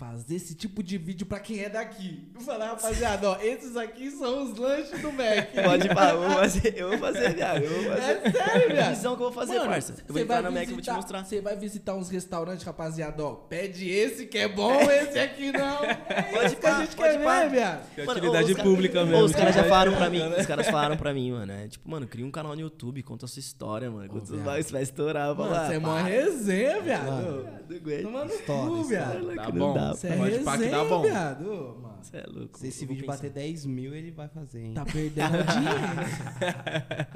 [0.00, 2.26] Fazer esse tipo de vídeo pra quem é daqui.
[2.34, 5.50] Eu falei, rapaziada, ó, esses aqui são os lanches do Mac.
[5.62, 7.62] Pode falar, eu vou fazer, eu vou fazer, viado.
[7.62, 8.12] Eu vou fazer.
[8.24, 8.94] É sério, viado.
[8.94, 9.94] Visão que eu vou fazer, Mano, parça.
[10.08, 11.22] Eu vou entrar vai na Mac e vou te mostrar.
[11.24, 13.34] Você vai visitar uns restaurantes, rapaziada, ó.
[13.34, 15.84] Pede esse que é bom, esse aqui não.
[15.84, 17.42] É Pode isso que a pá, gente pode quer pá.
[17.42, 17.94] ver, viado.
[17.94, 19.24] Que é utilidade pública mesmo.
[19.24, 21.52] os caras já que falaram vai- pra mim, os caras falaram pra mim, mano.
[21.52, 24.08] É, tipo, mano, cria um canal no YouTube, conta a sua história, mano.
[24.08, 25.66] Conta vai, você vai estourar, Mano, falar.
[25.68, 27.46] você é mó para, resenha, viado.
[27.68, 28.02] Não aguento.
[28.02, 29.34] Tomando cu, História, viado.
[29.34, 29.89] Tá bom.
[30.06, 31.02] É Pode pá que dá bom.
[31.02, 31.50] viado.
[31.50, 32.02] Ô, mano.
[32.04, 32.58] Você é louco.
[32.58, 34.74] Se esse vídeo bater 10 mil, ele vai fazer, hein?
[34.74, 37.08] Tá perdendo audiência.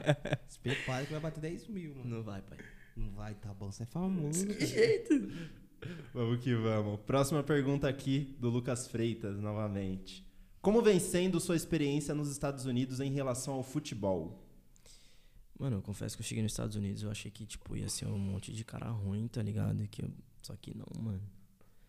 [0.49, 2.17] Se prepara que vai bater 10 mil, mano.
[2.17, 2.59] Não vai, pai.
[2.97, 4.47] Não vai, tá bom, você é famoso.
[4.55, 5.31] Que jeito.
[6.15, 7.01] Vamos que vamos.
[7.01, 10.25] Próxima pergunta aqui do Lucas Freitas, novamente.
[10.63, 14.41] Como vem sendo sua experiência nos Estados Unidos em relação ao futebol?
[15.59, 18.07] Mano, eu confesso que eu cheguei nos Estados Unidos, eu achei que, tipo, ia ser
[18.07, 19.87] um monte de cara ruim, tá ligado?
[19.89, 20.11] Que eu-
[20.43, 21.23] Só que não, mano.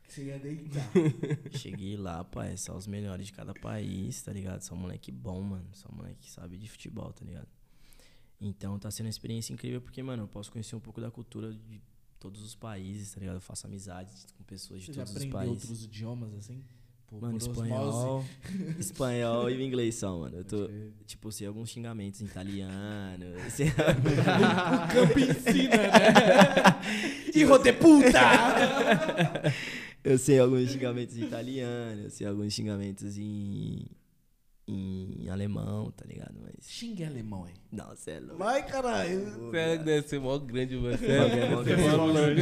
[0.07, 0.89] Você ia deitar.
[1.57, 4.61] Cheguei lá, pai, são os melhores de cada país, tá ligado?
[4.61, 5.67] São moleque bom, mano.
[5.73, 7.47] São moleque que sabe de futebol, tá ligado?
[8.39, 11.53] Então tá sendo uma experiência incrível porque, mano, eu posso conhecer um pouco da cultura
[11.53, 11.81] de
[12.19, 13.35] todos os países, tá ligado?
[13.35, 15.63] Eu faço amizades com pessoas de Você todos os aprendeu países.
[15.63, 16.63] outros idiomas, assim?
[17.19, 18.25] Por- Mano, por espanhol,
[18.79, 20.37] espanhol e inglês só, mano.
[20.37, 20.69] Eu tô,
[21.05, 23.25] tipo, sei alguns xingamentos em italiano.
[23.49, 26.81] sei- O campo ensina, né?
[27.33, 28.19] Hijo de puta!
[30.03, 33.85] eu sei alguns xingamentos em italiano, eu sei alguns xingamentos em,
[34.67, 36.35] em alemão, tá ligado?
[36.41, 36.67] Mas.
[36.67, 37.53] Xingue alemão, hein?
[37.71, 38.37] Não, você é louco.
[38.37, 39.49] Vai, caralho.
[39.51, 40.75] Você é- deve ser mó grande.
[40.75, 42.41] Você é mó é grande.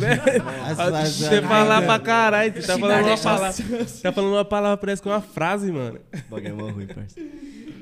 [0.76, 3.52] Você falar pra caralho, você tá falando uma palavra.
[3.52, 6.00] Você tá falando uma palavra, parece que é uma frase, mano.
[6.30, 7.20] Bagulho é ruim, parça.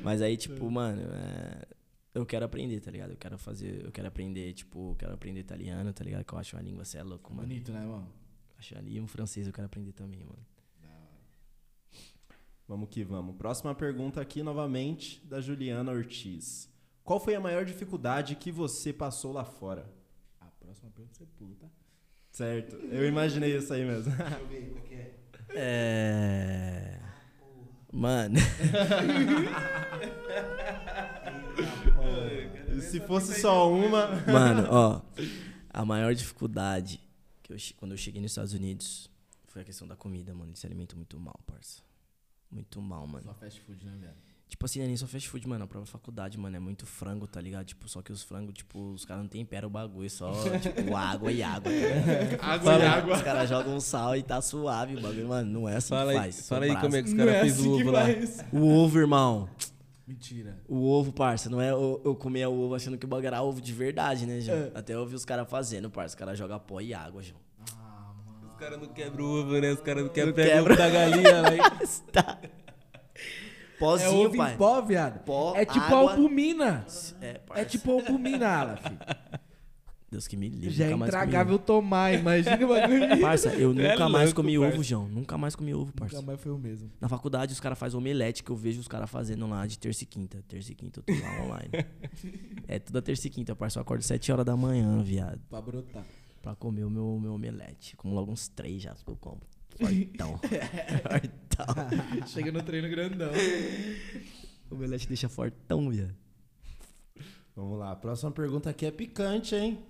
[0.04, 1.68] Mas aí, tipo, mano, é,
[2.16, 3.12] eu quero aprender, tá ligado?
[3.12, 6.24] Eu quero fazer, eu quero aprender, tipo, eu quero aprender italiano, tá ligado?
[6.24, 7.48] Que eu acho uma língua, você é louco, mano.
[7.48, 8.08] Bonito, né, mano?
[8.58, 10.40] Acho ali um francês eu quero aprender também, mano.
[12.72, 13.36] Vamos que vamos.
[13.36, 16.70] Próxima pergunta aqui novamente da Juliana Ortiz.
[17.04, 19.92] Qual foi a maior dificuldade que você passou lá fora?
[20.40, 21.68] A próxima pergunta você pula, tá?
[22.32, 24.16] Certo, eu imaginei isso aí mesmo.
[24.16, 25.18] Deixa eu ver qual que é.
[25.54, 27.00] É.
[27.92, 28.40] Mano,
[32.74, 34.08] E se fosse só uma.
[34.32, 35.02] mano, ó.
[35.70, 37.02] A maior dificuldade
[37.44, 39.12] que eu, quando eu cheguei nos Estados Unidos
[39.48, 40.52] foi a questão da comida, mano.
[40.52, 41.91] Eles se alimentam muito mal, parça.
[42.52, 43.24] Muito mal, mano.
[43.24, 44.14] Só fast food, né, velho?
[44.48, 45.64] Tipo assim, não é nem só fast food, mano.
[45.64, 47.66] A própria faculdade, mano, é muito frango, tá ligado?
[47.66, 50.30] Tipo, só que os frangos, tipo, os caras não temperam o bagulho, só,
[50.60, 51.72] tipo, água e água.
[51.72, 52.44] Tá ligado?
[52.44, 53.16] Água e água.
[53.16, 55.50] Os caras jogam sal e tá suave o bagulho, mano.
[55.50, 56.48] Não é assim Fala que aí, faz.
[56.50, 58.04] fala aí como é que os caras fez o ovo lá.
[58.52, 59.50] O ovo, irmão.
[60.06, 60.62] Mentira.
[60.68, 63.42] O ovo, parça, não é eu, eu comia o ovo achando que o bagulho era
[63.42, 64.70] ovo de verdade, né, João?
[64.76, 66.10] Até eu vi os caras fazendo, parça.
[66.14, 67.40] Os caras jogam pó e água, João.
[68.62, 69.72] Caras não quebram o ovo, né?
[69.72, 70.62] Os caras não quebram quebra.
[70.62, 71.56] ovo da galinha lá.
[71.56, 72.38] e- Tá.
[72.44, 74.54] É Pozinho, ovo pai.
[74.54, 75.24] em pó, viado.
[75.24, 76.12] Pó, é tipo água.
[76.12, 76.86] albumina.
[77.20, 77.62] É, parça.
[77.64, 78.86] É tipo albumina, Aleph.
[80.12, 80.70] Deus que me livre.
[80.70, 83.20] Já é nunca mais comi intragável tomar, imagina o bagulho.
[83.22, 84.74] Parça, eu É nunca mais louco, comi parça.
[84.76, 85.08] ovo, João.
[85.08, 86.16] Nunca mais comi ovo, parça.
[86.18, 86.92] Nunca mais foi o mesmo.
[87.02, 90.04] Na faculdade, os caras fazem omelete que eu vejo os caras fazendo lá de terça
[90.04, 90.44] e quinta.
[90.48, 91.70] Terça e quinta eu tô lá online.
[92.68, 93.80] é toda terça e quinta, parça.
[93.80, 95.40] Eu acordo 7 horas da manhã, viado.
[95.50, 96.04] Pra brotar.
[96.42, 97.96] Pra comer o meu, meu omelete.
[97.96, 99.42] Como logo uns três já que eu como.
[99.78, 100.40] Fortão.
[101.04, 102.28] fortão.
[102.28, 103.32] Chega no treino grandão.
[104.70, 106.16] O omelete deixa fortão, viado.
[107.56, 109.84] Vamos lá, a próxima pergunta aqui é picante, hein?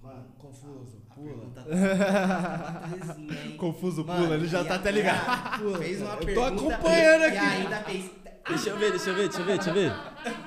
[0.00, 1.02] Mano, Confuso.
[1.10, 1.50] a Pula.
[1.50, 1.62] tá
[2.88, 3.56] belezinha, hein?
[3.56, 5.58] Confuso Mano, pula, ele já e tá a- até ligado.
[5.62, 6.12] Pula, Fez uma.
[6.14, 7.38] Eu tô pergunta acompanhando E aqui.
[7.38, 8.10] ainda fez...
[8.48, 9.92] Deixa eu ver, deixa eu ver, deixa eu ver, deixa eu ver.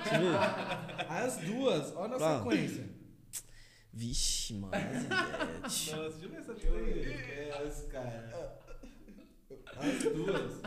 [0.03, 1.07] Deixa eu ver.
[1.09, 2.37] As duas, olha na Ah.
[2.39, 2.89] sequência.
[3.93, 4.73] Vixe, mano.
[5.61, 6.51] Nossa, deixa eu ver essa.
[6.53, 8.33] É, os caras.
[9.77, 10.61] As duas.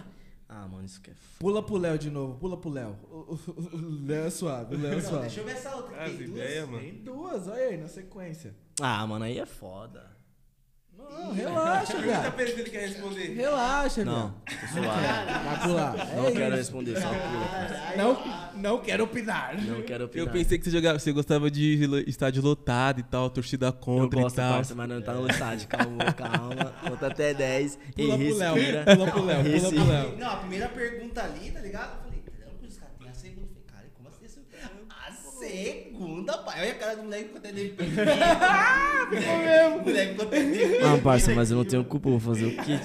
[0.49, 1.21] Ah, mano, isso que é f...
[1.41, 2.97] Pula pro Léo de novo, pula pro Léo.
[3.11, 5.21] O- o- o Léo é suave, o Léo é Não, suave.
[5.23, 6.05] deixa eu ver essa outra.
[6.05, 6.31] As tem duas.
[6.31, 6.81] ideias, mano.
[6.81, 8.55] Tem duas, olha aí, na sequência.
[8.81, 10.16] Ah, mano, aí é foda.
[11.11, 12.33] Não, relaxa, Pergunta viado.
[12.35, 13.35] pra ele quer responder.
[13.35, 15.07] Relaxa, Não, tô suave.
[15.45, 15.97] Vai pular.
[16.15, 16.57] Não É quero isso.
[16.57, 17.97] responder, só pula.
[17.97, 19.61] Não, não quero opinar.
[19.61, 20.27] Não quero opinar.
[20.27, 24.21] Eu pensei que você, jogava, você gostava de estádio lotado e tal, torcida Eu contra
[24.21, 24.53] gosto, e tal.
[24.55, 25.69] parça, mas não tá no estádio.
[25.69, 26.73] Calma, calma.
[26.89, 28.55] Conta até 10 e Pula pro Léo,
[28.97, 30.19] pula pro Léo, pula pro Léo.
[30.19, 31.97] Não, a primeira pergunta ali, tá ligado?
[31.97, 32.49] Eu falei, entendeu?
[32.69, 33.47] Os caras têm a segunda.
[33.47, 34.29] Eu falei, cara, como assim a
[35.39, 36.33] segunda?
[36.33, 36.61] A pai.
[36.61, 38.05] Olha a cara do moleque quando ele perdeu.
[39.11, 39.79] Ficou mesmo.
[39.85, 40.87] Moleque ficou perdendo.
[40.87, 42.83] Ah, parça, mas eu não tenho culpa, vou fazer o kit.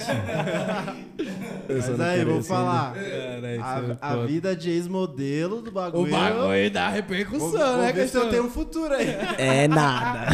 [1.69, 2.93] Mas aí, vou esse falar.
[2.93, 6.07] Cara, isso é A, a vida de ex-modelo do bagulho.
[6.07, 9.07] O bagulho dá repercussão, vou né, ver se eu tenho um futuro aí.
[9.37, 10.27] É nada.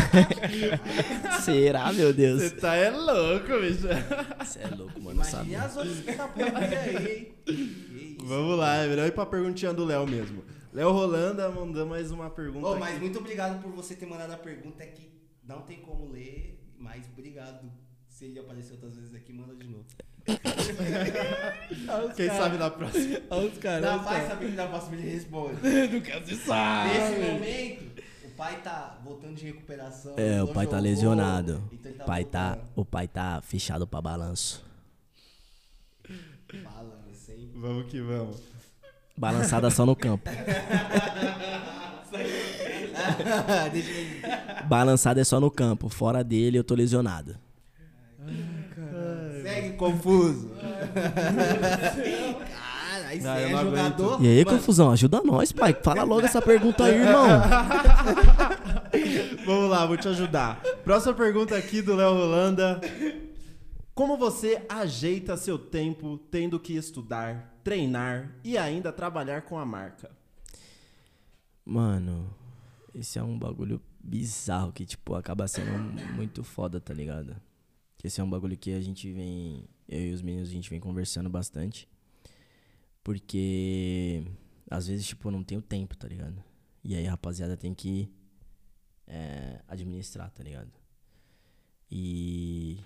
[1.41, 2.41] Será, meu Deus?
[2.41, 3.87] Você tá é louco, bicho.
[4.43, 5.23] Você é louco, mano.
[5.23, 5.51] Sabe?
[5.51, 7.27] Imagine as outras que tá por aí, hein?
[7.45, 8.17] Que.
[8.23, 10.43] Vamos lá, é melhor ir pra perguntinha do Léo mesmo.
[10.77, 12.69] Léo Rolanda mandou mais uma pergunta.
[12.69, 12.79] Aqui.
[12.79, 15.11] mas muito obrigado por você ter mandado a pergunta é que
[15.43, 17.67] não tem como ler, mas obrigado.
[18.07, 19.85] Se ele aparecer outras vezes aqui, manda de novo.
[22.15, 23.21] Quem sabe na próxima.
[23.31, 23.81] Olha os caras.
[23.91, 25.55] Não vai saber que na próxima ele responde.
[25.91, 26.89] Não quero se sabe.
[26.93, 30.13] Nesse momento, o pai tá voltando de recuperação.
[30.15, 31.63] É, o pai tá jogou, lesionado.
[31.71, 34.63] então ele O pai tá, o pai tá fechado pra balanço.
[36.63, 37.51] Balança, hein?
[37.55, 38.56] Vamos que vamos.
[39.17, 40.29] Balançada só no campo.
[44.67, 45.89] Balançada é só no campo.
[45.89, 47.35] Fora dele eu tô lesionado.
[49.41, 50.51] Segue confuso.
[50.93, 51.95] Cara,
[53.07, 54.23] aí Não, é jogador.
[54.23, 54.91] E aí, Mano, confusão?
[54.91, 55.75] Ajuda nós, pai.
[55.81, 57.25] Fala logo essa pergunta aí, irmão.
[59.45, 60.61] Vamos lá, vou te ajudar.
[60.83, 62.81] Próxima pergunta aqui do Léo Rolanda.
[63.95, 70.09] Como você ajeita seu tempo tendo que estudar, treinar e ainda trabalhar com a marca?
[71.65, 72.33] Mano,
[72.95, 75.69] esse é um bagulho bizarro que, tipo, acaba sendo
[76.15, 77.35] muito foda, tá ligado?
[78.01, 79.67] Esse é um bagulho que a gente vem.
[79.85, 81.89] Eu e os meninos, a gente vem conversando bastante.
[83.03, 84.23] Porque
[84.71, 86.41] às vezes, tipo, eu não tenho tempo, tá ligado?
[86.81, 88.09] E aí a rapaziada tem que
[89.05, 90.71] é, administrar, tá ligado?
[91.91, 92.79] E.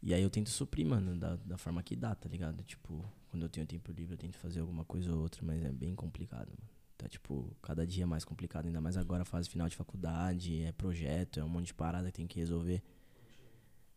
[0.00, 2.62] E aí eu tento suprir, mano, da, da forma que dá, tá ligado?
[2.62, 5.72] Tipo, quando eu tenho tempo livre, eu tento fazer alguma coisa ou outra, mas é
[5.72, 6.70] bem complicado, mano.
[6.98, 10.70] Tá, tipo, cada dia é mais complicado, ainda mais agora, fase final de faculdade, é
[10.72, 12.82] projeto, é um monte de parada que tem que resolver.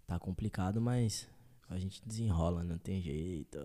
[0.07, 1.27] Tá complicado, mas
[1.69, 3.59] a gente desenrola, não tem jeito.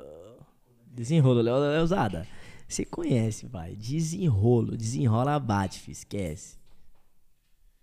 [0.87, 2.27] Desenrolo, Léo Leozada.
[2.67, 3.77] Você conhece, vai.
[3.77, 6.59] Desenrolo, desenrola, bate, fi, esquece.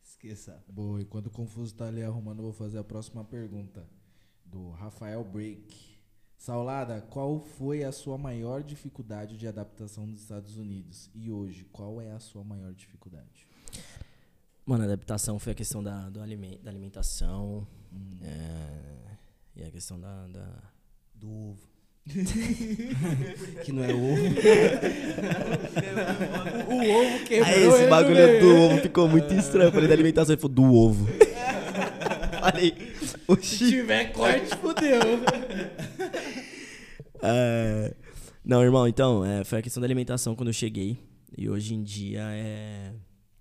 [0.04, 0.62] Esqueça.
[0.68, 3.88] Boa, e quando o Confuso tá ali arrumando, eu vou fazer a próxima pergunta.
[4.44, 5.97] Do Rafael Break.
[6.38, 11.10] Saulada, qual foi a sua maior dificuldade de adaptação dos Estados Unidos?
[11.16, 13.48] E hoje, qual é a sua maior dificuldade?
[14.66, 17.66] Mano, a adaptação foi a questão da, do alime- da alimentação.
[18.24, 19.12] é,
[19.56, 20.48] e a questão da- da,
[21.16, 21.68] Do ovo.
[23.66, 24.24] que não é ovo.
[26.70, 29.68] O ovo quebrou Aí esse bagulho do ovo ficou muito estranho.
[29.70, 31.08] Eu Falei da alimentação, ele falou do ovo.
[32.40, 33.70] Falei, Se oxi.
[33.70, 35.02] tiver corte, fudeu.
[37.22, 37.96] É,
[38.44, 40.98] Não, irmão, então, é, foi a questão da alimentação quando eu cheguei.
[41.38, 42.94] E hoje em dia é,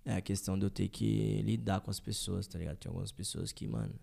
[0.05, 2.77] é a questão de eu ter que lidar com as pessoas, tá ligado?
[2.77, 3.95] Tem algumas pessoas que, mano,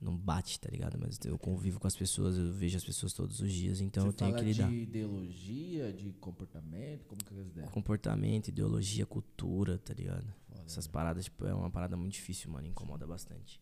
[0.00, 0.98] não bate, tá ligado?
[0.98, 4.08] Mas eu convivo com as pessoas, eu vejo as pessoas todos os dias, então Você
[4.08, 4.68] eu tenho que lidar.
[4.68, 7.70] de ideologia, de comportamento, como que é as ideias?
[7.70, 10.26] Comportamento, ideologia, cultura, tá ligado?
[10.66, 13.60] Essas paradas, tipo, é uma parada muito difícil, mano, incomoda bastante.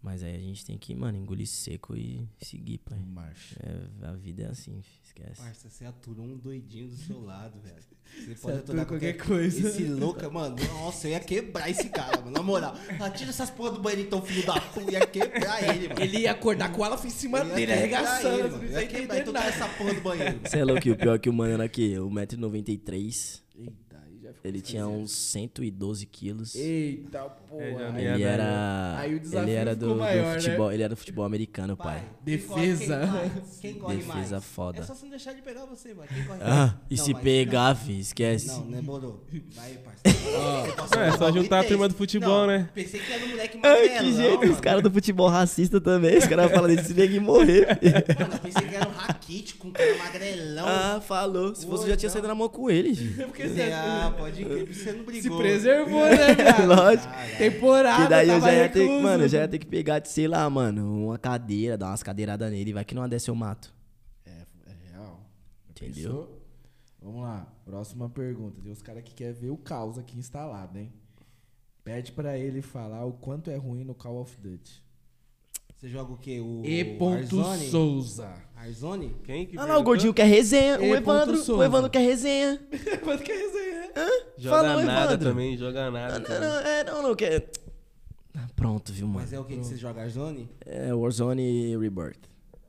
[0.00, 2.98] Mas aí a gente tem que, mano, engolir seco e seguir, pai.
[3.00, 3.56] Marcha.
[3.60, 5.42] É, a vida é assim, esquece.
[5.42, 7.82] Parça, você aturou um doidinho do seu lado, velho.
[8.08, 9.68] Você pode atura aturar qualquer qualquer coisa.
[9.68, 12.30] Esse louco, mano, nossa, eu ia quebrar esse cara, mano.
[12.30, 12.74] Na moral.
[13.00, 14.90] Ah, tira essas porra do banheiro então, filho da puta.
[14.90, 16.00] Ia quebrar ele, mano.
[16.00, 18.64] Ele ia acordar com ela em cima dele, arregaçando, ele, mano.
[18.64, 20.40] Ia quebrar então tira essa porra do banheiro.
[20.44, 23.40] Você é louco, que o pior é que o mano era aqui, 1,93m.
[23.56, 26.54] Eita, aí já ficou Ele tinha uns 112 quilos.
[26.54, 27.64] Eita, porra.
[27.98, 28.94] É, Ele era.
[28.98, 30.40] Aí o desafio ele era do, ficou do maior, né?
[30.40, 30.72] futebol.
[30.72, 32.04] Ele era do futebol americano, pai.
[32.24, 32.98] quem corre- Defesa.
[32.98, 33.58] Quem, mais?
[33.60, 34.44] Quem corre Defesa mais?
[34.44, 34.78] foda.
[34.80, 36.08] É só você não deixar de pegar você, mano.
[36.12, 36.74] Quem corre Ah, mais?
[36.90, 38.46] e Não, se mas- pegar, fi, esquece.
[38.48, 39.20] Não, não é Borô.
[39.54, 40.72] Vai, parceiro.
[40.76, 42.68] Passou É, só juntar a turma do futebol, Não, né?
[42.74, 46.16] Pensei que era um moleque Ai, mais que jeito, os caras do futebol racista também.
[46.18, 47.66] Os caras falam desse nego morrer.
[47.78, 47.86] fi.
[47.86, 50.64] Mano, eu pensei que era um raquite com um cara magrelão.
[50.66, 51.54] Ah, falou.
[51.54, 52.10] Se fosse, já tinha então.
[52.10, 52.94] saído na mão com ele.
[53.26, 55.38] Porque você Ah, pode crer, você não se brigou.
[55.38, 56.66] preservou, né, viado?
[56.66, 57.12] Lógico.
[57.38, 59.02] Temporada, Que daí eu já ia ter, recluso.
[59.02, 62.02] mano, eu já ia ter que pegar, de, sei lá, mano, uma cadeira, dar umas
[62.02, 63.74] cadeiradas nele, vai que não desse eu mato.
[64.24, 64.30] É,
[64.66, 65.20] é real.
[65.70, 66.10] Entendeu?
[66.10, 66.38] Pensou?
[67.00, 68.60] Vamos lá, próxima pergunta.
[68.60, 70.92] Tem uns caras que querem ver o caos aqui instalado, hein?
[71.84, 74.82] Pede pra ele falar o quanto é ruim no Call of Duty.
[75.78, 76.40] Você joga o quê?
[76.40, 76.84] O E.
[76.96, 77.70] ponto Arzoni?
[77.70, 78.34] Souza.
[78.56, 79.14] Arzoni?
[79.22, 80.74] Quem que Ah lá, o gordinho quer resenha.
[80.84, 80.90] E.
[80.90, 81.60] O Evandro, Souza.
[81.60, 82.60] o Evandro quer resenha.
[83.04, 83.78] Quanto que é resenha?
[84.36, 85.28] Joga Fala, nada Evandro.
[85.30, 86.14] também, joga nada.
[86.14, 86.40] Não, não, também.
[86.48, 87.50] não, é, não, não, quer...
[88.36, 89.20] Ah, Pronto, viu, mano.
[89.20, 90.48] Mas é o que que você joga Arzoni?
[90.64, 92.20] É Warzone Rebirth.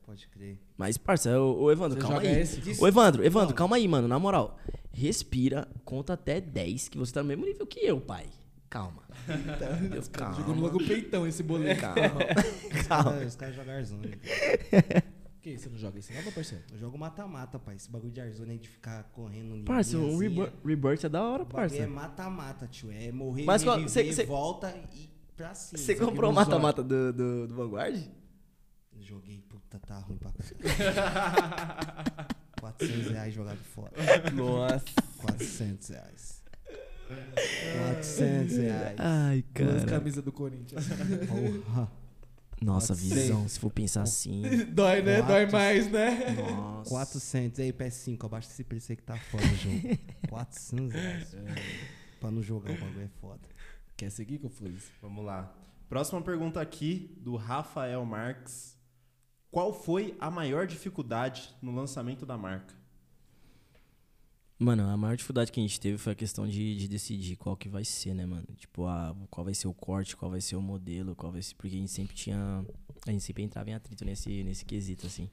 [0.05, 0.57] Pode crer.
[0.75, 2.41] Mas, parça, o, o Evandro, Você calma joga aí.
[2.41, 2.81] esse?
[2.83, 4.07] Ô, Evandro, Evandro, calma aí, mano.
[4.07, 4.57] Na moral,
[4.91, 8.25] respira, conta até 10, que você tá no mesmo nível que eu, pai.
[8.69, 9.01] Calma.
[9.91, 10.61] Deus, Jogou calma.
[10.61, 11.81] logo o peitão esse boleto.
[11.81, 11.97] Calma.
[12.87, 13.25] Calma.
[13.25, 14.09] Os caras jogam Arzoni.
[14.09, 15.03] Calma.
[15.41, 16.63] que você não joga esse não, meu parceiro?
[16.71, 17.75] Eu jogo mata-mata, pai.
[17.75, 20.29] Esse bagulho de Arizona aí de ficar correndo em Parça, um linhazinha.
[20.29, 21.87] Rebirth, Rebirth é da hora, O bagulho é parça.
[21.87, 22.91] mata-mata, tio.
[22.91, 25.77] É morrer, Mas reviver, cê- cê- volta e pra cima.
[25.81, 27.97] Você comprou o no mata-mata do, do, do Vanguard?
[28.99, 32.27] Joguei, puta, tá ruim pra caralho.
[32.59, 33.91] 400 reais jogado fora.
[34.33, 34.85] Nossa.
[35.21, 36.38] 400 reais.
[37.87, 38.95] 400 reais.
[38.99, 39.85] Ai, Duas cara.
[39.99, 40.85] camisas do Corinthians.
[41.27, 41.91] Porra.
[42.61, 44.41] Nossa, Pode visão, se for pensar assim.
[44.73, 45.21] Dói, né?
[45.21, 46.35] Dói Quatro- mais, né?
[46.35, 46.89] Nossa.
[46.89, 47.59] 400.
[47.61, 49.97] Aí, PS5, abaixa esse preço aí que tá foda o jogo.
[50.29, 51.35] 400 reais.
[52.19, 53.39] Pra não jogar o bagulho é foda.
[53.95, 54.91] Quer seguir, Confus?
[55.01, 55.53] Vamos lá.
[55.87, 58.77] Próxima pergunta aqui do Rafael Marques.
[59.49, 62.73] Qual foi a maior dificuldade no lançamento da marca?
[64.61, 67.55] Mano, a maior dificuldade que a gente teve foi a questão de, de decidir qual
[67.55, 68.45] que vai ser, né, mano?
[68.57, 71.55] Tipo, a, qual vai ser o corte, qual vai ser o modelo, qual vai ser.
[71.55, 72.65] Porque a gente sempre tinha.
[73.07, 75.29] A gente sempre entrava em atrito nesse, nesse quesito, assim.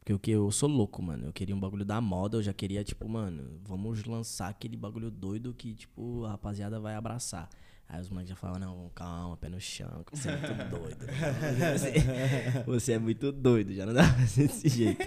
[0.00, 1.26] Porque que eu sou louco, mano.
[1.26, 5.08] Eu queria um bagulho da moda, eu já queria, tipo, mano, vamos lançar aquele bagulho
[5.08, 7.48] doido que, tipo, a rapaziada vai abraçar.
[7.88, 11.06] Aí os moleques já falavam, não, calma, pé no chão, que você é muito doido.
[11.78, 11.92] Você,
[12.66, 15.06] você é muito doido, já não dá pra ser desse jeito.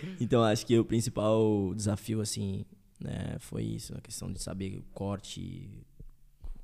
[0.20, 2.64] Então acho que o principal desafio, assim,
[3.00, 5.68] né, foi isso, a questão de saber o corte,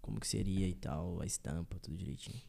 [0.00, 2.40] como que seria e tal, a estampa, tudo direitinho.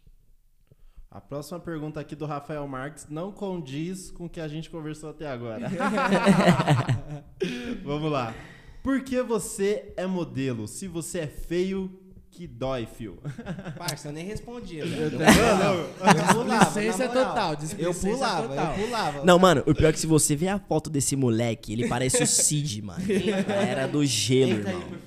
[1.11, 5.11] A próxima pergunta aqui do Rafael Marques não condiz com o que a gente conversou
[5.11, 5.69] até agora.
[7.85, 8.33] Vamos lá.
[8.81, 10.67] Por que você é modelo?
[10.67, 12.02] Se você é feio,
[12.35, 13.19] que dói, fio.
[13.77, 15.03] Parça, eu nem respondia, velho.
[15.03, 17.13] Eu Eu eu pulava, moral.
[17.13, 18.75] total, Eu pulava, total.
[18.77, 19.23] eu pulava.
[19.25, 22.23] Não, mano, o pior é que se você vê a foto desse moleque, ele parece
[22.23, 23.05] o Cid, mano.
[23.47, 24.99] Da era do gelo, Entra aí, irmão.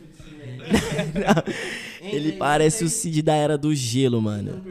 [2.02, 4.64] Ele parece o Cid da era do gelo, mano.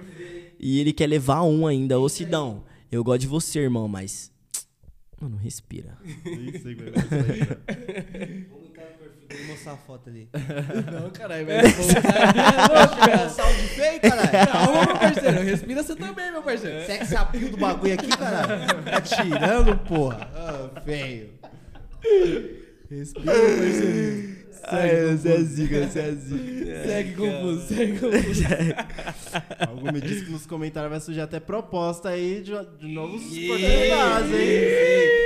[0.60, 2.00] E ele quer levar um ainda.
[2.00, 4.32] Ô, Sidão, eu gosto de você, irmão, mas.
[5.22, 5.98] Mano, respira.
[6.54, 8.48] Isso aí, vai
[9.40, 10.30] e mostrar a foto ali.
[10.92, 11.74] Não, caralho, velho.
[11.76, 14.32] Pô, o cara é de feio, caralho.
[14.52, 15.42] Calma, meu parceiro.
[15.42, 16.86] Respira você também, meu parceiro.
[16.86, 18.84] Sex appeal do bagulho aqui, caralho.
[18.84, 20.30] Tá tirando, porra.
[20.36, 21.34] Ah, feio.
[22.90, 24.35] Respira, meu parceiro.
[25.18, 26.84] Você é zica, você é zica.
[26.88, 28.44] Segue confuso, segue confuso.
[29.68, 34.32] Algo me disse que nos comentários vai surgir até proposta aí de, de novos oportunidades,
[34.32, 34.40] hein?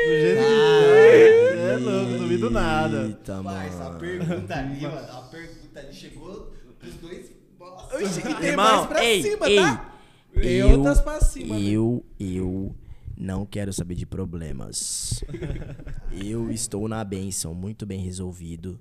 [0.05, 1.59] Do jeito que tá.
[1.59, 3.05] É louco, não duvido nada.
[3.05, 3.99] Eita, Mas a mano.
[3.99, 6.51] pergunta ali, mano, a pergunta ali chegou
[6.83, 7.31] os dois.
[7.59, 7.95] Nossa.
[7.97, 9.55] Oxi, e tem Irmão, mais pra ei, cima, ei.
[9.59, 9.95] tá?
[10.33, 11.55] Tem Eu- outras pra cima.
[11.55, 11.61] né?
[11.65, 12.75] Eu, eu
[13.17, 15.23] não quero saber de problemas.
[16.11, 18.79] Eu estou na benção, muito bem resolvido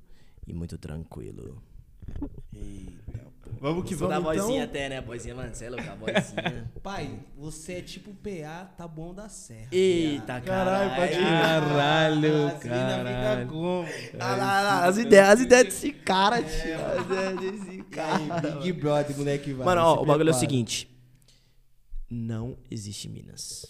[0.49, 1.63] e muito tranquilo.
[3.61, 4.71] Vamos que Sou da vamos vozinha então.
[4.71, 5.01] até, né?
[5.01, 6.71] Vozinha, mano, você é louco, a vozinha.
[6.83, 9.69] Pai, você é tipo PA, tá bom da serra.
[9.73, 11.17] Eita, Caralho, caralho.
[11.21, 13.49] Caralho, As fica caralho.
[13.49, 13.89] como?
[14.19, 16.75] Ah lá, ah lá, as ideias, as ideias desse cara, tio.
[16.87, 18.41] As ideias desse cara.
[18.59, 19.67] Big Brother, moleque vai.
[19.67, 20.89] Mano, ó, o bagulho é o seguinte.
[22.09, 23.67] Não existe Minas.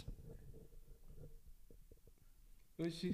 [2.87, 3.13] Oxi.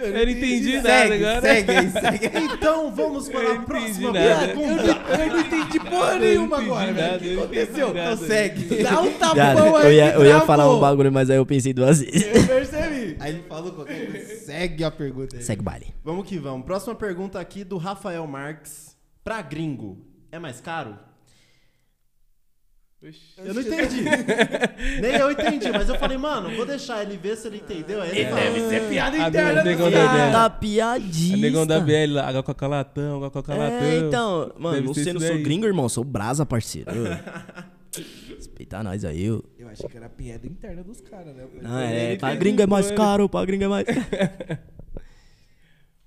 [0.00, 1.40] Eu não entendi nada Segue, agora.
[1.40, 2.44] segue aí, segue aí.
[2.44, 4.46] Então vamos para a próxima nada.
[4.46, 4.84] pergunta.
[5.20, 7.42] Eu não entendi porra nenhuma agora, nada, velho.
[7.42, 7.88] O que aconteceu?
[7.88, 8.82] Então segue.
[8.84, 9.84] Dá um tapão Cara, aí.
[9.86, 12.24] eu ia, eu ia falar um bagulho, mas aí eu pensei duas vezes.
[12.36, 13.16] Eu percebi.
[13.18, 14.34] Aí ele falou qualquer coisa.
[14.46, 15.42] Segue a pergunta aí.
[15.42, 15.86] Segue o baile.
[16.04, 16.64] Vamos que vamos.
[16.64, 18.94] Próxima pergunta aqui do Rafael Marques.
[19.24, 19.98] Pra gringo,
[20.30, 20.96] é mais caro?
[23.08, 23.20] Oxi.
[23.38, 24.04] Eu não entendi.
[25.02, 28.00] Nem eu entendi, mas eu falei, mano, vou deixar ele ver se ele entendeu.
[28.02, 30.26] Aí ele fala, Deve ser piada A interna do negão da cara.
[30.26, 30.32] BL.
[30.32, 31.34] Tá piadista.
[31.34, 33.76] A negão da BL lá, água com calatão, água com calatão.
[33.86, 35.42] É, então, mano, Deve ser você não isso sou daí.
[35.44, 36.90] gringo, irmão, sou brasa, parceiro.
[38.36, 39.24] Respeitar nós aí.
[39.24, 41.44] eu- Eu achei que era piada interna dos caras, né?
[41.62, 43.86] Não, é, pra gringo é mais caro, pra gringo é mais.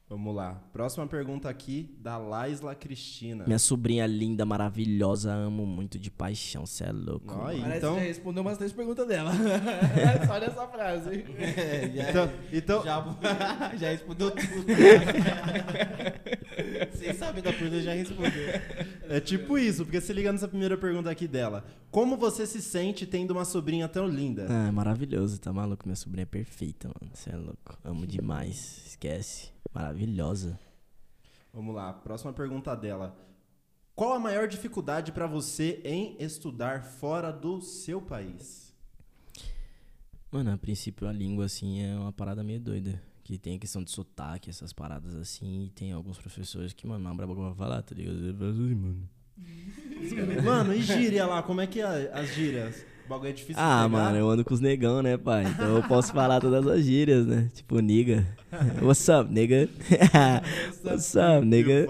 [0.09, 0.53] Vamos lá.
[0.71, 3.43] Próxima pergunta aqui da Laisla Cristina.
[3.45, 7.35] Minha sobrinha linda, maravilhosa, amo muito de paixão, cê é louco.
[7.37, 9.33] Ó, aí, Parece então, que já respondeu umas três perguntas dela.
[10.25, 11.25] Só nessa frase.
[11.57, 14.65] É, já, então, então já, já respondeu tudo.
[16.91, 18.47] Vocês sabem da pergunta, já respondeu.
[19.09, 21.65] é tipo isso, porque se liga nessa primeira pergunta aqui dela.
[21.91, 24.43] Como você se sente tendo uma sobrinha tão linda?
[24.43, 25.83] É maravilhoso, tá maluco?
[25.85, 27.11] Minha sobrinha é perfeita, mano.
[27.13, 27.77] Você é louco.
[27.83, 28.86] Amo demais.
[28.97, 29.51] Esquece.
[29.71, 30.59] Maravilhosa.
[31.53, 33.15] Vamos lá, próxima pergunta dela.
[33.93, 38.73] Qual a maior dificuldade pra você em estudar fora do seu país?
[40.31, 42.99] Mano, a princípio a língua, assim, é uma parada meio doida.
[43.23, 45.65] Que tem a questão de sotaque, essas paradas assim.
[45.65, 48.17] E tem alguns professores que, mano, não abre a boca pra falar, tá ligado?
[50.43, 51.43] Mano, e gíria lá?
[51.43, 52.83] Como é que é as gírias?
[53.07, 55.45] O bagulho é difícil Ah, de mano, eu ando com os negão, né, pai?
[55.45, 57.49] Então eu posso falar todas as gírias, né?
[57.53, 58.27] Tipo, nigga.
[58.83, 59.69] What's up, nigga?
[60.83, 61.87] What's up, nigga?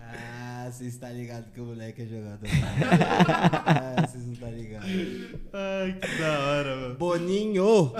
[0.00, 2.38] Ah, vocês estão ligados que o moleque é jogador.
[3.66, 4.88] ah, vocês não estão ligados.
[5.52, 6.94] Ai, que da hora, mano.
[6.94, 7.92] Boninho!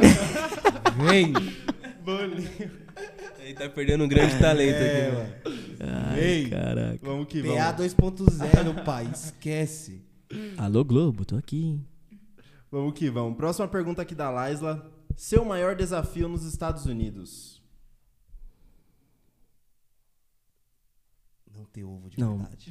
[1.05, 1.33] Vem!
[2.05, 2.71] Boninho.
[3.41, 5.35] Ele tá perdendo um grande talento É, aqui, mano.
[6.13, 6.49] Ai, Ei.
[6.49, 6.99] caraca.
[7.03, 7.93] Vamos que PA vamos.
[7.95, 9.09] 2.0, pai.
[9.13, 10.07] Esquece.
[10.57, 11.81] Alô, Globo, tô aqui.
[12.71, 13.37] Vamos que vamos.
[13.37, 14.91] Próxima pergunta aqui da Laisla.
[15.17, 17.63] Seu maior desafio nos Estados Unidos?
[21.53, 22.39] Não ter ovo de Não.
[22.39, 22.71] verdade.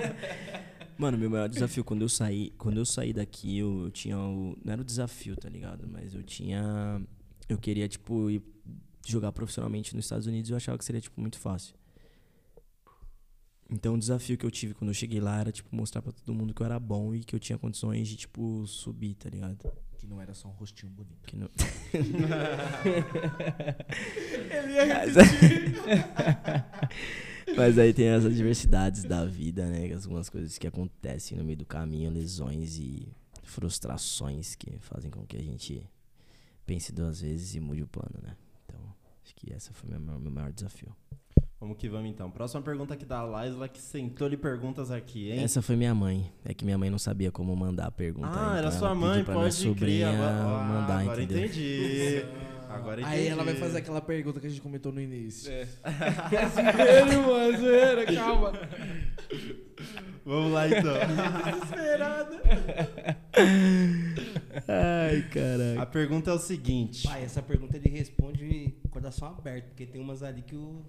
[0.98, 4.72] Mano, meu maior desafio quando eu saí, quando eu saí daqui, eu tinha o, não
[4.72, 5.86] era o desafio, tá ligado?
[5.88, 7.00] Mas eu tinha
[7.48, 8.42] eu queria tipo ir
[9.06, 11.74] jogar profissionalmente nos Estados Unidos, e eu achava que seria tipo muito fácil.
[13.72, 16.34] Então o desafio que eu tive quando eu cheguei lá era tipo mostrar pra todo
[16.34, 19.72] mundo que eu era bom e que eu tinha condições de tipo subir, tá ligado?
[19.96, 21.26] Que não era só um rostinho bonito.
[21.26, 21.48] Que não...
[24.88, 25.14] Mas...
[27.56, 29.92] Mas aí tem as adversidades da vida, né?
[29.94, 33.08] Algumas coisas que acontecem no meio do caminho, lesões e
[33.42, 35.86] frustrações que fazem com que a gente
[36.66, 38.36] pense duas vezes e mude o plano, né?
[38.64, 38.80] Então,
[39.24, 40.94] acho que esse foi o meu, meu maior desafio.
[41.62, 42.28] Vamos que vamos então.
[42.28, 45.44] Próxima pergunta aqui da Laisla, que sentou-lhe perguntas aqui, hein?
[45.44, 46.28] Essa foi minha mãe.
[46.44, 48.26] É que minha mãe não sabia como mandar a pergunta.
[48.26, 50.20] ah, então era ela sua mãe, pode sobrinha crer.
[50.20, 51.44] Agora, ah, mandar, agora entendeu?
[51.44, 52.24] entendi.
[52.68, 53.16] Agora entendi.
[53.16, 55.52] Aí ela vai fazer aquela pergunta que a gente comentou no início.
[55.52, 55.66] É.
[56.48, 58.52] Zoeira, mano, zoeira, calma.
[60.24, 60.94] Vamos lá então.
[64.66, 65.82] Ai, caraca.
[65.82, 67.06] A pergunta é o seguinte.
[67.06, 70.82] Pai, essa pergunta ele responde com o coração aberto, porque tem umas ali que o.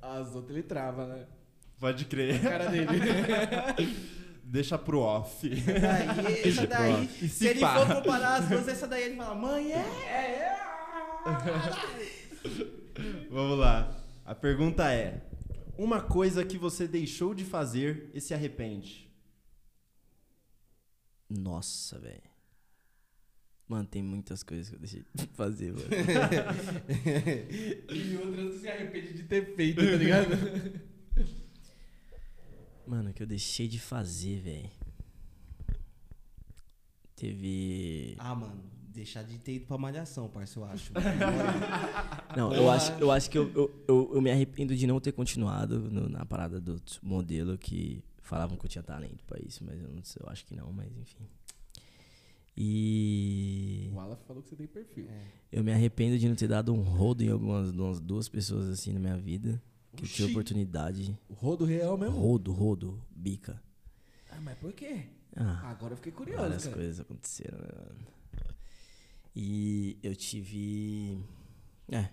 [0.00, 1.26] As outras ele trava, né?
[1.78, 2.40] Pode crer.
[2.40, 2.86] Cara dele.
[4.42, 5.46] Deixa pro off.
[5.48, 7.74] Daí, essa daí, E se, se ele pá?
[7.84, 10.56] for comparar as duas, essa daí ele fala, mãe, é, é, é.
[13.28, 13.92] Vamos lá.
[14.24, 15.22] A pergunta é:
[15.76, 19.10] Uma coisa que você deixou de fazer e se arrepende?
[21.28, 22.22] Nossa, velho.
[23.68, 25.86] Mano, tem muitas coisas que eu deixei de fazer, mano.
[27.90, 30.28] e outras se arrepende de ter feito, tá ligado?
[32.86, 34.70] Mano, que eu deixei de fazer, velho.
[37.16, 38.14] Teve.
[38.18, 38.62] Ah, mano,
[38.94, 40.92] deixar de ter ido pra malhação, parça, eu acho.
[42.36, 45.10] Não, eu acho, eu acho que eu, eu, eu, eu me arrependo de não ter
[45.12, 49.80] continuado no- na parada do modelo que falavam que eu tinha talento pra isso, mas
[49.82, 51.26] eu não sei, eu acho que não, mas enfim.
[52.56, 53.90] E.
[53.92, 55.06] O Alan falou que você tem perfil.
[55.52, 58.92] Eu me arrependo de não ter dado um rodo em algumas umas duas pessoas assim
[58.92, 59.62] na minha vida.
[59.94, 60.32] Que eu tive Oxi.
[60.32, 61.18] oportunidade.
[61.28, 62.18] O rodo real mesmo?
[62.18, 63.62] Rodo, rodo, bica.
[64.30, 65.06] Ah, mas por quê?
[65.34, 66.76] Ah, Agora eu fiquei curioso, várias cara.
[66.76, 68.06] coisas aconteceram, né, mano?
[69.34, 71.18] E eu tive.
[71.88, 72.08] É.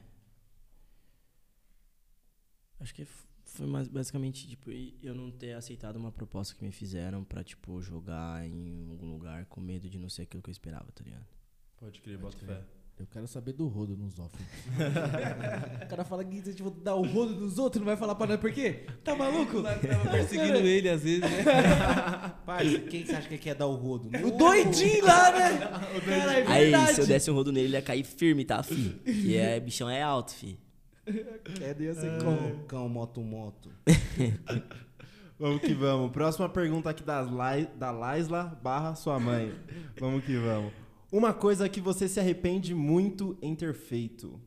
[2.80, 3.08] Acho que
[3.54, 7.44] foi mais basicamente, tipo, e eu não ter aceitado uma proposta que me fizeram pra,
[7.44, 11.04] tipo, jogar em algum lugar com medo de não ser aquilo que eu esperava, tá
[11.04, 11.26] ligado?
[11.80, 12.58] Pode crer, Pode bota crer.
[12.58, 12.64] fé.
[13.00, 14.36] Eu quero saber do rodo nos off.
[14.38, 18.14] o cara fala que a gente vai dar o rodo nos outros, não vai falar
[18.16, 18.86] pra nós por quê?
[19.04, 19.64] Tá maluco?
[19.64, 21.44] Tava perseguindo ele às vezes, né?
[22.46, 24.10] Parça, quem você acha que quer dar o rodo?
[24.26, 25.58] O doidinho lá, né?
[26.06, 28.90] Cara, é Aí, se eu desse um rodo nele, ele ia cair firme, tá, fi?
[29.04, 30.60] Que é, bichão é alto, fi.
[31.06, 32.64] Queda ia ser Cão, como?
[32.66, 33.70] cão, moto, moto.
[35.38, 36.12] Vamos que vamos.
[36.12, 39.52] Próxima pergunta aqui da, Lai, da Laisla barra sua mãe.
[40.00, 40.72] Vamos que vamos.
[41.12, 44.40] Uma coisa que você se arrepende muito em ter feito.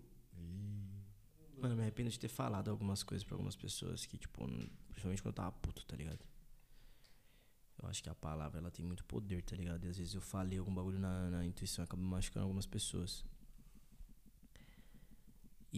[1.58, 4.46] Mano, eu me arrependo de ter falado algumas coisas pra algumas pessoas que, tipo,
[4.88, 6.20] principalmente quando eu tava puto, tá ligado?
[7.82, 9.84] Eu acho que a palavra, ela tem muito poder, tá ligado?
[9.84, 13.24] E às vezes eu falei algum bagulho na, na intuição e acabo machucando algumas pessoas.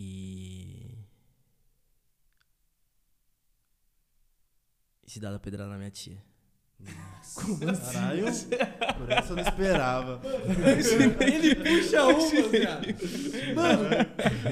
[0.01, 0.97] E...
[5.05, 6.23] E se dado a pedrada na minha tia.
[7.35, 8.25] Caralho,
[8.97, 10.21] por essa eu não esperava.
[11.21, 12.87] Ele puxa uma, viado.
[13.57, 13.89] Mano,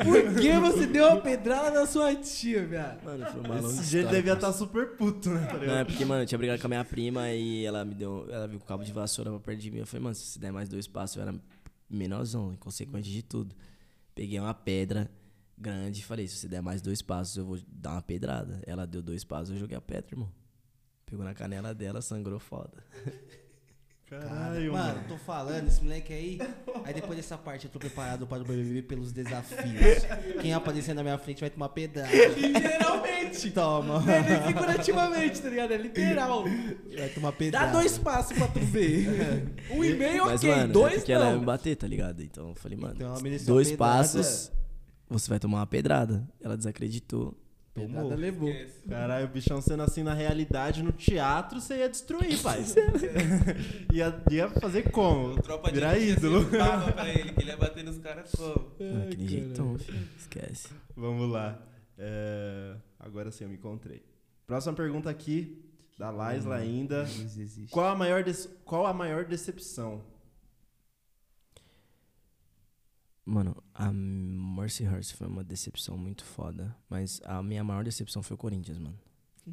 [0.04, 3.04] por que você deu uma pedrada na sua tia, viado?
[3.04, 4.58] Mano, foi uma longa Esse ele devia estar parça.
[4.58, 5.46] super puto, né?
[5.46, 7.94] Tá Não, é porque, mano, eu tinha brigado com a minha prima e ela me
[7.94, 8.26] deu.
[8.28, 9.78] Ela viu com o cabo de vassoura pra perto de mim.
[9.78, 11.34] Eu falei, mano, se você der mais dois passos, eu era
[11.88, 13.54] menorzão, inconsequente de tudo.
[14.16, 15.08] Peguei uma pedra
[15.58, 18.60] grande e falei, se você der mais dois passos, eu vou dar uma pedrada.
[18.66, 20.30] Ela deu dois passos, eu joguei a pedra, irmão.
[21.04, 22.82] Pegou na canela dela, sangrou foda.
[24.08, 25.08] Caralho, mano, mano.
[25.08, 26.38] tô tô falando, esse moleque aí.
[26.84, 30.04] Aí depois dessa parte eu tô preparado para o BBB pelos desafios.
[30.40, 32.08] Quem aparecer na minha frente vai tomar pedrada.
[32.36, 33.50] Literalmente.
[33.50, 34.00] Toma.
[34.00, 35.72] Não é nem figurativamente, tá ligado?
[35.72, 36.44] É literal.
[36.44, 37.72] Vai tomar Dá pedrada.
[37.72, 39.54] dois passos pra tu ver.
[39.74, 40.50] Um e meio, Mas, ok.
[40.50, 41.40] mano, é dois porque ela ia não.
[41.40, 42.22] me bater, tá ligado?
[42.22, 43.76] Então eu falei, mano, Então dois pedrada.
[43.98, 44.52] passos,
[45.08, 46.28] você vai tomar uma pedrada.
[46.40, 47.34] Ela desacreditou.
[47.74, 48.50] Pedrada levou.
[48.88, 52.64] Caralho, o bichão sendo assim na realidade, no teatro, você ia destruir, pai.
[53.92, 55.40] ia, ia fazer como?
[55.42, 56.38] Tropa de Virar ídolo.
[56.38, 58.72] assim, tava pra ele, que ele ia bater nos caras como?
[59.06, 60.08] Aquele jeitão, filho.
[60.18, 60.68] Esquece.
[60.96, 61.60] Vamos lá.
[61.98, 64.02] É, Agora sim, eu me encontrei.
[64.46, 65.62] Próxima pergunta aqui,
[65.98, 67.04] da Laisla ainda.
[67.04, 67.70] Deus existe.
[67.70, 68.24] Qual a maior,
[68.64, 70.02] Qual a maior decepção?
[73.26, 76.74] Mano, a Mercy Hearts foi uma decepção muito foda.
[76.88, 78.94] Mas a minha maior decepção foi o Corinthians, mano.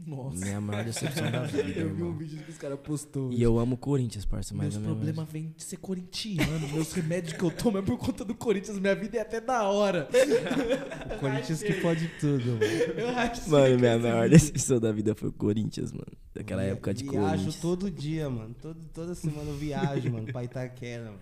[0.07, 0.43] Nossa.
[0.43, 2.17] Minha maior decepção da vida, Eu vi um irmão.
[2.17, 3.31] vídeo que os caras postou.
[3.31, 6.67] E eu amo o Corinthians, parça, mas Meus problemas vêm de ser corintiano.
[6.69, 8.79] Meus remédios que eu tomo é por conta do Corinthians.
[8.79, 10.07] Minha vida é até da hora.
[11.15, 12.63] O Corinthians que pode tudo, mano.
[12.97, 16.11] Eu acho Mano, minha maior decepção da vida foi o Corinthians, mano.
[16.33, 17.55] Daquela época de Viajo Corinthians.
[17.57, 18.53] todo dia, mano.
[18.61, 21.19] Todo, toda semana eu viajo, mano, pra Itaquera, mano.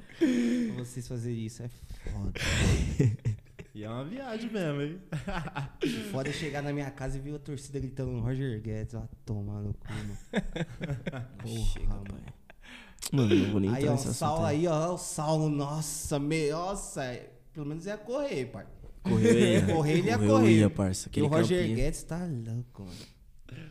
[0.76, 1.70] Pra vocês fazerem isso é
[2.10, 2.34] foda.
[3.74, 5.00] E é uma viagem mesmo, hein?
[5.82, 8.94] O Foda é chegar na minha casa e ver a torcida gritando Roger Guedes.
[8.96, 10.18] Ó, tomar no cu, mano.
[11.42, 12.04] Porra, Chega, mano.
[12.04, 12.20] pai.
[13.14, 16.52] Mano, não vou nem Aí, ó, o nesse Saulo aí, ó, o Saulo, nossa, me,
[16.52, 18.66] nossa, é- pelo menos ia correr, pai.
[19.04, 19.62] Correu, ia.
[19.74, 20.52] Correr, ele ia correr.
[20.52, 21.10] ia, parça.
[21.16, 21.76] E o Roger campinho.
[21.78, 23.66] Guedes tá louco, mano.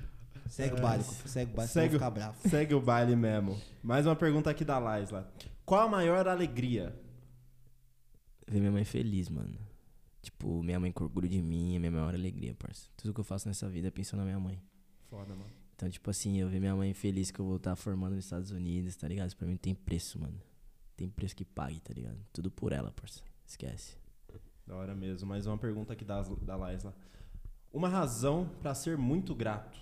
[0.49, 2.49] Segue o baile, segue o baile, Segue eu o- ficar bravo.
[2.49, 3.61] Segue o baile mesmo.
[3.83, 5.31] Mais uma pergunta aqui da Laisla.
[5.67, 6.95] Qual a maior alegria?
[8.51, 9.57] Ver minha mãe feliz, mano.
[10.21, 12.91] Tipo, minha mãe com orgulho de mim é minha maior alegria, parça.
[12.97, 14.61] Tudo que eu faço nessa vida é pensando na minha mãe.
[15.09, 15.49] Foda, mano.
[15.77, 18.51] Então, tipo assim, eu ver minha mãe feliz que eu vou estar formando nos Estados
[18.51, 19.29] Unidos, tá ligado?
[19.29, 20.37] Isso pra mim não tem preço, mano.
[20.97, 22.19] Tem preço que pague, tá ligado?
[22.33, 23.23] Tudo por ela, parça.
[23.47, 23.97] Esquece.
[24.67, 25.29] Da hora mesmo.
[25.29, 26.93] Mais uma pergunta aqui da, da Laisla.
[27.73, 29.79] Uma razão pra ser muito grato.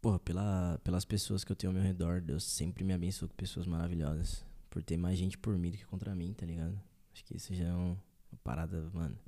[0.00, 3.34] Porra, pela, pelas pessoas que eu tenho ao meu redor, Deus sempre me abençoou com
[3.34, 4.46] pessoas maravilhosas.
[4.70, 6.80] Por ter mais gente por mim do que contra mim, tá ligado?
[7.16, 7.96] Acho que isso já é um-
[8.30, 9.18] uma parada, mano.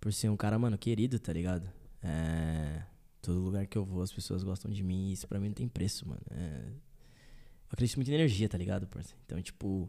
[0.00, 1.70] Por ser um cara, mano, querido, tá ligado?
[2.02, 2.82] É.
[3.22, 5.54] Todo lugar que eu vou, as pessoas gostam de mim e isso pra mim não
[5.54, 6.22] tem preço, mano.
[6.28, 9.20] É, eu acredito muito em energia, tá ligado, parceiro?
[9.24, 9.88] Então, tipo.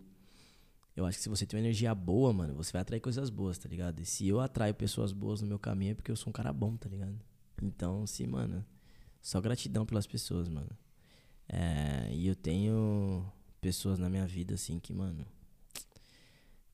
[0.96, 3.58] Eu acho que se você tem uma energia boa, mano, você vai atrair coisas boas,
[3.58, 4.00] tá ligado?
[4.00, 6.54] E se eu atraio pessoas boas no meu caminho é porque eu sou um cara
[6.54, 7.20] bom, tá ligado?
[7.62, 8.64] Então, se, mano,
[9.22, 10.70] só gratidão pelas pessoas, mano.
[11.50, 13.26] É, e eu tenho
[13.62, 15.26] pessoas na minha vida, assim, que, mano.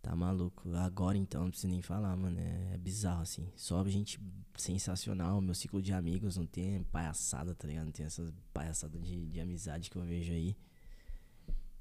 [0.04, 0.70] Tá maluco.
[0.76, 2.38] Agora então, não preciso nem falar, mano.
[2.38, 3.50] É, é bizarro, assim.
[3.56, 4.20] Só gente
[4.58, 5.40] sensacional.
[5.40, 7.86] Meu ciclo de amigos não tem palhaçada, tá ligado?
[7.86, 10.58] Não tem essas palhaçadas de, de amizade que eu vejo aí.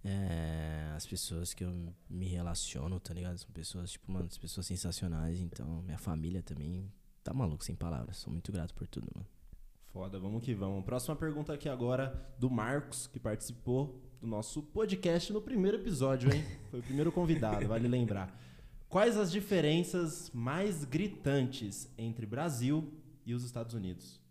[0.05, 3.39] É, as pessoas que eu me relaciono, tá ligado?
[3.39, 5.41] São pessoas, tipo, mano, as pessoas sensacionais.
[5.41, 6.89] Então, minha família também.
[7.25, 8.18] Tá maluco, sem palavras.
[8.18, 9.26] Sou muito grato por tudo, mano.
[9.86, 10.84] Foda, vamos que vamos.
[10.84, 16.44] Próxima pergunta aqui agora do Marcos, que participou do nosso podcast no primeiro episódio, hein?
[16.70, 18.41] Foi o primeiro convidado, vale lembrar.
[18.89, 22.92] Quais as diferenças mais gritantes entre Brasil
[23.26, 24.23] e os Estados Unidos?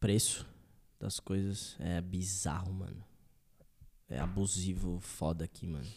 [0.00, 0.46] preço
[0.98, 3.04] das coisas é bizarro, mano.
[4.08, 5.88] É abusivo, foda aqui, mano.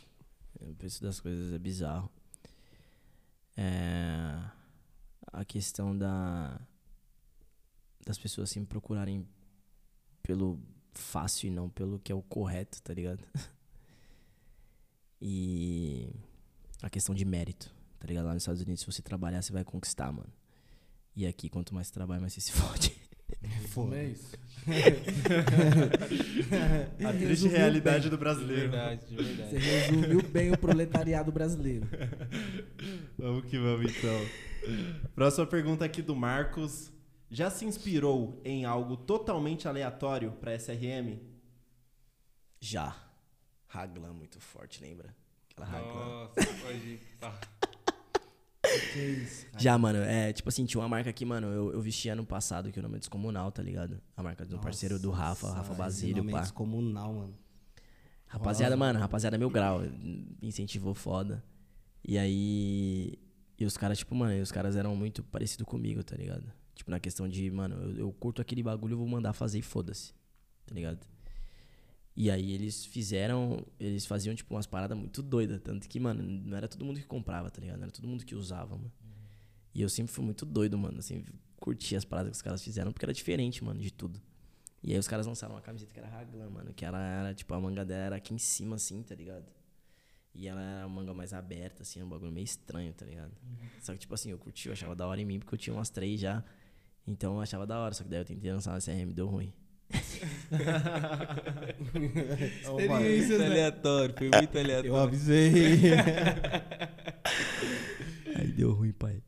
[0.60, 2.10] O preço das coisas é bizarro.
[3.58, 4.40] É.
[5.32, 6.60] A questão da.
[8.06, 9.28] Das pessoas assim procurarem
[10.22, 10.60] pelo
[10.94, 13.24] fácil e não pelo que é o correto, tá ligado?
[15.22, 16.10] E.
[16.82, 18.26] A questão de mérito, tá ligado?
[18.26, 20.34] Lá nos Estados Unidos, se você trabalhar, você vai conquistar, mano.
[21.16, 22.92] E aqui, quanto mais trabalha, mais você se fode.
[23.74, 24.36] Como é isso?
[27.06, 28.10] A triste Resumiu realidade bem.
[28.10, 28.72] do De brasileiro.
[28.72, 29.50] verdade, de verdade.
[29.52, 31.88] Você resumiu bem o proletariado brasileiro.
[33.18, 34.26] Vamos que vamos então.
[35.16, 36.92] Próxima pergunta aqui do Marcos.
[37.34, 41.18] Já se inspirou em algo totalmente aleatório pra SRM?
[42.60, 42.94] Já.
[43.68, 45.16] Raglan muito forte, lembra?
[45.52, 46.06] Aquela Raglan.
[46.06, 47.40] Nossa, pode pá.
[48.94, 49.48] Que isso?
[49.58, 52.72] Já, mano, é tipo assim, tinha uma marca aqui, mano, eu, eu vestia ano passado
[52.72, 54.02] que o nome é Descomunal, tá ligado?
[54.16, 56.42] A marca do parceiro do Rafa, Nossa, Rafa esse Basílio, nome é pá.
[56.42, 57.38] descomunal, mano.
[58.28, 61.44] Rapaziada, mano, rapaziada mil grau, me incentivou foda.
[62.06, 63.20] E aí,
[63.60, 66.46] e os caras, tipo, mano, e os caras eram muito parecidos comigo, tá ligado?
[66.82, 69.62] Tipo, na questão de, mano, eu, eu curto aquele bagulho, eu vou mandar fazer e
[69.62, 70.16] foda-se,
[70.66, 71.06] tá ligado?
[72.16, 75.62] E aí eles fizeram, eles faziam, tipo, umas paradas muito doidas.
[75.62, 77.78] Tanto que, mano, não era todo mundo que comprava, tá ligado?
[77.78, 78.92] Não era todo mundo que usava, mano.
[79.76, 81.24] E eu sempre fui muito doido, mano, assim,
[81.58, 84.20] curti as paradas que os caras fizeram, porque era diferente, mano, de tudo.
[84.82, 86.74] E aí os caras lançaram uma camiseta que era raglan, mano.
[86.74, 89.46] Que ela era, tipo, a manga dela era aqui em cima, assim, tá ligado?
[90.34, 93.34] E ela era uma manga mais aberta, assim, um bagulho meio estranho, tá ligado?
[93.80, 95.76] Só que, tipo assim, eu curti, eu achava da hora em mim, porque eu tinha
[95.76, 96.44] umas três já.
[97.08, 99.28] Então eu achava da hora, só que daí eu tentei lançar uma CRM e deu
[99.28, 99.54] ruim.
[102.62, 103.46] Experiências, né?
[103.48, 104.96] aleatório, foi muito Eu aleatório.
[104.96, 105.52] avisei.
[108.36, 109.22] Aí deu ruim, pai.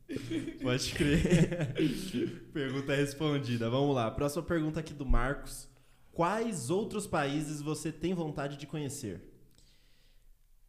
[0.62, 1.74] Pode crer.
[2.52, 3.68] pergunta respondida.
[3.68, 4.10] Vamos lá.
[4.10, 5.68] Próxima pergunta aqui do Marcos.
[6.12, 9.20] Quais outros países você tem vontade de conhecer?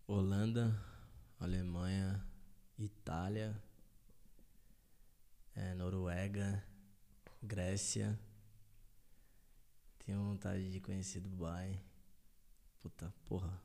[0.08, 0.76] Holanda,
[1.40, 2.22] Alemanha,
[2.78, 3.56] Itália,
[5.56, 6.62] é, Noruega,
[7.46, 8.20] Grécia.
[10.06, 11.82] Tenho vontade de conhecer Dubai.
[12.80, 13.62] Puta, porra.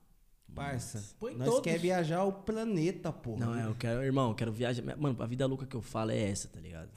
[0.55, 1.62] Parça, Põe nós todos.
[1.62, 3.47] quer viajar o planeta, porra.
[3.47, 4.83] Não, é, eu quero, irmão, eu quero viajar.
[4.97, 6.91] Mano, a vida louca que eu falo é essa, tá ligado?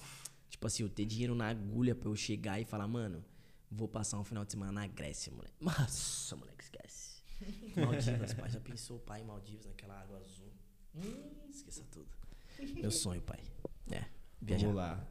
[0.49, 3.23] Tipo assim, eu ter dinheiro na agulha pra eu chegar e falar, mano,
[3.69, 5.53] vou passar um final de semana na Grécia, moleque.
[5.61, 7.21] Nossa, moleque, esquece.
[7.77, 8.49] Maldivas, pai.
[8.49, 10.51] Já pensou, pai, em Maldivas, naquela água azul?
[10.95, 12.09] Hum, esqueça tudo.
[12.75, 13.39] Meu sonho, pai.
[13.91, 14.05] É,
[14.41, 14.63] viajar.
[14.67, 15.07] Vamos lá.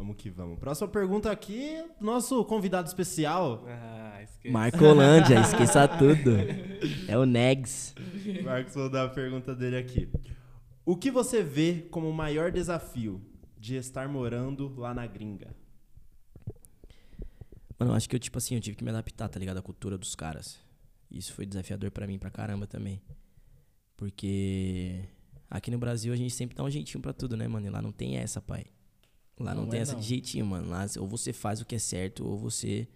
[0.00, 0.58] Vamos que vamos.
[0.58, 4.18] Próxima pergunta aqui, nosso convidado especial, Ah.
[4.50, 6.30] Marcolândia, esqueça tudo.
[7.06, 7.94] É o Negs.
[8.42, 10.10] Marcos, vou dar a pergunta dele aqui.
[10.86, 13.20] O que você vê como o maior desafio
[13.58, 15.54] de estar morando lá na gringa?
[17.78, 19.58] Mano, eu acho que eu, tipo assim, eu tive que me adaptar, tá ligado?
[19.58, 20.58] À cultura dos caras.
[21.10, 23.02] Isso foi desafiador pra mim pra caramba também.
[23.98, 25.04] Porque
[25.50, 27.66] aqui no Brasil a gente sempre dá um jeitinho pra tudo, né, mano?
[27.66, 28.64] E lá não tem essa, pai.
[29.42, 30.00] Lá não, Não tem é essa não.
[30.00, 30.68] de jeitinho, mano.
[30.68, 32.86] Lá ou você faz o que é certo ou você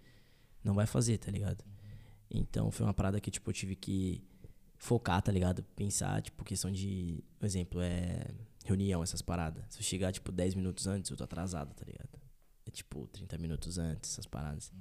[0.63, 1.63] não vai fazer, tá ligado?
[2.29, 4.23] Então foi uma parada que, tipo, eu tive que
[4.77, 5.63] focar, tá ligado?
[5.75, 7.23] Pensar, tipo, questão de.
[7.39, 8.27] Por exemplo, é.
[8.63, 9.63] Reunião, essas paradas.
[9.69, 12.09] Se eu chegar, tipo, 10 minutos antes, eu tô atrasado, tá ligado?
[12.65, 14.73] É tipo 30 minutos antes, essas paradas.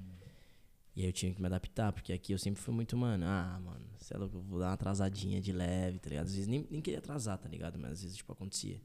[0.97, 3.61] E aí eu tinha que me adaptar, porque aqui eu sempre fui muito, mano, ah,
[3.63, 6.27] mano, sei lá, eu vou dar uma atrasadinha de leve, tá ligado?
[6.27, 7.79] Às vezes nem, nem queria atrasar, tá ligado?
[7.79, 8.81] Mas às vezes, tipo, acontecia.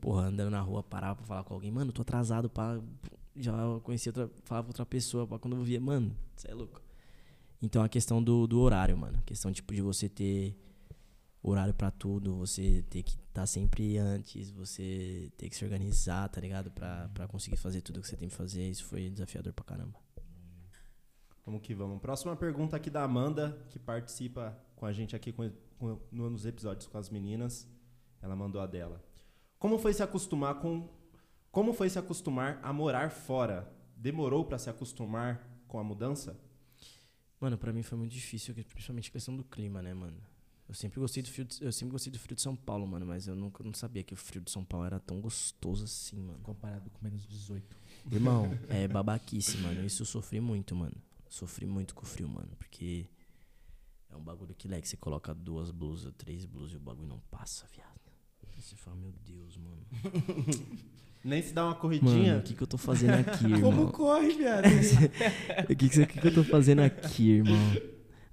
[0.00, 2.80] Porra, andando na rua, parava pra falar com alguém, mano, tô atrasado pra.
[3.36, 4.28] Já conheci outra.
[4.44, 6.80] Falava pra outra pessoa, pra quando eu via, mano, você é louco.
[7.62, 9.18] Então a questão do, do horário, mano.
[9.18, 10.56] A questão, tipo, de você ter
[11.42, 16.40] horário pra tudo, você ter que estar sempre antes, você ter que se organizar, tá
[16.40, 16.70] ligado?
[16.70, 18.68] Pra, pra conseguir fazer tudo que você tem que fazer.
[18.68, 19.98] Isso foi desafiador pra caramba.
[21.44, 22.00] Vamos que vamos.
[22.00, 26.86] Próxima pergunta aqui da Amanda, que participa com a gente aqui com, com- nos episódios
[26.86, 27.66] com as meninas.
[28.22, 29.02] Ela mandou a dela.
[29.60, 30.88] Como foi se acostumar com.
[31.52, 33.70] Como foi se acostumar a morar fora?
[33.94, 36.40] Demorou pra se acostumar com a mudança?
[37.38, 40.16] Mano, pra mim foi muito difícil, principalmente a questão do clima, né, mano?
[40.66, 43.04] Eu sempre gostei do frio, de, eu sempre gostei do frio de São Paulo, mano,
[43.04, 46.22] mas eu nunca não sabia que o frio de São Paulo era tão gostoso assim,
[46.22, 46.38] mano.
[46.42, 47.76] Comparado com menos 18.
[48.10, 49.84] Irmão, é babaquice, mano.
[49.84, 50.96] Isso eu sofri muito, mano.
[51.28, 53.06] Sofri muito com o frio, mano, porque
[54.08, 57.20] é um bagulho que, leque, você coloca duas blusas, três blusas e o bagulho não
[57.30, 57.89] passa, viado.
[58.60, 59.86] Aí Você fala, meu Deus, mano.
[61.24, 62.38] Nem se dá uma Mano, corridinha?
[62.38, 63.60] o que que eu tô fazendo aqui, irmão?
[63.62, 64.64] Como corre, viado?
[65.64, 67.56] O que, que, que eu tô fazendo aqui, irmão?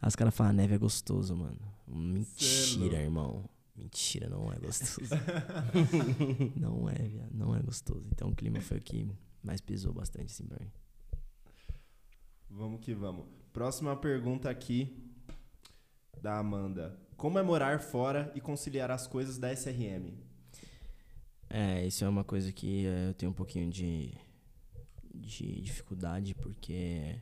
[0.02, 1.58] Aí os caras falam, neve é gostoso, mano.
[1.88, 3.50] É Mentira, irmão.
[3.74, 5.12] Mentira, não é gostoso.
[6.58, 7.32] não é, viado.
[7.34, 8.06] Não é gostoso.
[8.12, 9.10] Então o clima foi o que
[9.42, 10.72] mais pesou bastante, assim, pra mim.
[12.50, 13.26] Vamos que vamos.
[13.54, 15.10] Próxima pergunta aqui
[16.22, 17.07] da Amanda.
[17.18, 20.14] Como é morar fora e conciliar as coisas da SRM?
[21.50, 24.14] É, isso é uma coisa que eh, eu tenho um pouquinho de,
[25.16, 27.20] de dificuldade, porque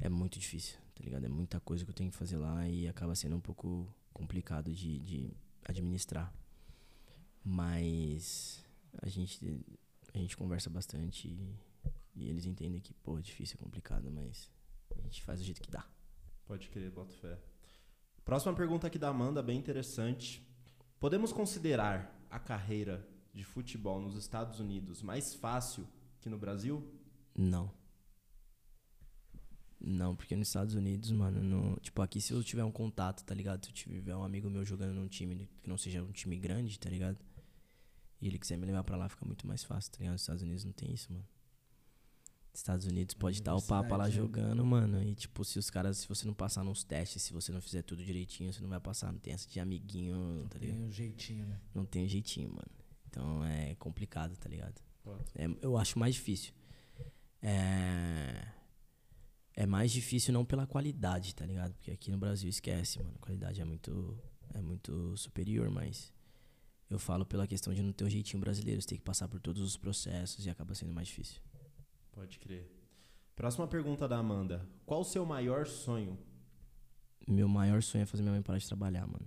[0.00, 1.24] é muito difícil, tá ligado?
[1.24, 4.74] É muita coisa que eu tenho que fazer lá e acaba sendo um pouco complicado
[4.74, 5.30] de, de
[5.64, 6.34] administrar.
[7.44, 8.64] Mas
[9.00, 9.64] a gente,
[10.12, 11.54] a gente conversa bastante e,
[12.16, 14.50] e eles entendem que, pô, é difícil, é complicado, mas
[14.98, 15.86] a gente faz do jeito que dá.
[16.46, 17.38] Pode crer, boto fé.
[18.28, 20.46] Próxima pergunta aqui da Amanda, bem interessante.
[21.00, 25.88] Podemos considerar a carreira de futebol nos Estados Unidos mais fácil
[26.20, 26.86] que no Brasil?
[27.34, 27.72] Não.
[29.80, 33.34] Não, porque nos Estados Unidos, mano, não, tipo, aqui se eu tiver um contato, tá
[33.34, 33.64] ligado?
[33.64, 36.78] Se eu tiver um amigo meu jogando num time que não seja um time grande,
[36.78, 37.16] tá ligado?
[38.20, 40.12] E ele quiser me levar pra lá, fica muito mais fácil, tá ligado?
[40.12, 41.24] Nos Estados Unidos não tem isso, mano.
[42.58, 45.02] Estados Unidos pode estar o papo lá jogando, mano.
[45.02, 47.82] E tipo, se os caras, se você não passar nos testes, se você não fizer
[47.82, 49.12] tudo direitinho, você não vai passar.
[49.12, 50.76] Não tem essa de amiguinho, tá ligado?
[50.76, 51.60] Tem um jeitinho, né?
[51.74, 52.70] Não tem um jeitinho, mano.
[53.08, 54.80] Então é complicado, tá ligado?
[55.34, 56.52] É, eu acho mais difícil.
[57.42, 58.48] É.
[59.54, 61.74] É mais difícil não pela qualidade, tá ligado?
[61.74, 63.14] Porque aqui no Brasil esquece, mano.
[63.16, 64.16] A qualidade é muito,
[64.54, 66.12] é muito superior, mas
[66.88, 68.80] eu falo pela questão de não ter o jeitinho brasileiro.
[68.80, 71.40] Você tem que passar por todos os processos e acaba sendo mais difícil.
[72.18, 72.68] Pode crer.
[73.36, 74.68] Próxima pergunta da Amanda.
[74.84, 76.18] Qual o seu maior sonho?
[77.28, 79.24] Meu maior sonho é fazer minha mãe parar de trabalhar, mano.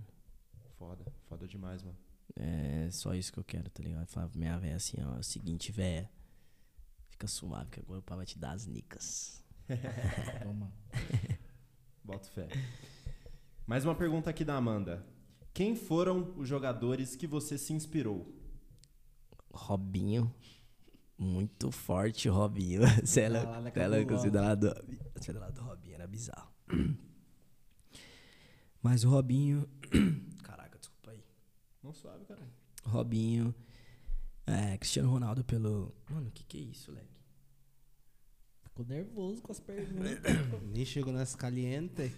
[0.76, 1.96] Foda, foda demais, mano.
[2.36, 4.06] É só isso que eu quero, tá ligado?
[4.08, 6.10] Falar pra minha véia assim, ó, é o seguinte, véia.
[7.08, 9.42] Fica suave que agora o pai vai te dar as nicas.
[10.42, 10.70] Toma.
[12.04, 12.46] Boto fé.
[13.66, 15.02] Mais uma pergunta aqui da Amanda.
[15.54, 18.30] Quem foram os jogadores que você se inspirou?
[19.50, 20.30] Robinho.
[21.22, 22.80] Muito forte, o Robinho.
[23.06, 25.94] Você é louco, lá na você é louco, você é do lado do- é Robinho,
[25.94, 26.52] era bizarro.
[28.82, 29.68] Mas o Robinho.
[30.42, 31.22] Caraca, desculpa aí.
[31.82, 32.42] Não suave, cara.
[32.84, 33.54] Robinho.
[34.44, 35.94] É, Cristiano Ronaldo pelo.
[36.10, 37.06] Mano, o que que é isso, leque?
[38.64, 40.18] Ficou nervoso com as perguntas.
[40.74, 42.12] Nem chegou nas caliente.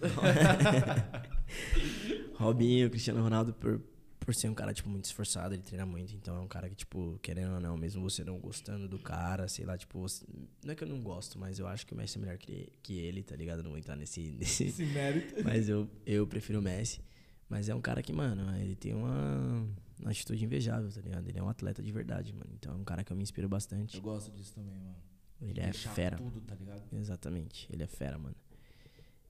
[2.35, 3.79] Robinho, Cristiano Ronaldo, por,
[4.25, 6.13] por ser um cara, tipo, muito esforçado, ele treina muito.
[6.15, 9.47] Então é um cara que, tipo, querendo ou não, mesmo você não gostando do cara,
[9.47, 10.25] sei lá, tipo, você-
[10.63, 12.73] não é que eu não gosto, mas eu acho que o Messi é melhor que,
[12.81, 13.59] que ele, tá ligado?
[13.59, 14.31] Eu não vou entrar nesse.
[14.39, 15.43] nesse Esse mérito.
[15.43, 16.99] mas eu, eu prefiro o Messi.
[17.47, 19.67] Mas é um cara que, mano, ele tem uma,
[20.01, 21.27] uma atitude invejável, tá ligado?
[21.29, 22.49] Ele é um atleta de verdade, mano.
[22.55, 23.97] Então é um cara que eu me inspiro bastante.
[23.97, 24.95] Eu gosto disso também, mano.
[25.39, 26.17] Ele é Deixar fera.
[26.17, 26.81] tudo, tá ligado?
[26.91, 28.35] Exatamente, ele é fera, mano.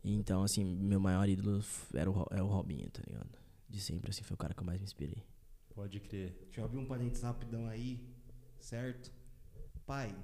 [0.03, 1.61] Então, assim, meu maior ídolo
[1.93, 3.27] era o, é o Robinho, tá ligado?
[3.69, 5.23] De sempre, assim, foi o cara que eu mais me inspirei.
[5.73, 6.37] Pode crer.
[6.45, 7.99] Deixa eu abrir um parênteses rapidão aí,
[8.59, 9.11] certo?
[9.85, 10.15] Pai,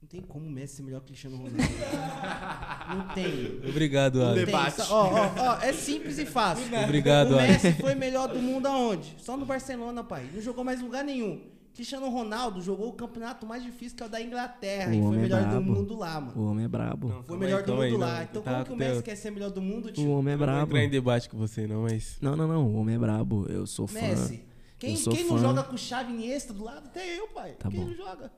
[0.00, 1.56] não tem como o Messi ser melhor que o Cristiano Ronaldo.
[2.94, 3.58] não tem.
[3.68, 4.46] Obrigado, Alex.
[4.46, 4.80] debate.
[4.90, 6.66] Ó, ó, ó, é simples e fácil.
[6.84, 7.64] Obrigado, O Alex.
[7.64, 9.16] Messi foi melhor do mundo aonde?
[9.18, 10.30] Só no Barcelona, pai.
[10.32, 11.53] Não jogou mais lugar nenhum.
[11.74, 15.16] Cristiano Ronaldo jogou o campeonato mais difícil que é o da Inglaterra O e foi
[15.16, 15.72] é melhor do brabo.
[15.72, 16.40] mundo lá, mano.
[16.40, 17.08] O homem é brabo.
[17.08, 18.14] Não, Foi melhor aí, do mundo aí, lá.
[18.18, 18.22] não.
[18.22, 20.34] Então Tá- como que o tá- Messi quer ser melhor do mundo, O homem é
[20.34, 20.70] Eu não vou brabo.
[20.70, 22.16] entrar em debate com você, não, mas.
[22.20, 22.66] Não, não, não.
[22.68, 23.46] O homem é brabo.
[23.48, 24.00] Eu sou fã.
[24.00, 24.44] Messi.
[24.78, 26.86] Quem, Eu quem não joga com chave Iniesta do lado?
[26.86, 27.52] Até eu, pai.
[27.58, 27.86] Tá quem bom.
[27.86, 28.30] não joga?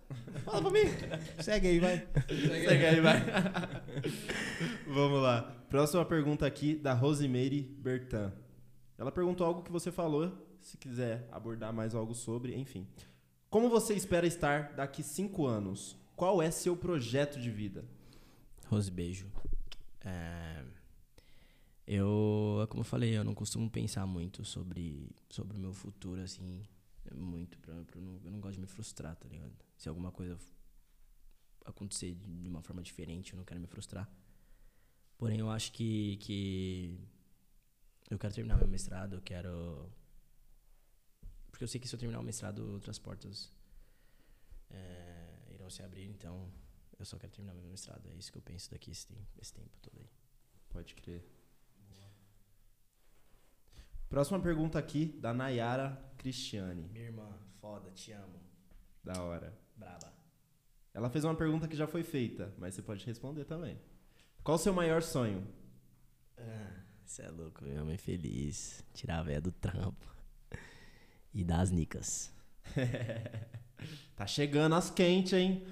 [0.45, 0.89] Fala pra mim.
[1.41, 2.07] Segue aí, vai.
[2.29, 3.23] Segue aí, vai.
[4.87, 5.43] Vamos lá.
[5.69, 8.33] Próxima pergunta aqui da Rosemary Bertan.
[8.99, 12.87] Ela perguntou algo que você falou, se quiser abordar mais algo sobre, enfim.
[13.57, 15.97] Como você espera estar daqui cinco anos?
[16.15, 17.87] Qual é seu projeto de vida?
[18.67, 19.33] Rose, beijo.
[20.05, 20.63] É,
[21.87, 26.67] eu, como eu falei, eu não costumo pensar muito sobre, sobre o meu futuro, assim.
[27.15, 29.55] Muito, pra, pra não, eu não gosto de me frustrar, tá ligado?
[29.75, 30.37] Se alguma coisa
[31.65, 34.07] acontecer de de uma forma diferente, eu não quero me frustrar.
[35.17, 37.01] Porém, eu acho que, que
[38.11, 39.91] eu quero terminar meu mestrado, eu quero.
[41.57, 43.51] Porque eu sei que se eu terminar o mestrado, outras portas
[44.69, 46.53] é, irão se abrir, então
[46.99, 48.07] eu só quero terminar meu mestrado.
[48.11, 50.11] É isso que eu penso daqui esse tempo, esse tempo todo aí.
[50.69, 51.27] Pode crer.
[54.07, 56.91] Próxima pergunta aqui da Nayara Cristiane.
[56.93, 58.39] Minha irmã, foda, te amo.
[59.03, 59.59] Da hora.
[59.75, 60.13] Braba.
[60.93, 63.81] Ela fez uma pergunta que já foi feita, mas você pode responder também.
[64.45, 65.43] Qual o seu maior sonho?
[67.07, 68.85] Você é louco, minha mãe feliz.
[68.93, 70.16] Tirar a véia do trampo.
[71.37, 72.33] E dar as nicas.
[74.17, 75.63] Tá chegando as quentes, hein?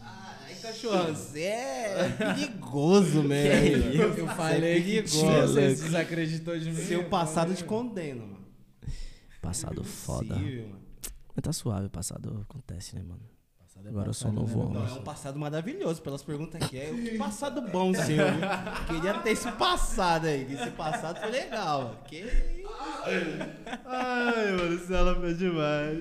[0.00, 3.92] Ai, cachorro, você é perigoso mesmo.
[3.92, 5.18] Eu falei que perigoso.
[5.18, 6.76] tinha, vocês desacreditou de mim.
[6.76, 8.46] Seu passado te condena, mano.
[9.42, 10.36] Passado foda.
[10.36, 10.78] Mano.
[11.34, 13.28] Mas tá suave, o passado acontece, né, mano?
[13.78, 14.96] Passado é Agora eu sou um novo né, Não, homem.
[14.96, 16.78] é um passado maravilhoso pelas perguntas aqui.
[16.78, 18.04] É um passado bom, seu.
[18.06, 18.24] viu?
[18.86, 20.44] Queria ter esse passado aí.
[20.44, 22.02] que Esse passado foi legal.
[22.06, 22.24] Que...
[23.86, 25.98] Ai, mano, isso ela fez demais.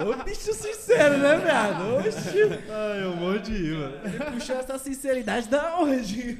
[0.00, 1.96] Ô, bicho sincero, né, viado?
[1.98, 2.42] Oxi.
[2.70, 3.96] Ai, eu morro de rir, mano.
[4.04, 6.38] Ele puxou essa sinceridade da onde?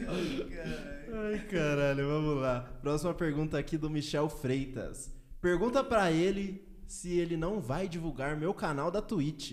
[1.13, 2.61] Ai, caralho, vamos lá.
[2.83, 5.11] Próxima pergunta aqui do Michel Freitas.
[5.41, 9.53] Pergunta pra ele se ele não vai divulgar meu canal da Twitch.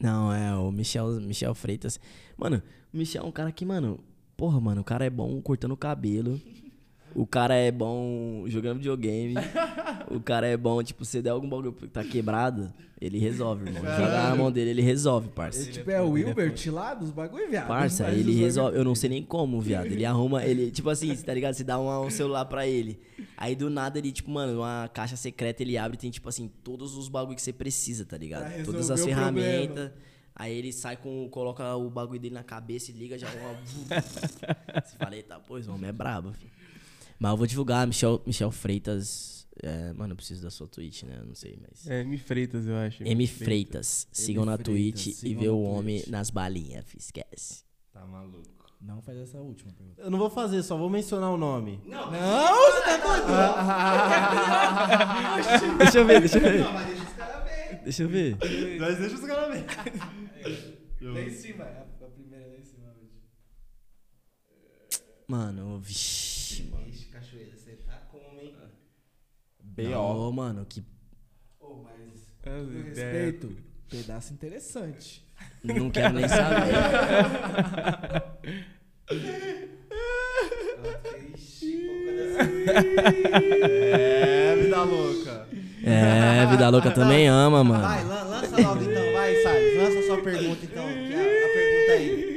[0.00, 2.00] Não, é o Michel, Michel Freitas.
[2.36, 4.00] Mano, o Michel é um cara que, mano,
[4.36, 6.40] porra, mano, o cara é bom cortando o cabelo.
[7.14, 9.34] O cara é bom jogando videogame.
[10.10, 13.82] o cara é bom, tipo, se der algum bagulho que tá quebrado, ele resolve, irmão.
[13.82, 15.62] Joga na mão dele, ele resolve, parça.
[15.62, 17.68] Ele, tipo, é o Wilbert lá dos bagulho, viado.
[17.68, 18.76] Parça, ele resolve.
[18.76, 19.86] Eu não sei nem como, viado.
[19.86, 21.54] Ele arruma, ele, tipo assim, tá ligado?
[21.54, 22.98] Você dá uma- um celular pra ele.
[23.36, 26.50] Aí do nada ele, tipo, mano, uma caixa secreta ele abre e tem, tipo assim,
[26.64, 28.42] todos os bagulho que você precisa, tá ligado?
[28.64, 29.90] Todas as ferramentas.
[30.36, 31.28] Aí ele sai com.
[31.30, 33.54] coloca o bagulho dele na cabeça e liga já uma.
[34.82, 36.50] você fala, eita, pô, esse homem é brabo, filho.
[37.18, 39.46] Mas eu vou divulgar, Michel, Michel Freitas.
[39.62, 41.16] é, mano, eu preciso da sua Twitch, né?
[41.20, 41.86] Eu não sei, mas.
[41.88, 42.18] É, M.
[42.18, 43.02] Freitas, eu acho.
[43.02, 44.06] M Freitas.
[44.12, 45.78] Sigam na Freitas, Twitch e sigam vê na o Twitch.
[45.78, 47.64] homem nas balinhas, esquece.
[47.92, 48.52] Tá maluco.
[48.80, 50.02] Não faz essa última pergunta.
[50.02, 51.80] Eu não vou fazer, só vou mencionar o nome.
[51.86, 53.24] Não, você tá doido?
[55.78, 56.64] Deixa eu ver, deixa eu ver.
[57.82, 58.36] Deixa eu ver.
[58.78, 59.64] Mas deixa os caras ver.
[61.00, 62.44] Lá em cima, a, a primeira
[65.26, 66.86] Mano, vixi, mano.
[66.86, 68.54] Ixi, cachoeira, você tá como, hein?
[69.74, 69.90] B.O.
[69.90, 70.84] Não, mano, que
[71.60, 72.84] Ô, mas com ideia.
[72.84, 73.56] respeito,
[73.88, 75.24] pedaço interessante.
[75.64, 76.72] não quero nem saber.
[83.26, 85.46] É, vida louca.
[85.84, 87.82] É, vida louca também ama, mano.
[87.82, 89.76] Vai, lan- lança logo então, vai, Salles.
[89.78, 90.84] Lança sua pergunta então.
[90.84, 92.33] é a, a pergunta aí.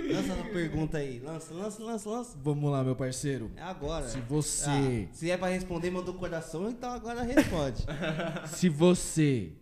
[0.57, 1.19] Pergunta aí.
[1.19, 2.37] Lança, lança, lança, lança.
[2.41, 3.51] Vamos lá, meu parceiro.
[3.55, 4.07] É agora.
[4.07, 7.85] Se você, Ah, se é pra responder, mandou coração, então agora responde.
[8.49, 9.53] se você,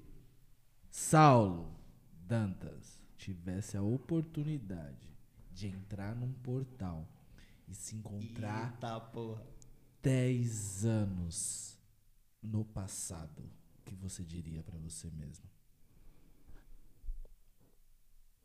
[0.90, 1.70] Saulo
[2.26, 5.10] Dantas, tivesse a oportunidade
[5.52, 7.06] de entrar num portal
[7.68, 9.46] e se encontrar Eita porra.
[10.02, 11.78] 10 anos
[12.42, 13.42] no passado,
[13.80, 15.46] o que você diria pra você mesmo?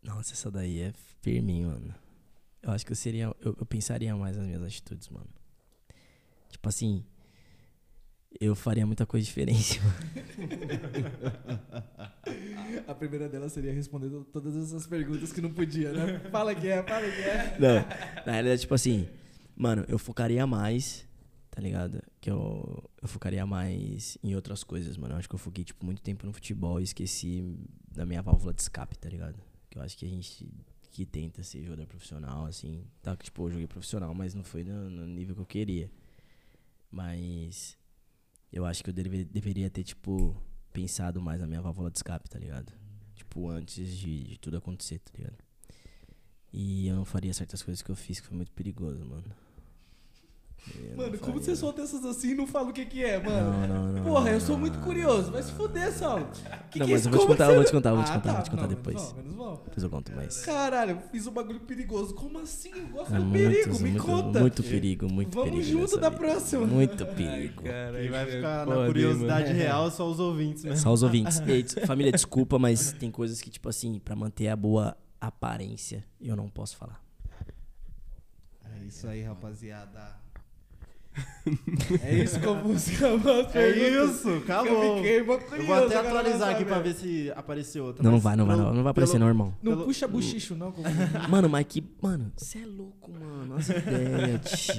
[0.03, 1.95] Nossa, essa daí é firme, mano.
[2.63, 3.25] Eu acho que eu seria.
[3.41, 5.29] Eu, eu pensaria mais nas minhas atitudes, mano.
[6.49, 7.05] Tipo assim.
[8.41, 9.97] Eu faria muita coisa diferente, mano.
[12.87, 16.21] A primeira dela seria responder todas essas perguntas que não podia, né?
[16.31, 17.57] Fala que é, fala que é.
[17.59, 19.09] Não, na realidade, tipo assim,
[19.57, 21.05] mano, eu focaria mais,
[21.51, 22.01] tá ligado?
[22.21, 25.15] Que eu, eu focaria mais em outras coisas, mano.
[25.15, 27.59] Eu acho que eu foquei, tipo, muito tempo no futebol e esqueci
[27.91, 29.43] da minha válvula de escape, tá ligado?
[29.69, 30.49] Que eu acho que a gente
[30.91, 33.17] que tenta ser jogador profissional, assim, tá?
[33.17, 35.91] Tipo, eu joguei profissional, mas não foi no, no nível que eu queria.
[36.91, 37.77] Mas
[38.53, 40.37] eu acho que eu deve- deveria ter, tipo,
[40.73, 42.73] pensado mais na minha válvula de escape, tá ligado?
[43.15, 45.39] Tipo, antes de, de tudo acontecer, tá ligado?
[46.53, 49.25] E eu não faria certas coisas que eu fiz, que foi muito perigoso, mano.
[50.83, 51.41] Eu Mano, como faria.
[51.43, 53.51] você solta essas assim e não fala o que que é, mano?
[53.53, 54.03] Não, não, não.
[54.05, 55.31] Porra, não, eu sou não, muito não, curioso.
[55.33, 56.29] Vai se fuder, Saulo.
[56.71, 57.97] Que Não, que mas é eu vou te contar, você eu vou te contar, eu
[57.97, 58.35] vou te Ah, contar, tá.
[58.35, 58.95] vou te contar Não, depois.
[58.95, 59.63] Menos mal, menos mal.
[59.65, 60.41] Depois eu conto mais.
[60.45, 62.15] Caralho, eu fiz um bagulho perigoso.
[62.15, 62.71] Como assim?
[62.77, 64.41] Eu gosto É do muito, perigo, me conta.
[64.41, 65.69] muito perigo, muito Vamos perigo.
[65.69, 66.67] junto nessa da próxima.
[66.67, 67.63] Muito perigo.
[67.65, 70.79] Quem vai é ficar na curiosidade real é só os ouvintes mesmo.
[70.79, 71.41] Só os ouvintes.
[71.87, 76.49] Família, desculpa, mas tem coisas que, tipo assim, pra manter a boa aparência, eu não
[76.49, 77.03] posso falar.
[78.81, 80.20] É isso aí, rapaziada.
[82.05, 83.49] É isso com a música, mano.
[83.55, 84.85] É isso, acabou.
[84.85, 85.67] Eu fiquei mó Eu curioso.
[85.67, 88.03] vou até atualizar aqui pra ver se apareceu outra.
[88.03, 89.55] Não, não mas vai, não vai, não, não vai aparecer pelo- não, irmão.
[89.63, 90.71] Não pelo- puxa buchicho, não.
[90.71, 90.87] como-
[91.29, 91.83] Mano, mas que.
[92.01, 93.57] Mano, você é louco, mano.
[93.57, 94.75] As ideias, tio.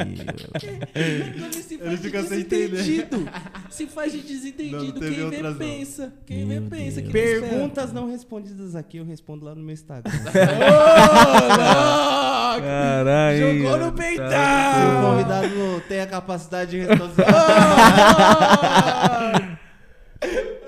[0.96, 2.70] Ele se Ele faz de fica sem entender.
[2.70, 3.30] desentendido.
[3.70, 5.00] Se faz de Não, desentendido.
[5.00, 5.60] teve Quem vê, outras não.
[5.60, 6.14] pensa.
[6.26, 7.02] Quem Meu vê, pensa.
[7.02, 7.12] Deus.
[7.12, 7.50] Quem não espera.
[7.50, 10.12] Perguntas não respondidas aqui, eu respondo lá no meu Instagram.
[12.52, 12.68] Ô, louco!
[12.68, 13.58] Caralho.
[13.58, 14.28] Jogou no Se o peitão!
[15.02, 17.26] convidado tem a capacidade de responder.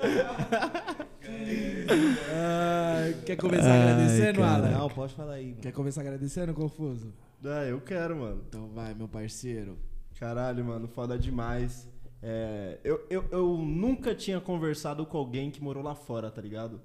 [3.24, 4.66] Quer começar Ai, agradecendo, cara.
[4.66, 4.78] Alan?
[4.78, 5.48] Não, pode falar aí.
[5.50, 5.60] Mano.
[5.62, 7.12] Quer começar agradecendo, Confuso?
[7.44, 8.42] Ah, eu quero, mano.
[8.48, 9.78] Então vai, meu parceiro.
[10.18, 11.88] Caralho, mano, foda demais.
[12.22, 16.80] É, eu, eu, eu nunca tinha conversado com alguém que morou lá fora, tá ligado?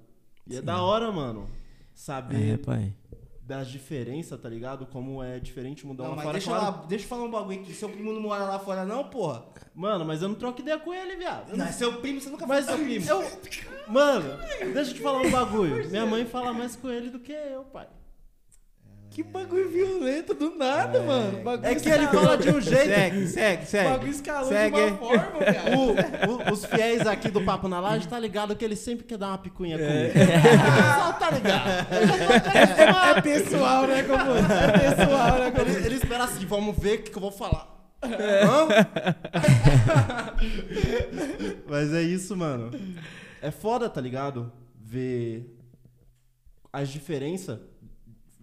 [0.46, 1.46] E é da hora, mano, É,
[1.94, 2.92] saber pai.
[3.50, 4.86] Das diferenças, tá ligado?
[4.86, 6.32] Como é diferente mudar Não, mas fora.
[6.34, 6.76] deixa, eu claro.
[6.76, 7.74] lá, deixa eu falar um bagulho aqui.
[7.74, 9.44] Seu primo não mora lá fora, não, porra?
[9.74, 11.50] Mano, mas eu não troco ideia com ele, viado.
[11.50, 13.06] Eu Não, é seu primo, você nunca Mas fala seu primo.
[13.10, 13.30] eu.
[13.88, 14.38] Mano,
[14.72, 15.90] deixa eu te falar um bagulho.
[15.90, 17.88] Minha mãe fala mais com ele do que eu, pai.
[19.22, 21.42] Que bagulho violento do nada, mano.
[21.42, 22.86] Bagulho É que ele escalou- fala de um jeito.
[22.86, 23.90] Segue, segue, segue.
[23.90, 24.76] bagulho escalou Segue.
[24.76, 25.76] de uma forma, cara.
[25.76, 25.90] O-
[26.30, 29.28] o- os fiéis aqui do Papo na Laje tá ligado que ele sempre quer dar
[29.28, 30.12] uma picuinha comigo.
[31.04, 31.68] Só tá ligado.
[33.18, 37.02] É pessoal, né, como É pessoal, né, como Ele, ele espera assim, vamos ver o
[37.02, 37.68] que, que eu vou falar.
[38.02, 38.68] Hã?
[41.68, 42.70] Mas é isso, mano.
[43.42, 44.50] É foda, tá ligado?
[44.82, 45.54] Ver
[46.72, 47.58] as diferenças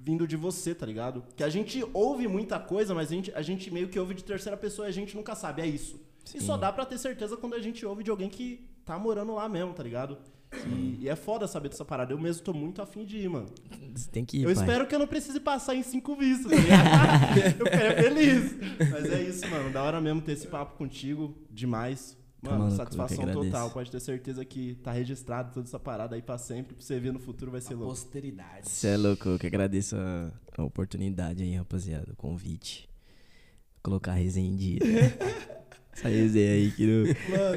[0.07, 1.21] vindo de você, tá ligado?
[1.35, 4.23] Que a gente ouve muita coisa, mas a gente, a gente meio que ouve de
[4.23, 5.61] terceira pessoa e a gente nunca sabe.
[5.61, 5.99] É isso.
[6.33, 9.35] E só dá pra ter certeza quando a gente ouve de alguém que tá morando
[9.35, 10.17] lá mesmo, tá ligado?
[10.65, 12.13] E, e é foda saber dessa parada.
[12.13, 13.47] Eu mesmo tô muito afim de ir, mano.
[13.93, 14.63] Você tem que ir, Eu pai.
[14.63, 17.37] espero que eu não precise passar em cinco vistas, tá ligado?
[17.59, 18.55] eu ficaria feliz.
[18.91, 19.71] Mas é isso, mano.
[19.71, 21.35] Da hora mesmo ter esse papo contigo.
[21.51, 22.17] Demais.
[22.41, 23.71] Mano, Mano, satisfação total.
[23.71, 26.75] Pode ter certeza que tá registrado toda essa parada aí pra sempre.
[26.75, 27.93] Pra você ver no futuro vai ser louco.
[27.93, 28.69] Posteridade.
[28.69, 32.87] Você é louco, eu que agradeço a, a oportunidade aí, rapaziada, o convite.
[33.81, 34.79] Colocar a resenha em dia.
[35.97, 37.05] Essa resenha aí que não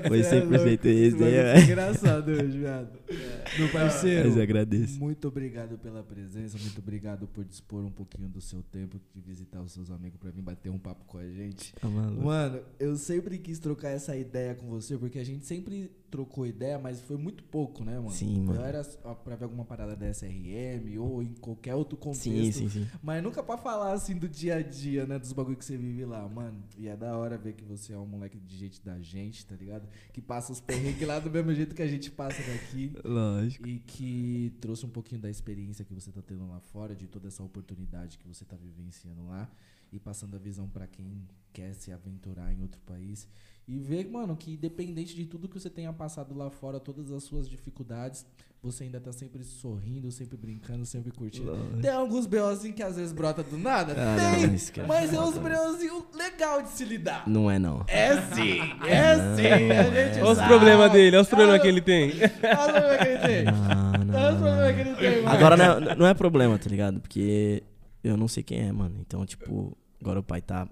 [0.09, 1.65] foi 100% resenha, É velho.
[1.65, 2.99] engraçado hoje, viado.
[3.59, 4.99] Meu parceiro, Mas agradeço.
[4.99, 9.61] muito obrigado pela presença, muito obrigado por dispor um pouquinho do seu tempo de visitar
[9.61, 11.75] os seus amigos pra vir bater um papo com a gente.
[11.75, 12.23] Tá maluco.
[12.25, 16.79] Mano, eu sempre quis trocar essa ideia com você, porque a gente sempre trocou ideia,
[16.79, 18.11] mas foi muito pouco, né, mano?
[18.11, 18.61] Sim, mano.
[18.61, 18.85] Eu era
[19.25, 22.25] pra ver alguma parada da SRM ou em qualquer outro contexto.
[22.25, 22.89] Sim, sim, sim.
[23.03, 25.19] Mas nunca pra falar assim do dia a dia, né?
[25.19, 26.63] Dos bagulho que você vive lá, mano.
[26.77, 29.55] E é da hora ver que você é um moleque de gente da gente, tá
[29.55, 29.89] ligado?
[30.13, 32.93] Que passa os perrengues lá do mesmo jeito que a gente passa daqui.
[33.05, 33.67] Lógico.
[33.67, 37.29] E que trouxe um pouquinho da experiência que você tá tendo lá fora, de toda
[37.29, 39.51] essa oportunidade que você tá vivenciando lá.
[39.93, 43.27] E passando a visão pra quem quer se aventurar em outro país.
[43.69, 47.23] E ver, mano, que independente de tudo que você tenha passado lá fora, todas as
[47.23, 48.27] suas dificuldades,
[48.63, 51.57] você ainda tá sempre sorrindo, sempre brincando, sempre curtindo.
[51.81, 53.95] Tem alguns B.O.zinhos que às vezes brota do nada?
[53.97, 54.47] Ah, Tem!
[54.47, 57.27] não, mas é uns B.O.zinhos legal de se lidar.
[57.27, 57.85] Não é não.
[57.87, 59.71] É sim, é sim.
[59.73, 62.11] A gente Olha os problemas dele, olha os problemas que ele tem.
[62.11, 63.45] Olha os problemas que ele tem.
[63.45, 65.29] Não, não, Olha os problemas que ele tem, mano.
[65.37, 67.01] Agora não é, não é problema, tá ligado?
[67.01, 67.63] Porque
[68.05, 68.97] eu não sei quem é, mano.
[69.01, 70.69] Então, tipo, agora o pai tá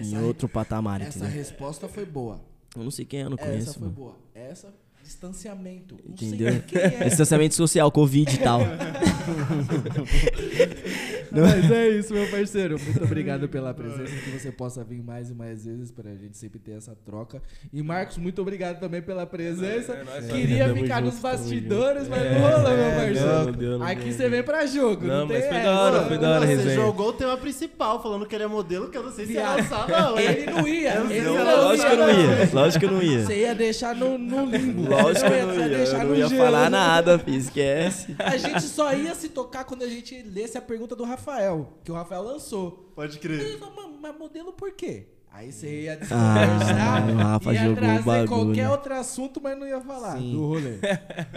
[0.00, 1.34] em Essa- outro patamar, Essa entendeu?
[1.34, 2.40] resposta foi boa.
[2.76, 3.92] Eu não sei quem é, eu não Essa conheço, foi mano.
[3.92, 4.16] boa.
[4.34, 4.74] Essa,
[5.06, 5.96] distanciamento.
[6.04, 6.50] Não Entendeu?
[6.52, 7.04] sei quem é.
[7.08, 8.60] Distanciamento social, Covid e tal.
[11.30, 12.78] Mas é isso, meu parceiro.
[12.80, 14.12] Muito obrigado pela presença.
[14.24, 17.42] Que você possa vir mais e mais vezes pra gente sempre ter essa troca.
[17.72, 19.92] E Marcos, muito obrigado também pela presença.
[19.92, 22.96] É nóis, Queria ficar nos bastidores, mas não rola, É, meu não,
[23.36, 23.52] parceiro.
[23.58, 25.04] deu, não Aqui você vem pra jogo.
[25.06, 27.36] Não, Não, tem mas foi da hora, foi da hora a Você jogou o tema
[27.36, 29.58] principal, falando que ele é modelo, que eu não sei se ia Viado.
[29.58, 30.18] lançar, não.
[30.18, 30.94] Ele não ia.
[31.10, 32.50] Ele Não, não, Lógico que eu não ia.
[32.52, 33.24] Lógico que eu não ia.
[33.26, 34.86] Você ia deixar no, no limbo.
[35.02, 35.76] Lógico que eu não ia.
[35.78, 36.40] Eu não ia gelo.
[36.44, 37.36] falar nada, fi.
[37.36, 38.14] Esquece.
[38.18, 41.90] A gente só ia se tocar quando a gente lesse a pergunta do Rafael, que
[41.90, 42.92] o Rafael lançou.
[42.94, 43.58] Pode crer.
[43.58, 45.08] falou, "Mano, mas modelo por quê?
[45.32, 48.28] Aí você ia Ah, desconversar, o Rafa ia jogou o trazer bagulho.
[48.28, 50.32] qualquer outro assunto, mas não ia falar Sim.
[50.32, 50.78] do rolê.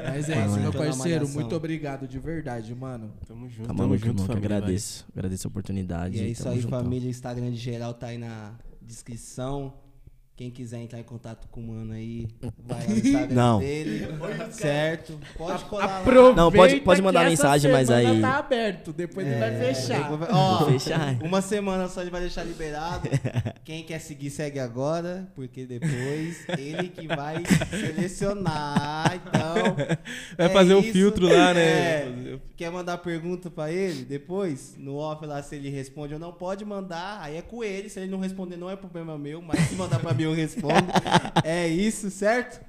[0.09, 1.27] Mas é Ah, isso, meu parceiro.
[1.27, 3.11] Muito obrigado de verdade, mano.
[3.27, 5.05] Tamo junto, Tá tamo junto, irmão, família, agradeço.
[5.13, 6.17] Agradeço a oportunidade.
[6.17, 6.79] E é isso aí, juntão.
[6.81, 7.07] família.
[7.07, 9.73] O Instagram de geral tá aí na descrição.
[10.39, 12.25] Quem quiser entrar em contato com o mano aí,
[12.65, 13.59] vai lá no Instagram Não.
[13.59, 14.07] dele.
[14.51, 15.19] certo?
[15.37, 15.99] Pode colar lá.
[15.99, 19.35] Aproveita Não, pode- pode que mandar essa mensagem, mas semana aí- tá aberto, depois ele
[19.37, 20.01] vai É, fechar.
[20.03, 21.17] depois vai- Ó, Vou fechar.
[21.21, 23.09] Uma semana só ele vai deixar liberado.
[23.65, 29.15] Quem quer seguir, segue agora, porque depois ele que vai selecionar.
[29.15, 29.75] Então.
[30.37, 30.93] Vai é fazer um isso.
[30.93, 31.61] filtro lá, né?
[31.61, 32.39] É.
[32.59, 34.03] Quer mandar pergunta pra ele?
[34.03, 37.21] Depois, no off lá, se ele responde ou não, pode mandar.
[37.21, 37.87] Aí é com ele.
[37.87, 39.41] Se ele não responder, não é problema meu.
[39.41, 40.73] Mas se mandar pra mim, eu respondo.
[41.45, 42.59] é isso, certo?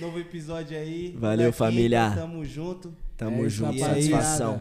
[0.00, 1.14] Novo episódio aí.
[1.16, 2.10] Valeu, Daqui, família.
[2.16, 2.92] Tamo junto.
[3.16, 3.78] Tamo É junto.
[3.78, 4.60] Satisfação.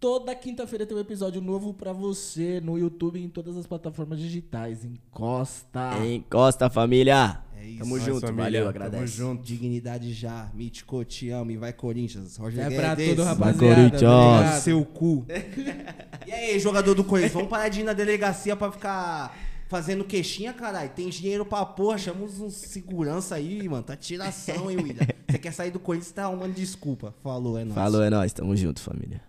[0.00, 4.18] Toda quinta-feira tem um episódio novo pra você no YouTube e em todas as plataformas
[4.18, 4.84] digitais.
[4.84, 6.04] Encosta.
[6.04, 7.45] Encosta, família.
[7.68, 7.78] Isso.
[7.80, 8.44] Tamo junto, família.
[8.44, 9.06] valeu, Tamo agradece.
[9.16, 9.42] junto.
[9.42, 10.48] Dignidade já.
[10.54, 11.50] Mítico, te amo.
[11.50, 12.36] E vai Corinthians.
[12.36, 13.10] Roger É pra Guedes.
[13.10, 13.74] tudo, Vai, rapaziada.
[13.74, 14.02] Corinthians.
[14.02, 14.60] Obrigado.
[14.62, 15.26] Seu cu.
[16.26, 19.36] e aí, jogador do Corinthians, vamos parar de ir na delegacia pra ficar
[19.68, 20.90] fazendo queixinha, caralho.
[20.90, 23.82] Tem dinheiro pra porra, chama uns segurança aí, mano.
[23.82, 25.06] Tá tiração, hein, William.
[25.28, 27.12] Você quer sair do Corinthians, tá arrumando desculpa.
[27.22, 27.74] Falou, é nóis.
[27.74, 28.32] Falou, é nóis.
[28.32, 29.20] Tamo junto, família.